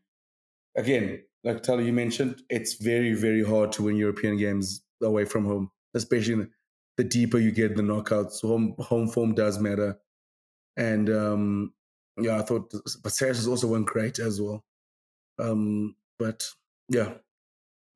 again, 0.76 1.24
like 1.44 1.64
Thala, 1.64 1.86
you 1.86 1.94
mentioned, 1.94 2.42
it's 2.50 2.76
very 2.76 3.14
very 3.14 3.44
hard 3.44 3.72
to 3.74 3.84
win 3.84 3.98
European 3.98 4.38
games 4.38 4.82
away 5.02 5.26
from 5.26 5.46
home, 5.46 5.72
especially 5.94 6.48
the 6.98 7.04
deeper 7.04 7.38
you 7.38 7.52
get 7.52 7.72
in 7.72 7.78
the 7.78 7.94
knockouts. 7.94 8.42
Home 8.42 8.76
home 8.80 9.08
form 9.08 9.34
does 9.34 9.60
matter, 9.60 9.98
and 10.78 11.10
um, 11.10 11.74
yeah, 12.18 12.40
I 12.40 12.44
thought, 12.44 12.72
but 13.04 13.14
Saracens 13.14 13.48
also 13.48 13.68
went 13.68 13.86
great 13.86 14.20
as 14.20 14.40
well. 14.40 14.64
Um, 15.40 15.96
but 16.20 16.44
yeah, 16.90 17.14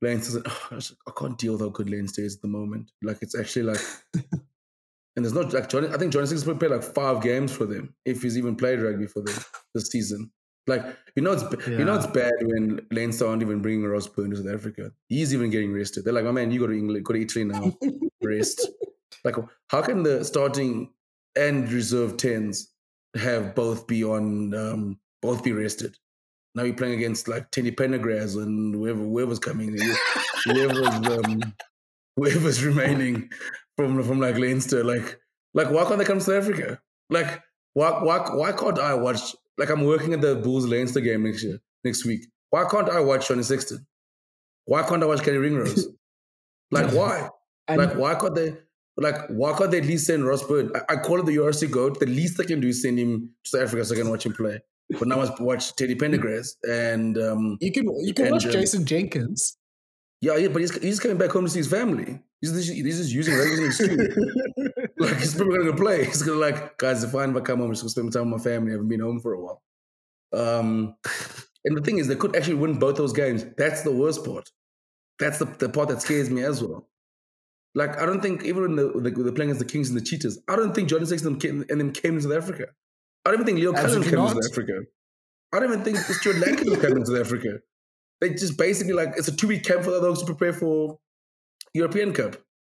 Leinster, 0.02 0.42
oh, 0.72 0.80
I 1.08 1.12
can't 1.18 1.38
deal 1.38 1.54
with 1.54 1.62
how 1.62 1.70
good 1.70 1.90
Leinster 1.90 2.22
is 2.22 2.36
at 2.36 2.42
the 2.42 2.48
moment. 2.48 2.92
Like 3.02 3.20
it's 3.22 3.38
actually 3.38 3.64
like, 3.64 3.82
and 4.16 5.26
there's 5.26 5.34
not 5.34 5.54
like 5.54 5.70
Johnny. 5.70 5.88
I 5.88 5.98
think 5.98 6.14
Johnny 6.14 6.28
Six 6.28 6.44
played 6.44 6.72
like 6.72 6.84
five 6.84 7.22
games 7.22 7.56
for 7.56 7.66
them 7.66 7.96
if 8.06 8.22
he's 8.22 8.38
even 8.38 8.56
played 8.56 8.82
rugby 8.82 9.08
for 9.08 9.22
them 9.22 9.36
this 9.74 9.88
season. 9.88 10.32
Like 10.68 10.84
you 11.15 11.24
know, 11.24 11.32
it's 11.32 11.43
yeah. 11.68 11.78
you 11.78 11.86
know 11.86 11.95
it's 11.95 12.07
bad 12.07 12.34
when 12.41 12.86
Leinster 12.91 13.26
aren't 13.28 13.41
even 13.41 13.61
bringing 13.61 13.86
Ross 13.86 14.07
Byrne 14.07 14.32
to 14.32 14.38
South 14.38 14.53
Africa. 14.53 14.91
He's 15.07 15.34
even 15.34 15.49
getting 15.49 15.74
rested. 15.74 16.03
They're 16.03 16.13
like, 16.13 16.26
my 16.26 16.32
man, 16.32 16.51
you 16.51 16.59
go 16.59 16.68
to 16.68 16.74
England, 16.74 17.05
go 17.05 17.13
to 17.13 17.22
Italy 17.22 17.45
now, 17.45 17.76
rest. 18.22 18.68
Like, 19.24 19.36
how 19.70 19.82
can 19.82 20.03
the 20.03 20.24
starting 20.24 20.91
and 21.36 21.70
reserve 21.72 22.18
tens 22.18 22.72
have 23.15 23.55
both 23.55 23.88
be 23.88 24.03
on 24.03 24.53
um, 24.53 24.99
both 25.22 25.43
be 25.43 25.51
rested? 25.51 25.97
Now 26.53 26.63
you're 26.63 26.76
playing 26.76 26.93
against 26.93 27.28
like 27.28 27.49
Teddy 27.51 27.72
Pendergrass 27.72 28.41
and 28.41 28.76
whoever 28.76 28.99
whoever's 28.99 29.39
coming, 29.39 29.78
whoever's 30.45 30.88
um, 30.88 31.41
whoever's 32.15 32.63
remaining 32.63 33.30
from 33.76 34.01
from 34.03 34.20
like 34.20 34.38
Leinster. 34.38 34.84
Like, 34.84 35.20
like 35.53 35.72
why 35.72 35.84
can't 35.86 35.97
they 35.97 36.05
come 36.05 36.20
to 36.20 36.24
South 36.24 36.43
Africa? 36.43 36.80
Like, 37.09 37.41
why 37.74 37.91
why 38.03 38.20
why 38.34 38.51
can't 38.51 38.80
I 38.80 38.93
watch? 38.93 39.36
Like, 39.58 39.70
I'm 39.70 39.84
working 39.84 40.14
at 40.14 40.22
the 40.22 40.36
Bulls 40.36 40.66
Leinster 40.66 40.99
game 40.99 41.24
next 41.24 41.43
year 41.43 41.60
next 41.84 42.05
week. 42.05 42.28
Why 42.49 42.66
can't 42.70 42.89
I 42.89 42.99
watch 42.99 43.28
Johnny 43.28 43.43
Sexton? 43.43 43.86
Why 44.66 44.84
can't 44.84 45.01
I 45.03 45.05
watch 45.05 45.24
Kelly 45.24 45.38
Ringrose? 45.38 45.88
like, 46.72 46.91
why? 46.91 47.30
like, 47.70 47.95
why 47.95 48.16
can't 48.16 48.36
they? 48.36 48.55
Like, 48.97 49.28
why 49.30 49.55
can't 49.58 49.72
they 49.72 49.80
at 49.80 49.86
least 49.86 50.08
send 50.08 50.26
Ross 50.26 50.43
Byrne? 50.43 50.72
I, 50.76 50.93
I 50.93 50.95
call 50.97 51.20
it 51.20 51.26
the 51.26 51.36
URC 51.38 51.70
goat. 51.72 51.99
The 51.99 52.08
least 52.08 52.39
I 52.39 52.45
can 52.45 52.60
do 52.60 52.68
is 52.68 52.82
send 52.82 52.99
him 52.99 53.30
to 53.43 53.49
South 53.49 53.62
Africa 53.62 53.86
so 53.86 53.95
I 53.95 53.97
can 53.99 54.10
watch 54.10 54.26
him 54.26 54.34
play. 54.34 54.60
But 54.89 55.08
now 55.08 55.16
I 55.16 55.20
must 55.20 55.39
watch 55.39 55.76
Teddy 55.76 55.95
Pendergrass 55.95 56.55
and 56.64 57.18
um, 57.18 57.58
you 57.60 57.72
can 57.74 57.84
you 57.99 58.14
can 58.14 58.28
and, 58.28 58.34
watch 58.34 58.43
Jason 58.43 58.86
Jenkins. 58.86 59.58
Yeah, 60.22 60.38
yeah, 60.38 60.47
but 60.47 60.62
he's 60.62 60.76
he's 60.82 60.99
coming 60.99 61.18
back 61.18 61.32
home 61.32 61.43
to 61.43 61.51
see 61.51 61.60
his 61.60 61.68
family. 61.68 62.20
He's 62.41 62.53
just, 62.53 62.72
he's 62.72 62.97
just 62.97 63.12
using 63.12 63.34
it 63.34 63.39
as 63.39 63.60
an 63.60 63.66
excuse. 63.66 64.18
like 65.00 65.18
he's 65.18 65.36
probably 65.36 65.60
gonna 65.60 65.76
play. 65.76 66.06
He's 66.06 66.22
gonna 66.22 66.39
like, 66.39 66.78
guys, 66.78 67.04
if 67.04 67.14
I 67.14 67.24
ever 67.24 67.41
come 67.41 67.60
home, 67.60 67.68
I'm 67.68 67.74
just 67.74 67.84
gonna 67.84 67.89
spend 67.89 68.14
time 68.14 68.32
with 68.32 68.39
my 68.39 68.52
family. 68.52 68.72
I 68.72 68.74
haven't 68.74 68.89
been 68.89 69.00
home 69.00 69.20
for 69.20 69.34
a 69.34 69.39
while. 69.39 69.62
Um, 70.34 70.95
and 71.66 71.78
the 71.78 71.82
thing 71.82 71.98
is, 71.98 72.08
they 72.08 72.16
could 72.16 72.36
actually 72.36 72.56
win 72.56 72.80
both 72.80 72.98
those 72.98 73.14
games. 73.14 73.45
That's 73.58 73.84
the 73.84 73.91
worst 73.91 74.26
part. 74.26 74.50
That's 75.20 75.39
the, 75.39 75.45
the 75.45 75.70
part 75.70 75.89
that 75.89 76.02
scares 76.02 76.30
me 76.30 76.43
as 76.43 76.64
well. 76.64 76.88
Like, 77.76 78.00
I 78.00 78.06
don't 78.06 78.22
think 78.22 78.43
even 78.43 78.62
when 78.62 78.76
the, 78.76 79.12
the, 79.12 79.24
they're 79.24 79.32
playing 79.32 79.52
as 79.52 79.60
the 79.60 79.66
Kings 79.66 79.89
and 79.89 79.98
the 79.98 80.04
Cheetahs, 80.04 80.39
I 80.48 80.56
don't 80.56 80.74
think 80.74 80.89
Johnny 80.89 81.06
Sexton 81.06 81.39
came, 81.39 81.66
and 81.70 81.80
them 81.80 81.91
came 81.91 82.16
to 82.16 82.22
South 82.22 82.34
Africa. 82.34 82.68
I 83.26 83.32
don't 83.32 83.41
even 83.41 83.45
think 83.45 83.60
Leo 83.60 83.74
Cullen 83.74 84.04
came 84.04 84.12
to 84.12 84.30
South 84.30 84.52
Africa. 84.52 84.82
I 85.54 85.60
don't 85.60 85.72
even 85.72 85.84
think 85.84 85.98
Stuart 85.98 86.38
Lancaster 86.38 86.88
came 86.88 86.95
to 86.95 87.06
South 87.06 87.20
Africa. 87.26 87.60
They 88.20 88.30
just 88.32 88.58
basically 88.58 88.93
like 88.93 89.14
it's 89.16 89.28
a 89.28 89.36
two 89.36 89.48
week 89.48 89.64
camp 89.64 89.84
for 89.84 89.91
the 89.91 90.02
dogs 90.02 90.20
to 90.20 90.26
prepare 90.26 90.54
for 90.54 91.00
European 91.74 92.14
Cup, 92.14 92.38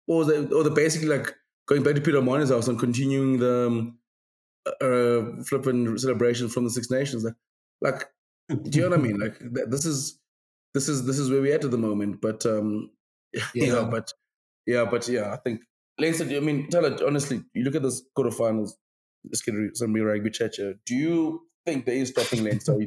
or 0.08 0.26
they 0.26 0.38
or 0.38 0.64
they're 0.64 0.74
basically 0.74 1.10
like 1.10 1.36
going 1.68 1.84
back 1.84 1.96
to 1.96 2.02
Peter 2.02 2.18
O'Mahony's 2.18 2.50
house 2.50 2.68
and 2.68 2.80
continuing 2.80 3.40
the 3.40 3.68
um, 3.68 4.00
uh, 4.82 5.44
flipping 5.44 5.98
celebration 5.98 6.50
from 6.50 6.64
the 6.64 6.70
Six 6.70 6.90
Nations. 6.90 7.24
Like, 7.24 7.36
like, 7.82 8.06
do 8.50 8.80
you 8.80 8.84
know 8.84 8.90
what 8.90 9.00
I 9.00 9.02
mean? 9.02 9.20
Like, 9.20 9.70
this 9.70 9.86
is 9.86 10.20
this 10.74 10.90
is 10.90 11.06
this 11.06 11.20
is 11.20 11.30
where 11.30 11.42
we're 11.42 11.56
at 11.56 11.66
at 11.66 11.72
the 11.72 11.78
moment. 11.78 12.22
But 12.22 12.46
um, 12.46 12.92
yeah, 13.54 13.74
know, 13.74 13.86
but 13.86 14.12
yeah, 14.66 14.86
but 14.86 15.08
yeah, 15.08 15.34
I 15.34 15.38
think 15.38 15.62
Leinster. 16.00 16.26
I 16.26 16.40
mean, 16.40 16.70
tell 16.70 16.86
it 16.86 17.02
honestly. 17.02 17.44
You 17.54 17.64
look 17.64 17.76
at 17.76 17.84
this 17.84 18.02
quarterfinals. 18.18 18.72
Let's 19.26 19.42
get 19.42 19.56
some 19.74 19.94
real 19.94 20.06
rugby 20.06 20.30
chat 20.30 20.56
here. 20.56 20.76
Do 20.86 20.96
you 20.96 21.48
think 21.68 21.86
there 21.86 21.96
is 21.96 22.10
stopping 22.10 22.44
Leinster. 22.44 22.78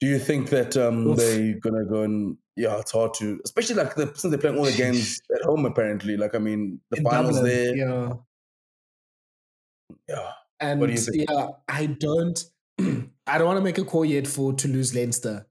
Do 0.00 0.06
you 0.06 0.18
think 0.18 0.50
that 0.50 0.76
um, 0.76 1.16
they're 1.16 1.58
gonna 1.58 1.84
go 1.84 2.02
and 2.02 2.36
yeah, 2.58 2.78
it's 2.78 2.90
hard 2.90 3.14
to, 3.14 3.40
especially 3.44 3.76
like 3.76 3.94
the, 3.94 4.06
since 4.16 4.30
they're 4.32 4.38
playing 4.38 4.58
all 4.58 4.64
the 4.64 4.72
games 4.72 5.20
at 5.34 5.42
home. 5.42 5.64
Apparently, 5.64 6.16
like 6.16 6.34
I 6.34 6.38
mean, 6.38 6.80
the 6.90 6.98
In 6.98 7.04
finals 7.04 7.36
Dublin, 7.36 7.52
there. 7.52 7.76
Yeah, 7.76 8.12
yeah. 10.08 10.32
And 10.60 10.98
yeah, 11.14 11.48
I 11.68 11.86
don't, 11.86 12.44
I 12.80 13.38
don't 13.38 13.46
want 13.46 13.58
to 13.58 13.64
make 13.64 13.78
a 13.78 13.84
call 13.84 14.04
yet 14.04 14.26
for 14.26 14.52
to 14.54 14.68
lose 14.68 14.92
Leinster. 14.92 15.46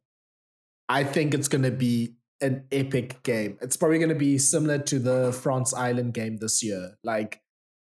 I 0.90 1.06
think 1.06 1.34
it's 1.34 1.48
gonna 1.48 1.72
be 1.72 2.16
an 2.42 2.66
epic 2.74 3.24
game. 3.24 3.58
It's 3.62 3.78
probably 3.78 4.00
gonna 4.00 4.16
be 4.16 4.38
similar 4.38 4.80
to 4.80 5.00
the 5.00 5.32
France 5.32 5.74
Ireland 5.74 6.14
game 6.14 6.38
this 6.38 6.62
year, 6.62 6.98
like 7.06 7.42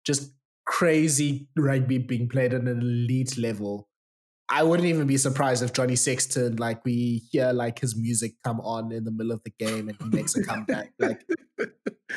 just 0.07 0.33
crazy 0.65 1.49
rugby 1.59 1.99
being 1.99 2.29
played 2.29 2.55
at 2.55 2.63
an 2.63 2.69
elite 2.69 3.37
level 3.37 3.89
I 4.53 4.65
wouldn't 4.65 4.89
even 4.89 5.07
be 5.07 5.17
surprised 5.17 5.63
if 5.63 5.73
Johnny 5.73 5.95
Sexton, 5.95 6.57
like 6.57 6.85
we 6.85 7.23
hear 7.31 7.53
like 7.53 7.79
his 7.79 7.97
music 7.97 8.33
come 8.45 8.61
on 8.61 8.91
in 8.91 9.05
the 9.05 9.13
middle 9.13 9.31
of 9.31 9.43
the 9.45 9.53
game 9.59 9.89
and 9.89 9.97
he 10.03 10.09
makes 10.09 10.35
a 10.35 10.43
comeback. 10.45 10.93
Like 10.99 11.23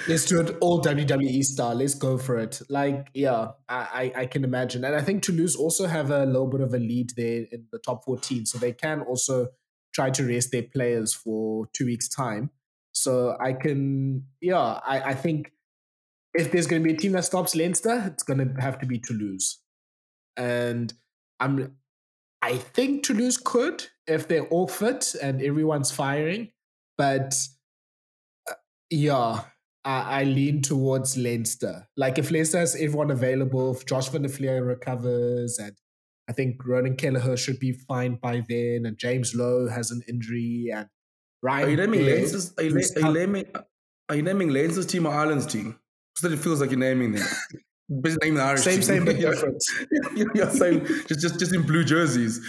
let's 0.07 0.25
do 0.25 0.41
it 0.41 0.57
all 0.59 0.81
WWE 0.81 1.43
style. 1.43 1.75
Let's 1.75 1.93
go 1.93 2.17
for 2.17 2.37
it. 2.39 2.61
Like, 2.69 3.09
yeah, 3.13 3.49
I, 3.69 4.11
I 4.15 4.25
can 4.25 4.43
imagine. 4.43 4.83
And 4.83 4.95
I 4.95 5.01
think 5.01 5.23
Toulouse 5.23 5.55
also 5.55 5.85
have 5.85 6.09
a 6.09 6.25
little 6.25 6.47
bit 6.47 6.61
of 6.61 6.73
a 6.73 6.77
lead 6.77 7.11
there 7.15 7.45
in 7.51 7.67
the 7.71 7.79
top 7.79 8.05
14. 8.05 8.45
So 8.45 8.57
they 8.57 8.73
can 8.73 9.01
also 9.01 9.47
try 9.93 10.09
to 10.09 10.27
rest 10.27 10.51
their 10.51 10.63
players 10.63 11.13
for 11.13 11.67
two 11.73 11.85
weeks' 11.85 12.09
time. 12.09 12.49
So 12.91 13.37
I 13.39 13.53
can, 13.53 14.25
yeah, 14.41 14.79
I, 14.85 15.01
I 15.01 15.13
think 15.13 15.51
if 16.33 16.51
there's 16.51 16.67
going 16.67 16.81
to 16.81 16.87
be 16.87 16.95
a 16.95 16.97
team 16.97 17.11
that 17.13 17.25
stops 17.25 17.55
Leinster, 17.55 18.03
it's 18.07 18.23
going 18.23 18.39
to 18.39 18.61
have 18.61 18.79
to 18.79 18.85
be 18.85 18.99
Toulouse. 18.99 19.59
And 20.35 20.91
I'm 21.39 21.75
I 22.43 22.57
think 22.57 23.03
Toulouse 23.03 23.37
could 23.37 23.87
if 24.05 24.27
they're 24.27 24.47
all 24.47 24.67
fit 24.67 25.15
and 25.21 25.41
everyone's 25.41 25.91
firing. 25.91 26.49
But 26.97 27.33
uh, 28.49 28.55
yeah, 28.89 29.43
I, 29.85 30.21
I, 30.21 30.23
lean 30.25 30.61
towards 30.61 31.17
Leinster. 31.17 31.87
Like 31.95 32.17
if 32.17 32.31
Leinster 32.31 32.59
has 32.59 32.75
everyone 32.75 33.11
available, 33.11 33.71
if 33.71 33.85
Josh 33.85 34.09
van 34.09 34.23
der 34.23 34.61
recovers, 34.61 35.57
and 35.57 35.71
I 36.29 36.33
think 36.33 36.57
Ronan 36.65 36.97
Kelleher 36.97 37.37
should 37.37 37.59
be 37.59 37.71
fine 37.71 38.15
by 38.21 38.43
then, 38.49 38.85
and 38.85 38.97
James 38.97 39.33
Lowe 39.33 39.69
has 39.69 39.89
an 39.91 40.01
injury, 40.09 40.69
and 40.73 40.87
Ryan. 41.41 41.67
Are 41.67 41.71
you 41.71 41.77
naming 41.77 42.05
Leinster's? 42.05 42.53
Are 42.57 42.63
you, 42.63 42.75
are 42.75 43.07
you 43.07 43.13
naming? 43.13 43.45
Are 44.09 44.15
you 44.15 44.21
naming 44.21 44.49
Leinster's 44.49 44.85
team 44.85 45.05
or 45.07 45.13
Ireland's 45.13 45.45
team? 45.45 45.79
It 46.21 46.37
feels 46.37 46.59
like 46.59 46.71
you're 46.71 46.79
naming 46.79 47.13
them. 47.13 47.25
name 48.21 48.39
Irish 48.39 48.61
same, 48.61 48.75
team. 48.75 48.83
same, 48.83 49.05
but 49.05 49.15
different. 49.19 49.63
yeah, 50.35 50.49
same. 50.49 50.85
just, 51.07 51.21
just, 51.21 51.39
just 51.39 51.53
in 51.53 51.63
blue 51.63 51.83
jerseys. 51.83 52.39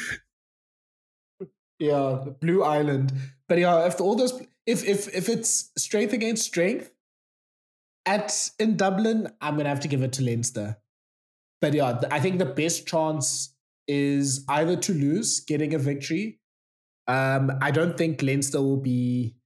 Yeah, 1.78 2.24
Blue 2.40 2.62
Ireland. 2.62 3.12
But 3.49 3.59
yeah, 3.59 3.86
if 3.86 4.01
all 4.01 4.14
those, 4.14 4.40
if 4.66 4.84
if 4.84 5.12
if 5.14 5.28
it's 5.28 5.70
strength 5.76 6.12
against 6.12 6.45
strength, 6.45 6.92
at 8.07 8.51
in 8.59 8.76
Dublin, 8.76 9.28
I'm 9.40 9.57
gonna 9.57 9.68
have 9.68 9.80
to 9.80 9.88
give 9.88 10.03
it 10.03 10.12
to 10.14 10.22
Leinster. 10.22 10.78
But 11.61 11.74
yeah, 11.74 12.01
I 12.11 12.20
think 12.20 12.38
the 12.38 12.45
best 12.45 12.86
chance 12.86 13.55
is 13.88 14.45
either 14.49 14.76
Toulouse 14.76 15.40
getting 15.40 15.74
a 15.74 15.78
victory. 15.78 16.40
Um, 17.07 17.53
I 17.61 17.70
don't 17.70 17.99
think 17.99 18.22
Leinster 18.22 18.62
will 18.62 18.80
be 18.80 19.36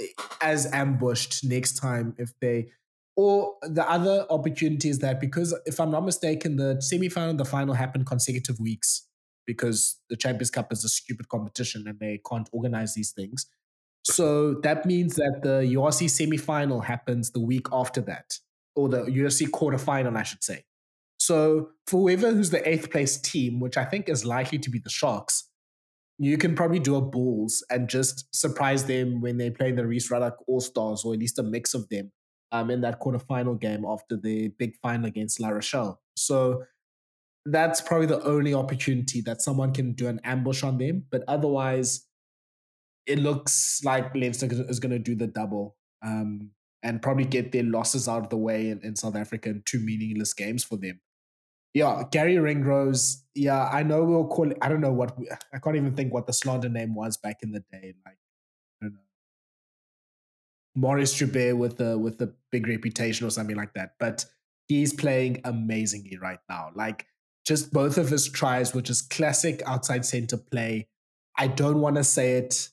eh, 0.00 0.06
as 0.40 0.72
ambushed 0.72 1.44
next 1.44 1.74
time 1.74 2.14
if 2.18 2.32
they 2.40 2.70
or 3.18 3.56
the 3.62 3.84
other 3.90 4.24
opportunity 4.30 4.88
is 4.88 5.00
that 5.00 5.20
because, 5.20 5.52
if 5.66 5.80
I'm 5.80 5.90
not 5.90 6.04
mistaken, 6.04 6.54
the 6.54 6.80
semi 6.80 7.08
final 7.08 7.30
and 7.30 7.40
the 7.40 7.44
final 7.44 7.74
happen 7.74 8.04
consecutive 8.04 8.60
weeks 8.60 9.08
because 9.44 9.98
the 10.08 10.16
Champions 10.16 10.50
Cup 10.50 10.72
is 10.72 10.84
a 10.84 10.88
stupid 10.88 11.28
competition 11.28 11.88
and 11.88 11.98
they 11.98 12.20
can't 12.30 12.48
organize 12.52 12.94
these 12.94 13.10
things. 13.10 13.46
So 14.04 14.54
that 14.62 14.86
means 14.86 15.16
that 15.16 15.40
the 15.42 15.62
URC 15.74 16.08
semi 16.08 16.36
final 16.36 16.82
happens 16.82 17.32
the 17.32 17.40
week 17.40 17.66
after 17.72 18.00
that, 18.02 18.38
or 18.76 18.88
the 18.88 19.06
URC 19.06 19.50
quarter 19.50 19.78
final, 19.78 20.16
I 20.16 20.22
should 20.22 20.44
say. 20.44 20.62
So 21.18 21.70
for 21.88 22.02
whoever 22.02 22.30
who's 22.30 22.50
the 22.50 22.66
eighth 22.68 22.92
place 22.92 23.20
team, 23.20 23.58
which 23.58 23.76
I 23.76 23.84
think 23.84 24.08
is 24.08 24.24
likely 24.24 24.60
to 24.60 24.70
be 24.70 24.78
the 24.78 24.90
Sharks, 24.90 25.48
you 26.18 26.38
can 26.38 26.54
probably 26.54 26.78
do 26.78 26.94
a 26.94 27.00
Bulls 27.00 27.64
and 27.68 27.88
just 27.88 28.32
surprise 28.32 28.84
them 28.84 29.20
when 29.20 29.38
they 29.38 29.50
play 29.50 29.72
the 29.72 29.84
Rhys 29.88 30.08
Ruddock 30.08 30.36
All 30.46 30.60
Stars, 30.60 31.04
or 31.04 31.14
at 31.14 31.18
least 31.18 31.40
a 31.40 31.42
mix 31.42 31.74
of 31.74 31.88
them 31.88 32.12
um, 32.52 32.70
in 32.70 32.80
that 32.82 33.00
quarterfinal 33.00 33.60
game 33.60 33.84
after 33.84 34.16
the 34.16 34.48
big 34.58 34.76
final 34.76 35.06
against 35.06 35.40
La 35.40 35.48
Rochelle. 35.48 36.00
So 36.16 36.64
that's 37.44 37.80
probably 37.80 38.06
the 38.06 38.22
only 38.24 38.54
opportunity 38.54 39.20
that 39.22 39.40
someone 39.40 39.72
can 39.72 39.92
do 39.92 40.08
an 40.08 40.20
ambush 40.24 40.62
on 40.62 40.78
them. 40.78 41.04
But 41.10 41.22
otherwise, 41.28 42.06
it 43.06 43.18
looks 43.18 43.80
like 43.84 44.14
Leinster 44.14 44.48
is 44.68 44.80
going 44.80 44.92
to 44.92 44.98
do 44.98 45.14
the 45.14 45.26
double 45.26 45.76
um, 46.04 46.50
and 46.82 47.02
probably 47.02 47.24
get 47.24 47.52
their 47.52 47.64
losses 47.64 48.06
out 48.06 48.24
of 48.24 48.30
the 48.30 48.36
way 48.36 48.68
in, 48.68 48.80
in 48.82 48.96
South 48.96 49.16
Africa 49.16 49.48
in 49.48 49.62
two 49.64 49.80
meaningless 49.80 50.34
games 50.34 50.62
for 50.62 50.76
them. 50.76 51.00
Yeah, 51.74 52.02
Garry 52.10 52.38
Ringrose. 52.38 53.24
Yeah, 53.34 53.68
I 53.68 53.82
know 53.82 54.04
we'll 54.04 54.26
call 54.26 54.50
it. 54.50 54.58
I 54.62 54.68
don't 54.68 54.80
know 54.80 54.92
what. 54.92 55.16
I 55.52 55.58
can't 55.58 55.76
even 55.76 55.94
think 55.94 56.12
what 56.12 56.26
the 56.26 56.32
slander 56.32 56.68
name 56.68 56.94
was 56.94 57.16
back 57.16 57.38
in 57.42 57.52
the 57.52 57.62
day. 57.70 57.94
Like 58.04 58.17
Maurice 60.78 61.14
Joubert 61.14 61.56
with 61.56 61.76
the 61.78 61.98
with 61.98 62.18
the 62.18 62.32
big 62.52 62.68
reputation 62.68 63.26
or 63.26 63.30
something 63.30 63.56
like 63.56 63.74
that. 63.74 63.94
But 63.98 64.24
he's 64.68 64.92
playing 64.92 65.40
amazingly 65.44 66.18
right 66.18 66.38
now. 66.48 66.70
Like 66.74 67.06
just 67.44 67.72
both 67.72 67.98
of 67.98 68.10
his 68.10 68.30
tries 68.30 68.74
were 68.74 68.82
just 68.82 69.10
classic 69.10 69.60
outside 69.66 70.04
center 70.04 70.36
play. 70.36 70.86
I 71.36 71.48
don't 71.48 71.80
want 71.80 71.96
to 71.96 72.04
say 72.04 72.34
it, 72.34 72.68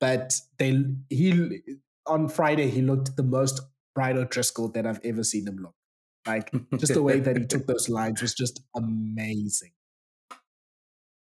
but 0.00 0.38
they 0.58 0.84
he 1.08 1.62
on 2.06 2.28
Friday 2.28 2.68
he 2.68 2.82
looked 2.82 3.16
the 3.16 3.22
most 3.22 3.60
Brian 3.94 4.18
O'Driscoll 4.18 4.68
that 4.72 4.86
I've 4.86 5.00
ever 5.02 5.24
seen 5.24 5.46
him 5.46 5.56
look. 5.56 5.74
Like 6.26 6.50
just 6.76 6.92
the 6.92 7.02
way 7.02 7.20
that 7.20 7.38
he 7.38 7.46
took 7.46 7.66
those 7.66 7.88
lines 7.98 8.20
was 8.20 8.34
just 8.34 8.60
amazing. 8.74 9.72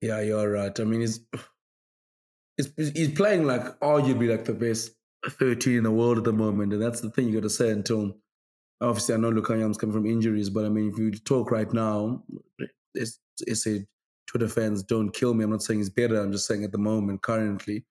Yeah, 0.01 0.19
you're 0.19 0.51
right. 0.51 0.77
I 0.77 0.83
mean, 0.83 0.99
he's 0.99 1.21
he's, 2.57 2.91
he's 2.93 3.11
playing 3.13 3.45
like 3.45 3.79
arguably 3.79 4.29
like 4.29 4.43
the 4.43 4.53
best 4.53 4.91
13 5.27 5.77
in 5.77 5.83
the 5.83 5.91
world 5.91 6.17
at 6.17 6.23
the 6.23 6.33
moment, 6.33 6.73
and 6.73 6.81
that's 6.81 7.01
the 7.01 7.09
thing 7.09 7.27
you 7.27 7.33
got 7.33 7.43
to 7.43 7.49
say 7.49 7.69
until. 7.69 8.17
Obviously, 8.81 9.13
I 9.13 9.17
know 9.17 9.31
Lukhanyo's 9.31 9.77
coming 9.77 9.93
from 9.93 10.05
injuries, 10.05 10.49
but 10.49 10.63
I 10.63 10.69
mean, 10.69 10.89
if 10.89 10.97
you 10.97 11.11
talk 11.11 11.51
right 11.51 11.71
now, 11.73 12.23
it's, 12.93 13.19
it's 13.41 13.67
a 13.67 13.85
Twitter 14.25 14.47
fans 14.47 14.83
don't 14.83 15.11
kill 15.11 15.33
me. 15.33 15.43
I'm 15.43 15.49
not 15.49 15.63
saying 15.63 15.81
he's 15.81 15.89
better. 15.89 16.21
I'm 16.21 16.31
just 16.31 16.47
saying 16.47 16.63
at 16.63 16.71
the 16.71 16.77
moment, 16.77 17.21
currently. 17.21 17.83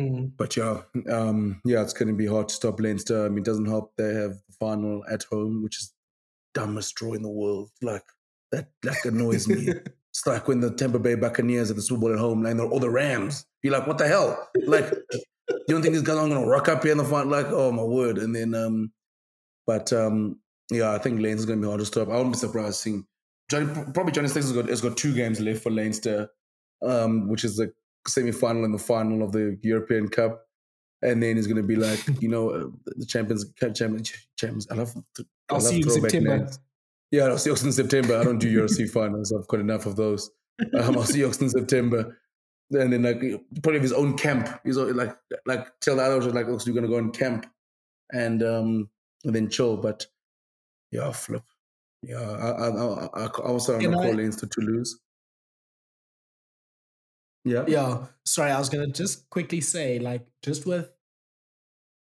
Mm-hmm. 0.00 0.26
But 0.36 0.56
yeah, 0.56 0.82
um, 1.10 1.60
yeah, 1.64 1.82
it's 1.82 1.92
going 1.92 2.08
to 2.08 2.14
be 2.14 2.26
hard 2.26 2.48
to 2.48 2.54
stop 2.54 2.80
Leinster. 2.80 3.26
I 3.26 3.28
mean, 3.28 3.38
it 3.38 3.44
doesn't 3.44 3.66
help 3.66 3.92
they 3.96 4.14
have 4.14 4.32
the 4.48 4.54
final 4.58 5.04
at 5.10 5.24
home, 5.24 5.62
which 5.62 5.78
is 5.78 5.92
dumbest 6.54 6.94
draw 6.94 7.14
in 7.14 7.22
the 7.22 7.28
world. 7.28 7.70
Like 7.82 8.04
that, 8.52 8.68
like 8.84 9.04
annoys 9.04 9.48
me. 9.48 9.68
it's 10.10 10.26
like 10.26 10.46
when 10.46 10.60
the 10.60 10.70
Tampa 10.70 11.00
Bay 11.00 11.16
Buccaneers 11.16 11.70
at 11.70 11.76
the 11.76 11.82
Super 11.82 12.02
Bowl 12.02 12.12
at 12.12 12.18
home, 12.18 12.46
and 12.46 12.60
they're 12.60 12.66
all 12.66 12.78
the 12.78 12.90
Rams. 12.90 13.44
You're 13.62 13.72
like, 13.72 13.88
what 13.88 13.98
the 13.98 14.06
hell? 14.06 14.48
Like 14.66 14.92
you 15.48 15.64
don't 15.68 15.82
think 15.82 15.94
these 15.94 16.02
guys 16.02 16.16
are 16.16 16.28
gonna 16.28 16.46
rock 16.46 16.68
up 16.68 16.82
here 16.82 16.92
in 16.92 16.98
the 16.98 17.04
front? 17.04 17.30
Like, 17.30 17.46
oh 17.48 17.72
my 17.72 17.82
word! 17.82 18.18
And 18.18 18.34
then, 18.34 18.54
um, 18.54 18.92
but 19.66 19.92
um, 19.92 20.40
yeah, 20.70 20.92
I 20.92 20.98
think 20.98 21.20
Leinster's 21.20 21.46
gonna 21.46 21.60
be 21.60 21.66
hard 21.66 21.80
to 21.80 21.86
stop. 21.86 22.08
I 22.08 22.16
wouldn't 22.16 22.32
be 22.32 22.38
surprised 22.38 22.76
seeing 22.76 23.06
Johnny, 23.50 23.66
probably 23.94 24.12
Johnny 24.12 24.28
Sticks 24.28 24.46
has 24.46 24.54
got 24.54 24.68
has 24.68 24.80
got 24.80 24.96
two 24.96 25.14
games 25.14 25.40
left 25.40 25.62
for 25.62 25.70
Leinster, 25.70 26.28
um, 26.82 27.28
which 27.28 27.44
is 27.44 27.56
the 27.56 27.72
semi 28.06 28.32
final 28.32 28.64
and 28.64 28.74
the 28.74 28.78
final 28.78 29.22
of 29.22 29.32
the 29.32 29.58
European 29.62 30.08
Cup. 30.08 30.44
And 31.00 31.22
then 31.22 31.36
he's 31.36 31.46
going 31.46 31.58
to 31.58 31.62
be 31.62 31.76
like, 31.76 32.04
you 32.20 32.28
know, 32.28 32.50
uh, 32.50 32.66
the 32.96 33.06
champions, 33.06 33.50
champions, 33.74 34.12
champions. 34.36 34.66
I 34.70 34.74
love, 34.74 34.92
I 34.96 35.22
I'll 35.50 35.58
love 35.58 35.68
see 35.68 35.78
you 35.78 35.84
in 35.84 35.90
September. 35.90 36.38
Names. 36.38 36.58
Yeah, 37.10 37.24
I'll 37.24 37.38
see 37.38 37.50
you 37.50 37.56
in 37.56 37.72
September. 37.72 38.18
I 38.18 38.24
don't 38.24 38.38
do 38.38 38.62
URC 38.62 38.90
finals. 38.92 39.32
I've 39.32 39.46
got 39.48 39.60
enough 39.60 39.86
of 39.86 39.96
those. 39.96 40.30
Um, 40.74 40.98
I'll 40.98 41.04
see 41.04 41.20
you 41.20 41.26
in 41.26 41.48
September 41.48 42.18
and 42.70 42.92
then 42.92 43.02
like 43.02 43.20
probably 43.62 43.80
his 43.80 43.92
own 43.92 44.16
camp. 44.16 44.48
He's 44.64 44.76
like 44.76 45.16
like 45.46 45.80
tell 45.80 45.96
the 45.96 46.02
others 46.02 46.26
like, 46.26 46.46
oh, 46.48 46.58
so 46.58 46.66
you're 46.66 46.74
gonna 46.74 46.92
go 46.92 46.98
in 46.98 47.10
camp, 47.10 47.46
and 48.12 48.42
um 48.42 48.90
and 49.24 49.34
then 49.34 49.48
chill. 49.48 49.76
But 49.76 50.06
yeah, 50.90 51.10
flip. 51.12 51.42
Yeah, 52.02 52.20
I 52.20 52.50
I 52.50 52.68
I, 52.68 53.24
I 53.24 53.26
also 53.26 53.74
I'm 53.74 53.80
gonna 53.82 53.96
call 53.96 54.14
Leinster 54.14 54.46
to 54.46 54.60
lose. 54.60 54.98
Yeah. 57.44 57.64
Yeah. 57.66 58.06
Sorry, 58.24 58.50
I 58.50 58.58
was 58.58 58.68
gonna 58.68 58.88
just 58.88 59.28
quickly 59.30 59.60
say, 59.60 59.98
like, 59.98 60.26
just 60.42 60.66
with 60.66 60.90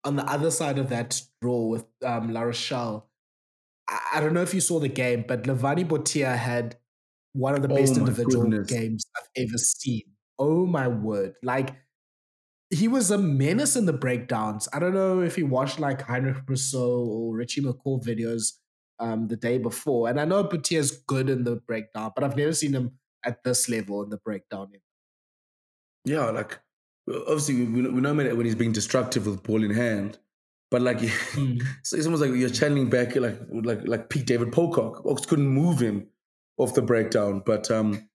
on 0.04 0.16
the 0.16 0.26
other 0.26 0.52
side 0.52 0.80
of 0.80 0.90
that 0.90 1.22
draw 1.42 1.68
with 1.68 1.86
um 2.06 2.34
La 2.34 2.42
Rochelle, 2.42 3.08
I, 3.88 4.00
I 4.16 4.20
don't 4.20 4.34
know 4.34 4.42
if 4.42 4.54
you 4.54 4.62
saw 4.62 4.80
the 4.80 4.90
game, 4.90 5.24
but 5.28 5.44
Levani 5.44 5.88
Botia 5.88 6.36
had 6.36 6.78
one 7.34 7.56
of 7.56 7.62
the 7.62 7.70
best 7.70 7.96
oh 7.96 8.00
individual 8.00 8.44
goodness. 8.44 8.70
games 8.70 9.06
I've 9.16 9.30
ever 9.48 9.58
seen 9.58 10.04
oh 10.42 10.66
my 10.66 10.88
word. 10.88 11.36
Like 11.44 11.76
he 12.72 12.88
was 12.88 13.12
a 13.12 13.18
menace 13.18 13.76
in 13.76 13.86
the 13.86 13.94
breakdowns. 13.94 14.68
I 14.74 14.80
don't 14.80 14.96
know 14.96 15.22
if 15.22 15.36
he 15.36 15.44
watched 15.44 15.80
like 15.80 16.02
Heinrich 16.02 16.46
Brüssow 16.46 17.06
or 17.06 17.36
Richie 17.36 17.62
McCaw 17.62 18.04
videos 18.04 18.54
um, 19.00 19.28
the 19.28 19.36
day 19.36 19.58
before. 19.60 20.10
And 20.10 20.20
I 20.20 20.26
know 20.26 20.44
Botia's 20.44 20.92
good 20.92 21.30
in 21.30 21.44
the 21.44 21.58
breakdown, 21.58 22.12
but 22.16 22.24
I've 22.24 22.36
never 22.36 22.54
seen 22.54 22.74
him 22.74 22.94
at 23.24 23.44
this 23.44 23.70
level 23.70 24.04
in 24.04 24.10
the 24.10 24.18
breakdown. 24.18 24.72
Yeah, 26.06 26.32
like 26.32 26.60
obviously 27.08 27.66
we, 27.66 27.88
we 27.88 28.02
know 28.02 28.14
when 28.14 28.46
he's 28.46 28.56
being 28.56 28.72
destructive 28.72 29.28
with 29.28 29.44
ball 29.44 29.64
in 29.64 29.72
hand, 29.72 30.18
but 30.72 30.82
like 30.82 30.98
mm. 30.98 31.62
it's 31.80 32.06
almost 32.06 32.24
like 32.24 32.32
you're 32.34 32.50
channeling 32.50 32.90
back 32.90 33.16
like 33.16 33.38
like 33.52 33.82
like 33.86 34.10
Pete 34.10 34.26
David 34.26 34.52
Pocock. 34.52 35.06
Oaks 35.06 35.28
couldn't 35.28 35.48
move 35.48 35.80
him 35.80 36.08
off 36.58 36.74
the 36.74 36.82
breakdown, 36.82 37.44
but 37.46 37.70
um, 37.70 38.10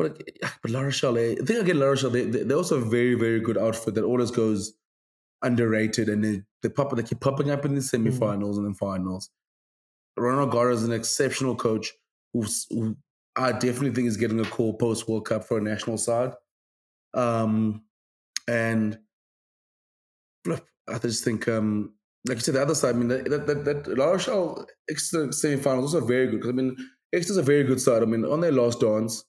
but 0.00 0.22
but 0.62 0.70
La 0.70 0.80
Rochelle, 0.80 1.18
I 1.18 1.34
think 1.34 1.60
again 1.60 1.78
La 1.78 1.86
Rochelle, 1.86 2.10
they 2.10 2.24
they're 2.24 2.56
also 2.56 2.78
a 2.78 2.84
very 2.84 3.14
very 3.14 3.40
good 3.40 3.58
outfit 3.58 3.94
that 3.94 4.04
always 4.04 4.30
goes 4.30 4.72
underrated 5.42 6.08
and 6.08 6.24
they 6.24 6.42
they 6.62 6.68
pop 6.68 6.94
they 6.96 7.02
keep 7.02 7.20
popping 7.20 7.50
up 7.50 7.64
in 7.64 7.74
the 7.74 7.80
hmm. 7.80 8.08
semifinals 8.08 8.54
mm. 8.54 8.58
and 8.58 8.66
then 8.66 8.74
finals. 8.74 9.30
Ronan 10.16 10.48
O'Gara 10.48 10.74
is 10.74 10.84
an 10.84 10.92
exceptional 10.92 11.54
coach 11.54 11.92
who's, 12.32 12.66
who 12.70 12.96
I 13.36 13.52
definitely 13.52 13.92
think 13.92 14.08
is 14.08 14.16
getting 14.16 14.40
a 14.40 14.44
call 14.44 14.74
post 14.74 15.08
World 15.08 15.26
Cup 15.26 15.44
for 15.44 15.58
a 15.58 15.62
national 15.62 15.98
side. 15.98 16.32
Um, 17.14 17.82
and 18.48 18.98
I 20.46 20.98
just 20.98 21.24
think, 21.24 21.48
um, 21.48 21.94
like 22.26 22.38
you 22.38 22.42
said, 22.42 22.54
the 22.54 22.62
other 22.62 22.74
side, 22.74 22.94
I 22.94 22.98
mean, 22.98 23.08
that, 23.08 23.30
that, 23.30 23.46
that, 23.46 23.64
that 23.64 23.98
La 23.98 24.06
Rochelle 24.06 24.66
Exeter 24.90 25.32
semi-final 25.32 25.82
also 25.82 26.04
very 26.04 26.26
good. 26.26 26.40
Because, 26.40 26.50
I 26.50 26.54
mean, 26.54 26.76
Exeter's 27.14 27.36
a 27.38 27.42
very 27.42 27.64
good 27.64 27.80
side. 27.80 28.02
I 28.02 28.06
mean, 28.06 28.24
on 28.24 28.40
their 28.40 28.52
last 28.52 28.80
dance, 28.80 29.24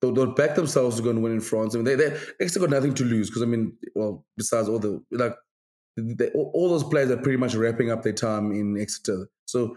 they'll, 0.00 0.12
they'll 0.12 0.32
back 0.32 0.54
themselves 0.54 0.96
to 0.96 1.02
go 1.02 1.10
and 1.10 1.22
win 1.22 1.32
in 1.32 1.40
France. 1.40 1.74
I 1.74 1.78
mean, 1.78 1.84
they, 1.84 1.94
they 1.94 2.16
Exeter 2.40 2.60
got 2.60 2.70
nothing 2.70 2.94
to 2.94 3.04
lose 3.04 3.28
because, 3.28 3.42
I 3.42 3.46
mean, 3.46 3.76
well, 3.94 4.24
besides 4.36 4.68
all 4.68 4.78
the, 4.78 5.02
like, 5.10 5.34
they, 5.96 6.30
all 6.30 6.68
those 6.68 6.84
players 6.84 7.10
are 7.10 7.16
pretty 7.16 7.38
much 7.38 7.54
wrapping 7.54 7.90
up 7.90 8.02
their 8.02 8.12
time 8.12 8.52
in 8.52 8.78
Exeter. 8.78 9.28
So 9.46 9.76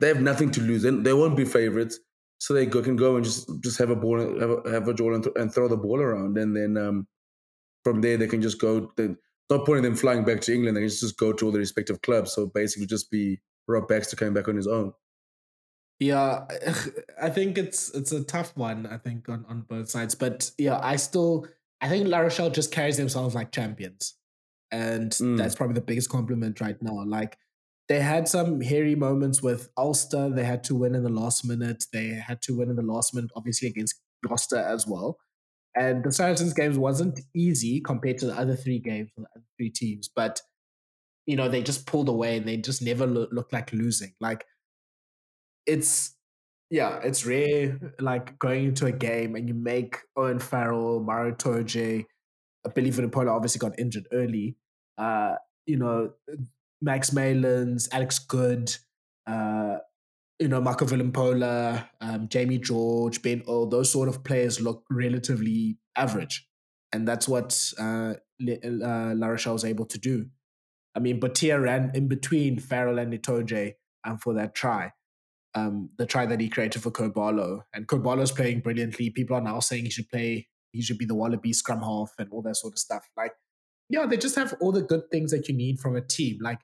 they 0.00 0.08
have 0.08 0.20
nothing 0.20 0.50
to 0.52 0.60
lose. 0.60 0.84
and 0.84 1.04
they 1.04 1.12
won't 1.12 1.36
be 1.36 1.44
favorites 1.44 1.98
so 2.38 2.54
they 2.54 2.66
go, 2.66 2.82
can 2.82 2.96
go 2.96 3.16
and 3.16 3.24
just 3.24 3.48
just 3.62 3.78
have 3.78 3.90
a 3.90 3.96
ball, 3.96 4.18
have 4.38 4.50
a, 4.50 4.70
have 4.70 4.88
a 4.88 4.94
draw 4.94 5.14
and, 5.14 5.24
th- 5.24 5.36
and 5.36 5.52
throw 5.52 5.68
the 5.68 5.76
ball 5.76 6.00
around, 6.00 6.38
and 6.38 6.56
then 6.56 6.76
um, 6.76 7.06
from 7.84 8.00
there 8.00 8.16
they 8.16 8.28
can 8.28 8.40
just 8.40 8.60
go. 8.60 8.92
They, 8.96 9.08
not 9.50 9.64
pointing 9.64 9.82
them 9.82 9.96
flying 9.96 10.24
back 10.24 10.40
to 10.42 10.54
England. 10.54 10.76
They 10.76 10.82
can 10.82 10.88
just 10.88 11.18
go 11.18 11.32
to 11.32 11.46
all 11.46 11.52
the 11.52 11.58
respective 11.58 12.00
clubs. 12.02 12.32
So 12.32 12.46
basically, 12.46 12.86
just 12.86 13.10
be 13.10 13.40
Rob 13.66 13.88
Baxter 13.88 14.14
coming 14.14 14.34
back 14.34 14.46
on 14.46 14.56
his 14.56 14.66
own. 14.66 14.92
Yeah, 16.00 16.46
I 17.20 17.30
think 17.30 17.58
it's 17.58 17.90
it's 17.90 18.12
a 18.12 18.22
tough 18.22 18.56
one. 18.56 18.86
I 18.86 18.98
think 18.98 19.28
on 19.28 19.44
on 19.48 19.62
both 19.62 19.90
sides, 19.90 20.14
but 20.14 20.50
yeah, 20.56 20.78
I 20.82 20.96
still 20.96 21.46
I 21.80 21.88
think 21.88 22.08
La 22.08 22.18
Rochelle 22.18 22.50
just 22.50 22.72
carries 22.72 22.96
themselves 22.96 23.34
like 23.34 23.50
champions, 23.50 24.14
and 24.70 25.10
mm. 25.10 25.36
that's 25.36 25.56
probably 25.56 25.74
the 25.74 25.80
biggest 25.80 26.08
compliment 26.08 26.60
right 26.60 26.80
now. 26.80 27.04
Like 27.04 27.36
they 27.88 28.00
had 28.00 28.28
some 28.28 28.60
hairy 28.60 28.94
moments 28.94 29.42
with 29.42 29.70
Ulster. 29.76 30.28
They 30.30 30.44
had 30.44 30.62
to 30.64 30.74
win 30.74 30.94
in 30.94 31.02
the 31.02 31.08
last 31.08 31.44
minute. 31.44 31.84
They 31.92 32.08
had 32.08 32.42
to 32.42 32.56
win 32.56 32.70
in 32.70 32.76
the 32.76 32.82
last 32.82 33.14
minute, 33.14 33.30
obviously 33.34 33.68
against 33.68 34.00
Gloucester 34.24 34.58
as 34.58 34.86
well. 34.86 35.18
And 35.74 36.04
the 36.04 36.12
Saracens 36.12 36.52
games 36.52 36.78
wasn't 36.78 37.20
easy 37.34 37.80
compared 37.80 38.18
to 38.18 38.26
the 38.26 38.38
other 38.38 38.56
three 38.56 38.78
games 38.78 39.10
the 39.16 39.22
other 39.34 39.44
three 39.56 39.70
teams, 39.70 40.08
but 40.08 40.40
you 41.26 41.36
know 41.36 41.48
they 41.48 41.62
just 41.62 41.86
pulled 41.86 42.08
away 42.08 42.36
and 42.36 42.46
they 42.46 42.56
just 42.56 42.82
never 42.82 43.06
lo- 43.06 43.28
looked 43.32 43.52
like 43.52 43.72
losing. 43.72 44.14
Like 44.20 44.44
it's 45.68 46.16
yeah, 46.70 46.98
it's 47.02 47.24
rare. 47.24 47.78
Like 48.00 48.38
going 48.38 48.64
into 48.66 48.86
a 48.86 48.92
game 48.92 49.36
and 49.36 49.48
you 49.48 49.54
make 49.54 49.98
Owen 50.16 50.38
Farrell, 50.38 51.00
Maro 51.00 51.32
Itoje, 51.32 52.06
Billy 52.74 52.90
Vunipola 52.90 53.30
obviously 53.30 53.58
got 53.58 53.78
injured 53.78 54.08
early. 54.12 54.56
Uh, 54.96 55.36
you 55.66 55.76
know, 55.76 56.12
Max 56.82 57.12
Malins, 57.12 57.88
Alex 57.92 58.18
Goode, 58.18 58.74
uh, 59.26 59.76
you 60.38 60.48
know, 60.48 60.60
Mako 60.60 60.86
Vunipola, 60.86 61.88
um, 62.00 62.28
Jamie 62.28 62.58
George, 62.58 63.22
Ben 63.22 63.42
Earl, 63.48 63.66
those 63.66 63.90
sort 63.90 64.08
of 64.08 64.22
players 64.24 64.60
look 64.60 64.84
relatively 64.90 65.78
average. 65.96 66.46
And 66.92 67.06
that's 67.06 67.28
what 67.28 67.72
uh, 67.78 68.14
uh, 68.14 69.14
La 69.14 69.26
Rochelle 69.26 69.54
was 69.54 69.64
able 69.64 69.86
to 69.86 69.98
do. 69.98 70.26
I 70.94 71.00
mean, 71.00 71.20
Botia 71.20 71.60
ran 71.62 71.90
in 71.94 72.08
between 72.08 72.58
Farrell 72.58 72.98
and 72.98 73.12
Itoje 73.12 73.74
um, 74.04 74.18
for 74.18 74.34
that 74.34 74.54
try. 74.54 74.92
Um, 75.58 75.90
the 75.98 76.06
try 76.06 76.26
that 76.26 76.40
he 76.40 76.48
created 76.48 76.82
for 76.82 76.90
Kerr-Barlow. 76.90 77.64
And 77.74 77.86
Kerr-Barlow's 77.88 78.32
playing 78.32 78.60
brilliantly. 78.60 79.10
People 79.10 79.36
are 79.36 79.42
now 79.42 79.60
saying 79.60 79.84
he 79.84 79.90
should 79.90 80.08
play, 80.08 80.48
he 80.72 80.82
should 80.82 80.98
be 80.98 81.04
the 81.04 81.14
Wallaby 81.14 81.52
scrum 81.52 81.82
half 81.82 82.12
and 82.18 82.28
all 82.30 82.42
that 82.42 82.56
sort 82.56 82.74
of 82.74 82.78
stuff. 82.78 83.08
Like, 83.16 83.32
yeah, 83.88 84.06
they 84.06 84.16
just 84.16 84.36
have 84.36 84.54
all 84.60 84.72
the 84.72 84.82
good 84.82 85.10
things 85.10 85.30
that 85.30 85.48
you 85.48 85.54
need 85.54 85.80
from 85.80 85.96
a 85.96 86.00
team. 86.00 86.38
Like 86.40 86.60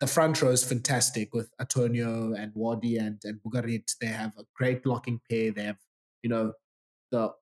the 0.00 0.06
front 0.06 0.40
row 0.42 0.50
is 0.50 0.64
fantastic 0.64 1.32
with 1.32 1.52
Atonio 1.60 2.34
and 2.38 2.52
Wardi 2.54 2.98
and, 2.98 3.20
and 3.24 3.40
Bourgarit. 3.42 3.90
They 4.00 4.06
have 4.06 4.32
a 4.38 4.44
great 4.54 4.82
blocking 4.82 5.20
pair. 5.30 5.52
They 5.52 5.64
have, 5.64 5.78
you 6.22 6.30
know, 6.30 6.52
the 7.10 7.32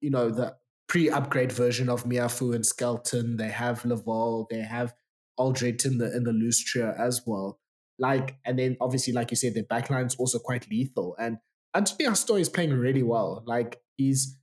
you 0.00 0.10
know, 0.10 0.30
the 0.30 0.56
pre-upgrade 0.88 1.52
version 1.52 1.88
of 1.88 2.04
Meafou 2.04 2.54
and 2.54 2.64
Skelton. 2.64 3.36
They 3.36 3.48
have 3.48 3.84
Laval, 3.84 4.46
they 4.50 4.60
have 4.60 4.94
Alldritt 5.38 5.84
in 5.84 5.98
the 5.98 6.14
in 6.14 6.24
the 6.24 6.32
loose 6.32 6.62
trio 6.62 6.94
as 6.98 7.22
well. 7.26 7.59
Like, 8.00 8.36
and 8.44 8.58
then 8.58 8.76
obviously, 8.80 9.12
like 9.12 9.30
you 9.30 9.36
said, 9.36 9.54
the 9.54 9.62
backline's 9.62 10.16
also 10.16 10.40
quite 10.40 10.68
lethal. 10.70 11.14
And 11.18 11.38
Antoine 11.76 12.10
Hastoy 12.10 12.40
is 12.40 12.48
playing 12.48 12.72
really 12.72 13.04
well. 13.04 13.44
Like 13.46 13.80
he's 13.96 14.36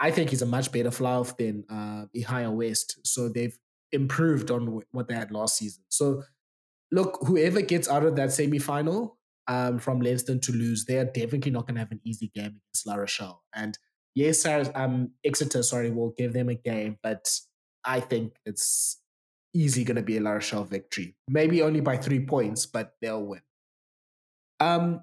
I 0.00 0.10
think 0.10 0.30
he's 0.30 0.42
a 0.42 0.46
much 0.46 0.70
better 0.70 0.90
fly 0.90 1.14
off 1.14 1.36
than 1.36 1.64
uh, 1.68 2.06
Ihaia 2.16 2.52
West. 2.52 3.00
So 3.04 3.28
they've 3.28 3.58
improved 3.90 4.50
on 4.50 4.82
what 4.92 5.08
they 5.08 5.14
had 5.14 5.32
last 5.32 5.56
season. 5.56 5.82
So 5.88 6.22
look, 6.92 7.18
whoever 7.26 7.62
gets 7.62 7.88
out 7.88 8.04
of 8.04 8.16
that 8.16 8.32
semi 8.32 8.58
final 8.58 9.18
um, 9.48 9.78
from 9.78 10.00
Leinster 10.00 10.38
to 10.38 10.52
lose, 10.52 10.84
they 10.84 10.98
are 10.98 11.04
definitely 11.04 11.50
not 11.50 11.66
going 11.66 11.74
to 11.76 11.80
have 11.80 11.90
an 11.90 12.00
easy 12.04 12.30
game 12.34 12.60
against 12.60 12.86
La 12.86 12.94
Rochelle. 12.94 13.42
And 13.54 13.76
yes, 14.14 14.46
um, 14.46 15.12
Exeter, 15.24 15.62
sorry, 15.62 15.90
will 15.90 16.14
give 16.16 16.32
them 16.32 16.48
a 16.48 16.54
game, 16.54 16.98
but 17.02 17.28
I 17.84 18.00
think 18.00 18.34
it's 18.44 19.00
easy 19.58 19.84
going 19.84 19.96
to 19.96 20.02
be 20.02 20.16
a 20.16 20.20
La 20.20 20.32
Rochelle 20.32 20.64
victory. 20.64 21.16
Maybe 21.28 21.62
only 21.62 21.80
by 21.80 21.96
three 21.96 22.24
points, 22.24 22.66
but 22.66 22.94
they'll 23.00 23.24
win. 23.24 23.42
Um, 24.60 25.02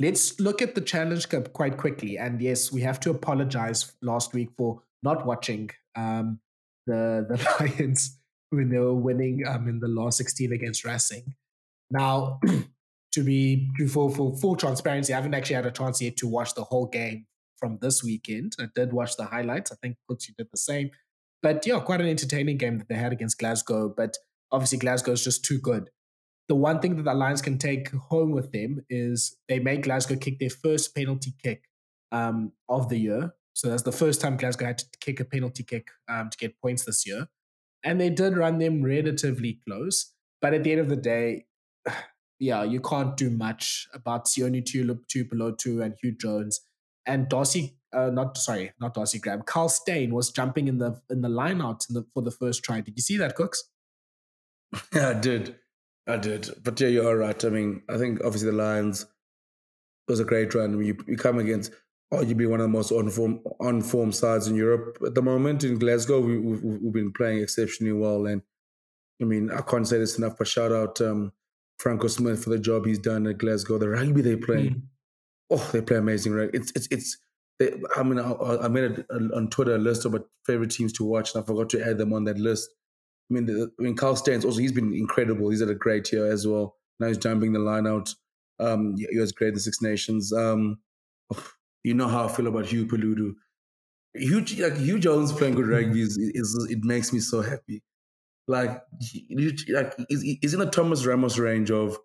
Let's 0.00 0.40
look 0.40 0.62
at 0.62 0.74
the 0.74 0.80
Challenge 0.80 1.28
Cup 1.28 1.52
quite 1.52 1.76
quickly. 1.76 2.16
And 2.16 2.40
yes, 2.40 2.72
we 2.72 2.80
have 2.80 3.00
to 3.00 3.10
apologize 3.10 3.92
last 4.00 4.32
week 4.32 4.48
for 4.56 4.80
not 5.02 5.26
watching 5.26 5.68
um, 5.94 6.40
the 6.86 7.26
the 7.28 7.36
Lions 7.60 8.18
when 8.48 8.70
they 8.70 8.78
were 8.78 8.94
winning 8.94 9.46
um, 9.46 9.68
in 9.68 9.78
the 9.78 9.88
last 9.88 10.16
16 10.16 10.52
against 10.52 10.86
Racing. 10.86 11.34
Now, 11.90 12.40
to 13.12 13.22
be 13.22 13.68
for, 13.88 14.10
for 14.10 14.34
full 14.38 14.56
transparency, 14.56 15.12
I 15.12 15.16
haven't 15.16 15.34
actually 15.34 15.56
had 15.56 15.66
a 15.66 15.70
chance 15.70 16.00
yet 16.00 16.16
to 16.16 16.28
watch 16.28 16.54
the 16.54 16.64
whole 16.64 16.86
game 16.86 17.26
from 17.58 17.78
this 17.82 18.02
weekend. 18.02 18.56
I 18.58 18.68
did 18.74 18.94
watch 18.94 19.16
the 19.18 19.26
highlights. 19.26 19.70
I 19.70 19.76
think 19.82 19.96
Kutsi 20.10 20.34
did 20.34 20.48
the 20.50 20.56
same. 20.56 20.90
But 21.42 21.66
yeah, 21.66 21.80
quite 21.80 22.00
an 22.00 22.08
entertaining 22.08 22.58
game 22.58 22.78
that 22.78 22.88
they 22.88 22.96
had 22.96 23.12
against 23.12 23.38
Glasgow. 23.38 23.92
But 23.94 24.16
obviously, 24.52 24.78
Glasgow 24.78 25.12
is 25.12 25.24
just 25.24 25.44
too 25.44 25.58
good 25.58 25.90
the 26.50 26.56
one 26.56 26.80
thing 26.80 26.96
that 26.96 27.04
the 27.04 27.14
Lions 27.14 27.40
can 27.40 27.58
take 27.58 27.92
home 27.92 28.32
with 28.32 28.50
them 28.50 28.84
is 28.90 29.36
they 29.48 29.60
made 29.60 29.84
Glasgow 29.84 30.16
kick 30.16 30.40
their 30.40 30.50
first 30.50 30.96
penalty 30.96 31.32
kick 31.40 31.62
um, 32.10 32.50
of 32.68 32.88
the 32.88 32.98
year. 32.98 33.34
So 33.52 33.68
that's 33.70 33.84
the 33.84 33.92
first 33.92 34.20
time 34.20 34.36
Glasgow 34.36 34.66
had 34.66 34.78
to 34.78 34.86
kick 35.00 35.20
a 35.20 35.24
penalty 35.24 35.62
kick 35.62 35.86
um, 36.08 36.28
to 36.28 36.36
get 36.36 36.60
points 36.60 36.84
this 36.84 37.06
year. 37.06 37.28
And 37.84 38.00
they 38.00 38.10
did 38.10 38.36
run 38.36 38.58
them 38.58 38.82
relatively 38.82 39.60
close. 39.64 40.12
But 40.42 40.52
at 40.52 40.64
the 40.64 40.72
end 40.72 40.80
of 40.80 40.88
the 40.88 40.96
day, 40.96 41.46
yeah, 42.40 42.64
you 42.64 42.80
can't 42.80 43.16
do 43.16 43.30
much 43.30 43.86
about 43.94 44.24
Sione 44.26 44.64
Tuipulotu 44.64 45.84
and 45.84 45.94
Huw 46.02 46.18
Jones. 46.20 46.62
And 47.06 47.28
Darcy, 47.28 47.76
uh, 47.92 48.10
not 48.10 48.36
sorry, 48.36 48.72
not 48.80 48.94
Darcy 48.94 49.18
Graham, 49.18 49.42
Kyle 49.42 49.68
Steyn 49.68 50.12
was 50.12 50.30
jumping 50.30 50.68
in 50.68 50.78
the 50.78 51.00
in 51.10 51.22
the 51.22 51.28
line 51.28 51.60
out 51.60 51.84
in 51.88 51.94
the, 51.94 52.06
for 52.14 52.22
the 52.22 52.30
first 52.30 52.62
try. 52.62 52.80
Did 52.80 52.94
you 52.96 53.02
see 53.02 53.16
that, 53.16 53.36
Kooks? 53.36 53.58
Yeah, 54.94 55.10
I 55.16 55.20
did. 55.20 55.56
I 56.06 56.16
did, 56.16 56.50
but 56.62 56.80
yeah, 56.80 56.88
you 56.88 57.06
are 57.06 57.16
right. 57.16 57.44
I 57.44 57.48
mean, 57.50 57.82
I 57.88 57.96
think 57.96 58.20
obviously 58.24 58.50
the 58.50 58.56
Lions 58.56 59.06
was 60.08 60.18
a 60.18 60.24
great 60.24 60.52
run. 60.54 60.72
I 60.72 60.76
mean, 60.76 60.88
you, 60.88 60.96
you 61.06 61.16
come 61.16 61.38
against 61.38 61.72
arguably 62.12 62.48
one 62.48 62.60
of 62.60 62.64
the 62.64 62.68
most 62.68 62.90
on-form, 62.90 63.40
on-form 63.60 64.10
sides 64.10 64.48
in 64.48 64.56
Europe 64.56 64.98
at 65.06 65.14
the 65.14 65.22
moment. 65.22 65.62
In 65.62 65.78
Glasgow, 65.78 66.20
we, 66.20 66.34
have 66.34 66.62
we've 66.62 66.92
been 66.92 67.12
playing 67.12 67.42
exceptionally 67.42 67.92
well, 67.92 68.26
and 68.26 68.42
I 69.20 69.24
mean, 69.24 69.50
I 69.50 69.60
can't 69.60 69.86
say 69.86 69.98
this 69.98 70.18
enough, 70.18 70.36
but 70.36 70.48
shout 70.48 70.72
out 70.72 71.00
um, 71.00 71.32
Franco 71.78 72.08
Smith 72.08 72.42
for 72.42 72.50
the 72.50 72.58
job 72.58 72.86
he's 72.86 72.98
done 72.98 73.26
at 73.26 73.38
Glasgow. 73.38 73.78
The 73.78 73.90
rugby 73.90 74.22
they 74.22 74.36
play, 74.36 74.70
mm. 74.70 74.82
Oh, 75.50 75.70
they 75.72 75.80
play 75.80 75.96
amazing 75.96 76.32
rugby. 76.32 76.58
It's 76.58 76.72
it's 76.76 76.88
it's. 76.90 77.18
They, 77.58 77.74
I 77.96 78.02
mean, 78.02 78.18
I, 78.18 78.32
I 78.62 78.68
made 78.68 79.04
a, 79.10 79.14
on 79.36 79.50
Twitter 79.50 79.74
a 79.74 79.78
list 79.78 80.06
of 80.06 80.12
my 80.12 80.20
favorite 80.46 80.70
teams 80.70 80.92
to 80.94 81.04
watch, 81.04 81.34
and 81.34 81.42
I 81.42 81.46
forgot 81.46 81.68
to 81.70 81.86
add 81.86 81.98
them 81.98 82.12
on 82.12 82.24
that 82.24 82.38
list. 82.38 82.70
I 83.30 83.34
mean, 83.34 83.46
the, 83.46 83.70
I 83.78 83.82
mean, 83.82 83.96
Kyle 83.96 84.16
Steyn's 84.16 84.44
also 84.44 84.60
he's 84.60 84.72
been 84.72 84.94
incredible. 84.94 85.50
He's 85.50 85.60
had 85.60 85.68
a 85.68 85.74
great 85.74 86.10
year 86.10 86.30
as 86.30 86.46
well. 86.46 86.76
Now 86.98 87.08
he's 87.08 87.18
jumping 87.18 87.52
the 87.52 87.58
line 87.58 87.86
out. 87.86 88.14
Um, 88.58 88.96
he 88.96 89.18
was 89.18 89.32
great 89.32 89.48
in 89.48 89.54
the 89.54 89.60
Six 89.60 89.82
Nations. 89.82 90.32
Um, 90.32 90.78
you 91.84 91.94
know 91.94 92.08
how 92.08 92.26
I 92.26 92.28
feel 92.28 92.46
about 92.46 92.66
Hugh 92.66 92.86
Paludu. 92.86 93.34
Huw, 94.18 94.60
like 94.60 94.74
Huw 94.74 95.00
Jones 95.00 95.32
playing 95.32 95.54
good 95.54 95.68
rugby 95.68 96.02
is, 96.02 96.18
is, 96.18 96.68
it 96.70 96.84
makes 96.84 97.12
me 97.12 97.20
so 97.20 97.42
happy. 97.42 97.82
Like, 98.48 98.82
like 99.68 99.94
is, 100.08 100.22
he's 100.22 100.54
in 100.54 100.60
the 100.60 100.70
Thomas 100.70 101.06
Ramos 101.06 101.38
range 101.38 101.70
of 101.70 101.96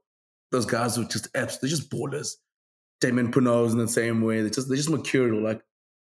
those 0.51 0.65
guys 0.65 0.95
who 0.95 1.07
just 1.07 1.31
apps. 1.33 1.59
They're 1.59 1.69
just 1.69 1.89
ballers. 1.89 2.35
Damian 3.05 3.31
Penaud's 3.31 3.73
in 3.73 3.79
the 3.79 3.87
same 3.87 4.21
way. 4.21 4.41
They're 4.41 4.49
just 4.49 4.67
they're 4.67 4.77
just 4.77 4.89
mercurial. 4.89 5.41
Like 5.41 5.61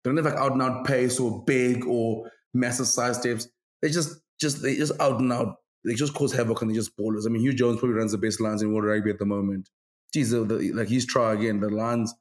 They 0.03 0.09
don't 0.09 0.17
have 0.17 0.25
like 0.25 0.35
out 0.35 0.53
and 0.53 0.61
out 0.61 0.85
pace 0.85 1.19
or 1.19 1.43
big 1.43 1.85
or 1.85 2.29
massive 2.53 2.87
size 2.87 3.17
steps. 3.17 3.47
They 3.81 3.89
just 3.89 4.21
just 4.39 4.61
they 4.61 4.75
just 4.75 4.93
out 4.99 5.19
and 5.19 5.33
out. 5.33 5.57
They 5.83 5.95
just 5.95 6.13
cause 6.13 6.33
havoc 6.33 6.61
and 6.61 6.71
they 6.71 6.75
just 6.75 6.97
ballers. 6.97 7.25
I 7.25 7.29
mean, 7.29 7.43
Huw 7.43 7.55
Jones 7.55 7.79
probably 7.79 7.97
runs 7.97 8.11
the 8.11 8.17
best 8.17 8.41
lines 8.41 8.61
in 8.61 8.73
world 8.73 8.85
rugby 8.85 9.09
at 9.09 9.19
the 9.19 9.25
moment. 9.25 9.69
Geez, 10.13 10.31
the, 10.31 10.43
the, 10.43 10.71
like 10.73 10.87
he's 10.87 11.05
try 11.05 11.33
again. 11.33 11.59
The 11.59 11.69
lines 11.69 12.13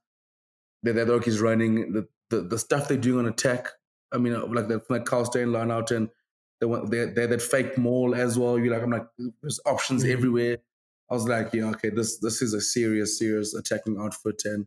that 0.82 0.94
that 0.94 1.24
he's 1.24 1.40
running, 1.40 1.92
the, 1.92 2.08
the 2.30 2.42
the 2.42 2.58
stuff 2.58 2.88
they're 2.88 2.96
doing 2.96 3.26
on 3.26 3.32
attack. 3.32 3.68
I 4.12 4.18
mean, 4.18 4.34
uh, 4.34 4.46
like 4.46 4.68
that 4.68 4.90
like 4.90 5.04
Kyle 5.04 5.24
Steyn 5.24 5.52
line 5.52 5.70
out 5.70 5.90
and 5.90 6.08
they 6.60 6.66
want 6.66 6.90
they 6.90 7.06
they 7.06 7.26
that 7.26 7.42
fake 7.42 7.78
maul 7.78 8.14
as 8.14 8.38
well. 8.38 8.58
You're 8.58 8.74
like, 8.74 8.82
I'm 8.82 8.90
like, 8.90 9.06
there's 9.42 9.60
options 9.66 10.02
mm-hmm. 10.02 10.12
everywhere. 10.12 10.58
I 11.10 11.14
was 11.14 11.28
like, 11.28 11.52
yeah, 11.52 11.66
okay, 11.66 11.90
this 11.90 12.18
this 12.18 12.42
is 12.42 12.54
a 12.54 12.60
serious, 12.60 13.18
serious 13.18 13.54
attacking 13.54 13.96
outfit, 14.00 14.42
and 14.44 14.66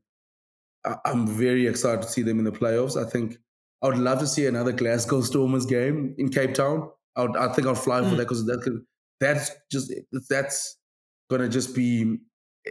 I, 0.85 0.95
I'm 1.05 1.27
very 1.27 1.67
excited 1.67 2.03
to 2.03 2.07
see 2.07 2.21
them 2.21 2.39
in 2.39 2.45
the 2.45 2.51
playoffs. 2.51 2.95
I 2.95 3.09
think 3.09 3.37
I 3.83 3.87
would 3.87 3.97
love 3.97 4.19
to 4.19 4.27
see 4.27 4.45
another 4.45 4.71
Glasgow 4.71 5.21
Stormers 5.21 5.65
game 5.65 6.15
in 6.17 6.29
Cape 6.29 6.53
Town. 6.53 6.89
I, 7.15 7.23
would, 7.23 7.37
I 7.37 7.51
think 7.53 7.67
I'll 7.67 7.75
fly 7.75 8.01
mm. 8.01 8.09
for 8.09 8.15
that 8.15 8.27
because 8.27 8.45
that, 8.45 8.83
that's 9.19 9.51
just 9.71 9.93
that's 10.29 10.77
gonna 11.29 11.49
just 11.49 11.75
be 11.75 12.17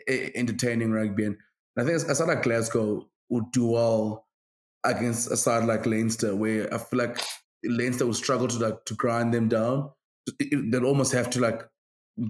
entertaining 0.06 0.92
rugby. 0.92 1.24
And 1.24 1.36
I 1.78 1.84
think 1.84 1.96
a 1.96 2.14
side 2.14 2.28
like 2.28 2.42
Glasgow 2.42 3.06
would 3.30 3.50
do 3.52 3.66
well 3.68 4.26
against 4.84 5.30
a 5.30 5.36
side 5.36 5.64
like 5.64 5.86
Leinster, 5.86 6.34
where 6.34 6.72
I 6.72 6.78
feel 6.78 6.98
like 6.98 7.20
Leinster 7.64 8.06
will 8.06 8.14
struggle 8.14 8.48
to 8.48 8.58
like 8.58 8.84
to 8.86 8.94
grind 8.94 9.34
them 9.34 9.48
down. 9.48 9.90
They'll 10.40 10.86
almost 10.86 11.12
have 11.12 11.30
to 11.30 11.40
like 11.40 11.62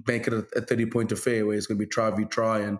make 0.05 0.27
it 0.27 0.33
a, 0.33 0.45
a 0.55 0.61
30 0.61 0.85
point 0.87 1.11
affair 1.11 1.45
where 1.45 1.57
it's 1.57 1.67
going 1.67 1.77
to 1.77 1.85
be 1.85 1.89
try 1.89 2.09
v 2.11 2.25
try 2.25 2.59
and 2.59 2.79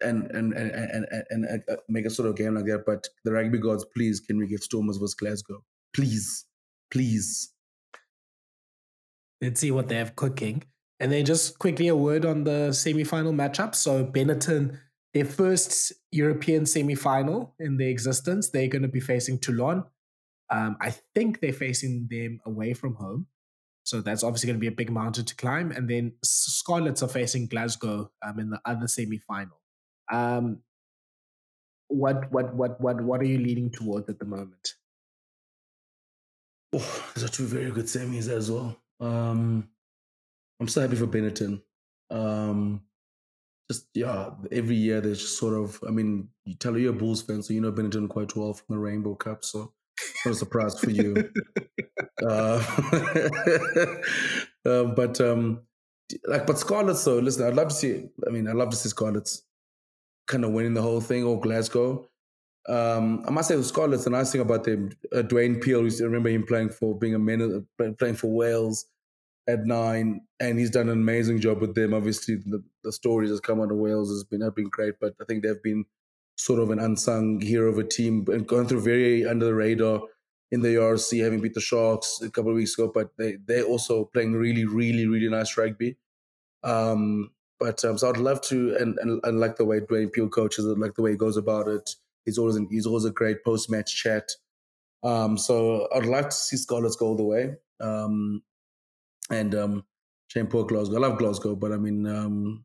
and 0.00 0.30
and 0.30 0.52
and 0.54 0.70
and, 0.70 1.06
and, 1.30 1.44
and 1.44 1.62
uh, 1.70 1.76
make 1.88 2.06
a 2.06 2.10
sort 2.10 2.28
of 2.28 2.36
game 2.36 2.54
like 2.54 2.64
that. 2.66 2.84
But 2.86 3.06
the 3.24 3.32
rugby 3.32 3.58
gods, 3.58 3.84
please, 3.94 4.20
can 4.20 4.38
we 4.38 4.46
get 4.46 4.62
Stormers 4.62 4.96
versus 4.96 5.14
Glasgow? 5.14 5.62
Please, 5.94 6.46
please. 6.90 7.52
Let's 9.40 9.60
see 9.60 9.70
what 9.70 9.88
they 9.88 9.96
have 9.96 10.16
cooking. 10.16 10.64
And 10.98 11.10
then 11.10 11.24
just 11.24 11.58
quickly 11.58 11.88
a 11.88 11.96
word 11.96 12.26
on 12.26 12.44
the 12.44 12.72
semi-final 12.72 13.32
matchup. 13.32 13.74
So 13.74 14.04
Benetton, 14.04 14.78
their 15.14 15.24
first 15.24 15.94
European 16.12 16.66
semi-final 16.66 17.54
in 17.58 17.78
their 17.78 17.88
existence, 17.88 18.50
they're 18.50 18.68
going 18.68 18.82
to 18.82 18.88
be 18.88 19.00
facing 19.00 19.38
Toulon. 19.38 19.84
Um, 20.50 20.76
I 20.80 20.94
think 21.14 21.40
they're 21.40 21.54
facing 21.54 22.08
them 22.10 22.40
away 22.44 22.74
from 22.74 22.96
home. 22.96 23.28
So 23.90 24.00
that's 24.00 24.22
obviously 24.22 24.46
going 24.46 24.56
to 24.56 24.60
be 24.60 24.68
a 24.68 24.70
big 24.70 24.92
mountain 24.92 25.24
to 25.24 25.34
climb. 25.34 25.72
And 25.72 25.90
then 25.90 26.12
Scarlets 26.22 27.02
are 27.02 27.08
facing 27.08 27.48
Glasgow 27.48 28.12
um, 28.24 28.38
in 28.38 28.50
the 28.50 28.60
other 28.64 28.86
semi-final. 28.86 29.60
Um, 30.12 30.60
what 31.88 32.30
what 32.30 32.54
what 32.54 32.80
what 32.80 33.00
what 33.00 33.20
are 33.20 33.24
you 33.24 33.38
leaning 33.38 33.68
towards 33.68 34.08
at 34.08 34.20
the 34.20 34.24
moment? 34.24 34.74
Oh, 36.72 37.10
those 37.16 37.24
are 37.24 37.32
two 37.32 37.46
very 37.46 37.72
good 37.72 37.86
semis 37.86 38.28
as 38.28 38.48
well. 38.48 38.76
Um, 39.00 39.68
I'm 40.60 40.68
so 40.68 40.82
happy 40.82 40.94
for 40.94 41.08
Benetton. 41.08 41.60
Um, 42.12 42.82
just 43.68 43.88
yeah, 43.92 44.30
every 44.52 44.76
year 44.76 45.00
there's 45.00 45.20
just 45.20 45.36
sort 45.36 45.54
of. 45.54 45.80
I 45.84 45.90
mean, 45.90 46.28
you 46.44 46.54
tell 46.54 46.78
you're 46.78 46.94
a 46.94 46.96
Bulls 46.96 47.22
fan, 47.22 47.42
so 47.42 47.52
you 47.54 47.60
know 47.60 47.72
Benetton 47.72 48.08
quite 48.08 48.36
well 48.36 48.54
from 48.54 48.66
the 48.68 48.78
Rainbow 48.78 49.16
Cup. 49.16 49.44
So 49.44 49.72
not 50.24 50.32
a 50.32 50.34
surprise 50.36 50.78
for 50.78 50.90
you. 50.90 51.32
uh, 52.26 52.62
um, 54.66 54.94
but 54.94 55.20
um, 55.20 55.60
like, 56.26 56.46
but 56.46 56.58
Scarlets. 56.58 57.02
So 57.02 57.18
listen, 57.18 57.46
I'd 57.46 57.54
love 57.54 57.68
to 57.68 57.74
see. 57.74 58.08
I 58.26 58.30
mean, 58.30 58.48
I'd 58.48 58.56
love 58.56 58.70
to 58.70 58.76
see 58.76 58.88
Scarlets 58.88 59.42
kind 60.26 60.44
of 60.44 60.52
winning 60.52 60.74
the 60.74 60.82
whole 60.82 61.00
thing 61.00 61.24
or 61.24 61.40
Glasgow. 61.40 62.08
Um, 62.68 63.24
I 63.26 63.30
must 63.30 63.48
say, 63.48 63.56
the 63.56 63.64
Scarlets, 63.64 64.04
the 64.04 64.10
nice 64.10 64.30
thing 64.30 64.42
about 64.42 64.64
them, 64.64 64.90
uh, 65.12 65.22
Dwayne 65.22 65.62
Peel, 65.62 65.80
I 65.80 66.04
remember 66.04 66.28
him 66.28 66.46
playing 66.46 66.70
for 66.70 66.96
being 66.96 67.14
a 67.14 67.18
man, 67.18 67.66
playing 67.98 68.16
for 68.16 68.30
Wales 68.30 68.86
at 69.48 69.64
nine, 69.64 70.20
and 70.38 70.58
he's 70.58 70.70
done 70.70 70.88
an 70.88 71.00
amazing 71.00 71.40
job 71.40 71.60
with 71.60 71.74
them. 71.74 71.94
Obviously, 71.94 72.36
the, 72.36 72.62
the 72.84 72.92
stories 72.92 73.30
has 73.30 73.40
come 73.40 73.60
out 73.60 73.72
of 73.72 73.78
Wales 73.78 74.10
has 74.10 74.24
been 74.24 74.42
have 74.42 74.54
been 74.54 74.68
great, 74.68 74.94
but 75.00 75.14
I 75.20 75.24
think 75.24 75.42
they've 75.42 75.62
been 75.62 75.84
sort 76.36 76.60
of 76.60 76.70
an 76.70 76.78
unsung 76.78 77.40
hero 77.40 77.70
of 77.70 77.78
a 77.78 77.84
team 77.84 78.24
and 78.28 78.46
gone 78.46 78.66
through 78.66 78.80
very 78.80 79.26
under 79.26 79.46
the 79.46 79.54
radar 79.54 80.00
in 80.50 80.62
the 80.62 80.68
URC, 80.68 81.22
having 81.22 81.40
beat 81.40 81.54
the 81.54 81.60
Sharks 81.60 82.20
a 82.22 82.30
couple 82.30 82.50
of 82.50 82.56
weeks 82.56 82.74
ago. 82.74 82.90
But 82.92 83.16
they 83.16 83.36
they're 83.44 83.64
also 83.64 84.04
playing 84.06 84.32
really, 84.32 84.64
really, 84.64 85.06
really 85.06 85.28
nice 85.28 85.56
rugby. 85.56 85.96
Um, 86.62 87.30
but 87.58 87.84
um, 87.84 87.98
so 87.98 88.08
I'd 88.08 88.16
love 88.16 88.40
to, 88.42 88.74
and, 88.76 88.98
and, 88.98 89.20
and 89.22 89.38
like 89.38 89.56
the 89.56 89.66
way 89.66 89.80
Dwayne 89.80 90.12
Peel 90.12 90.28
coaches 90.28 90.64
it, 90.64 90.78
like 90.78 90.94
the 90.94 91.02
way 91.02 91.10
he 91.12 91.16
goes 91.16 91.36
about 91.36 91.68
it. 91.68 91.90
He's 92.24 92.38
always 92.38 92.58
he's 92.70 92.86
always 92.86 93.04
a 93.04 93.10
great 93.10 93.44
post 93.44 93.70
match 93.70 93.94
chat. 93.94 94.30
Um, 95.02 95.38
so 95.38 95.88
I'd 95.94 96.06
like 96.06 96.30
to 96.30 96.36
see 96.36 96.56
Scarlets 96.56 96.96
go 96.96 97.08
all 97.08 97.16
the 97.16 97.22
way. 97.22 97.56
Um, 97.80 98.42
and 99.30 99.54
um, 99.54 99.84
Shane 100.28 100.46
Poor 100.46 100.64
Glasgow. 100.64 100.96
I 100.96 101.00
love 101.00 101.18
Glasgow, 101.18 101.54
but 101.54 101.72
I 101.72 101.76
mean, 101.76 102.06
um, 102.06 102.64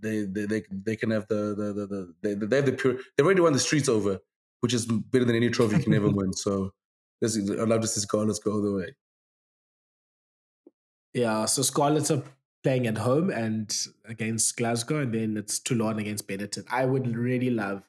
they, 0.00 0.22
they 0.22 0.46
they 0.46 0.62
they 0.70 0.96
can 0.96 1.10
have 1.10 1.26
the 1.28 1.54
the 1.56 1.72
the, 1.72 1.86
the 1.86 2.14
they, 2.22 2.34
they 2.34 2.56
have 2.56 2.66
the 2.66 2.72
pure. 2.72 2.98
They've 3.16 3.26
already 3.26 3.40
won 3.40 3.52
the 3.52 3.58
streets 3.58 3.88
over, 3.88 4.18
which 4.60 4.74
is 4.74 4.86
better 4.86 5.24
than 5.24 5.36
any 5.36 5.50
trophy 5.50 5.76
you 5.76 5.82
can 5.82 5.94
ever 5.94 6.08
win. 6.10 6.32
So 6.32 6.72
is, 7.22 7.50
I'd 7.50 7.68
love 7.68 7.80
to 7.80 7.88
see 7.88 8.00
Scarlets 8.00 8.38
go 8.38 8.52
all 8.52 8.62
the 8.62 8.72
way. 8.72 8.94
Yeah, 11.14 11.46
so 11.46 11.62
Scarlets 11.62 12.10
are 12.10 12.22
playing 12.62 12.86
at 12.86 12.98
home 12.98 13.30
and 13.30 13.74
against 14.04 14.56
Glasgow, 14.56 15.00
and 15.00 15.14
then 15.14 15.36
it's 15.36 15.58
Toulon 15.58 15.98
against 15.98 16.28
Benetton. 16.28 16.64
I 16.70 16.84
would 16.84 17.16
really 17.16 17.50
love 17.50 17.88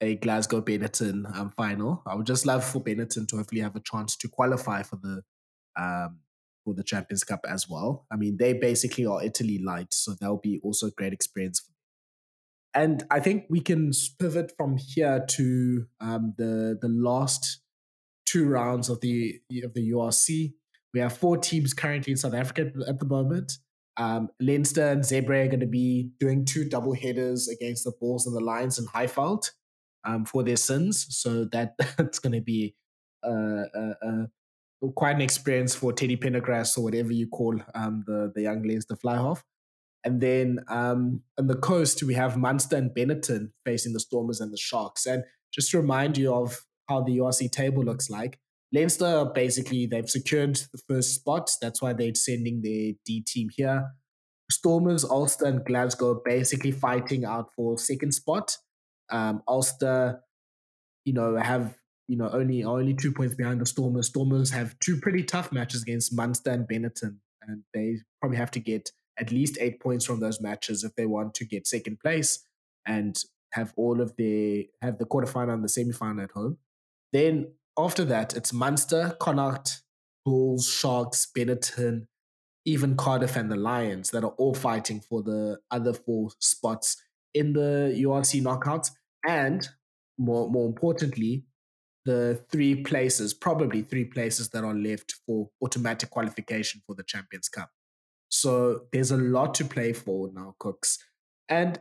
a 0.00 0.14
Glasgow 0.16 0.60
Benetton 0.60 1.36
um, 1.36 1.50
final. 1.56 2.02
I 2.06 2.14
would 2.14 2.26
just 2.26 2.46
love 2.46 2.64
for 2.64 2.82
Benetton 2.82 3.26
to 3.28 3.36
hopefully 3.36 3.62
have 3.62 3.76
a 3.76 3.80
chance 3.80 4.16
to 4.16 4.28
qualify 4.28 4.82
for 4.82 4.96
the 4.96 5.22
um, 5.76 6.20
for 6.64 6.74
the 6.74 6.84
Champions 6.84 7.24
Cup 7.24 7.40
as 7.48 7.68
well. 7.68 8.06
I 8.12 8.16
mean, 8.16 8.36
they 8.38 8.52
basically 8.52 9.06
are 9.06 9.22
Italy 9.22 9.58
light, 9.64 9.94
so 9.94 10.14
that'll 10.20 10.38
be 10.38 10.60
also 10.62 10.88
a 10.88 10.90
great 10.90 11.12
experience 11.12 11.60
for. 11.60 11.72
And 12.74 13.04
I 13.10 13.20
think 13.20 13.46
we 13.48 13.60
can 13.60 13.90
pivot 14.20 14.52
from 14.56 14.76
here 14.76 15.24
to 15.26 15.86
um, 16.00 16.34
the 16.36 16.78
the 16.80 16.88
last 16.88 17.60
two 18.28 18.46
rounds 18.46 18.88
of 18.88 19.00
the 19.00 19.40
of 19.64 19.74
the 19.74 19.90
URC. 19.90 20.52
We 20.92 21.00
have 21.00 21.16
four 21.16 21.38
teams 21.38 21.74
currently 21.74 22.12
in 22.12 22.16
South 22.16 22.34
Africa 22.34 22.70
at 22.86 22.98
the 22.98 23.06
moment. 23.06 23.52
Um, 23.96 24.28
Leinster 24.40 24.88
and 24.88 25.02
Zebre 25.02 25.44
are 25.44 25.48
going 25.48 25.60
to 25.60 25.66
be 25.66 26.10
doing 26.20 26.44
two 26.44 26.68
double 26.68 26.94
headers 26.94 27.48
against 27.48 27.84
the 27.84 27.92
Bulls 28.00 28.26
and 28.26 28.36
the 28.36 28.40
Lions 28.40 28.78
in 28.78 28.86
Highveld 28.86 29.50
um, 30.04 30.24
for 30.24 30.42
their 30.42 30.56
sins. 30.56 31.06
So 31.10 31.46
that 31.46 31.74
that's 31.96 32.18
going 32.18 32.34
to 32.34 32.40
be 32.40 32.74
uh, 33.26 33.64
uh, 33.74 33.94
uh, 34.06 34.90
quite 34.94 35.16
an 35.16 35.22
experience 35.22 35.74
for 35.74 35.92
Teddy 35.92 36.16
Pendergrass 36.16 36.78
or 36.78 36.84
whatever 36.84 37.12
you 37.12 37.28
call 37.28 37.58
um, 37.74 38.04
the 38.06 38.30
the 38.34 38.42
young 38.42 38.62
Leinster 38.62 38.96
fly 38.96 39.16
half. 39.16 39.42
And 40.04 40.20
then 40.20 40.60
um, 40.68 41.22
on 41.38 41.48
the 41.48 41.56
coast, 41.56 42.02
we 42.02 42.14
have 42.14 42.36
Munster 42.36 42.76
and 42.76 42.90
Benetton 42.90 43.50
facing 43.64 43.94
the 43.94 44.00
Stormers 44.00 44.40
and 44.40 44.52
the 44.52 44.56
Sharks. 44.56 45.06
And 45.06 45.24
just 45.52 45.70
to 45.72 45.80
remind 45.80 46.16
you 46.16 46.32
of 46.32 46.64
how 46.88 47.02
the 47.02 47.18
URC 47.18 47.50
table 47.50 47.84
looks 47.84 48.10
like, 48.10 48.38
Leinster 48.72 49.24
basically 49.34 49.86
they've 49.86 50.08
secured 50.08 50.56
the 50.72 50.80
first 50.88 51.14
spot. 51.14 51.50
That's 51.60 51.80
why 51.80 51.92
they're 51.92 52.14
sending 52.14 52.60
their 52.62 52.92
D 53.04 53.22
team 53.26 53.48
here. 53.54 53.92
Stormers, 54.50 55.04
Ulster, 55.04 55.46
and 55.46 55.64
Glasgow 55.64 56.20
basically 56.24 56.72
fighting 56.72 57.24
out 57.24 57.50
for 57.54 57.78
second 57.78 58.12
spot. 58.12 58.56
Um, 59.10 59.42
Ulster, 59.48 60.20
you 61.04 61.12
know, 61.12 61.36
have 61.36 61.76
you 62.08 62.16
know 62.16 62.30
only 62.30 62.64
only 62.64 62.94
two 62.94 63.12
points 63.12 63.34
behind 63.34 63.60
the 63.60 63.66
Stormers. 63.66 64.08
Stormers 64.08 64.50
have 64.50 64.78
two 64.80 64.98
pretty 65.00 65.22
tough 65.22 65.52
matches 65.52 65.82
against 65.82 66.14
Munster 66.14 66.50
and 66.50 66.68
Benetton, 66.68 67.18
and 67.42 67.62
they 67.74 67.98
probably 68.20 68.38
have 68.38 68.50
to 68.52 68.60
get 68.60 68.90
at 69.18 69.32
least 69.32 69.58
eight 69.60 69.80
points 69.80 70.04
from 70.04 70.20
those 70.20 70.40
matches 70.40 70.84
if 70.84 70.94
they 70.94 71.06
want 71.06 71.34
to 71.34 71.44
get 71.44 71.66
second 71.66 71.98
place 72.00 72.44
and 72.86 73.18
have 73.52 73.72
all 73.76 74.00
of 74.00 74.14
their 74.16 74.64
have 74.82 74.98
the 74.98 75.06
quarterfinal 75.06 75.54
and 75.54 75.64
the 75.64 75.68
semi-final 75.68 76.22
at 76.22 76.30
home. 76.32 76.58
Then 77.12 77.52
after 77.78 78.04
that, 78.04 78.36
it's 78.36 78.52
Munster, 78.52 79.16
Connacht, 79.20 79.82
Bulls, 80.24 80.68
Sharks, 80.68 81.26
Benetton, 81.36 82.06
even 82.64 82.96
Cardiff 82.96 83.36
and 83.36 83.50
the 83.50 83.56
Lions 83.56 84.10
that 84.10 84.24
are 84.24 84.34
all 84.36 84.54
fighting 84.54 85.00
for 85.00 85.22
the 85.22 85.58
other 85.70 85.94
four 85.94 86.30
spots 86.38 87.00
in 87.34 87.52
the 87.54 87.94
URC 87.96 88.42
knockouts. 88.42 88.90
And 89.26 89.66
more, 90.18 90.50
more 90.50 90.66
importantly, 90.66 91.44
the 92.04 92.42
three 92.50 92.82
places, 92.82 93.32
probably 93.34 93.82
three 93.82 94.04
places 94.04 94.50
that 94.50 94.64
are 94.64 94.74
left 94.74 95.14
for 95.26 95.50
automatic 95.62 96.10
qualification 96.10 96.82
for 96.86 96.94
the 96.94 97.02
Champions 97.02 97.48
Cup. 97.48 97.70
So 98.28 98.82
there's 98.92 99.10
a 99.10 99.16
lot 99.16 99.54
to 99.54 99.64
play 99.64 99.92
for 99.92 100.30
now, 100.32 100.54
Kooks. 100.60 100.98
And 101.48 101.80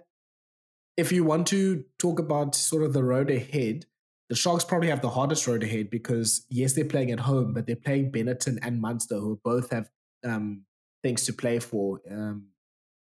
if 0.95 1.12
you 1.12 1.24
want 1.24 1.48
to 1.48 1.84
talk 1.99 2.20
about 2.20 2.56
sort 2.56 2.84
of 2.84 2.94
the 2.94 3.04
road 3.04 3.30
ahead, 3.30 3.86
the 4.30 4.36
Sharks 4.36 4.64
probably 4.64 4.90
have 4.90 5.02
the 5.02 5.10
hardest 5.10 5.48
road 5.48 5.64
ahead 5.64 5.90
because 5.90 6.45
yes, 6.49 6.74
they're 6.74 6.86
playing 6.86 7.12
at 7.12 7.22
home, 7.22 7.54
but 7.54 7.66
they're 7.66 7.76
playing 7.76 8.12
Benetton 8.12 8.60
and 8.62 8.82
Munster, 8.82 9.16
who 9.16 9.40
both 9.44 9.72
have 9.72 9.90
um, 10.26 10.64
things 11.02 11.26
to 11.26 11.34
play 11.34 11.60
for, 11.60 12.02
um, 12.12 12.48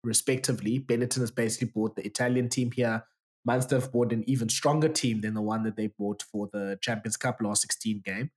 respectively. 0.03 0.79
Benetton 0.79 1.19
has 1.19 1.31
basically 1.31 1.71
bought 1.73 1.95
the 1.95 2.05
Italian 2.05 2.49
team 2.49 2.71
here. 2.71 3.03
Munster 3.43 3.79
have 3.79 3.91
bought 3.91 4.11
an 4.11 4.23
even 4.27 4.49
stronger 4.49 4.89
team 4.89 5.21
than 5.21 5.33
the 5.33 5.41
one 5.41 5.63
that 5.63 5.75
they 5.75 5.87
bought 5.87 6.23
for 6.23 6.49
the 6.51 6.77
Champions 6.81 7.17
Cup 7.17 7.37
last 7.41 7.61
16 7.61 8.01
game. 8.05 8.31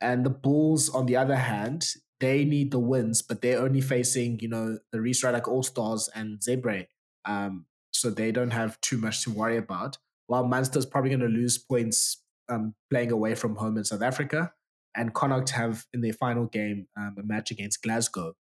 And 0.00 0.24
the 0.24 0.30
Bulls, 0.30 0.88
on 0.88 1.06
the 1.06 1.16
other 1.16 1.36
hand, 1.36 1.86
they 2.20 2.44
need 2.44 2.70
the 2.70 2.78
wins, 2.78 3.22
but 3.22 3.42
they're 3.42 3.60
only 3.60 3.80
facing, 3.80 4.40
you 4.40 4.48
know, 4.48 4.78
the 4.92 5.00
Rhys 5.00 5.22
Ruddock 5.22 5.48
All 5.48 5.62
Stars 5.62 6.08
and 6.14 6.38
Zebre. 6.40 6.86
Um, 7.24 7.66
so 7.92 8.10
they 8.10 8.32
don't 8.32 8.50
have 8.50 8.80
too 8.80 8.98
much 8.98 9.24
to 9.24 9.30
worry 9.30 9.56
about. 9.56 9.98
While 10.28 10.44
Munster's 10.44 10.86
probably 10.86 11.10
going 11.10 11.20
to 11.20 11.26
lose 11.26 11.58
points 11.58 12.22
um, 12.48 12.74
playing 12.90 13.10
away 13.10 13.34
from 13.34 13.56
home 13.56 13.76
in 13.76 13.84
South 13.84 14.02
Africa, 14.02 14.52
and 14.94 15.14
Connacht 15.14 15.50
have 15.50 15.84
in 15.92 16.00
their 16.00 16.12
final 16.12 16.46
game 16.46 16.86
um, 16.96 17.16
a 17.18 17.22
match 17.22 17.50
against 17.50 17.82
Glasgow. 17.82 18.34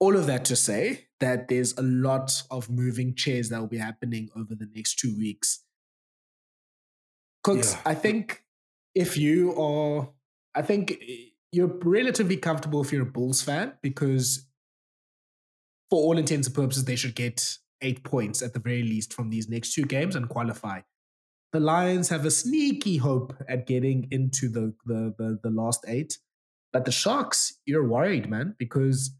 All 0.00 0.16
of 0.16 0.26
that 0.26 0.44
to 0.46 0.56
say 0.56 1.06
that 1.20 1.48
there's 1.48 1.76
a 1.78 1.82
lot 1.82 2.42
of 2.50 2.68
moving 2.68 3.14
chairs 3.14 3.48
that 3.48 3.60
will 3.60 3.68
be 3.68 3.78
happening 3.78 4.28
over 4.36 4.54
the 4.54 4.68
next 4.74 4.98
two 4.98 5.16
weeks. 5.16 5.64
Kooks, 7.44 7.74
yeah. 7.74 7.80
I 7.86 7.94
think 7.94 8.44
if 8.94 9.16
you 9.16 9.54
are, 9.60 10.10
I 10.54 10.62
think 10.62 11.02
you're 11.52 11.78
relatively 11.82 12.36
comfortable 12.36 12.82
if 12.82 12.92
you're 12.92 13.02
a 13.02 13.06
Bulls 13.06 13.42
fan 13.42 13.74
because, 13.82 14.46
for 15.90 16.00
all 16.02 16.18
intents 16.18 16.48
and 16.48 16.56
purposes, 16.56 16.84
they 16.84 16.96
should 16.96 17.14
get 17.14 17.58
eight 17.82 18.04
points 18.04 18.42
at 18.42 18.52
the 18.52 18.58
very 18.58 18.82
least 18.82 19.12
from 19.12 19.30
these 19.30 19.48
next 19.48 19.74
two 19.74 19.84
games 19.84 20.16
and 20.16 20.28
qualify. 20.28 20.80
The 21.52 21.60
Lions 21.60 22.08
have 22.08 22.24
a 22.24 22.30
sneaky 22.30 22.96
hope 22.96 23.34
at 23.48 23.66
getting 23.66 24.08
into 24.10 24.48
the 24.48 24.74
the 24.86 25.14
the, 25.16 25.38
the 25.42 25.50
last 25.50 25.84
eight, 25.86 26.18
but 26.72 26.84
the 26.84 26.92
Sharks, 26.92 27.60
you're 27.64 27.86
worried, 27.86 28.28
man, 28.28 28.56
because 28.58 29.16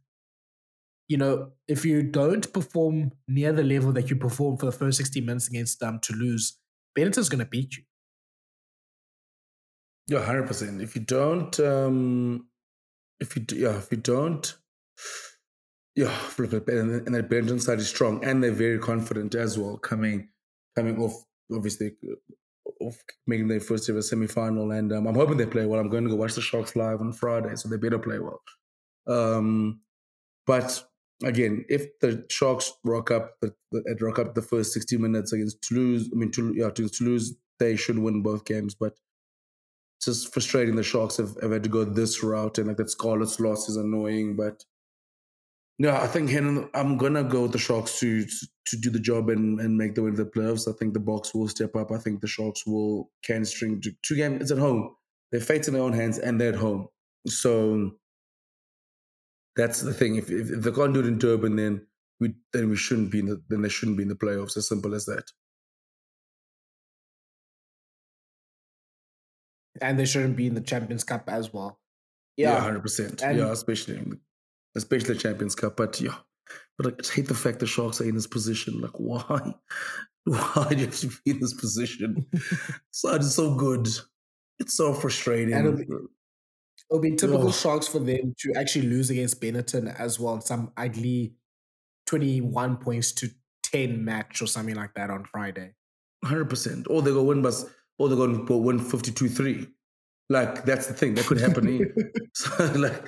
you 1.08 1.16
know 1.16 1.52
if 1.68 1.84
you 1.84 2.02
don't 2.02 2.52
perform 2.52 3.12
near 3.28 3.52
the 3.52 3.62
level 3.62 3.92
that 3.92 4.10
you 4.10 4.16
performed 4.16 4.60
for 4.60 4.66
the 4.66 4.72
first 4.72 4.98
60 4.98 5.20
minutes 5.20 5.48
against 5.48 5.78
them 5.80 5.94
um, 5.94 6.00
Toulouse, 6.00 6.58
Benetton's 6.94 7.28
going 7.28 7.44
to 7.44 7.44
beat 7.44 7.76
you. 7.76 7.84
Yeah, 10.06 10.24
hundred 10.24 10.46
percent. 10.46 10.82
If 10.82 10.94
you 10.94 11.02
don't, 11.02 11.58
um, 11.60 12.48
if 13.20 13.36
you 13.36 13.44
yeah, 13.52 13.78
if 13.78 13.90
you 13.90 13.96
don't, 13.96 14.54
yeah, 15.96 16.16
look 16.38 16.52
and, 16.52 17.14
that 17.14 17.30
Benetton 17.30 17.60
side 17.60 17.78
is 17.78 17.88
strong, 17.88 18.24
and 18.24 18.42
they're 18.42 18.52
very 18.52 18.78
confident 18.78 19.34
as 19.34 19.58
well. 19.58 19.76
Coming, 19.78 20.28
coming 20.76 20.98
off 20.98 21.24
obviously 21.52 21.92
uh, 22.10 22.84
off 22.84 22.96
making 23.26 23.48
their 23.48 23.60
first 23.60 23.88
ever 23.88 24.02
semi 24.02 24.26
final, 24.26 24.70
and 24.72 24.92
um, 24.92 25.06
I'm 25.06 25.14
hoping 25.14 25.36
they 25.36 25.46
play 25.46 25.66
well. 25.66 25.80
I'm 25.80 25.90
going 25.90 26.04
to 26.04 26.10
go 26.10 26.16
watch 26.16 26.34
the 26.34 26.40
Sharks 26.40 26.76
live 26.76 27.00
on 27.00 27.12
Friday, 27.12 27.54
so 27.56 27.68
they 27.68 27.76
better 27.76 27.98
play 27.98 28.18
well. 28.18 28.40
Um, 29.06 29.80
but 30.46 30.82
again, 31.22 31.64
if 31.68 31.98
the 32.00 32.24
Sharks 32.30 32.72
rock 32.84 33.10
up 33.10 33.32
the, 33.40 33.54
the 33.70 33.96
rock 34.00 34.18
up 34.18 34.34
the 34.34 34.42
first 34.42 34.72
60 34.72 34.96
minutes 34.98 35.32
against 35.32 35.62
Toulouse, 35.62 36.10
I 36.12 36.16
mean, 36.16 36.30
Toulouse, 36.30 36.54
yeah, 36.56 36.70
Toulouse, 36.70 37.34
they 37.58 37.76
should 37.76 37.98
win 37.98 38.22
both 38.22 38.44
games, 38.44 38.74
but 38.74 38.94
it's 39.96 40.06
just 40.06 40.32
frustrating. 40.32 40.76
The 40.76 40.82
Sharks 40.82 41.16
have, 41.18 41.36
have 41.40 41.52
had 41.52 41.62
to 41.62 41.68
go 41.68 41.84
this 41.84 42.22
route, 42.22 42.58
and 42.58 42.68
like 42.68 42.78
that 42.78 42.90
Scarlet's 42.90 43.38
loss 43.40 43.68
is 43.68 43.76
annoying. 43.76 44.36
But 44.36 44.64
no, 45.78 45.94
I 45.94 46.06
think 46.06 46.32
I'm 46.74 46.96
gonna 46.96 47.24
go 47.24 47.42
with 47.42 47.52
the 47.52 47.58
Sharks 47.58 47.98
to 48.00 48.24
to 48.66 48.76
do 48.76 48.90
the 48.90 49.00
job 49.00 49.28
and, 49.28 49.60
and 49.60 49.76
make 49.76 49.94
the 49.94 50.02
win 50.02 50.14
the 50.14 50.24
playoffs. 50.24 50.68
I 50.68 50.76
think 50.78 50.94
the 50.94 51.00
Boks 51.00 51.34
will 51.34 51.48
step 51.48 51.76
up. 51.76 51.92
I 51.92 51.98
think 51.98 52.20
the 52.20 52.28
Sharks 52.28 52.66
will 52.66 53.10
can 53.22 53.44
string 53.44 53.82
two 54.02 54.16
games. 54.16 54.42
It's 54.42 54.50
at 54.50 54.58
home. 54.58 54.94
Their 55.32 55.40
fate's 55.40 55.68
in 55.68 55.74
their 55.74 55.82
own 55.82 55.92
hands, 55.92 56.18
and 56.18 56.40
they're 56.40 56.52
at 56.52 56.58
home. 56.58 56.88
So 57.26 57.92
that's 59.56 59.80
the 59.80 59.92
thing. 59.92 60.16
If, 60.16 60.30
if, 60.30 60.50
if 60.50 60.62
they 60.62 60.70
can't 60.70 60.94
do 60.94 61.00
it 61.00 61.06
in 61.06 61.18
Durban, 61.18 61.56
then 61.56 61.86
we 62.20 62.34
then 62.52 62.70
we 62.70 62.76
shouldn't 62.76 63.10
be 63.10 63.20
in 63.20 63.26
the 63.26 63.42
then 63.48 63.62
they 63.62 63.68
shouldn't 63.68 63.96
be 63.96 64.04
in 64.04 64.08
the 64.08 64.14
playoffs. 64.14 64.56
As 64.56 64.68
simple 64.68 64.94
as 64.94 65.06
that. 65.06 65.24
and 69.80 69.98
they 69.98 70.04
shouldn't 70.04 70.36
be 70.36 70.46
in 70.46 70.54
the 70.54 70.60
Champions 70.60 71.04
Cup 71.04 71.28
as 71.28 71.52
well. 71.52 71.78
Yeah, 72.36 72.60
hundred 72.60 72.82
percent. 72.82 73.20
Yeah, 73.22 73.52
especially 73.52 73.96
in 73.98 74.10
the, 74.10 74.18
especially 74.76 75.14
the 75.14 75.20
Champions 75.20 75.54
Cup. 75.54 75.76
But 75.76 76.00
yeah, 76.00 76.16
but 76.78 76.86
I 76.86 77.12
hate 77.12 77.28
the 77.28 77.34
fact 77.34 77.60
the 77.60 77.66
Sharks 77.66 78.00
are 78.00 78.04
in 78.04 78.14
this 78.14 78.26
position. 78.26 78.80
Like, 78.80 78.98
why? 78.98 79.54
Why 80.26 80.68
do 80.70 80.76
you 80.76 80.86
have 80.86 80.98
to 81.00 81.08
be 81.22 81.32
in 81.32 81.40
this 81.40 81.52
position? 81.52 82.24
so 82.90 83.14
it's 83.14 83.34
so 83.34 83.54
good. 83.54 83.86
It's 84.58 84.74
so 84.74 84.94
frustrating. 84.94 85.52
And 85.52 85.66
it'll 85.66 85.78
be, 85.78 85.84
it'll 86.90 87.02
be 87.02 87.14
typical 87.14 87.48
oh. 87.48 87.52
Sharks 87.52 87.88
for 87.88 87.98
them 87.98 88.34
to 88.38 88.54
actually 88.56 88.86
lose 88.86 89.10
against 89.10 89.38
Benetton 89.42 89.94
as 89.98 90.18
well. 90.18 90.40
Some 90.40 90.72
ugly 90.78 91.34
twenty-one 92.06 92.78
points 92.78 93.12
to 93.12 93.28
ten 93.62 94.02
match 94.02 94.40
or 94.40 94.46
something 94.46 94.76
like 94.76 94.94
that 94.94 95.10
on 95.10 95.26
Friday. 95.26 95.74
Hundred 96.24 96.48
percent. 96.48 96.86
Or 96.88 97.02
they 97.02 97.10
go 97.10 97.22
win, 97.22 97.42
but 97.42 97.62
or 97.98 98.08
they're 98.08 98.16
going 98.16 98.46
to 98.46 98.56
win 98.56 98.80
52-3. 98.80 99.68
Like 100.30 100.64
that's 100.64 100.86
the 100.86 100.94
thing 100.94 101.14
that 101.14 101.26
could 101.26 101.40
happen. 101.40 101.92
so, 102.34 102.72
like, 102.76 103.04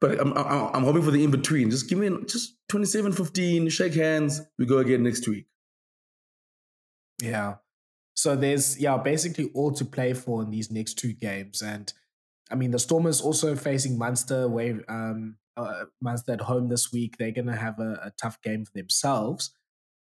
but 0.00 0.20
I'm, 0.20 0.36
I'm, 0.36 0.74
I'm 0.74 0.84
hoping 0.84 1.02
for 1.02 1.10
the 1.10 1.24
in 1.24 1.30
between. 1.30 1.70
Just 1.70 1.88
give 1.88 1.98
me 1.98 2.10
just 2.26 2.56
27-15, 2.70 3.70
shake 3.70 3.94
hands. 3.94 4.40
We 4.58 4.66
go 4.66 4.78
again 4.78 5.02
next 5.02 5.26
week. 5.28 5.46
Yeah. 7.22 7.56
So 8.16 8.36
there's 8.36 8.78
yeah 8.78 8.96
basically 8.96 9.50
all 9.54 9.72
to 9.72 9.84
play 9.84 10.12
for 10.12 10.42
in 10.42 10.50
these 10.50 10.70
next 10.70 10.94
two 10.94 11.12
games, 11.12 11.62
and 11.62 11.92
I 12.50 12.54
mean 12.54 12.70
the 12.70 12.78
Stormers 12.78 13.20
also 13.20 13.56
facing 13.56 13.98
Munster 13.98 14.42
away, 14.42 14.76
um, 14.88 15.36
uh, 15.56 15.86
Munster 16.00 16.32
at 16.32 16.42
home 16.42 16.68
this 16.68 16.92
week. 16.92 17.16
They're 17.18 17.32
gonna 17.32 17.56
have 17.56 17.80
a, 17.80 18.00
a 18.04 18.12
tough 18.20 18.40
game 18.40 18.64
for 18.64 18.72
themselves. 18.72 19.50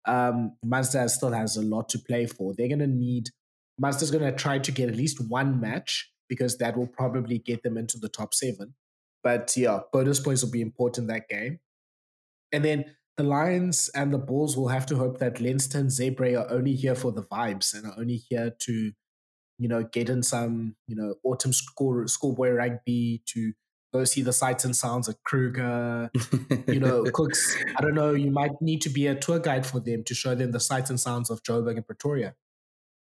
Um, 0.05 0.57
Munster 0.63 1.07
still 1.07 1.31
has 1.31 1.57
a 1.57 1.63
lot 1.63 1.89
to 1.89 1.97
play 1.97 2.27
for. 2.27 2.53
They're 2.55 2.67
gonna 2.69 2.85
need 2.85 3.29
Munster's 3.79 4.11
going 4.11 4.23
to 4.23 4.31
try 4.31 4.59
to 4.59 4.71
get 4.71 4.89
at 4.89 4.95
least 4.95 5.19
one 5.29 5.59
match 5.59 6.11
because 6.29 6.57
that 6.57 6.77
will 6.77 6.87
probably 6.87 7.39
get 7.39 7.63
them 7.63 7.77
into 7.77 7.97
the 7.97 8.09
top 8.09 8.33
seven. 8.33 8.75
But 9.23 9.55
yeah, 9.55 9.79
bonus 9.91 10.19
points 10.19 10.43
will 10.43 10.51
be 10.51 10.61
important 10.61 11.07
that 11.07 11.29
game. 11.29 11.59
And 12.51 12.63
then 12.63 12.85
the 13.17 13.23
Lions 13.23 13.89
and 13.95 14.13
the 14.13 14.17
Bulls 14.17 14.57
will 14.57 14.67
have 14.67 14.85
to 14.87 14.95
hope 14.95 15.19
that 15.19 15.39
Leinster 15.39 15.79
and 15.79 15.89
Zebre 15.89 16.39
are 16.39 16.51
only 16.51 16.75
here 16.75 16.95
for 16.95 17.11
the 17.11 17.23
vibes 17.23 17.73
and 17.73 17.85
are 17.85 17.95
only 17.97 18.17
here 18.17 18.53
to, 18.59 18.91
you 19.57 19.67
know, 19.67 19.83
get 19.83 20.09
in 20.09 20.23
some, 20.23 20.75
you 20.87 20.95
know, 20.95 21.15
autumn 21.23 21.53
school 21.53 22.07
schoolboy 22.07 22.51
rugby 22.51 23.23
to 23.27 23.53
go 23.93 24.03
see 24.03 24.23
the 24.23 24.33
sights 24.33 24.65
and 24.65 24.75
sounds 24.75 25.07
at 25.07 25.23
Kruger, 25.23 26.09
you 26.67 26.79
know, 26.79 27.03
Kooks. 27.13 27.55
I 27.77 27.81
don't 27.81 27.93
know, 27.93 28.13
you 28.13 28.31
might 28.31 28.59
need 28.59 28.81
to 28.81 28.89
be 28.89 29.07
a 29.07 29.15
tour 29.15 29.39
guide 29.39 29.65
for 29.65 29.79
them 29.79 30.03
to 30.05 30.15
show 30.15 30.33
them 30.33 30.51
the 30.51 30.59
sights 30.59 30.89
and 30.89 30.99
sounds 30.99 31.29
of 31.29 31.43
Joburg 31.43 31.75
and 31.75 31.85
Pretoria. 31.85 32.33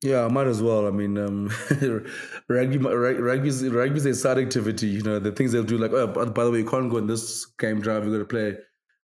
Yeah, 0.03 0.25
I 0.25 0.27
might 0.27 0.45
as 0.45 0.61
well. 0.61 0.87
I 0.87 0.91
mean, 0.91 1.17
um, 1.17 1.49
rugby, 2.49 2.77
rugby's, 2.77 3.67
rugby's 3.67 4.05
a 4.05 4.13
side 4.13 4.37
activity. 4.37 4.87
You 4.87 5.01
know, 5.01 5.19
the 5.19 5.31
things 5.31 5.51
they'll 5.51 5.63
do, 5.63 5.77
like, 5.77 5.91
oh, 5.91 6.07
by 6.07 6.43
the 6.43 6.51
way, 6.51 6.59
you 6.59 6.69
can't 6.69 6.91
go 6.91 6.97
in 6.97 7.07
this 7.07 7.45
game 7.57 7.81
drive. 7.81 8.03
You're 8.03 8.13
going 8.13 8.19
to 8.19 8.25
play 8.25 8.57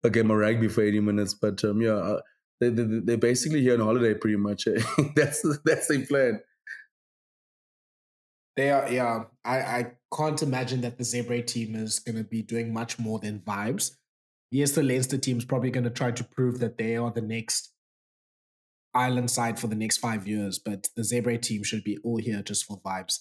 a 0.02 0.10
game 0.10 0.30
of 0.30 0.38
rugby 0.38 0.66
for 0.68 0.82
80 0.82 1.00
minutes. 1.00 1.34
But 1.34 1.62
um, 1.62 1.80
yeah, 1.80 1.92
uh, 1.92 2.20
they, 2.60 2.70
they, 2.70 3.00
they're 3.04 3.16
basically 3.16 3.60
here 3.62 3.74
on 3.74 3.80
holiday 3.80 4.14
pretty 4.14 4.36
much. 4.36 4.66
That's 5.14 5.46
that's 5.64 5.88
their 5.88 6.06
plan. 6.06 6.40
They 8.56 8.70
are, 8.70 8.92
yeah. 8.92 9.24
I, 9.44 9.58
I 9.60 9.92
can't 10.14 10.42
imagine 10.42 10.80
that 10.82 10.98
the 10.98 11.04
Zebre 11.04 11.46
team 11.46 11.76
is 11.76 12.00
going 12.00 12.18
to 12.18 12.24
be 12.24 12.42
doing 12.42 12.74
much 12.74 12.98
more 12.98 13.18
than 13.18 13.40
vibes. 13.40 13.92
Yes, 14.50 14.72
the 14.72 14.82
Leinster 14.82 15.16
team 15.16 15.38
is 15.38 15.44
probably 15.44 15.70
going 15.70 15.84
to 15.84 15.90
try 15.90 16.10
to 16.10 16.24
prove 16.24 16.58
that 16.58 16.76
they 16.76 16.96
are 16.96 17.12
the 17.12 17.22
next 17.22 17.72
Ireland 18.94 19.30
side 19.30 19.58
for 19.58 19.66
the 19.66 19.76
next 19.76 19.98
five 19.98 20.26
years, 20.26 20.58
but 20.58 20.88
the 20.96 21.02
Zebre 21.02 21.40
team 21.40 21.62
should 21.62 21.84
be 21.84 21.98
all 22.04 22.18
here 22.18 22.42
just 22.42 22.64
for 22.64 22.80
vibes. 22.80 23.20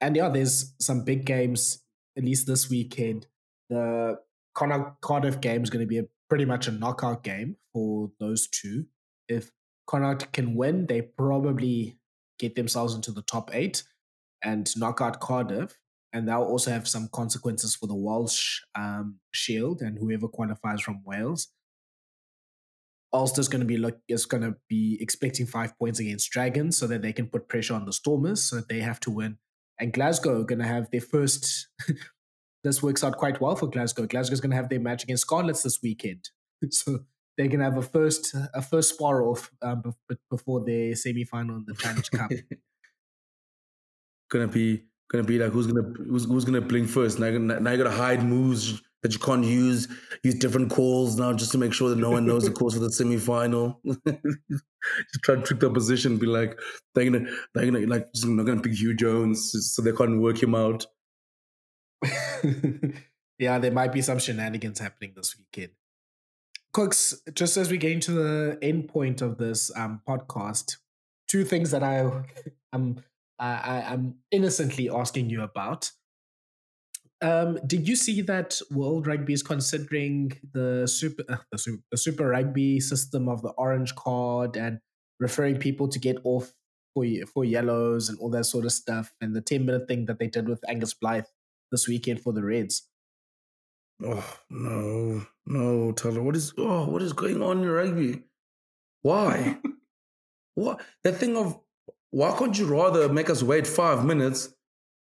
And 0.00 0.16
yeah, 0.16 0.28
there's 0.28 0.74
some 0.80 1.04
big 1.04 1.24
games, 1.24 1.82
at 2.16 2.24
least 2.24 2.46
this 2.46 2.68
weekend. 2.68 3.26
The 3.70 4.18
Connacht 4.54 5.00
Cardiff 5.00 5.40
game 5.40 5.62
is 5.62 5.70
going 5.70 5.84
to 5.84 5.88
be 5.88 5.98
a, 5.98 6.04
pretty 6.28 6.44
much 6.44 6.66
a 6.66 6.72
knockout 6.72 7.22
game 7.22 7.56
for 7.72 8.10
those 8.18 8.48
two. 8.48 8.86
If 9.28 9.50
Connacht 9.86 10.32
can 10.32 10.54
win, 10.54 10.86
they 10.86 11.02
probably 11.02 11.98
get 12.38 12.56
themselves 12.56 12.94
into 12.94 13.12
the 13.12 13.22
top 13.22 13.50
eight 13.54 13.82
and 14.42 14.68
knock 14.76 15.00
out 15.00 15.20
Cardiff. 15.20 15.78
And 16.12 16.28
that 16.28 16.38
will 16.38 16.46
also 16.46 16.70
have 16.70 16.88
some 16.88 17.08
consequences 17.12 17.74
for 17.74 17.86
the 17.86 17.94
Welsh 17.94 18.60
um, 18.74 19.18
Shield 19.30 19.80
and 19.80 19.98
whoever 19.98 20.28
qualifies 20.28 20.80
from 20.80 21.02
Wales. 21.04 21.48
Ulster's 23.12 23.48
going 23.48 23.60
to 23.60 23.66
be 23.66 23.76
look 23.76 23.98
is 24.08 24.26
going 24.26 24.42
to 24.42 24.56
be 24.68 24.98
expecting 25.00 25.46
five 25.46 25.78
points 25.78 25.98
against 25.98 26.30
Dragons 26.30 26.76
so 26.76 26.86
that 26.86 27.02
they 27.02 27.12
can 27.12 27.26
put 27.26 27.48
pressure 27.48 27.74
on 27.74 27.84
the 27.84 27.92
Stormers 27.92 28.42
so 28.42 28.56
that 28.56 28.68
they 28.68 28.80
have 28.80 29.00
to 29.00 29.10
win. 29.10 29.38
And 29.78 29.92
Glasgow 29.92 30.40
are 30.40 30.44
going 30.44 30.60
to 30.60 30.66
have 30.66 30.90
their 30.90 31.00
first. 31.00 31.68
this 32.64 32.82
works 32.82 33.04
out 33.04 33.16
quite 33.16 33.40
well 33.40 33.56
for 33.56 33.66
Glasgow. 33.66 34.06
Glasgow's 34.06 34.40
going 34.40 34.50
to 34.50 34.56
have 34.56 34.68
their 34.68 34.80
match 34.80 35.02
against 35.02 35.22
Scarlets 35.22 35.62
this 35.62 35.80
weekend, 35.82 36.30
so 36.70 37.00
they're 37.36 37.48
going 37.48 37.58
to 37.60 37.64
have 37.64 37.78
a 37.78 37.82
first 37.82 38.34
a 38.54 38.62
first 38.62 38.94
spar 38.94 39.22
off 39.22 39.50
um, 39.62 39.82
before 40.30 40.64
their 40.64 40.94
semi 40.94 41.24
final 41.24 41.56
in 41.56 41.64
the 41.66 41.74
Challenge 41.74 42.10
Cup. 42.10 42.30
gonna 44.30 44.48
be 44.48 44.82
gonna 45.10 45.24
be 45.24 45.38
like 45.38 45.52
who's 45.52 45.66
gonna 45.66 45.86
who's, 46.08 46.24
who's 46.24 46.44
gonna 46.44 46.60
blink 46.60 46.88
first? 46.88 47.18
Now, 47.18 47.30
now 47.30 47.70
you 47.70 47.76
gotta 47.76 47.90
hide 47.90 48.24
moves 48.24 48.80
that 49.02 49.12
you 49.12 49.18
can't 49.18 49.44
use 49.44 49.88
use 50.22 50.34
different 50.36 50.70
calls 50.70 51.18
now 51.18 51.32
just 51.32 51.52
to 51.52 51.58
make 51.58 51.72
sure 51.72 51.90
that 51.90 51.98
no 51.98 52.10
one 52.10 52.26
knows 52.26 52.44
the 52.44 52.50
calls 52.50 52.74
for 52.74 52.80
the 52.80 52.90
semi-final. 52.90 53.80
just 53.84 55.22
try 55.22 55.34
to 55.34 55.42
trick 55.42 55.60
the 55.60 55.68
opposition, 55.68 56.18
be 56.18 56.26
like 56.26 56.58
they're 56.94 57.10
gonna 57.10 57.28
they're 57.54 57.70
gonna 57.70 57.86
like 57.86 58.12
just 58.12 58.26
not 58.26 58.44
gonna 58.44 58.60
pick 58.60 58.72
Huw 58.72 58.96
Jones 58.96 59.52
so 59.74 59.82
they 59.82 59.92
can't 59.92 60.20
work 60.20 60.42
him 60.42 60.54
out. 60.54 60.86
yeah, 63.38 63.58
there 63.58 63.70
might 63.70 63.92
be 63.92 64.02
some 64.02 64.18
shenanigans 64.18 64.78
happening 64.78 65.12
this 65.14 65.36
weekend. 65.36 65.72
Kooks, 66.74 67.14
just 67.34 67.56
as 67.56 67.70
we 67.70 67.76
get 67.76 67.92
into 67.92 68.12
the 68.12 68.58
end 68.62 68.88
point 68.88 69.20
of 69.20 69.36
this 69.36 69.70
um, 69.76 70.00
podcast, 70.08 70.78
two 71.28 71.44
things 71.44 71.70
that 71.70 71.82
I 71.82 72.24
am 72.72 73.02
I, 73.38 73.84
I'm 73.88 74.16
innocently 74.30 74.88
asking 74.88 75.28
you 75.28 75.42
about. 75.42 75.90
Um, 77.22 77.58
did 77.66 77.88
you 77.88 77.94
see 77.94 78.20
that 78.22 78.60
World 78.70 79.06
Rugby 79.06 79.32
is 79.32 79.42
considering 79.42 80.32
the 80.52 80.86
super, 80.86 81.22
uh, 81.28 81.36
the 81.52 81.58
super 81.58 81.82
the 81.90 81.96
Super 81.96 82.28
Rugby 82.28 82.80
system 82.80 83.28
of 83.28 83.42
the 83.42 83.50
orange 83.50 83.94
card 83.94 84.56
and 84.56 84.80
referring 85.20 85.58
people 85.58 85.88
to 85.88 85.98
get 85.98 86.18
off 86.24 86.52
for 86.94 87.06
for 87.32 87.44
yellows 87.44 88.08
and 88.08 88.18
all 88.18 88.30
that 88.30 88.44
sort 88.44 88.64
of 88.64 88.72
stuff, 88.72 89.14
and 89.20 89.34
the 89.34 89.40
ten 89.40 89.64
minute 89.64 89.86
thing 89.88 90.06
that 90.06 90.18
they 90.18 90.26
did 90.26 90.48
with 90.48 90.68
Angus 90.68 90.94
Blythe 90.94 91.24
this 91.70 91.88
weekend 91.88 92.20
for 92.20 92.32
the 92.32 92.42
Reds? 92.42 92.88
Oh 94.04 94.38
no, 94.50 95.26
no, 95.46 95.92
Thala, 95.92 96.22
what 96.22 96.36
is 96.36 96.52
oh 96.58 96.88
what 96.88 97.02
is 97.02 97.12
going 97.12 97.40
on 97.40 97.62
in 97.62 97.70
rugby? 97.70 98.22
Why? 99.02 99.58
what 100.54 100.80
the 101.04 101.12
thing 101.12 101.36
of 101.36 101.58
why 102.10 102.36
can't 102.36 102.58
you 102.58 102.66
rather 102.66 103.08
make 103.08 103.30
us 103.30 103.42
wait 103.42 103.66
five 103.66 104.04
minutes, 104.04 104.52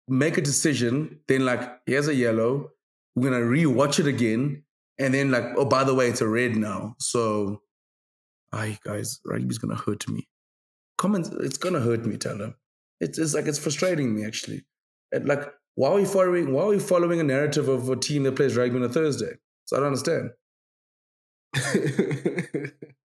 make 0.10 0.38
a 0.38 0.42
decision, 0.42 1.20
then 1.28 1.46
like 1.46 1.62
here's 1.86 2.08
a 2.08 2.16
yellow, 2.16 2.72
we're 3.16 3.30
gonna 3.30 3.44
re-watch 3.44 4.00
it 4.00 4.08
again, 4.08 4.64
and 4.98 5.14
then 5.14 5.32
like 5.32 5.46
oh 5.58 5.66
by 5.66 5.84
the 5.84 5.96
way 5.96 6.08
it's 6.08 6.22
a 6.22 6.28
red 6.28 6.56
now. 6.56 6.96
So, 7.00 7.62
I 8.52 8.78
guys, 8.84 9.20
rugby's 9.26 9.58
gonna 9.58 9.76
hurt 9.76 10.08
me. 10.10 10.28
Comments, 10.98 11.30
it's 11.40 11.58
gonna 11.58 11.80
hurt 11.80 12.06
me, 12.06 12.18
Thala. 12.18 12.56
It's, 13.00 13.18
it's 13.18 13.34
like 13.34 13.46
it's 13.46 13.60
frustrating 13.60 14.16
me 14.16 14.26
actually. 14.26 14.66
And 15.12 15.28
like 15.28 15.48
why 15.76 15.92
are 15.92 15.96
we 15.96 16.06
following? 16.06 16.52
Why 16.52 16.64
are 16.64 16.70
we 16.70 16.80
following 16.80 17.22
a 17.22 17.24
narrative 17.24 17.70
of 17.70 17.90
a 17.90 17.96
team 17.96 18.24
that 18.24 18.36
plays 18.36 18.58
rugby 18.58 18.76
on 18.76 18.84
a 18.84 18.90
Thursday? 18.90 19.34
So 19.66 19.78
I 19.78 19.80
don't 19.80 19.88
understand. 19.88 20.32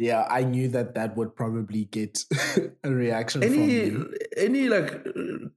yeah, 0.00 0.26
I 0.30 0.44
knew 0.44 0.68
that 0.68 0.94
that 0.94 1.14
would 1.16 1.36
probably 1.36 1.84
get 1.84 2.24
a 2.84 2.90
reaction. 2.90 3.42
Any 3.42 3.92
any 4.36 4.68
like 4.68 5.06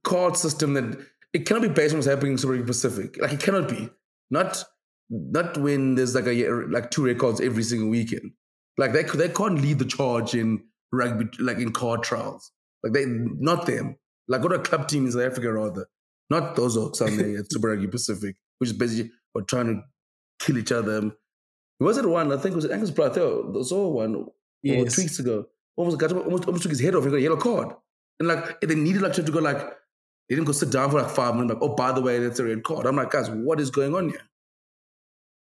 card 0.02 0.36
system 0.36 0.74
that 0.74 0.98
it 1.32 1.46
cannot 1.46 1.62
be 1.62 1.68
based 1.68 1.94
on 1.94 1.98
what's 1.98 2.06
happening 2.06 2.32
in 2.32 2.38
Super 2.38 2.52
Rugby 2.52 2.66
Pacific. 2.66 3.16
Like 3.18 3.32
it 3.32 3.40
cannot 3.40 3.70
be. 3.70 3.88
Not 4.30 4.62
not 5.08 5.56
when 5.56 5.94
there's 5.94 6.14
like 6.14 6.26
a 6.26 6.50
like 6.68 6.90
two 6.90 7.04
records 7.06 7.40
every 7.40 7.62
single 7.62 7.88
weekend. 7.88 8.32
Like 8.76 8.92
they 8.92 9.04
they 9.04 9.30
can't 9.30 9.62
lead 9.62 9.78
the 9.78 9.86
charge 9.86 10.34
in 10.34 10.62
rugby 10.92 11.26
like 11.38 11.56
in 11.56 11.72
card 11.72 12.02
trials. 12.02 12.52
Like 12.82 12.92
they 12.92 13.06
not 13.06 13.64
them. 13.64 13.96
Like 14.28 14.42
what 14.42 14.52
a 14.52 14.58
club 14.58 14.88
team 14.88 15.06
in 15.06 15.12
South 15.12 15.22
Africa 15.22 15.52
rather. 15.52 15.86
Not 16.28 16.54
those 16.54 16.76
Oaks 16.76 17.00
on 17.00 17.16
there 17.16 17.38
at 17.38 17.50
Super 17.50 17.68
Rugby 17.68 17.86
Pacific, 17.86 18.36
which 18.58 18.70
is 18.70 18.76
basically 18.76 19.10
were 19.34 19.42
trying 19.42 19.66
to 19.66 19.82
kill 20.38 20.58
each 20.58 20.72
other. 20.72 21.12
Was 21.84 21.98
it 21.98 22.08
one? 22.08 22.32
I 22.32 22.36
think 22.36 22.52
it 22.52 22.56
was 22.56 22.70
Angus 22.70 22.90
Blythe. 22.90 23.14
There 23.14 23.62
saw 23.62 23.88
one 23.88 24.26
yes. 24.62 24.94
two 24.94 25.02
weeks 25.02 25.18
ago. 25.18 25.46
Almost, 25.76 25.98
got, 25.98 26.12
almost, 26.12 26.46
almost 26.46 26.62
took 26.62 26.70
his 26.70 26.80
head 26.80 26.94
off. 26.94 27.04
He 27.04 27.10
got 27.10 27.16
a 27.16 27.20
yellow 27.20 27.36
card. 27.36 27.74
And 28.20 28.28
like 28.28 28.60
they 28.60 28.74
needed 28.74 29.02
like 29.02 29.12
to 29.14 29.22
go 29.22 29.40
like 29.40 29.58
they 30.28 30.36
didn't 30.36 30.46
go 30.46 30.52
sit 30.52 30.70
down 30.70 30.90
for 30.90 31.02
like 31.02 31.10
five 31.10 31.34
minutes. 31.34 31.54
Like, 31.54 31.62
oh, 31.62 31.74
by 31.74 31.92
the 31.92 32.00
way, 32.00 32.18
that's 32.18 32.38
a 32.38 32.44
red 32.44 32.62
card. 32.62 32.86
I'm 32.86 32.96
like, 32.96 33.10
guys, 33.10 33.28
what 33.28 33.60
is 33.60 33.70
going 33.70 33.94
on 33.94 34.08
here? 34.08 34.22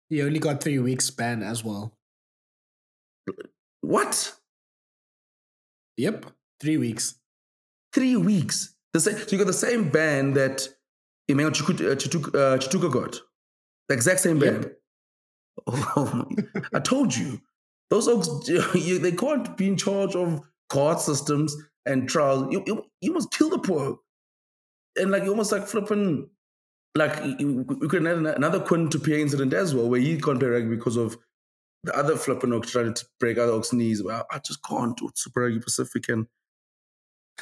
He 0.08 0.22
only 0.22 0.38
got 0.38 0.62
three 0.62 0.78
weeks 0.78 1.10
ban 1.10 1.42
as 1.42 1.62
well. 1.62 1.92
What? 3.82 4.34
Yep, 5.96 6.26
three 6.60 6.78
weeks. 6.78 7.14
Three 7.92 8.16
weeks. 8.16 8.74
The 8.92 9.00
same, 9.00 9.16
so 9.16 9.26
you 9.30 9.38
got 9.38 9.46
the 9.46 9.52
same 9.52 9.90
ban 9.90 10.34
that 10.34 10.66
Emmanuel 11.28 11.52
Chituka, 11.52 11.92
uh, 11.92 11.96
Chituka, 11.96 12.28
uh, 12.34 12.58
Chituka 12.58 12.92
got. 12.92 13.20
The 13.88 13.94
exact 13.94 14.20
same 14.20 14.38
ban. 14.38 14.62
Yep. 14.62 14.81
I 15.66 16.80
told 16.80 17.14
you. 17.14 17.40
Those 17.90 18.08
oaks, 18.08 18.28
they 18.74 19.12
can't 19.12 19.56
be 19.56 19.68
in 19.68 19.76
charge 19.76 20.16
of 20.16 20.40
court 20.70 21.00
systems 21.00 21.54
and 21.84 22.08
trials. 22.08 22.50
You, 22.50 22.62
you, 22.66 22.84
you 23.02 23.12
must 23.12 23.30
kill 23.32 23.50
the 23.50 23.58
poor. 23.58 23.98
And 24.96 25.10
like, 25.10 25.24
you 25.24 25.30
almost 25.30 25.52
like 25.52 25.66
flipping, 25.66 26.28
like, 26.94 27.22
we 27.22 27.88
could 27.88 28.04
have 28.04 28.24
another 28.24 28.60
Quinn 28.60 28.88
Tupaea 28.88 29.20
incident 29.20 29.52
as 29.52 29.74
well, 29.74 29.88
where 29.88 30.00
he 30.00 30.18
can't 30.18 30.40
play 30.40 30.48
rugby 30.48 30.76
because 30.76 30.96
of 30.96 31.18
the 31.84 31.96
other 31.96 32.16
flipping 32.16 32.52
oaks 32.52 32.70
trying 32.70 32.94
to 32.94 33.04
break 33.18 33.38
other 33.38 33.52
oaks' 33.52 33.72
knees. 33.72 34.02
Well, 34.02 34.26
I 34.30 34.38
just 34.38 34.62
can't 34.62 34.96
do 34.96 35.08
it. 35.08 35.18
Super 35.18 35.42
Rugby 35.42 35.60
Pacific. 35.60 36.08
And 36.08 36.26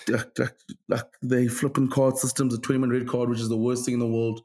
like, 0.09 0.39
like, 0.39 0.57
like 0.89 1.16
they 1.23 1.49
flipping 1.49 1.91
card 1.91 2.16
systems, 2.16 2.55
a 2.55 2.59
20 2.59 2.81
minute 2.81 2.99
red 3.01 3.09
card, 3.09 3.28
which 3.28 3.41
is 3.41 3.49
the 3.49 3.57
worst 3.57 3.85
thing 3.85 3.95
in 3.95 4.01
the 4.01 4.07
world. 4.07 4.43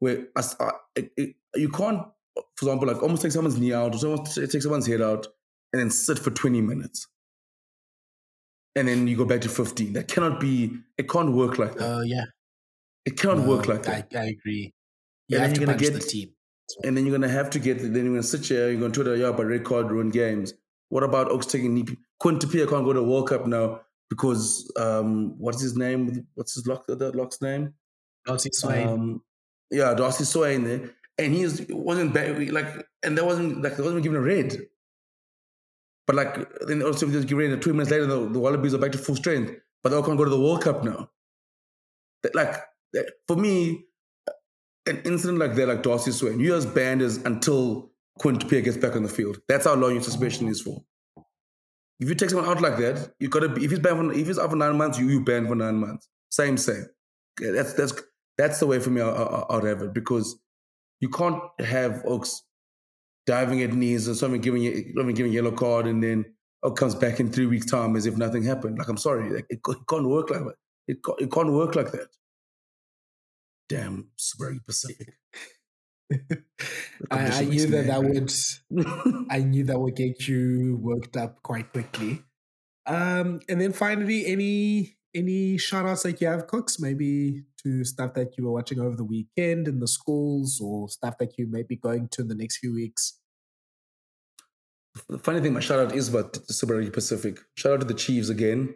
Where 0.00 0.26
I, 0.36 0.42
I, 0.60 0.70
it, 0.96 1.36
you 1.54 1.68
can't, 1.68 2.02
for 2.34 2.66
example, 2.66 2.88
like 2.88 3.02
almost 3.02 3.22
take 3.22 3.32
someone's 3.32 3.58
knee 3.58 3.72
out, 3.72 3.94
or 3.94 3.98
someone 3.98 4.24
take 4.24 4.62
someone's 4.62 4.86
head 4.86 5.02
out, 5.02 5.26
and 5.72 5.80
then 5.80 5.90
sit 5.90 6.18
for 6.18 6.30
20 6.30 6.60
minutes. 6.60 7.06
And 8.76 8.88
then 8.88 9.06
you 9.06 9.16
go 9.16 9.24
back 9.24 9.40
to 9.42 9.48
15. 9.48 9.92
That 9.92 10.08
cannot 10.08 10.40
be, 10.40 10.76
it 10.98 11.08
can't 11.08 11.32
work 11.32 11.58
like 11.58 11.76
that. 11.76 11.84
Oh, 11.84 11.98
uh, 11.98 12.02
yeah. 12.02 12.24
It 13.04 13.16
cannot 13.16 13.38
no, 13.38 13.48
work 13.48 13.68
like 13.68 13.84
that. 13.84 14.08
I, 14.14 14.18
I 14.18 14.24
agree. 14.24 14.72
You 15.28 15.38
and 15.38 15.46
have 15.46 15.54
to 15.54 15.74
get, 15.76 15.92
the 15.92 16.00
team. 16.00 16.30
And 16.82 16.96
then 16.96 17.06
you're 17.06 17.16
going 17.16 17.28
to 17.28 17.34
have 17.34 17.50
to 17.50 17.58
get, 17.60 17.78
then 17.78 17.94
you're 17.94 18.04
going 18.04 18.16
to 18.16 18.22
sit 18.22 18.46
here, 18.46 18.70
you're 18.70 18.80
going 18.80 18.90
to 18.90 19.02
Twitter, 19.02 19.16
yeah, 19.16 19.30
but 19.30 19.46
red 19.46 19.64
card 19.64 19.90
ruined 19.90 20.12
games. 20.12 20.54
What 20.88 21.04
about 21.04 21.30
Oaks 21.30 21.46
taking 21.46 21.74
knee? 21.74 21.84
Quinn 22.18 22.38
Tupaea 22.38 22.68
can't 22.68 22.84
go 22.84 22.92
to 22.92 23.02
World 23.02 23.28
Cup 23.28 23.46
now 23.46 23.80
because 24.10 24.70
um, 24.76 25.34
what's 25.38 25.60
his 25.60 25.76
name? 25.76 26.26
What's 26.34 26.54
his 26.54 26.66
lock? 26.66 26.86
The 26.86 27.12
lock's 27.12 27.40
name? 27.40 27.74
Darcy 28.26 28.50
Swain. 28.52 28.88
Um, 28.88 29.22
yeah, 29.70 29.94
Darcy 29.94 30.24
Swain 30.24 30.64
there, 30.64 30.90
and 31.18 31.34
he 31.34 31.44
was, 31.44 31.64
wasn't 31.68 32.14
like, 32.14 32.86
and 33.02 33.16
that 33.16 33.24
wasn't 33.24 33.62
like 33.62 33.76
there 33.76 33.84
wasn't 33.84 34.02
given 34.02 34.18
a 34.18 34.22
red. 34.22 34.56
But 36.06 36.16
like 36.16 36.58
then 36.66 36.82
also 36.82 37.08
just 37.10 37.28
give 37.28 37.38
red. 37.38 37.60
Two 37.62 37.72
minutes 37.72 37.90
later, 37.90 38.06
the, 38.06 38.28
the 38.28 38.38
Wallabies 38.38 38.74
are 38.74 38.78
back 38.78 38.92
to 38.92 38.98
full 38.98 39.16
strength, 39.16 39.52
but 39.82 39.90
they 39.90 39.96
all 39.96 40.02
can't 40.02 40.18
go 40.18 40.24
to 40.24 40.30
the 40.30 40.40
World 40.40 40.62
Cup 40.62 40.84
now. 40.84 41.10
Like 42.34 42.56
for 43.26 43.36
me, 43.36 43.84
uh, 44.28 44.32
an 44.86 45.02
incident 45.04 45.38
like 45.38 45.54
that, 45.54 45.68
like 45.68 45.82
Darcy 45.82 46.10
Swain, 46.10 46.40
you 46.40 46.54
as 46.54 46.66
banned 46.66 47.02
is 47.02 47.18
until 47.18 47.90
Quinn 48.18 48.38
Tupaea 48.38 48.64
gets 48.64 48.76
back 48.76 48.96
on 48.96 49.02
the 49.02 49.08
field. 49.08 49.38
That's 49.48 49.64
how 49.64 49.74
long 49.74 49.92
your 49.92 50.02
suspension 50.02 50.48
is 50.48 50.60
for. 50.60 50.82
If 52.00 52.08
you 52.08 52.14
take 52.14 52.30
someone 52.30 52.48
out 52.48 52.60
like 52.60 52.76
that, 52.78 53.14
you 53.18 53.28
gotta 53.28 53.48
be, 53.48 53.64
if 53.64 53.70
he's 53.70 53.80
banned 53.80 53.98
for 53.98 54.18
if 54.18 54.26
he's 54.26 54.38
out 54.38 54.50
for 54.50 54.56
nine 54.56 54.76
months, 54.76 54.98
you 54.98 55.08
you 55.08 55.24
ban 55.24 55.46
for 55.46 55.54
nine 55.54 55.76
months. 55.76 56.08
Same, 56.30 56.56
same. 56.56 56.86
That's 57.38 57.72
that's 57.74 57.92
that's 58.36 58.58
the 58.58 58.66
way 58.66 58.80
for 58.80 58.90
me 58.90 59.00
out 59.00 59.48
of 59.50 59.82
it 59.82 59.94
because 59.94 60.38
you 61.04 61.10
can't 61.10 61.42
have 61.60 62.02
Oaks 62.06 62.44
diving 63.26 63.62
at 63.62 63.74
knees 63.74 64.08
or 64.08 64.14
something 64.14 64.40
giving 64.40 64.62
you 64.62 64.90
something 64.96 65.14
giving 65.14 65.32
yellow 65.34 65.52
card 65.52 65.86
and 65.86 66.02
then 66.02 66.24
Oak 66.62 66.78
comes 66.78 66.94
back 66.94 67.20
in 67.20 67.30
three 67.30 67.44
weeks 67.44 67.66
time 67.66 67.94
as 67.94 68.06
if 68.06 68.16
nothing 68.16 68.42
happened. 68.42 68.78
Like 68.78 68.88
I'm 68.88 68.96
sorry, 68.96 69.30
like, 69.30 69.46
it, 69.50 69.60
it 69.68 69.78
can't 69.86 70.08
work 70.08 70.30
like 70.30 70.44
that. 70.44 70.54
It 70.88 70.98
it 71.18 71.30
can't 71.30 71.52
work 71.52 71.74
like 71.74 71.92
that. 71.92 72.08
Damn, 73.68 74.08
Super 74.16 74.56
Pacific. 74.66 75.12
I, 77.10 77.40
I 77.40 77.44
knew 77.44 77.66
that 77.66 77.86
that 77.88 78.02
would 78.02 78.32
I 79.30 79.40
knew 79.40 79.64
that 79.64 79.78
would 79.78 79.96
get 79.96 80.26
you 80.26 80.78
worked 80.80 81.18
up 81.18 81.42
quite 81.42 81.70
quickly. 81.70 82.22
Um, 82.86 83.40
and 83.48 83.60
then 83.60 83.72
finally, 83.72 84.24
any 84.26 84.96
any 85.14 85.58
shout 85.58 85.84
outs 85.84 86.04
that 86.04 86.18
you 86.22 86.28
have, 86.28 86.46
Kooks, 86.46 86.80
maybe 86.80 87.44
to 87.64 87.84
stuff 87.84 88.14
that 88.14 88.36
you 88.36 88.44
were 88.44 88.52
watching 88.52 88.80
over 88.80 88.96
the 88.96 89.04
weekend 89.04 89.68
in 89.68 89.80
the 89.80 89.88
schools 89.88 90.60
or 90.62 90.88
stuff 90.88 91.18
that 91.18 91.38
you 91.38 91.46
may 91.50 91.62
be 91.62 91.76
going 91.76 92.08
to 92.12 92.22
in 92.22 92.28
the 92.28 92.34
next 92.34 92.58
few 92.58 92.74
weeks? 92.74 93.18
The 95.08 95.18
funny 95.18 95.40
thing, 95.40 95.52
my 95.52 95.60
shout 95.60 95.80
out 95.80 95.94
is 95.94 96.08
about 96.08 96.36
Super 96.50 96.76
Rugby 96.76 96.90
Pacific. 96.90 97.38
Shout 97.56 97.72
out 97.72 97.80
to 97.80 97.86
the 97.86 97.94
Chiefs 97.94 98.28
again. 98.28 98.74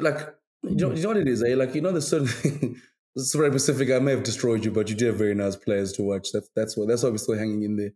Like, 0.00 0.34
you 0.62 0.76
know, 0.76 0.92
you 0.92 1.02
know 1.02 1.08
what 1.08 1.16
it 1.16 1.28
is, 1.28 1.42
eh? 1.42 1.54
Like, 1.56 1.74
you 1.74 1.80
know, 1.80 1.92
the 1.92 2.00
certain 2.00 2.80
Super 3.18 3.50
Pacific, 3.50 3.90
I 3.90 3.98
may 3.98 4.12
have 4.12 4.22
destroyed 4.22 4.64
you, 4.64 4.70
but 4.70 4.88
you 4.88 4.94
did 4.94 5.08
have 5.08 5.16
very 5.16 5.34
nice 5.34 5.56
players 5.56 5.92
to 5.94 6.02
watch. 6.02 6.28
That's 6.32 6.48
that's 6.54 6.76
what 6.76 6.88
that's 6.88 7.02
why 7.02 7.10
we're 7.10 7.18
still 7.18 7.36
hanging 7.36 7.62
in 7.64 7.76
there. 7.76 7.92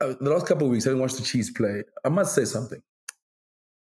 Uh, 0.00 0.14
the 0.20 0.30
last 0.30 0.46
couple 0.46 0.66
of 0.66 0.72
weeks, 0.72 0.86
I 0.86 0.90
didn't 0.90 1.00
watched 1.00 1.16
the 1.16 1.22
Chiefs 1.22 1.50
play, 1.50 1.82
I 2.04 2.08
must 2.08 2.34
say 2.34 2.44
something. 2.44 2.82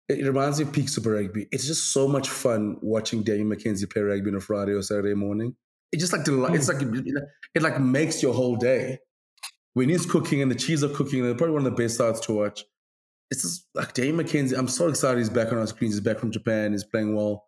It, 0.08 0.26
reminds 0.26 0.60
me 0.60 0.66
of 0.66 0.74
peak 0.74 0.90
Super 0.90 1.14
Rugby. 1.14 1.48
It's 1.52 1.66
just 1.66 1.92
so 1.92 2.08
much 2.08 2.30
fun 2.30 2.78
watching 2.82 3.24
Damian 3.24 3.50
McKenzie 3.50 3.92
play 3.92 4.04
rugby 4.04 4.30
on 4.30 4.36
a 4.36 4.40
Friday 4.40 4.74
or 4.74 4.82
Saturday 4.82 5.16
morning. 5.16 5.56
It 5.92 6.00
just 6.00 6.14
like 6.14 6.24
deli- 6.24 6.54
it's 6.54 6.68
like 6.68 6.82
it, 6.82 7.62
like 7.62 7.80
makes 7.80 8.22
your 8.22 8.34
whole 8.34 8.56
day. 8.56 9.00
When 9.74 9.90
he's 9.90 10.06
cooking 10.06 10.42
and 10.42 10.52
the 10.52 10.56
Chiefs 10.56 10.84
are 10.84 10.90
cooking, 10.90 11.24
they're 11.24 11.36
probably 11.36 11.54
one 11.54 11.66
of 11.66 11.76
the 11.76 11.84
best 11.84 11.98
sides 11.98 12.20
to 12.22 12.34
watch. 12.34 12.64
It's 13.32 13.42
just 13.42 13.68
like 13.74 13.94
Damian 13.94 14.26
McKenzie. 14.26 14.58
I'm 14.58 14.68
so 14.68 14.88
excited 14.88 15.18
he's 15.18 15.30
back 15.30 15.52
on 15.52 15.58
our 15.58 15.68
screens. 15.68 15.96
He's 15.96 16.04
back 16.04 16.20
from 16.20 16.32
Japan. 16.32 16.72
He's 16.72 16.84
playing 16.84 17.16
well 17.16 17.46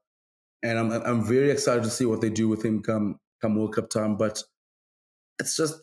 and 0.63 0.77
I'm 0.77 0.91
I'm 0.91 1.23
very 1.23 1.51
excited 1.51 1.83
to 1.83 1.89
see 1.89 2.05
what 2.05 2.21
they 2.21 2.29
do 2.29 2.47
with 2.47 2.63
him 2.63 2.81
come 2.81 3.19
come 3.41 3.55
World 3.55 3.75
Cup 3.75 3.89
time. 3.89 4.17
But 4.17 4.41
it's 5.39 5.55
just 5.55 5.75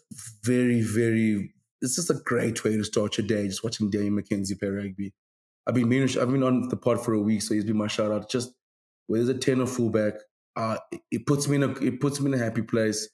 very, 0.43 0.81
very. 0.83 1.53
It's 1.81 1.97
just 1.97 2.11
a 2.11 2.21
great 2.25 2.65
way 2.65 2.77
to 2.77 2.85
start 2.85 3.19
your 3.19 3.27
day, 3.27 3.47
just 3.47 3.63
watching 3.63 3.91
Damian 3.91 4.17
McKenzie 4.17 4.59
play 4.59 4.69
rugby. 4.69 5.13
I've 5.67 5.75
been 5.75 5.89
meaning, 5.89 6.09
I've 6.21 6.31
been 6.31 6.43
on 6.43 6.69
the 6.69 6.77
pod 6.77 7.05
for 7.05 7.15
a 7.15 7.21
week, 7.21 7.43
so 7.43 7.55
he's 7.55 7.65
been 7.65 7.77
my 7.77 7.87
shout 7.87 8.13
out. 8.13 8.31
Just 8.31 8.53
where 9.07 9.23
there's 9.23 9.35
a 9.35 9.39
ten 9.39 9.61
or 9.61 9.67
fullback, 9.67 10.15
uh, 10.57 10.79
it, 10.93 11.01
it 11.11 11.27
puts 11.27 11.49
me 11.49 11.57
in 11.57 11.63
a 11.63 11.71
it 11.79 12.01
puts 12.01 12.21
me 12.21 12.33
in 12.33 12.41
a 12.41 12.45
happy 12.45 12.63
place. 12.63 13.09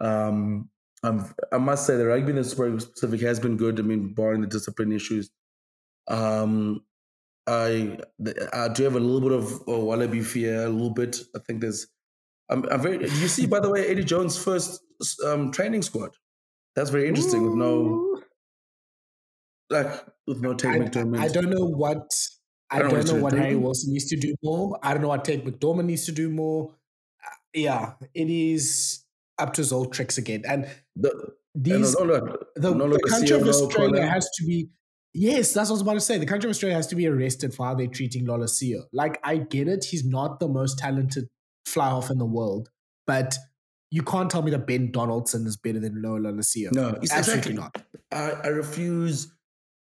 Um, 0.00 0.70
I'm, 1.02 1.24
I 1.52 1.58
must 1.58 1.86
say 1.86 1.96
the 1.96 2.06
rugby 2.06 2.30
in 2.30 2.36
the 2.36 2.86
Pacific 2.92 3.20
has 3.20 3.40
been 3.40 3.56
good. 3.56 3.78
I 3.78 3.82
mean, 3.82 4.14
barring 4.14 4.40
the 4.40 4.46
discipline 4.46 4.92
issues. 4.92 5.30
Um, 6.08 6.82
I 7.46 7.98
I 8.52 8.68
do 8.68 8.84
have 8.84 8.96
a 8.96 9.00
little 9.00 9.28
bit 9.28 9.38
of 9.38 9.62
oh, 9.66 9.84
wallaby 9.84 10.22
fear, 10.22 10.64
a 10.64 10.68
little 10.68 10.90
bit. 10.90 11.18
I 11.34 11.40
think 11.46 11.60
there's. 11.60 11.86
I'm, 12.50 12.64
I'm 12.70 12.80
very. 12.80 13.00
You 13.00 13.28
see, 13.28 13.46
by 13.46 13.60
the 13.60 13.70
way, 13.70 13.86
Eddie 13.88 14.04
Jones' 14.04 14.42
first 14.42 14.80
um, 15.24 15.52
training 15.52 15.82
squad. 15.82 16.10
That's 16.74 16.90
very 16.90 17.08
interesting. 17.08 17.42
Ooh. 17.42 17.50
With 17.50 17.58
no, 17.58 18.07
like 19.70 20.04
with 20.26 20.40
no 20.40 20.54
Tate 20.54 20.80
McDermott. 20.80 21.18
I 21.18 21.28
don't 21.28 21.50
know 21.50 21.66
what. 21.66 22.08
I, 22.70 22.80
don't, 22.80 22.90
don't 22.90 23.06
know, 23.06 23.22
what 23.22 23.32
Harry 23.32 23.56
Wilson 23.56 23.92
needs 23.92 24.06
to 24.10 24.16
do 24.16 24.34
more. 24.42 24.78
I 24.82 24.92
don't 24.92 25.00
know 25.02 25.08
what 25.08 25.24
Tate 25.24 25.44
McDermott 25.44 25.86
needs 25.86 26.04
to 26.04 26.12
do 26.12 26.28
more. 26.28 26.74
Uh, 27.24 27.30
yeah, 27.54 27.92
it 28.14 28.28
is 28.28 29.04
up 29.38 29.54
to 29.54 29.62
his 29.62 29.72
old 29.72 29.94
tricks 29.94 30.18
again. 30.18 30.42
And 30.46 30.68
the, 30.94 31.32
these 31.54 31.96
no, 31.98 32.06
the, 32.56 32.74
the 32.74 33.08
country 33.08 33.36
of 33.36 33.48
Australia 33.48 34.06
has 34.06 34.28
to 34.36 34.44
be 34.44 34.68
Yes, 35.14 35.52
that's 35.52 35.70
what 35.70 35.74
I 35.74 35.76
was 35.76 35.80
about 35.82 35.94
to 35.94 36.00
say. 36.00 36.18
The 36.18 36.26
country 36.26 36.48
of 36.48 36.52
Australia 36.52 36.76
has 36.76 36.86
to 36.88 36.96
be 36.96 37.06
arrested 37.06 37.54
for 37.54 37.66
how 37.66 37.74
they're 37.74 37.86
treating 37.86 38.26
Lolesio. 38.26 38.82
Like, 38.92 39.18
I 39.24 39.38
get 39.38 39.66
it. 39.66 39.84
He's 39.84 40.04
not 40.04 40.38
the 40.38 40.48
most 40.48 40.78
talented 40.78 41.28
fly 41.66 41.90
off 41.90 42.10
in 42.10 42.18
the 42.18 42.26
world, 42.26 42.68
but 43.06 43.36
you 43.90 44.02
can't 44.02 44.30
tell 44.30 44.42
me 44.42 44.50
that 44.50 44.66
Ben 44.66 44.92
Donaldson 44.92 45.46
is 45.46 45.56
better 45.56 45.80
than 45.80 46.02
Noah 46.02 46.20
Lolesio. 46.20 46.72
No, 46.72 46.88
absolutely 46.88 47.18
exactly. 47.18 47.54
not. 47.54 47.82
I, 48.12 48.32
I 48.44 48.48
refuse 48.48 49.32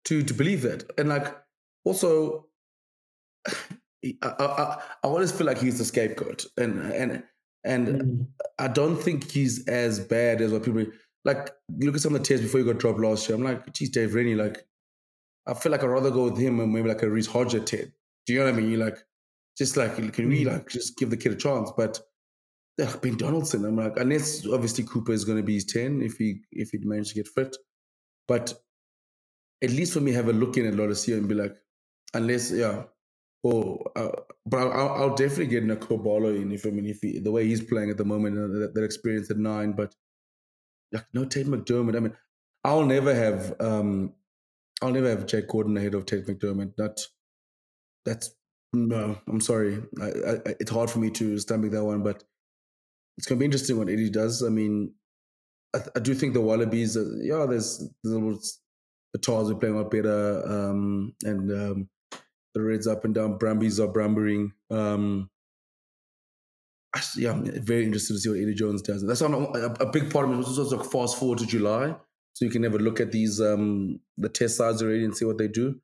to 0.04 0.22
to 0.22 0.34
believe 0.34 0.62
that. 0.62 0.90
And 0.98 1.08
like, 1.08 1.34
also, 1.84 2.46
I, 3.48 4.14
I, 4.22 4.32
I 4.32 4.80
always 5.02 5.32
feel 5.32 5.46
like 5.46 5.58
he's 5.58 5.78
the 5.78 5.84
scapegoat, 5.84 6.46
and 6.56 6.80
and 6.92 7.22
and 7.64 7.88
mm. 7.88 8.26
I 8.58 8.68
don't 8.68 8.96
think 8.96 9.30
he's 9.30 9.66
as 9.66 10.00
bad 10.00 10.40
as 10.40 10.52
what 10.52 10.64
people 10.64 10.86
like. 11.24 11.50
Look 11.78 11.96
at 11.96 12.00
some 12.00 12.14
of 12.14 12.22
the 12.22 12.26
tests 12.26 12.44
before 12.44 12.60
he 12.60 12.66
got 12.66 12.78
dropped 12.78 13.00
last 13.00 13.28
year. 13.28 13.36
I'm 13.36 13.44
like, 13.44 13.72
geez, 13.72 13.90
Dave 13.90 14.14
Rennie, 14.14 14.34
like 14.34 14.64
I 15.46 15.54
feel 15.54 15.72
like 15.72 15.82
I'd 15.82 15.88
rather 15.88 16.10
go 16.10 16.24
with 16.24 16.38
him 16.38 16.60
and 16.60 16.72
maybe 16.72 16.88
like 16.88 17.02
a 17.02 17.10
Reece 17.10 17.28
Hodger 17.28 17.64
Ted. 17.64 17.92
Do 18.26 18.32
you 18.32 18.38
know 18.40 18.44
what 18.44 18.54
I 18.54 18.56
mean? 18.56 18.70
You 18.70 18.76
like 18.76 18.98
just 19.56 19.76
like 19.76 19.96
can 19.96 20.28
we 20.28 20.44
mm. 20.44 20.52
like 20.52 20.68
just 20.68 20.96
give 20.96 21.10
the 21.10 21.16
kid 21.16 21.32
a 21.32 21.36
chance? 21.36 21.72
But 21.76 22.00
yeah, 22.76 22.94
Ben 23.02 23.16
Donaldson, 23.16 23.64
I'm 23.64 23.76
like, 23.76 23.96
unless 23.96 24.46
obviously 24.46 24.84
Cooper 24.84 25.12
is 25.12 25.24
gonna 25.24 25.42
be 25.42 25.54
his 25.54 25.64
10 25.64 26.02
if 26.02 26.16
he 26.16 26.42
if 26.52 26.70
he 26.70 26.78
managed 26.78 27.10
to 27.10 27.14
get 27.16 27.28
fit. 27.28 27.56
But 28.28 28.54
at 29.62 29.70
least 29.70 29.92
for 29.92 30.00
me, 30.00 30.12
have 30.12 30.28
a 30.28 30.32
look 30.32 30.56
in 30.56 30.66
at 30.66 30.74
Lolesio 30.74 31.18
and 31.18 31.28
be 31.28 31.34
like, 31.34 31.56
unless, 32.14 32.50
yeah. 32.50 32.84
Oh, 33.44 33.78
uh, 33.94 34.10
but 34.46 34.68
I'll, 34.68 34.88
I'll, 34.88 35.14
definitely 35.14 35.46
get 35.46 35.64
Nico 35.64 35.96
Balo 35.96 36.34
in 36.34 36.50
if 36.50 36.66
I 36.66 36.70
mean 36.70 36.86
if 36.86 36.98
he, 37.00 37.20
the 37.20 37.30
way 37.30 37.46
he's 37.46 37.62
playing 37.62 37.88
at 37.88 37.96
the 37.96 38.04
moment, 38.04 38.34
that, 38.34 38.72
that 38.74 38.84
experience 38.84 39.30
at 39.30 39.36
nine. 39.36 39.72
But 39.72 39.94
like 40.92 41.04
no 41.14 41.24
Tate 41.24 41.46
McDermott. 41.46 41.96
I 41.96 42.00
mean, 42.00 42.14
I'll 42.64 42.84
never 42.84 43.14
have 43.14 43.54
um 43.60 44.12
I'll 44.82 44.90
never 44.90 45.08
have 45.08 45.26
Jack 45.26 45.48
Gordon 45.48 45.76
ahead 45.76 45.94
of 45.94 46.06
Tate 46.06 46.26
McDermott. 46.26 46.74
That 46.76 47.00
that's 48.04 48.34
no. 48.72 49.18
I'm 49.28 49.40
sorry. 49.40 49.82
I, 50.00 50.06
I, 50.06 50.38
it's 50.60 50.70
hard 50.70 50.90
for 50.90 50.98
me 50.98 51.10
to 51.10 51.38
stomach 51.38 51.72
that 51.72 51.84
one, 51.84 52.02
but 52.02 52.24
it's 53.16 53.26
gonna 53.26 53.38
be 53.38 53.44
interesting 53.44 53.78
what 53.78 53.88
Eddie 53.88 54.10
does. 54.10 54.42
I 54.42 54.48
mean, 54.48 54.94
I, 55.74 55.80
I 55.96 56.00
do 56.00 56.14
think 56.14 56.34
the 56.34 56.40
Wallabies. 56.40 56.96
Uh, 56.96 57.04
yeah, 57.22 57.46
there's, 57.46 57.88
there's 58.04 58.60
the 59.12 59.18
Tahs 59.18 59.50
are 59.50 59.54
playing 59.54 59.74
a 59.74 59.82
lot 59.82 59.90
better, 59.90 60.42
um, 60.46 61.14
and 61.24 61.50
um, 61.50 61.88
the 62.54 62.62
Reds 62.62 62.86
up 62.86 63.04
and 63.04 63.14
down. 63.14 63.38
Brumbies 63.38 63.80
are 63.80 63.88
brumbering. 63.88 64.52
Um, 64.70 65.30
yeah, 67.16 67.32
I'm 67.32 67.44
very 67.62 67.84
interested 67.84 68.14
to 68.14 68.18
see 68.18 68.28
what 68.30 68.38
Eddie 68.38 68.54
Jones 68.54 68.82
does. 68.82 69.06
That's 69.06 69.20
a, 69.20 69.26
a 69.26 69.86
big 69.90 70.10
part 70.10 70.26
of 70.26 70.32
it. 70.32 70.36
Was 70.36 70.58
also 70.58 70.82
fast 70.82 71.18
forward 71.18 71.38
to 71.38 71.46
July 71.46 71.94
so 72.38 72.44
you 72.44 72.52
can 72.52 72.62
never 72.62 72.78
look 72.78 73.00
at 73.00 73.10
these 73.10 73.40
um 73.40 73.98
the 74.16 74.28
test 74.28 74.56
sides 74.56 74.80
already 74.80 75.04
and 75.04 75.16
see 75.16 75.24
what 75.24 75.38
they 75.38 75.48
do. 75.48 75.74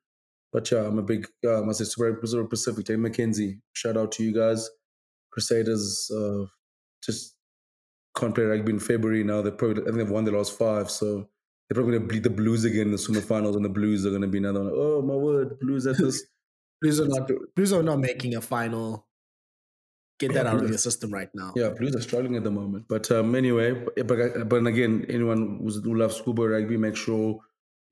But 0.52 0.70
yeah, 0.70 0.86
I'm 0.86 0.98
a 0.98 1.02
big 1.02 1.26
uh, 1.44 1.68
I 1.68 1.72
say 1.72 1.82
Super 1.82 2.14
Pacific. 2.14 2.84
Dave 2.84 2.98
McKenzie, 2.98 3.58
shout 3.72 3.96
out 3.96 4.12
to 4.12 4.22
you 4.22 4.32
guys. 4.32 4.70
Crusaders 5.32 6.08
uh, 6.16 6.44
just 7.04 7.34
can't 8.16 8.32
play 8.32 8.44
rugby 8.44 8.70
in 8.70 8.78
February 8.78 9.24
now. 9.24 9.42
They 9.42 9.50
probably 9.50 9.82
I 9.82 9.86
think 9.86 9.96
they've 9.96 10.10
won 10.10 10.24
the 10.24 10.30
last 10.30 10.56
five, 10.56 10.92
so 10.92 11.28
they're 11.68 11.74
probably 11.74 11.98
gonna 11.98 12.08
beat 12.08 12.22
the 12.22 12.30
Blues 12.30 12.64
again 12.64 12.86
in 12.86 12.92
the 12.92 12.98
semifinals, 12.98 13.56
and 13.56 13.64
the 13.64 13.70
Blues 13.70 14.04
are 14.06 14.10
gonna 14.10 14.28
be 14.28 14.38
another 14.38 14.64
one. 14.64 14.72
Oh 14.74 15.02
my 15.02 15.14
word, 15.14 15.58
Blues 15.60 15.86
at 15.86 15.98
this. 15.98 16.24
Blues 16.80 17.00
are 17.00 17.08
not 17.08 17.30
Blues 17.56 17.72
are 17.72 17.82
not 17.82 17.98
making 17.98 18.34
a 18.34 18.40
final 18.40 19.06
get 20.18 20.32
that 20.34 20.46
out 20.46 20.62
of 20.62 20.68
your 20.68 20.78
system 20.78 21.10
right 21.10 21.28
now. 21.34 21.52
Yeah, 21.56 21.70
Blues 21.70 21.96
are 21.96 22.00
struggling 22.00 22.36
at 22.36 22.44
the 22.44 22.50
moment. 22.50 22.86
But 22.88 23.10
um, 23.10 23.34
anyway, 23.34 23.72
but, 23.96 24.48
but 24.48 24.66
again, 24.66 25.06
anyone 25.08 25.60
who 25.62 25.94
loves 25.94 26.16
schoolboy 26.16 26.46
rugby, 26.46 26.76
make 26.76 26.96
sure 26.96 27.40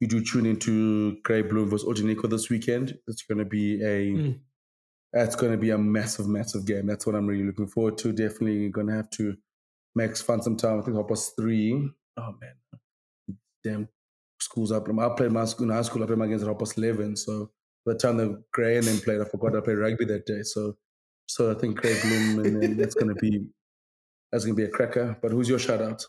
you 0.01 0.09
do 0.09 0.23
tune 0.23 0.47
into 0.47 1.17
Grey 1.23 1.43
Bloem 1.43 1.71
versus 1.71 1.89
Ojanico 1.89 2.29
this 2.29 2.51
weekend. 2.51 2.99
It's 3.07 3.23
going 3.23 3.39
to 3.39 3.45
be 3.45 3.83
a 3.83 4.13
mm. 4.13 4.39
that's 5.13 5.37
going 5.37 5.53
to 5.53 5.59
be 5.59 5.71
a 5.71 5.79
massive, 5.79 6.27
massive 6.27 6.67
game. 6.67 6.87
That's 6.87 7.07
what 7.07 7.15
I'm 7.15 7.27
really 7.27 7.45
looking 7.45 7.69
forward 7.69 7.99
to. 7.99 8.13
Definitely 8.13 8.69
going 8.71 8.89
to 8.89 8.95
have 8.95 9.11
to 9.11 9.37
make 9.95 10.17
fun 10.17 10.43
some 10.43 10.57
time. 10.57 10.81
I 10.81 10.83
think 10.83 10.97
half 10.97 11.09
past 11.09 11.35
three. 11.37 11.91
Oh 12.17 12.35
man, 12.41 12.55
damn 13.65 13.89
school's 14.41 14.73
up. 14.73 14.89
I 14.89 15.09
played 15.11 15.33
my 15.33 15.45
school 15.45 15.71
in 15.71 15.75
high 15.75 15.83
school. 15.83 16.03
I 16.03 16.07
played 16.07 16.19
my 16.19 16.27
games 16.27 16.43
at 16.43 16.49
eleven. 16.77 17.17
So 17.17 17.51
by 17.87 17.93
the 17.93 17.99
time 17.99 18.17
the 18.17 18.43
Gray 18.53 18.77
and 18.77 18.87
then 18.87 19.01
played, 19.01 19.21
I 19.21 19.25
forgot 19.25 19.57
I 19.57 19.61
played 19.61 19.79
rugby 19.79 20.05
that 20.07 20.27
day. 20.27 20.43
So 20.43 20.77
so 21.27 21.51
I 21.51 21.55
think 21.55 21.81
Grey 21.81 21.95
Bloem, 21.95 22.65
and 22.65 22.79
that's 22.79 22.95
going 22.95 23.09
to 23.09 23.15
be 23.15 23.47
that's 24.31 24.45
going 24.45 24.57
to 24.57 24.61
be 24.63 24.69
a 24.69 24.71
cracker. 24.71 25.17
But 25.23 25.31
who's 25.31 25.49
your 25.49 25.59
shout 25.59 25.81
out? 25.81 26.05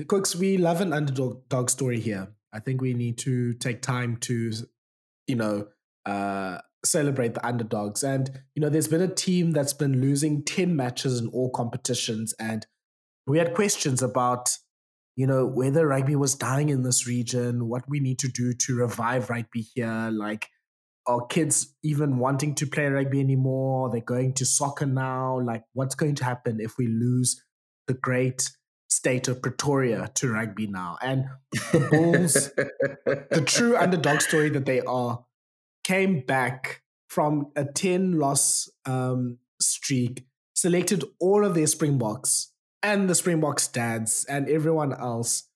Kooks, 0.00 0.36
we 0.36 0.58
love 0.58 0.80
an 0.80 0.92
underdog 0.92 1.48
dog 1.48 1.70
story 1.70 2.00
here. 2.00 2.28
I 2.52 2.60
think 2.60 2.80
we 2.80 2.94
need 2.94 3.18
to 3.18 3.54
take 3.54 3.82
time 3.82 4.16
to, 4.18 4.52
you 5.26 5.36
know, 5.36 5.68
uh, 6.06 6.58
celebrate 6.84 7.34
the 7.34 7.46
underdogs. 7.46 8.02
And 8.02 8.30
you 8.54 8.62
know, 8.62 8.68
there's 8.68 8.88
been 8.88 9.02
a 9.02 9.12
team 9.12 9.52
that's 9.52 9.72
been 9.72 10.00
losing 10.00 10.44
ten 10.44 10.76
matches 10.76 11.20
in 11.20 11.28
all 11.28 11.50
competitions, 11.50 12.34
and 12.38 12.66
we 13.26 13.38
had 13.38 13.54
questions 13.54 14.02
about 14.02 14.56
you 15.16 15.26
know 15.26 15.46
whether 15.46 15.86
rugby 15.88 16.14
was 16.14 16.34
dying 16.34 16.68
in 16.68 16.82
this 16.82 17.06
region, 17.06 17.68
what 17.68 17.88
we 17.88 18.00
need 18.00 18.18
to 18.20 18.28
do 18.28 18.52
to 18.52 18.76
revive 18.76 19.30
rugby 19.30 19.66
here, 19.74 20.10
like 20.12 20.48
are 21.06 21.24
kids 21.26 21.74
even 21.82 22.18
wanting 22.18 22.54
to 22.56 22.66
play 22.66 22.86
rugby 22.86 23.20
anymore? 23.20 23.90
They're 23.90 24.00
going 24.00 24.34
to 24.34 24.44
soccer 24.44 24.86
now. 24.86 25.40
Like, 25.40 25.62
what's 25.72 25.94
going 25.94 26.16
to 26.16 26.24
happen 26.24 26.58
if 26.60 26.76
we 26.78 26.86
lose 26.88 27.42
the 27.86 27.94
great 27.94 28.50
state 28.88 29.28
of 29.28 29.40
Pretoria 29.40 30.10
to 30.14 30.32
rugby 30.32 30.66
now? 30.66 30.98
And 31.00 31.26
the 31.72 31.88
Bulls, 31.90 32.50
the 33.04 33.42
true 33.46 33.76
underdog 33.76 34.20
story 34.20 34.50
that 34.50 34.66
they 34.66 34.80
are, 34.80 35.24
came 35.84 36.20
back 36.20 36.82
from 37.08 37.52
a 37.54 37.64
10 37.64 38.18
loss 38.18 38.68
um, 38.84 39.38
streak, 39.60 40.26
selected 40.54 41.04
all 41.20 41.44
of 41.44 41.54
their 41.54 41.68
Springboks 41.68 42.52
and 42.86 43.10
the 43.10 43.16
Springboks 43.16 43.66
dads 43.66 44.24
and 44.28 44.48
everyone 44.48 44.92
else. 44.92 45.48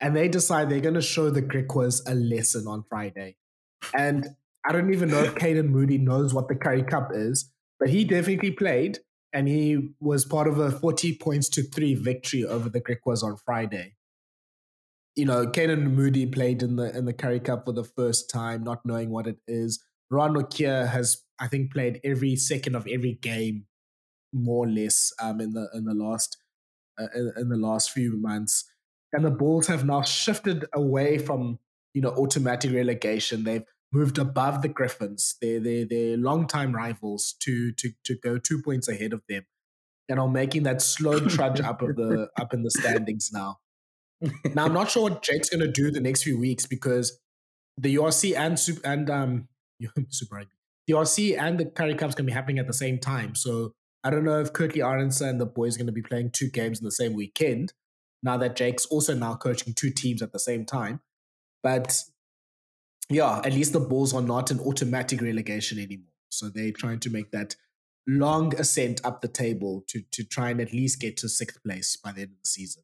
And 0.00 0.14
they 0.14 0.28
decide 0.28 0.70
they're 0.70 0.80
going 0.80 0.94
to 0.94 1.02
show 1.02 1.28
the 1.28 1.42
Griquas 1.42 2.00
a 2.06 2.14
lesson 2.14 2.68
on 2.68 2.84
Friday. 2.88 3.36
And 3.92 4.28
I 4.64 4.70
don't 4.70 4.94
even 4.94 5.10
know 5.10 5.24
if 5.24 5.34
Canan 5.42 5.70
Moodie 5.70 5.98
knows 5.98 6.32
what 6.32 6.46
the 6.46 6.54
Currie 6.54 6.84
Cup 6.84 7.10
is, 7.12 7.50
but 7.80 7.88
he 7.88 8.04
definitely 8.04 8.52
played 8.52 9.00
and 9.32 9.48
he 9.48 9.90
was 9.98 10.24
part 10.24 10.46
of 10.46 10.58
a 10.58 10.70
40 10.70 11.16
points 11.16 11.48
to 11.50 11.62
three 11.64 11.94
victory 11.94 12.44
over 12.44 12.68
the 12.68 12.80
Griquas 12.80 13.24
on 13.24 13.36
Friday. 13.44 13.96
You 15.16 15.24
know, 15.24 15.48
Canan 15.48 15.96
Moodie 15.96 16.26
played 16.26 16.62
in 16.62 16.76
the 16.76 16.96
in 16.96 17.06
the 17.06 17.12
Currie 17.12 17.40
Cup 17.40 17.64
for 17.64 17.72
the 17.72 17.82
first 17.82 18.30
time, 18.30 18.62
not 18.62 18.86
knowing 18.86 19.10
what 19.10 19.26
it 19.26 19.38
is. 19.48 19.82
Ron 20.12 20.34
Nokia 20.34 20.88
has, 20.88 21.24
I 21.40 21.48
think, 21.48 21.72
played 21.72 22.00
every 22.04 22.36
second 22.36 22.76
of 22.76 22.86
every 22.86 23.14
game, 23.14 23.66
more 24.32 24.64
or 24.64 24.70
less, 24.70 25.12
um, 25.20 25.40
in 25.40 25.54
the 25.54 25.68
in 25.74 25.86
the 25.86 25.94
last 25.94 26.36
in, 27.14 27.32
in 27.36 27.48
the 27.48 27.56
last 27.56 27.90
few 27.90 28.16
months. 28.16 28.64
And 29.12 29.24
the 29.24 29.30
Bulls 29.30 29.66
have 29.68 29.84
now 29.84 30.02
shifted 30.02 30.66
away 30.74 31.18
from 31.18 31.58
you 31.94 32.02
know 32.02 32.10
automatic 32.10 32.72
relegation. 32.72 33.44
They've 33.44 33.64
moved 33.92 34.18
above 34.18 34.62
the 34.62 34.68
Griffins, 34.68 35.36
their 35.40 35.60
their 35.60 35.84
their 35.84 36.16
longtime 36.16 36.74
rivals, 36.74 37.34
to 37.40 37.72
to 37.72 37.90
to 38.04 38.16
go 38.16 38.38
two 38.38 38.62
points 38.62 38.88
ahead 38.88 39.12
of 39.12 39.22
them, 39.28 39.46
and 40.08 40.18
are 40.18 40.28
making 40.28 40.64
that 40.64 40.82
slow 40.82 41.20
trudge 41.20 41.60
up 41.60 41.82
of 41.82 41.96
the 41.96 42.28
up 42.40 42.52
in 42.52 42.62
the 42.62 42.70
standings 42.70 43.30
now. 43.32 43.58
Now 44.54 44.64
I'm 44.64 44.74
not 44.74 44.90
sure 44.90 45.04
what 45.04 45.22
Jake's 45.22 45.48
going 45.48 45.60
to 45.60 45.70
do 45.70 45.90
the 45.90 46.00
next 46.00 46.24
few 46.24 46.38
weeks 46.38 46.66
because 46.66 47.18
the 47.76 47.94
URC 47.94 48.36
and 48.36 48.58
super 48.58 48.86
and 48.86 49.08
um 49.08 49.48
Super 50.10 50.36
Rugby, 50.36 50.52
the 50.86 50.94
URC 50.94 51.38
and 51.38 51.58
the 51.58 51.66
Currie 51.66 51.94
Cup's 51.94 52.14
going 52.14 52.26
to 52.26 52.30
be 52.30 52.34
happening 52.34 52.58
at 52.58 52.66
the 52.66 52.72
same 52.72 52.98
time. 52.98 53.34
So 53.34 53.74
I 54.04 54.10
don't 54.10 54.24
know 54.24 54.40
if 54.40 54.52
Kurt-Lee 54.52 54.80
Arendse 54.80 55.28
and 55.28 55.40
the 55.40 55.46
boys 55.46 55.74
are 55.74 55.78
going 55.78 55.86
to 55.86 55.92
be 55.92 56.02
playing 56.02 56.30
two 56.30 56.48
games 56.48 56.78
in 56.78 56.84
the 56.84 56.92
same 56.92 57.14
weekend. 57.14 57.72
now 58.22 58.36
that 58.36 58.56
Jake's 58.56 58.86
also 58.86 59.14
now 59.14 59.34
coaching 59.34 59.74
two 59.74 59.90
teams 59.90 60.22
at 60.22 60.32
the 60.32 60.38
same 60.38 60.64
time. 60.64 61.00
But 61.62 62.02
yeah, 63.08 63.40
at 63.44 63.52
least 63.52 63.72
the 63.72 63.80
Bulls 63.80 64.14
are 64.14 64.22
not 64.22 64.50
an 64.50 64.60
automatic 64.60 65.20
relegation 65.20 65.78
anymore. 65.78 66.12
So 66.30 66.48
they're 66.48 66.72
trying 66.72 67.00
to 67.00 67.10
make 67.10 67.30
that 67.30 67.56
long 68.06 68.54
ascent 68.56 69.00
up 69.04 69.20
the 69.20 69.28
table 69.28 69.84
to 69.88 70.02
to 70.12 70.24
try 70.24 70.50
and 70.50 70.60
at 70.60 70.72
least 70.72 71.00
get 71.00 71.16
to 71.18 71.28
sixth 71.28 71.62
place 71.62 71.96
by 71.96 72.12
the 72.12 72.22
end 72.22 72.32
of 72.32 72.38
the 72.42 72.48
season. 72.48 72.82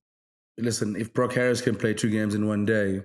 Listen, 0.58 0.96
if 0.96 1.12
Brok 1.12 1.32
Harris 1.34 1.60
can 1.60 1.74
play 1.74 1.94
two 1.94 2.10
games 2.10 2.34
in 2.34 2.46
one 2.46 2.64
day, 2.64 3.02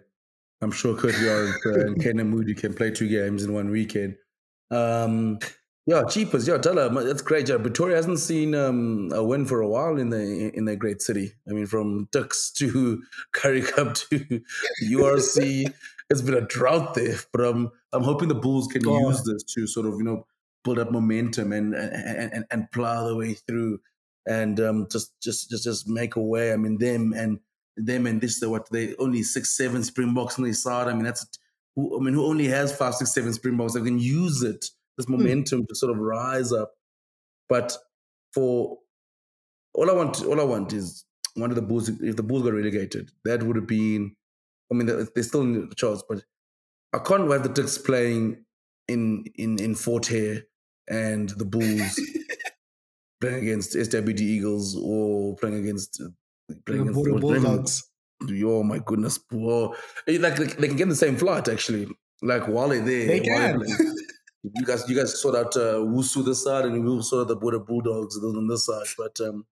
I'm 0.61 0.71
sure 0.71 0.95
Kurt 0.95 1.19
Yard 1.19 1.55
and 1.65 2.01
Canan 2.03 2.29
Moodie 2.29 2.53
can 2.53 2.73
play 2.73 2.91
two 2.91 3.07
games 3.07 3.43
in 3.43 3.53
one 3.53 3.69
weekend. 3.69 4.17
Um, 4.69 5.39
yeah, 5.89 6.03
cheapers. 6.03 6.47
Yeah, 6.47 6.59
tell 6.59 6.75
her 6.75 6.87
that's 7.03 7.23
great. 7.23 7.49
Yeah, 7.49 7.57
Pretoria 7.57 7.95
hasn't 7.95 8.19
seen 8.19 8.53
um, 8.53 9.09
a 9.11 9.23
win 9.23 9.47
for 9.47 9.59
a 9.61 9.67
while 9.67 9.97
in 9.97 10.11
the 10.11 10.51
in 10.53 10.65
their 10.65 10.75
great 10.75 11.01
city. 11.01 11.33
I 11.49 11.53
mean, 11.53 11.65
from 11.65 12.07
Tuks 12.11 12.51
to 12.57 13.01
Currie 13.33 13.63
Cup 13.63 13.95
to 13.95 14.41
URC, 14.83 15.73
it's 16.11 16.21
been 16.21 16.35
a 16.35 16.41
drought 16.41 16.93
there. 16.93 17.15
But 17.33 17.43
um, 17.43 17.71
I'm 17.91 18.03
hoping 18.03 18.27
the 18.27 18.35
Bulls 18.35 18.67
can 18.67 18.83
oh. 18.85 19.09
use 19.09 19.23
this 19.23 19.43
to 19.55 19.65
sort 19.65 19.87
of 19.87 19.95
you 19.95 20.03
know 20.03 20.27
build 20.63 20.77
up 20.77 20.91
momentum 20.91 21.51
and 21.51 21.73
and 21.73 22.33
and, 22.33 22.45
and 22.51 22.71
plow 22.71 23.07
the 23.07 23.15
way 23.15 23.33
through, 23.33 23.79
and 24.27 24.59
um, 24.59 24.87
just 24.91 25.19
just 25.19 25.49
just 25.49 25.63
just 25.63 25.87
make 25.87 26.15
a 26.15 26.21
way. 26.21 26.53
I 26.53 26.57
mean, 26.57 26.77
them 26.77 27.13
and 27.13 27.39
them 27.77 28.05
and 28.05 28.21
this 28.21 28.43
what 28.43 28.69
they 28.69 28.95
only 28.97 29.23
six 29.23 29.57
seven 29.57 29.83
Springboks 29.83 30.37
on 30.37 30.45
the 30.45 30.53
side. 30.53 30.87
I 30.87 30.93
mean, 30.93 31.05
that's 31.05 31.27
who, 31.75 31.97
I 31.99 32.03
mean, 32.03 32.13
who 32.13 32.27
only 32.27 32.47
has 32.49 32.75
five 32.77 32.93
six 32.93 33.11
seven 33.11 33.33
Springboks? 33.33 33.73
They 33.73 33.81
can 33.81 33.97
use 33.97 34.43
it 34.43 34.69
this 34.99 35.07
hmm. 35.07 35.13
momentum 35.13 35.65
to 35.65 35.75
sort 35.75 35.91
of 35.91 35.97
rise 35.97 36.51
up. 36.51 36.71
But 37.47 37.75
for 38.33 38.77
all 39.73 39.89
I 39.89 39.93
want, 39.93 40.23
all 40.23 40.39
I 40.39 40.43
want 40.43 40.73
is 40.73 41.05
one 41.33 41.49
of 41.49 41.55
the 41.55 41.61
Bulls. 41.61 41.89
If 41.89 42.15
the 42.15 42.23
Bulls 42.23 42.43
got 42.43 42.53
relegated, 42.53 43.09
that 43.25 43.41
would 43.41 43.55
have 43.55 43.67
been. 43.67 44.15
I 44.71 44.75
mean, 44.75 44.85
they're 44.85 45.23
still 45.23 45.41
in 45.41 45.67
the 45.69 45.75
charts, 45.75 46.03
but 46.07 46.23
I 46.93 46.99
can't 46.99 47.31
have 47.31 47.41
the 47.41 47.49
Tuks 47.49 47.79
playing 47.79 48.45
in 48.87 49.25
in 49.35 49.59
in 49.59 49.73
Fort 49.73 50.05
Hare 50.07 50.43
and 50.87 51.29
the 51.29 51.45
Bulls 51.45 51.99
playing 53.21 53.43
against 53.43 53.73
SWD 53.73 54.19
Eagles 54.19 54.77
or 54.79 55.35
playing 55.37 55.55
against 55.55 56.01
playing 56.65 56.81
against 56.81 57.03
the 57.03 57.17
Bulldogs. 57.19 57.89
Oh 58.43 58.63
my 58.63 58.79
goodness, 58.79 59.17
Whoa. 59.31 59.73
like 60.07 60.35
they 60.35 60.67
can 60.67 60.77
get 60.77 60.89
the 60.89 60.95
same 60.95 61.15
flight 61.15 61.47
actually. 61.47 61.87
Like 62.21 62.47
while 62.47 62.67
they're 62.67 62.81
there, 62.81 63.07
they 63.07 63.21
can. 63.21 63.63
you 64.43 64.65
guys 64.65 64.89
you 64.89 64.95
guys 64.95 65.19
sort 65.21 65.35
out 65.35 65.55
uh, 65.57 65.75
Wusu 65.79 66.23
this 66.23 66.43
side 66.43 66.65
and 66.65 66.83
we'll 66.83 67.01
sort 67.03 67.21
out 67.21 67.27
the 67.27 67.35
Border 67.35 67.59
Bulldogs 67.59 68.17
on 68.17 68.47
this 68.47 68.65
side. 68.65 68.85
But 68.97 69.19
um, 69.19 69.45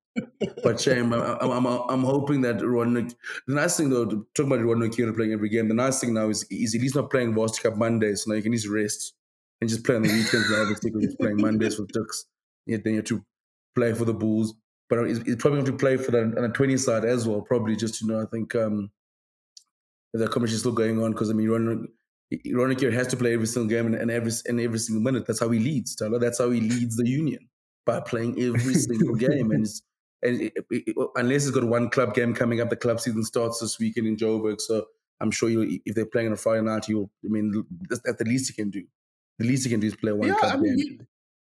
but 0.64 0.80
shame. 0.82 1.14
I'm, 1.14 1.52
I'm, 1.52 1.66
I'm, 1.66 2.04
hoping 2.04 2.42
that 2.42 2.62
Ruan. 2.62 2.94
The 2.94 3.16
nice 3.48 3.78
thing 3.78 3.90
though, 3.90 4.06
talking 4.06 4.52
about 4.52 4.62
Ruan 4.62 4.80
Kira 4.90 5.16
playing 5.16 5.34
every 5.34 5.50
game. 5.50 5.68
The 5.68 5.74
nice 5.74 6.00
thing 6.00 6.14
now 6.14 6.30
is 6.30 6.46
he's 6.50 6.76
at 6.76 6.82
least 6.82 6.96
not 6.96 7.10
playing 7.10 7.34
Varsity 7.34 7.68
Cup 7.68 7.78
Mondays, 7.78 8.24
so 8.24 8.32
now 8.32 8.38
you 8.38 8.44
can 8.44 8.54
just 8.54 8.68
rest 8.68 9.14
and 9.62 9.70
just 9.70 9.84
play 9.84 9.96
on 9.96 10.04
the 10.04 10.10
weekends. 10.10 10.50
now, 10.50 10.62
obviously, 10.62 10.92
because 10.92 11.06
he's 11.06 11.16
playing 11.16 11.38
Mondays 11.38 11.76
for 11.76 11.84
the 11.84 11.94
Tuks. 11.94 12.26
Yeah, 12.66 12.78
then 12.84 12.94
you 12.94 13.00
have 13.00 13.06
to 13.06 13.26
play 13.76 13.94
for 13.94 14.06
the 14.06 14.14
Bulls, 14.14 14.54
but 14.90 15.06
he's, 15.08 15.22
he's 15.24 15.36
probably 15.36 15.62
going 15.62 15.72
to 15.72 15.78
play 15.78 15.98
for 15.98 16.12
the 16.12 16.22
on 16.22 16.42
the 16.42 16.50
20 16.50 16.78
side 16.78 17.06
as 17.06 17.28
well. 17.28 17.42
Probably 17.42 17.76
just 17.76 18.02
you 18.02 18.08
know, 18.08 18.22
I 18.22 18.26
think 18.26 18.56
um, 18.56 18.92
the 20.14 20.28
competition 20.28 20.56
is 20.56 20.60
still 20.62 20.72
going 20.72 21.02
on 21.02 21.12
because 21.12 21.30
I 21.30 21.34
mean, 21.34 21.48
Ruan 21.48 21.88
Ronick 22.34 22.92
has 22.92 23.08
to 23.08 23.18
play 23.18 23.34
every 23.34 23.48
single 23.48 23.70
game 23.70 23.86
and, 23.86 23.96
and 23.96 24.12
every 24.12 24.32
and 24.48 24.60
every 24.60 24.80
single 24.80 25.02
minute. 25.02 25.26
That's 25.26 25.40
how 25.40 25.50
he 25.50 25.60
leads, 25.60 25.96
Tyler. 25.96 26.20
That's 26.20 26.40
how 26.40 26.50
he 26.52 26.60
leads 26.60 26.98
the 26.98 27.08
union 27.08 27.48
by 27.86 28.02
playing 28.02 28.42
every 28.42 28.74
single 28.74 29.16
game. 29.16 29.52
And 29.52 29.64
it's, 29.64 29.82
and 30.22 30.42
it, 30.42 30.54
it, 30.70 30.96
unless 31.16 31.46
he's 31.46 31.52
got 31.52 31.64
one 31.64 31.90
club 31.90 32.14
game 32.14 32.34
coming 32.34 32.60
up, 32.60 32.70
the 32.70 32.76
club 32.76 33.00
season 33.00 33.24
starts 33.24 33.60
this 33.60 33.80
weekend 33.80 34.08
in 34.08 34.18
Joburg. 34.18 34.60
So 34.60 34.86
I'm 35.22 35.32
sure 35.32 35.50
if 35.50 35.96
they're 35.96 36.06
playing 36.06 36.28
on 36.28 36.34
a 36.34 36.38
Friday 36.38 36.64
night, 36.64 36.90
you'll. 36.90 37.10
I 37.24 37.30
mean, 37.30 37.66
that's, 37.90 38.02
that's 38.04 38.18
the 38.18 38.26
least 38.26 38.52
he 38.52 38.62
can 38.62 38.70
do. 38.70 38.84
The 39.40 39.48
least 39.48 39.64
he 39.64 39.70
can 39.70 39.80
do 39.80 39.88
is 39.88 39.96
play 39.96 40.12
one 40.12 40.28
yeah, 40.28 40.36
club 40.36 40.54
I 40.54 40.58
mean, 40.58 40.78
game. 40.78 40.88
You, 41.00 41.06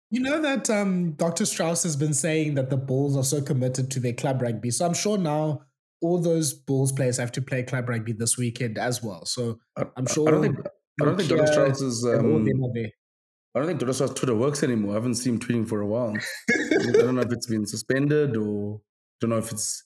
you 0.10 0.20
know 0.20 0.42
that 0.42 0.70
um, 0.70 1.14
Dr. 1.14 1.46
Strauss 1.46 1.84
has 1.84 1.96
been 1.96 2.14
saying 2.14 2.54
that 2.56 2.70
the 2.70 2.78
Bulls 2.78 3.18
are 3.18 3.24
so 3.24 3.42
committed 3.42 3.90
to 3.92 4.00
their 4.00 4.14
club 4.14 4.42
rugby. 4.42 4.72
So 4.72 4.86
I'm 4.86 4.94
sure 4.94 5.18
now 5.18 5.64
all 6.02 6.20
those 6.20 6.54
Bulls 6.54 6.92
players 6.92 7.18
have 7.18 7.32
to 7.34 7.42
play 7.42 7.64
club 7.64 7.90
rugby 7.90 8.14
this 8.14 8.38
weekend 8.38 8.78
as 8.78 9.02
well. 9.02 9.26
So 9.26 9.60
I'm 9.96 10.08
sure. 10.08 10.28
I 10.28 10.32
don't 10.32 10.42
think, 10.42 10.60
I 11.02 11.06
don't 11.06 11.18
think 11.18 11.30
Dr. 11.30 11.48
Strauss 11.48 11.82
is. 11.82 12.06
Um, 12.06 12.12
I 12.12 13.60
don't 13.60 13.80
think. 13.80 13.94
Strauss 13.94 14.14
Twitter 14.14 14.36
works 14.36 14.64
anymore. 14.64 14.92
I 14.92 14.96
haven't 14.96 15.16
seen 15.16 15.36
him 15.36 15.40
tweeting 15.40 15.68
for 15.68 15.82
a 15.82 15.88
while. 15.88 16.16
I 16.16 16.92
don't 16.92 17.16
know 17.16 17.22
if 17.22 17.32
it's 17.32 17.48
been 17.48 17.66
suspended 17.66 18.38
or 18.38 18.76
I 18.76 19.16
don't 19.22 19.30
know 19.32 19.38
if 19.38 19.52
it's 19.52 19.84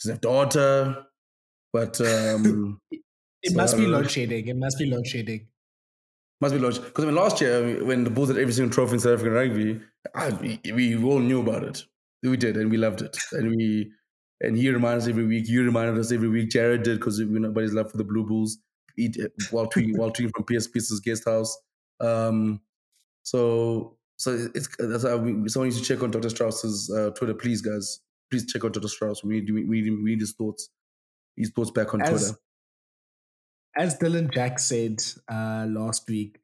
his 0.00 0.18
daughter, 0.18 1.04
but 1.72 2.00
um, 2.00 2.80
it, 2.90 3.50
so 3.50 3.56
must 3.56 3.76
be 3.76 3.86
load 3.86 4.10
shedding. 4.10 4.46
It 4.46 4.56
must 4.56 4.78
be 4.78 4.86
load 4.86 5.06
shedding. 5.06 5.48
Must 6.40 6.54
be 6.54 6.60
load 6.60 6.74
because 6.76 7.04
I 7.04 7.06
mean 7.08 7.16
last 7.16 7.40
year 7.40 7.84
when 7.84 8.04
the 8.04 8.10
Bulls 8.10 8.28
had 8.28 8.38
every 8.38 8.52
single 8.52 8.72
trophy 8.72 8.94
in 8.94 9.00
South 9.00 9.14
African 9.14 9.32
rugby, 9.32 9.80
I, 10.14 10.30
we, 10.30 10.60
we 10.72 11.02
all 11.02 11.18
knew 11.18 11.40
about 11.40 11.64
it. 11.64 11.82
We 12.22 12.36
did, 12.36 12.56
and 12.56 12.70
we 12.70 12.76
loved 12.76 13.02
it, 13.02 13.16
and 13.32 13.50
we 13.50 13.92
and 14.40 14.56
he 14.56 14.70
reminded 14.70 15.02
us 15.02 15.08
every 15.08 15.26
week. 15.26 15.48
You 15.48 15.64
reminded 15.64 15.98
us 15.98 16.12
every 16.12 16.28
week. 16.28 16.50
Jared 16.50 16.82
did 16.82 16.98
because 16.98 17.18
you 17.18 17.26
know, 17.26 17.48
nobody's 17.48 17.72
love 17.72 17.90
for 17.90 17.96
the 17.96 18.04
Blue 18.04 18.24
Bulls. 18.24 18.58
Eat 18.96 19.16
while 19.50 19.66
tweeting 19.66 19.96
while 19.96 20.10
tweeting 20.10 20.32
from 20.34 20.44
PS 20.44 20.66
Pieces 20.66 21.00
guest 21.00 21.24
house. 21.24 21.56
Um, 22.00 22.60
so 23.22 23.96
so 24.16 24.48
it's 24.54 24.68
that's 24.78 25.04
how 25.04 25.16
we, 25.16 25.48
someone 25.48 25.68
needs 25.68 25.80
to 25.80 25.86
check 25.86 26.02
on 26.02 26.10
Dr. 26.10 26.30
Strauss's 26.30 26.90
uh, 26.90 27.10
Twitter, 27.10 27.34
please, 27.34 27.62
guys. 27.62 28.00
Please 28.30 28.46
check 28.46 28.64
on 28.64 28.72
Dr. 28.72 28.88
Strauss. 28.88 29.24
We 29.24 29.40
need 29.40 29.50
we 29.50 29.62
need 29.62 29.90
we 29.90 30.10
need 30.10 30.20
his 30.20 30.32
thoughts. 30.32 30.68
His 31.36 31.50
thoughts 31.50 31.70
back 31.70 31.94
on 31.94 32.02
as, 32.02 32.08
Twitter. 32.08 32.38
As 33.76 33.98
Dylan 33.98 34.32
Jack 34.32 34.58
said 34.58 35.00
uh, 35.30 35.66
last 35.68 36.08
week, 36.08 36.40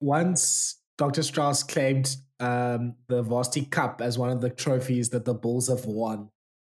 once 0.00 0.76
Dr. 0.98 1.22
Strauss 1.22 1.62
claimed 1.62 2.16
um, 2.40 2.94
the 3.08 3.22
Varsity 3.22 3.64
Cup 3.64 4.02
as 4.02 4.18
one 4.18 4.30
of 4.30 4.42
the 4.42 4.50
trophies 4.50 5.08
that 5.10 5.24
the 5.24 5.34
Bulls 5.34 5.68
have 5.68 5.86
won 5.86 6.28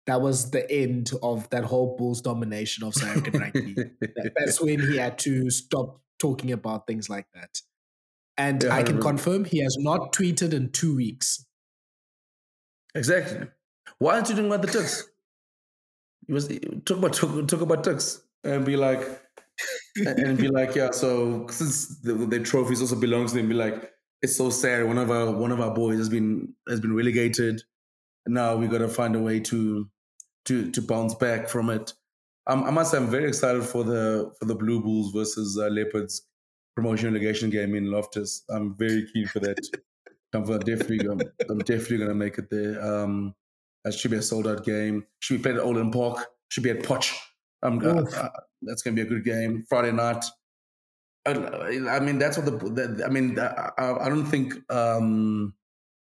that 0.07 0.21
was 0.21 0.51
the 0.51 0.69
end 0.71 1.11
of 1.23 1.49
that 1.49 1.63
whole 1.63 1.95
Bulls 1.97 2.21
domination 2.21 2.83
of 2.83 2.93
South 2.93 3.17
African 3.17 3.39
rugby. 3.39 3.75
That's 4.37 4.61
when 4.61 4.79
he 4.79 4.97
had 4.97 5.17
to 5.19 5.49
stop 5.49 6.01
talking 6.19 6.51
about 6.51 6.87
things 6.87 7.09
like 7.09 7.27
that. 7.33 7.61
And 8.37 8.63
yeah, 8.63 8.75
I 8.75 8.83
can 8.83 8.97
I 8.97 9.01
confirm 9.01 9.45
he 9.45 9.59
has 9.59 9.77
not 9.79 10.13
tweeted 10.13 10.53
in 10.53 10.71
two 10.71 10.95
weeks. 10.95 11.45
Exactly. 12.93 13.47
Why 13.97 14.15
aren't 14.15 14.29
you 14.29 14.35
doing 14.35 14.47
about 14.47 14.61
the 14.61 14.67
Tuks? 14.67 15.09
He 16.27 16.33
was 16.33 16.47
talk 16.85 16.97
about 16.97 17.13
talk, 17.13 17.47
talk 17.47 17.61
about 17.61 17.83
Tuks 17.83 18.21
and 18.43 18.65
be 18.65 18.75
like 18.75 19.01
and 20.05 20.37
be 20.37 20.49
like, 20.49 20.75
yeah. 20.75 20.91
So 20.91 21.47
since 21.47 21.99
the, 22.01 22.13
the 22.13 22.39
trophies 22.39 22.81
also 22.81 22.95
belongs 22.95 23.31
to 23.31 23.37
them, 23.37 23.49
be 23.49 23.55
like, 23.55 23.91
it's 24.21 24.35
so 24.35 24.49
sad. 24.49 24.85
One 24.85 24.97
of 24.97 25.11
our 25.11 25.31
one 25.31 25.51
of 25.51 25.61
our 25.61 25.73
boys 25.73 25.97
has 25.97 26.09
been 26.09 26.53
has 26.67 26.79
been 26.79 26.95
relegated. 26.95 27.61
Now 28.27 28.55
we 28.55 28.67
got 28.67 28.79
to 28.79 28.87
find 28.87 29.15
a 29.15 29.19
way 29.19 29.39
to 29.41 29.87
to 30.45 30.71
to 30.71 30.81
bounce 30.81 31.15
back 31.15 31.49
from 31.49 31.69
it. 31.69 31.93
Um, 32.47 32.63
I 32.63 32.71
must 32.71 32.91
say, 32.91 32.97
I'm 32.97 33.07
very 33.07 33.27
excited 33.27 33.63
for 33.63 33.83
the 33.83 34.31
for 34.39 34.45
the 34.45 34.55
Blue 34.55 34.81
Bulls 34.81 35.11
versus 35.11 35.57
uh, 35.57 35.67
Leopards 35.67 36.27
promotion 36.75 37.13
relegation 37.13 37.49
game 37.49 37.75
in 37.75 37.91
Loftus. 37.91 38.43
I'm 38.49 38.75
very 38.75 39.07
keen 39.11 39.27
for 39.27 39.39
that. 39.39 39.57
I'm 40.33 40.43
definitely 40.43 40.97
gonna, 40.97 41.23
I'm 41.49 41.59
definitely 41.59 41.99
gonna 41.99 42.15
make 42.15 42.37
it 42.37 42.49
there. 42.49 42.83
Um, 42.83 43.33
that 43.83 43.93
should 43.93 44.11
be 44.11 44.17
a 44.17 44.21
sold 44.21 44.47
out 44.47 44.65
game. 44.65 45.05
Should 45.19 45.37
be 45.37 45.43
played 45.43 45.55
at 45.55 45.63
Olën 45.63 45.93
Park. 45.93 46.27
Should 46.49 46.63
be 46.63 46.71
at 46.71 46.83
Potch. 46.83 47.17
Um, 47.63 47.79
uh, 47.83 48.01
uh, 48.01 48.29
that's 48.61 48.81
gonna 48.81 48.95
be 48.95 49.01
a 49.01 49.05
good 49.05 49.23
game. 49.23 49.63
Friday 49.69 49.91
night. 49.91 50.25
I, 51.27 51.31
I 51.89 51.99
mean, 52.01 52.19
that's 52.19 52.37
what 52.37 52.45
the, 52.45 52.51
the 52.51 53.05
I 53.05 53.09
mean, 53.09 53.39
I, 53.39 53.71
I 53.79 54.09
don't 54.09 54.27
think 54.27 54.53
um, 54.71 55.55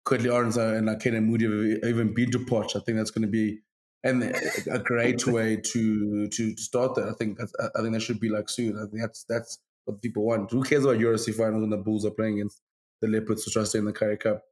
Kurt-Lee 0.06 0.30
Arendse 0.30 0.78
and 0.78 1.02
Canan 1.02 1.26
Moodie 1.26 1.46
have 1.46 1.90
even 1.90 2.14
been 2.14 2.30
to 2.32 2.46
Potch. 2.46 2.76
I 2.76 2.80
think 2.80 2.98
that's 2.98 3.10
going 3.10 3.24
to 3.24 3.28
be 3.28 3.60
and 4.04 4.24
a 4.72 4.80
great 4.84 5.26
way 5.28 5.58
to 5.58 6.28
to 6.28 6.58
start 6.58 6.96
that. 6.96 7.10
I 7.10 7.14
think 7.14 7.40
I 7.42 7.82
think 7.82 7.94
that 7.94 8.02
should 8.02 8.20
be 8.20 8.30
like 8.30 8.50
soon. 8.50 8.78
I 8.78 8.86
think 8.90 9.02
that's 9.02 9.26
that's 9.28 9.60
what 9.86 10.02
people 10.02 10.24
want. 10.24 10.52
Who 10.52 10.64
cares 10.64 10.86
about 10.86 10.98
URC 10.98 11.36
finals 11.36 11.62
when 11.62 11.70
the 11.70 11.78
Bulls 11.78 12.06
are 12.06 12.12
playing 12.12 12.36
against 12.36 12.62
the 13.02 13.08
Leopards 13.08 13.44
to 13.46 13.52
try 13.52 13.64
to 13.64 13.66
stay 13.66 13.80
in 13.80 13.86
the 13.86 13.94
Currie 13.94 14.18
Cup? 14.18 14.44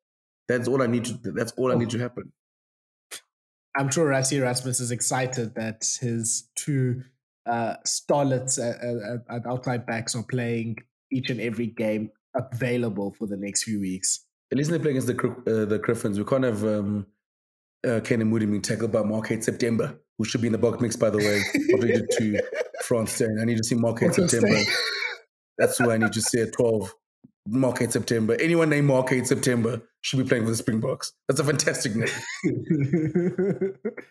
That's 0.48 0.68
all 0.68 0.82
I 0.82 0.88
need 0.88 1.06
to. 1.06 1.14
That's 1.24 1.52
all 1.54 1.72
I 1.72 1.76
need 1.76 1.90
to 1.92 2.00
happen. 2.00 2.32
I'm 3.76 3.92
sure 3.92 4.10
Rassie 4.10 4.38
Erasmus 4.38 4.80
is 4.80 4.90
excited 4.90 5.54
that 5.56 5.86
his 6.02 6.50
two 6.56 7.04
uh, 7.46 7.76
starlets 7.86 8.58
at, 8.58 8.82
at, 8.84 9.38
at 9.38 9.46
outside 9.46 9.86
backs 9.86 10.16
are 10.16 10.24
playing 10.24 10.78
each 11.12 11.30
and 11.30 11.40
every 11.40 11.68
game 11.68 12.10
available 12.36 13.14
for 13.18 13.28
the 13.28 13.38
next 13.38 13.64
few 13.64 13.80
weeks. 13.80 14.26
At 14.52 14.58
least 14.58 14.72
they 14.72 14.80
play 14.80 14.92
against 14.92 15.08
the 15.08 15.16
uh, 15.16 15.66
the 15.66 15.78
Griffins. 15.78 16.18
We 16.18 16.26
can't 16.26 16.44
have 16.44 16.64
um, 16.64 17.06
uh, 17.86 18.00
Canan 18.02 18.28
Moodie 18.28 18.46
being 18.46 18.62
tackled 18.62 18.92
by 18.92 19.04
Mark-Hate 19.04 19.44
September, 19.44 20.00
who 20.18 20.26
should 20.26 20.42
be 20.42 20.48
in 20.48 20.54
the 20.54 20.60
box 20.60 20.80
mix, 20.82 20.96
by 20.96 21.10
the 21.10 21.18
way, 21.18 21.42
updated 21.74 22.08
to 22.18 22.42
Frans 22.84 23.12
Steyn. 23.12 23.38
I 23.42 23.46
need 23.46 23.58
to 23.58 23.64
see 23.64 23.76
Mark-Hate 23.76 24.14
September. 24.14 24.60
That's 25.58 25.78
who 25.78 25.92
I 25.92 25.98
need 25.98 26.14
to 26.14 26.22
see 26.22 26.42
at 26.42 26.54
12. 26.54 26.94
Mark-Hate 27.50 27.92
September. 27.94 28.36
Anyone 28.40 28.70
named 28.70 28.88
Mark-Hate 28.88 29.26
September 29.26 29.82
should 30.02 30.18
be 30.18 30.26
playing 30.26 30.44
for 30.44 30.52
the 30.52 30.58
Springboks. 30.58 31.14
That's 31.28 31.40
a 31.40 31.44
fantastic 31.44 31.96
name. 31.96 33.74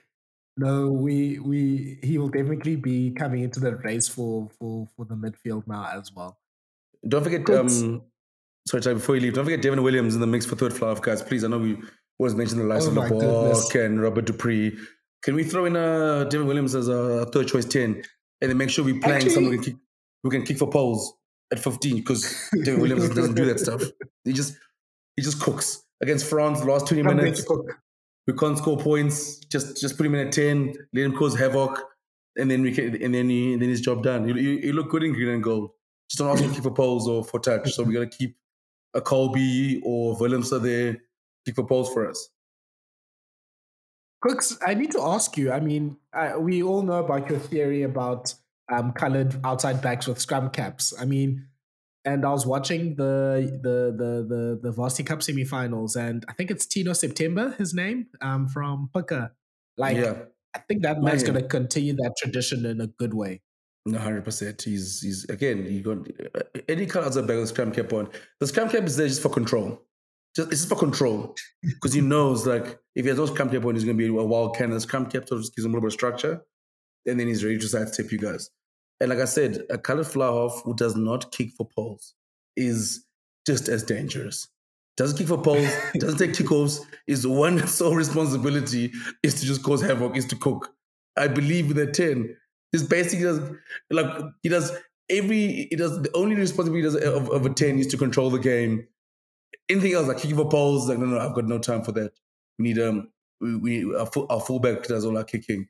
No, 0.59 0.91
we 0.91 1.39
we 1.39 1.99
he 2.03 2.17
will 2.17 2.29
definitely 2.29 2.77
be 2.77 3.11
coming 3.11 3.43
into 3.43 3.61
the 3.61 3.77
race 3.77 4.09
for 4.09 4.49
for 4.59 4.89
for 4.97 5.05
the 5.05 5.15
midfield 5.15 5.67
now 5.67 5.87
as 5.93 6.11
well. 6.15 6.39
Don't 7.07 7.23
forget, 7.23 7.49
um, 7.51 8.03
sorry, 8.67 8.95
before 8.95 9.17
you 9.17 9.21
leave, 9.21 9.35
don't 9.35 9.45
forget 9.45 9.61
Devin 9.61 9.83
Williams 9.83 10.15
in 10.15 10.21
the 10.21 10.27
mix 10.27 10.47
for 10.47 10.57
third 10.57 10.73
fly 10.73 10.89
off, 10.89 11.03
guys. 11.03 11.23
Please, 11.23 11.45
I 11.45 11.49
know 11.49 11.59
we 11.59 11.79
always 12.19 12.35
mentioned 12.35 12.61
the 12.61 12.65
likes 12.65 12.87
oh 12.87 12.89
of 12.89 12.95
Libbok 12.95 13.85
and 13.85 14.01
Robert 14.01 14.25
du 14.25 14.33
Preez. 14.33 14.79
Can 15.23 15.35
we 15.35 15.45
throw 15.45 15.65
in 15.65 15.77
uh, 15.77 16.25
David 16.25 16.47
Williams 16.47 16.75
as 16.75 16.89
a 16.89 17.27
third 17.27 17.49
choice 17.49 17.65
10 17.65 18.03
and 18.41 18.51
then 18.51 18.57
make 18.57 18.71
sure 18.71 18.85
we're 18.85 19.01
playing 19.01 19.17
Actually, 19.17 19.31
someone 19.31 19.53
who 19.53 19.63
can, 19.63 19.73
kick, 19.73 19.81
who 20.23 20.31
can 20.31 20.43
kick 20.45 20.59
for 20.59 20.71
poles 20.71 21.15
at 21.53 21.59
15 21.59 21.97
because 21.97 22.51
David 22.53 22.81
Williams 22.81 23.09
doesn't 23.15 23.35
do 23.35 23.45
that 23.47 23.61
stuff. 23.61 23.83
He 24.25 24.33
just 24.33 24.57
he 25.17 25.23
just 25.23 25.41
cooks. 25.41 25.83
Against 26.03 26.27
France, 26.27 26.63
last 26.63 26.89
20 26.89 27.03
minutes, 27.03 27.47
we 28.27 28.35
can't 28.35 28.59
score 28.59 28.77
points. 28.77 29.39
Just 29.47 29.81
just 29.81 29.97
put 29.97 30.05
him 30.05 30.15
in 30.15 30.27
at 30.27 30.33
10, 30.33 30.75
let 30.93 31.05
him 31.07 31.17
cause 31.17 31.39
havoc, 31.39 31.83
and 32.37 32.51
then 32.51 32.61
we 32.61 32.73
can, 32.73 33.03
and 33.03 33.15
then 33.15 33.31
he, 33.31 33.57
then 33.57 33.71
his 33.71 33.81
job 33.81 34.03
done. 34.03 34.29
He, 34.29 34.73
look 34.73 34.91
good 34.91 35.05
in 35.05 35.15
green 35.15 35.29
and 35.29 35.43
gold. 35.43 35.71
Just 36.11 36.19
don't 36.19 36.31
ask 36.31 36.43
him 36.43 36.51
to 36.51 36.55
kick 36.55 36.65
for 36.65 36.71
poles 36.71 37.09
or 37.09 37.25
for 37.25 37.41
touch. 37.41 37.73
So 37.73 37.83
we 37.83 37.95
got 37.95 38.11
to 38.11 38.17
keep 38.17 38.37
a 38.93 39.01
Kolbe 39.01 39.81
or 39.85 40.17
Williams 40.19 40.51
there 40.51 40.99
kick 41.47 41.55
for 41.55 41.67
for 41.67 42.11
us. 42.11 42.29
Kooks, 44.25 44.57
I 44.67 44.75
need 44.75 44.91
to 44.93 45.01
ask 45.03 45.37
you. 45.37 45.53
I 45.53 45.61
mean, 45.61 45.99
I, 46.13 46.37
we 46.37 46.63
all 46.63 46.83
know 46.83 46.99
about 47.05 47.31
your 47.31 47.39
theory 47.39 47.83
about 47.83 48.35
um, 48.73 48.93
colored 48.93 49.37
outside 49.45 49.81
backs 49.83 50.07
with 50.07 50.21
scrum 50.21 50.51
caps. 50.51 50.93
I 50.99 51.05
mean, 51.05 51.47
and 52.05 52.25
I 52.25 52.31
was 52.31 52.47
watching 52.47 52.97
the 52.97 53.59
the 53.63 53.95
the 53.97 54.27
the, 54.27 54.61
the 54.63 54.73
Varsity 54.73 55.05
Cup 55.05 55.21
semifinals, 55.21 55.97
and 55.97 56.25
I 56.29 56.33
think 56.33 56.51
it's 56.51 56.67
Tino 56.67 56.93
September, 56.93 57.55
his 57.59 57.75
name, 57.75 58.07
um, 58.21 58.49
from 58.49 58.91
Puka. 58.95 59.33
Like, 59.77 59.97
yeah. 59.97 60.15
I 60.55 60.61
think 60.61 60.83
that 60.83 61.03
man's 61.03 61.23
going 61.23 61.35
to 61.35 61.47
continue 61.47 61.95
that 61.97 62.15
tradition 62.17 62.65
in 62.65 62.81
a 62.81 62.87
good 62.87 63.13
way. 63.13 63.43
No, 63.85 63.99
hundred 63.99 64.25
percent. 64.25 64.63
He's 64.63 65.01
he's 65.01 65.25
again. 65.27 65.67
You 65.67 65.81
got 65.83 65.99
uh, 66.35 66.61
any 66.69 66.87
color 66.87 67.07
outside 67.07 67.27
back 67.27 67.37
with 67.37 67.51
scrum 67.51 67.71
cap 67.71 67.93
on. 67.93 68.09
The 68.41 68.47
scrum 68.47 68.71
cap 68.71 68.85
is 68.85 68.97
there 68.97 69.07
just 69.07 69.23
for 69.23 69.29
control. 69.29 69.83
Just 70.37 70.53
it's 70.53 70.61
just 70.61 70.69
for 70.69 70.77
control 70.77 71.35
because 71.63 71.95
he 71.95 72.03
knows 72.03 72.47
like 72.47 72.79
if 72.95 73.05
he 73.05 73.09
has 73.09 73.17
those 73.17 73.31
scrum 73.31 73.49
cap 73.49 73.65
on, 73.65 73.75
he's 73.75 73.85
going 73.85 73.97
to 73.97 74.03
be 74.03 74.15
a 74.15 74.25
wild 74.25 74.55
cannon. 74.55 74.73
The 74.73 74.81
scrum 74.81 75.07
cap 75.07 75.27
sort 75.27 75.41
of 75.41 75.55
gives 75.57 75.65
him 75.65 75.73
a 75.73 75.75
little 75.75 75.81
bit 75.81 75.87
of 75.89 75.93
structure, 75.95 76.43
and 77.07 77.19
then 77.19 77.27
he's 77.27 77.43
ready 77.43 77.59
to 77.59 77.67
sidestep 77.67 78.13
you 78.13 78.19
guys. 78.19 78.51
And 79.01 79.11
like 79.11 79.19
I 79.19 79.25
said, 79.25 79.63
a 79.71 79.79
colored 79.79 80.07
fly 80.07 80.27
half 80.27 80.63
who 80.65 80.75
does 80.75 80.95
not 80.95 81.33
kick 81.33 81.53
for 81.57 81.67
poles 81.75 82.15
is 82.57 83.07
just 83.47 83.69
as 83.69 83.83
dangerous. 83.83 84.49
Doesn't 84.97 85.19
kick 85.19 85.29
for 85.29 85.39
poles, 85.39 85.71
doesn't 85.99 86.19
take 86.19 86.33
kickoffs. 86.33 86.81
His 87.07 87.27
one 87.27 87.67
sole 87.67 87.95
responsibility 87.95 88.93
is 89.23 89.41
to 89.41 89.47
just 89.47 89.63
cause 89.63 89.81
havoc, 89.83 90.17
is 90.17 90.27
to 90.27 90.37
cook. 90.37 90.71
I 91.17 91.29
believe 91.29 91.69
with 91.69 91.79
a 91.79 91.87
10. 91.87 92.37
He's 92.73 92.83
basically 92.83 93.25
does 93.25 93.41
like 93.91 94.07
he 94.43 94.51
does 94.51 94.71
every 95.09 95.69
he 95.71 95.77
does 95.77 96.03
the 96.03 96.11
only 96.15 96.35
responsibility 96.35 96.83
does 96.83 96.97
of, 96.97 97.31
of 97.31 97.47
a 97.47 97.51
10 97.51 97.79
is 97.79 97.87
to 97.89 97.97
control 97.97 98.29
the 98.29 98.39
game. 98.39 98.87
Anything 99.69 99.95
else 99.95 100.07
like 100.07 100.19
kicking 100.19 100.37
for 100.37 100.49
poles, 100.49 100.89
like 100.89 100.99
no, 100.99 101.07
no, 101.07 101.19
I've 101.19 101.35
got 101.35 101.47
no 101.47 101.59
time 101.59 101.83
for 101.83 101.93
that. 101.93 102.13
We 102.59 102.65
need 102.65 102.79
um 102.79 103.09
we, 103.41 103.57
we 103.57 103.95
our, 103.95 104.07
full, 104.07 104.27
our 104.31 104.41
fullback 104.41 104.85
does 104.85 105.05
all 105.05 105.17
our 105.17 105.25
kicking. 105.25 105.69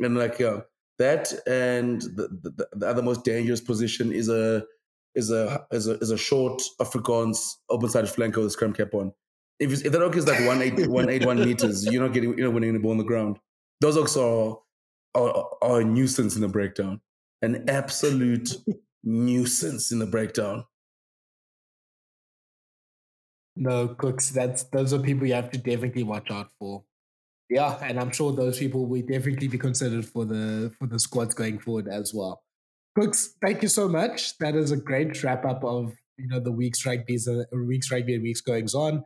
And 0.00 0.16
like 0.16 0.38
yeah, 0.38 0.60
that 0.98 1.32
and 1.46 2.02
the, 2.02 2.28
the, 2.42 2.68
the, 2.72 2.86
other 2.86 3.02
most 3.02 3.24
dangerous 3.24 3.60
position 3.60 4.12
is 4.12 4.28
a 4.28 4.64
is 5.14 5.30
a 5.30 5.66
is 5.70 5.88
a, 5.88 5.98
is 5.98 6.10
a 6.10 6.18
short 6.18 6.62
Afrikaans 6.80 7.38
open 7.68 7.88
sided 7.88 8.10
flanker 8.10 8.36
with 8.36 8.46
a 8.46 8.50
scrum 8.50 8.72
cap 8.72 8.94
on. 8.94 9.12
If, 9.58 9.84
if 9.84 9.92
that 9.92 10.02
oak 10.02 10.16
is 10.16 10.26
like 10.26 10.44
one 10.46 10.62
eight 10.62 10.88
one 10.88 11.08
eight 11.08 11.24
one 11.24 11.38
meters, 11.38 11.86
you're 11.86 12.02
not 12.02 12.12
getting 12.12 12.36
you're 12.36 12.48
not 12.48 12.54
winning 12.54 12.72
the 12.72 12.80
ball 12.80 12.92
on 12.92 12.98
the 12.98 13.04
ground. 13.04 13.38
Those 13.80 13.96
oaks 13.96 14.16
are, 14.16 14.58
are 15.14 15.50
are 15.62 15.80
a 15.80 15.84
nuisance 15.84 16.34
in 16.34 16.42
the 16.42 16.48
breakdown, 16.48 17.00
an 17.42 17.68
absolute 17.68 18.56
nuisance 19.04 19.92
in 19.92 19.98
the 19.98 20.06
breakdown. 20.06 20.64
No, 23.56 23.88
Kooks. 23.88 24.30
That's 24.30 24.64
those 24.64 24.92
are 24.92 24.98
people 24.98 25.26
you 25.26 25.34
have 25.34 25.50
to 25.50 25.58
definitely 25.58 26.02
watch 26.02 26.30
out 26.30 26.48
for. 26.58 26.84
Yeah, 27.50 27.78
and 27.82 28.00
I'm 28.00 28.10
sure 28.10 28.32
those 28.32 28.58
people 28.58 28.86
will 28.86 29.02
definitely 29.02 29.48
be 29.48 29.58
considered 29.58 30.06
for 30.06 30.24
the 30.24 30.72
for 30.78 30.86
the 30.86 30.98
squads 30.98 31.34
going 31.34 31.58
forward 31.58 31.88
as 31.88 32.12
well. 32.14 32.42
Kooks, 32.98 33.28
thank 33.42 33.62
you 33.62 33.68
so 33.68 33.88
much. 33.88 34.38
That 34.38 34.54
is 34.54 34.70
a 34.70 34.76
great 34.76 35.22
wrap 35.22 35.44
up 35.44 35.62
of 35.64 35.92
you 36.16 36.28
know 36.28 36.40
the 36.40 36.52
week's 36.52 36.86
rugby, 36.86 37.18
uh, 37.28 37.44
week's 37.66 37.90
rugby 37.90 38.14
and 38.14 38.22
week's 38.22 38.40
goings 38.40 38.74
on. 38.74 39.04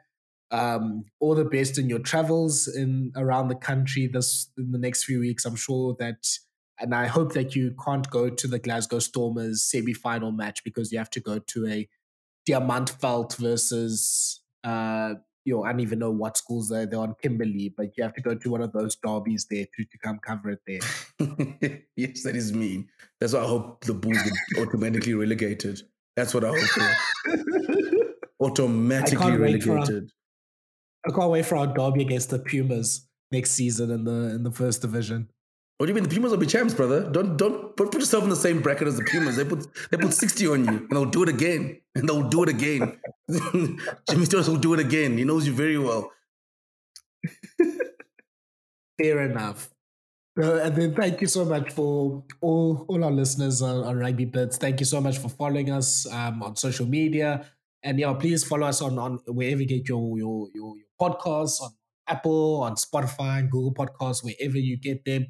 Um, 0.53 1.07
all 1.19 1.35
the 1.35 1.45
best 1.45 1.77
in 1.77 1.89
your 1.89 1.99
travels 1.99 2.69
in 2.69 3.11
around 3.17 3.49
the 3.49 3.57
country 3.57 4.07
this 4.07 4.49
in 4.57 4.71
the 4.71 4.79
next 4.79 5.05
few 5.05 5.19
weeks. 5.19 5.45
I'm 5.45 5.57
sure 5.57 5.97
that, 5.99 6.25
and 6.79 6.95
I 6.95 7.07
hope 7.07 7.33
that 7.33 7.57
you 7.57 7.75
can't 7.85 8.09
go 8.11 8.31
to 8.31 8.47
the 8.47 8.61
Glasgow 8.61 9.01
Stormers 9.01 9.65
semi 9.65 9.93
final 9.93 10.31
match 10.31 10.63
because 10.63 10.93
you 10.93 10.99
have 10.99 11.11
to 11.11 11.21
go 11.21 11.41
to 11.41 11.67
a 11.67 11.89
Diamantveld 12.49 13.37
versus 13.37 14.41
uh, 14.65 15.15
you 15.47 15.55
know, 15.55 15.63
I 15.63 15.71
don't 15.71 15.81
even 15.81 16.01
know 16.01 16.11
what 16.11 16.37
schools 16.37 16.69
they're, 16.69 16.87
they're 16.87 16.99
on 16.99 17.15
Kimberley, 17.23 17.73
but 17.75 17.97
you 17.97 18.03
have 18.03 18.15
to 18.15 18.21
go 18.21 18.35
to 18.35 18.51
one 18.51 18.63
of 18.63 18.73
those 18.73 18.97
derbies 18.97 19.47
there 19.49 19.65
to, 19.65 19.85
to 19.85 19.99
come 19.99 20.19
cover 20.19 20.51
it 20.51 20.61
there. 20.67 21.79
yes, 21.97 22.25
that 22.25 22.35
is 22.35 22.53
mean. 22.53 22.89
That's 23.21 23.33
why 23.33 23.41
I 23.41 23.47
hope 23.47 23.85
the 23.85 23.95
Bulls 23.95 24.19
get 24.21 24.33
automatically 24.67 25.15
relegated. 25.15 25.83
That's 26.17 26.35
what 26.35 26.45
I 26.45 26.49
hope 26.49 26.59
for. 26.59 26.97
automatically 28.41 29.37
relegated. 29.37 30.11
Our, 31.05 31.13
I 31.13 31.17
can't 31.17 31.31
wait 31.31 31.47
for 31.47 31.57
our 31.57 31.69
derby 31.69 32.03
against 32.03 32.31
the 32.31 32.41
Pumas 32.41 33.09
next 33.31 33.53
season 33.53 33.93
in 33.93 34.05
the 34.05 34.35
in 34.35 34.43
the 34.43 34.51
first 34.51 34.83
division. 34.83 35.29
What 35.79 35.87
do 35.87 35.91
you 35.91 35.95
mean? 35.95 36.05
The 36.05 36.15
Pumas 36.15 36.31
will 36.31 36.39
be 36.39 36.47
champs, 36.47 36.73
brother. 36.73 37.11
Don't 37.11 37.37
don't 37.37 37.77
put, 37.77 37.93
put 37.93 38.01
yourself 38.01 38.25
in 38.25 38.31
the 38.31 38.37
same 38.37 38.63
bracket 38.63 38.89
as 38.89 38.97
the 38.97 39.05
Pumas. 39.05 39.37
They 39.37 39.45
put 39.45 39.67
they 39.91 39.99
put 39.99 40.15
sixty 40.15 40.47
on 40.47 40.65
you, 40.65 40.71
and 40.71 40.91
they'll 40.91 41.05
do 41.05 41.23
it 41.23 41.29
again, 41.29 41.81
and 41.95 42.09
they'll 42.09 42.29
do 42.29 42.45
it 42.45 42.49
again. 42.49 42.99
Jimmy 44.09 44.25
Stewart 44.25 44.49
will 44.49 44.57
do 44.57 44.73
it 44.73 44.81
again. 44.81 45.19
He 45.19 45.25
knows 45.25 45.47
you 45.47 45.53
very 45.53 45.77
well. 45.79 46.11
Fair 48.99 49.21
enough. 49.31 49.69
Uh, 50.39 50.57
and 50.57 50.77
then 50.77 50.95
thank 50.95 51.21
you 51.21 51.27
so 51.27 51.45
much 51.45 51.73
for 51.73 52.25
all 52.41 52.87
all 52.89 53.05
our 53.05 53.11
listeners 53.11 53.61
on, 53.61 53.85
on 53.85 53.99
Rugby 53.99 54.25
Blitz. 54.25 54.57
Thank 54.57 54.81
you 54.81 54.87
so 54.87 55.01
much 55.03 55.19
for 55.19 55.29
following 55.29 55.71
us 55.71 56.11
um, 56.11 56.43
on 56.43 56.57
social 56.57 56.87
media, 56.87 57.45
and 57.83 57.99
yeah, 57.99 58.15
please 58.15 58.45
follow 58.45 58.67
us 58.67 58.81
on 58.81 58.99
on 58.99 59.19
wherever 59.27 59.61
you 59.61 59.67
get 59.67 59.89
your 59.89 60.17
your 60.17 60.49
your, 60.55 60.75
your 60.77 60.87
podcasts 60.99 61.61
on 61.61 61.71
Apple, 62.09 62.63
on 62.63 62.77
Spotify, 62.77 63.49
Google 63.49 63.75
Podcasts, 63.75 64.25
wherever 64.25 64.57
you 64.57 64.79
get 64.79 65.05
them. 65.05 65.27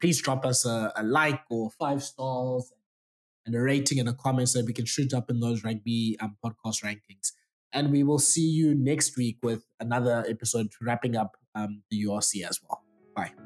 Please 0.00 0.20
drop 0.20 0.44
us 0.44 0.64
a, 0.64 0.92
a 0.96 1.02
like 1.02 1.40
or 1.50 1.70
five 1.70 2.02
stars 2.02 2.72
and 3.44 3.54
a 3.54 3.60
rating 3.60 4.00
and 4.00 4.08
a 4.08 4.12
comment 4.12 4.48
so 4.48 4.62
we 4.64 4.72
can 4.72 4.84
shoot 4.84 5.14
up 5.14 5.30
in 5.30 5.40
those 5.40 5.62
rugby 5.64 6.16
um, 6.20 6.36
podcast 6.44 6.82
rankings. 6.84 7.32
And 7.72 7.92
we 7.92 8.02
will 8.02 8.18
see 8.18 8.48
you 8.48 8.74
next 8.74 9.16
week 9.16 9.38
with 9.42 9.64
another 9.80 10.24
episode 10.28 10.68
wrapping 10.80 11.16
up 11.16 11.36
um, 11.54 11.82
the 11.90 12.04
URC 12.04 12.46
as 12.48 12.60
well. 12.62 12.82
Bye. 13.14 13.45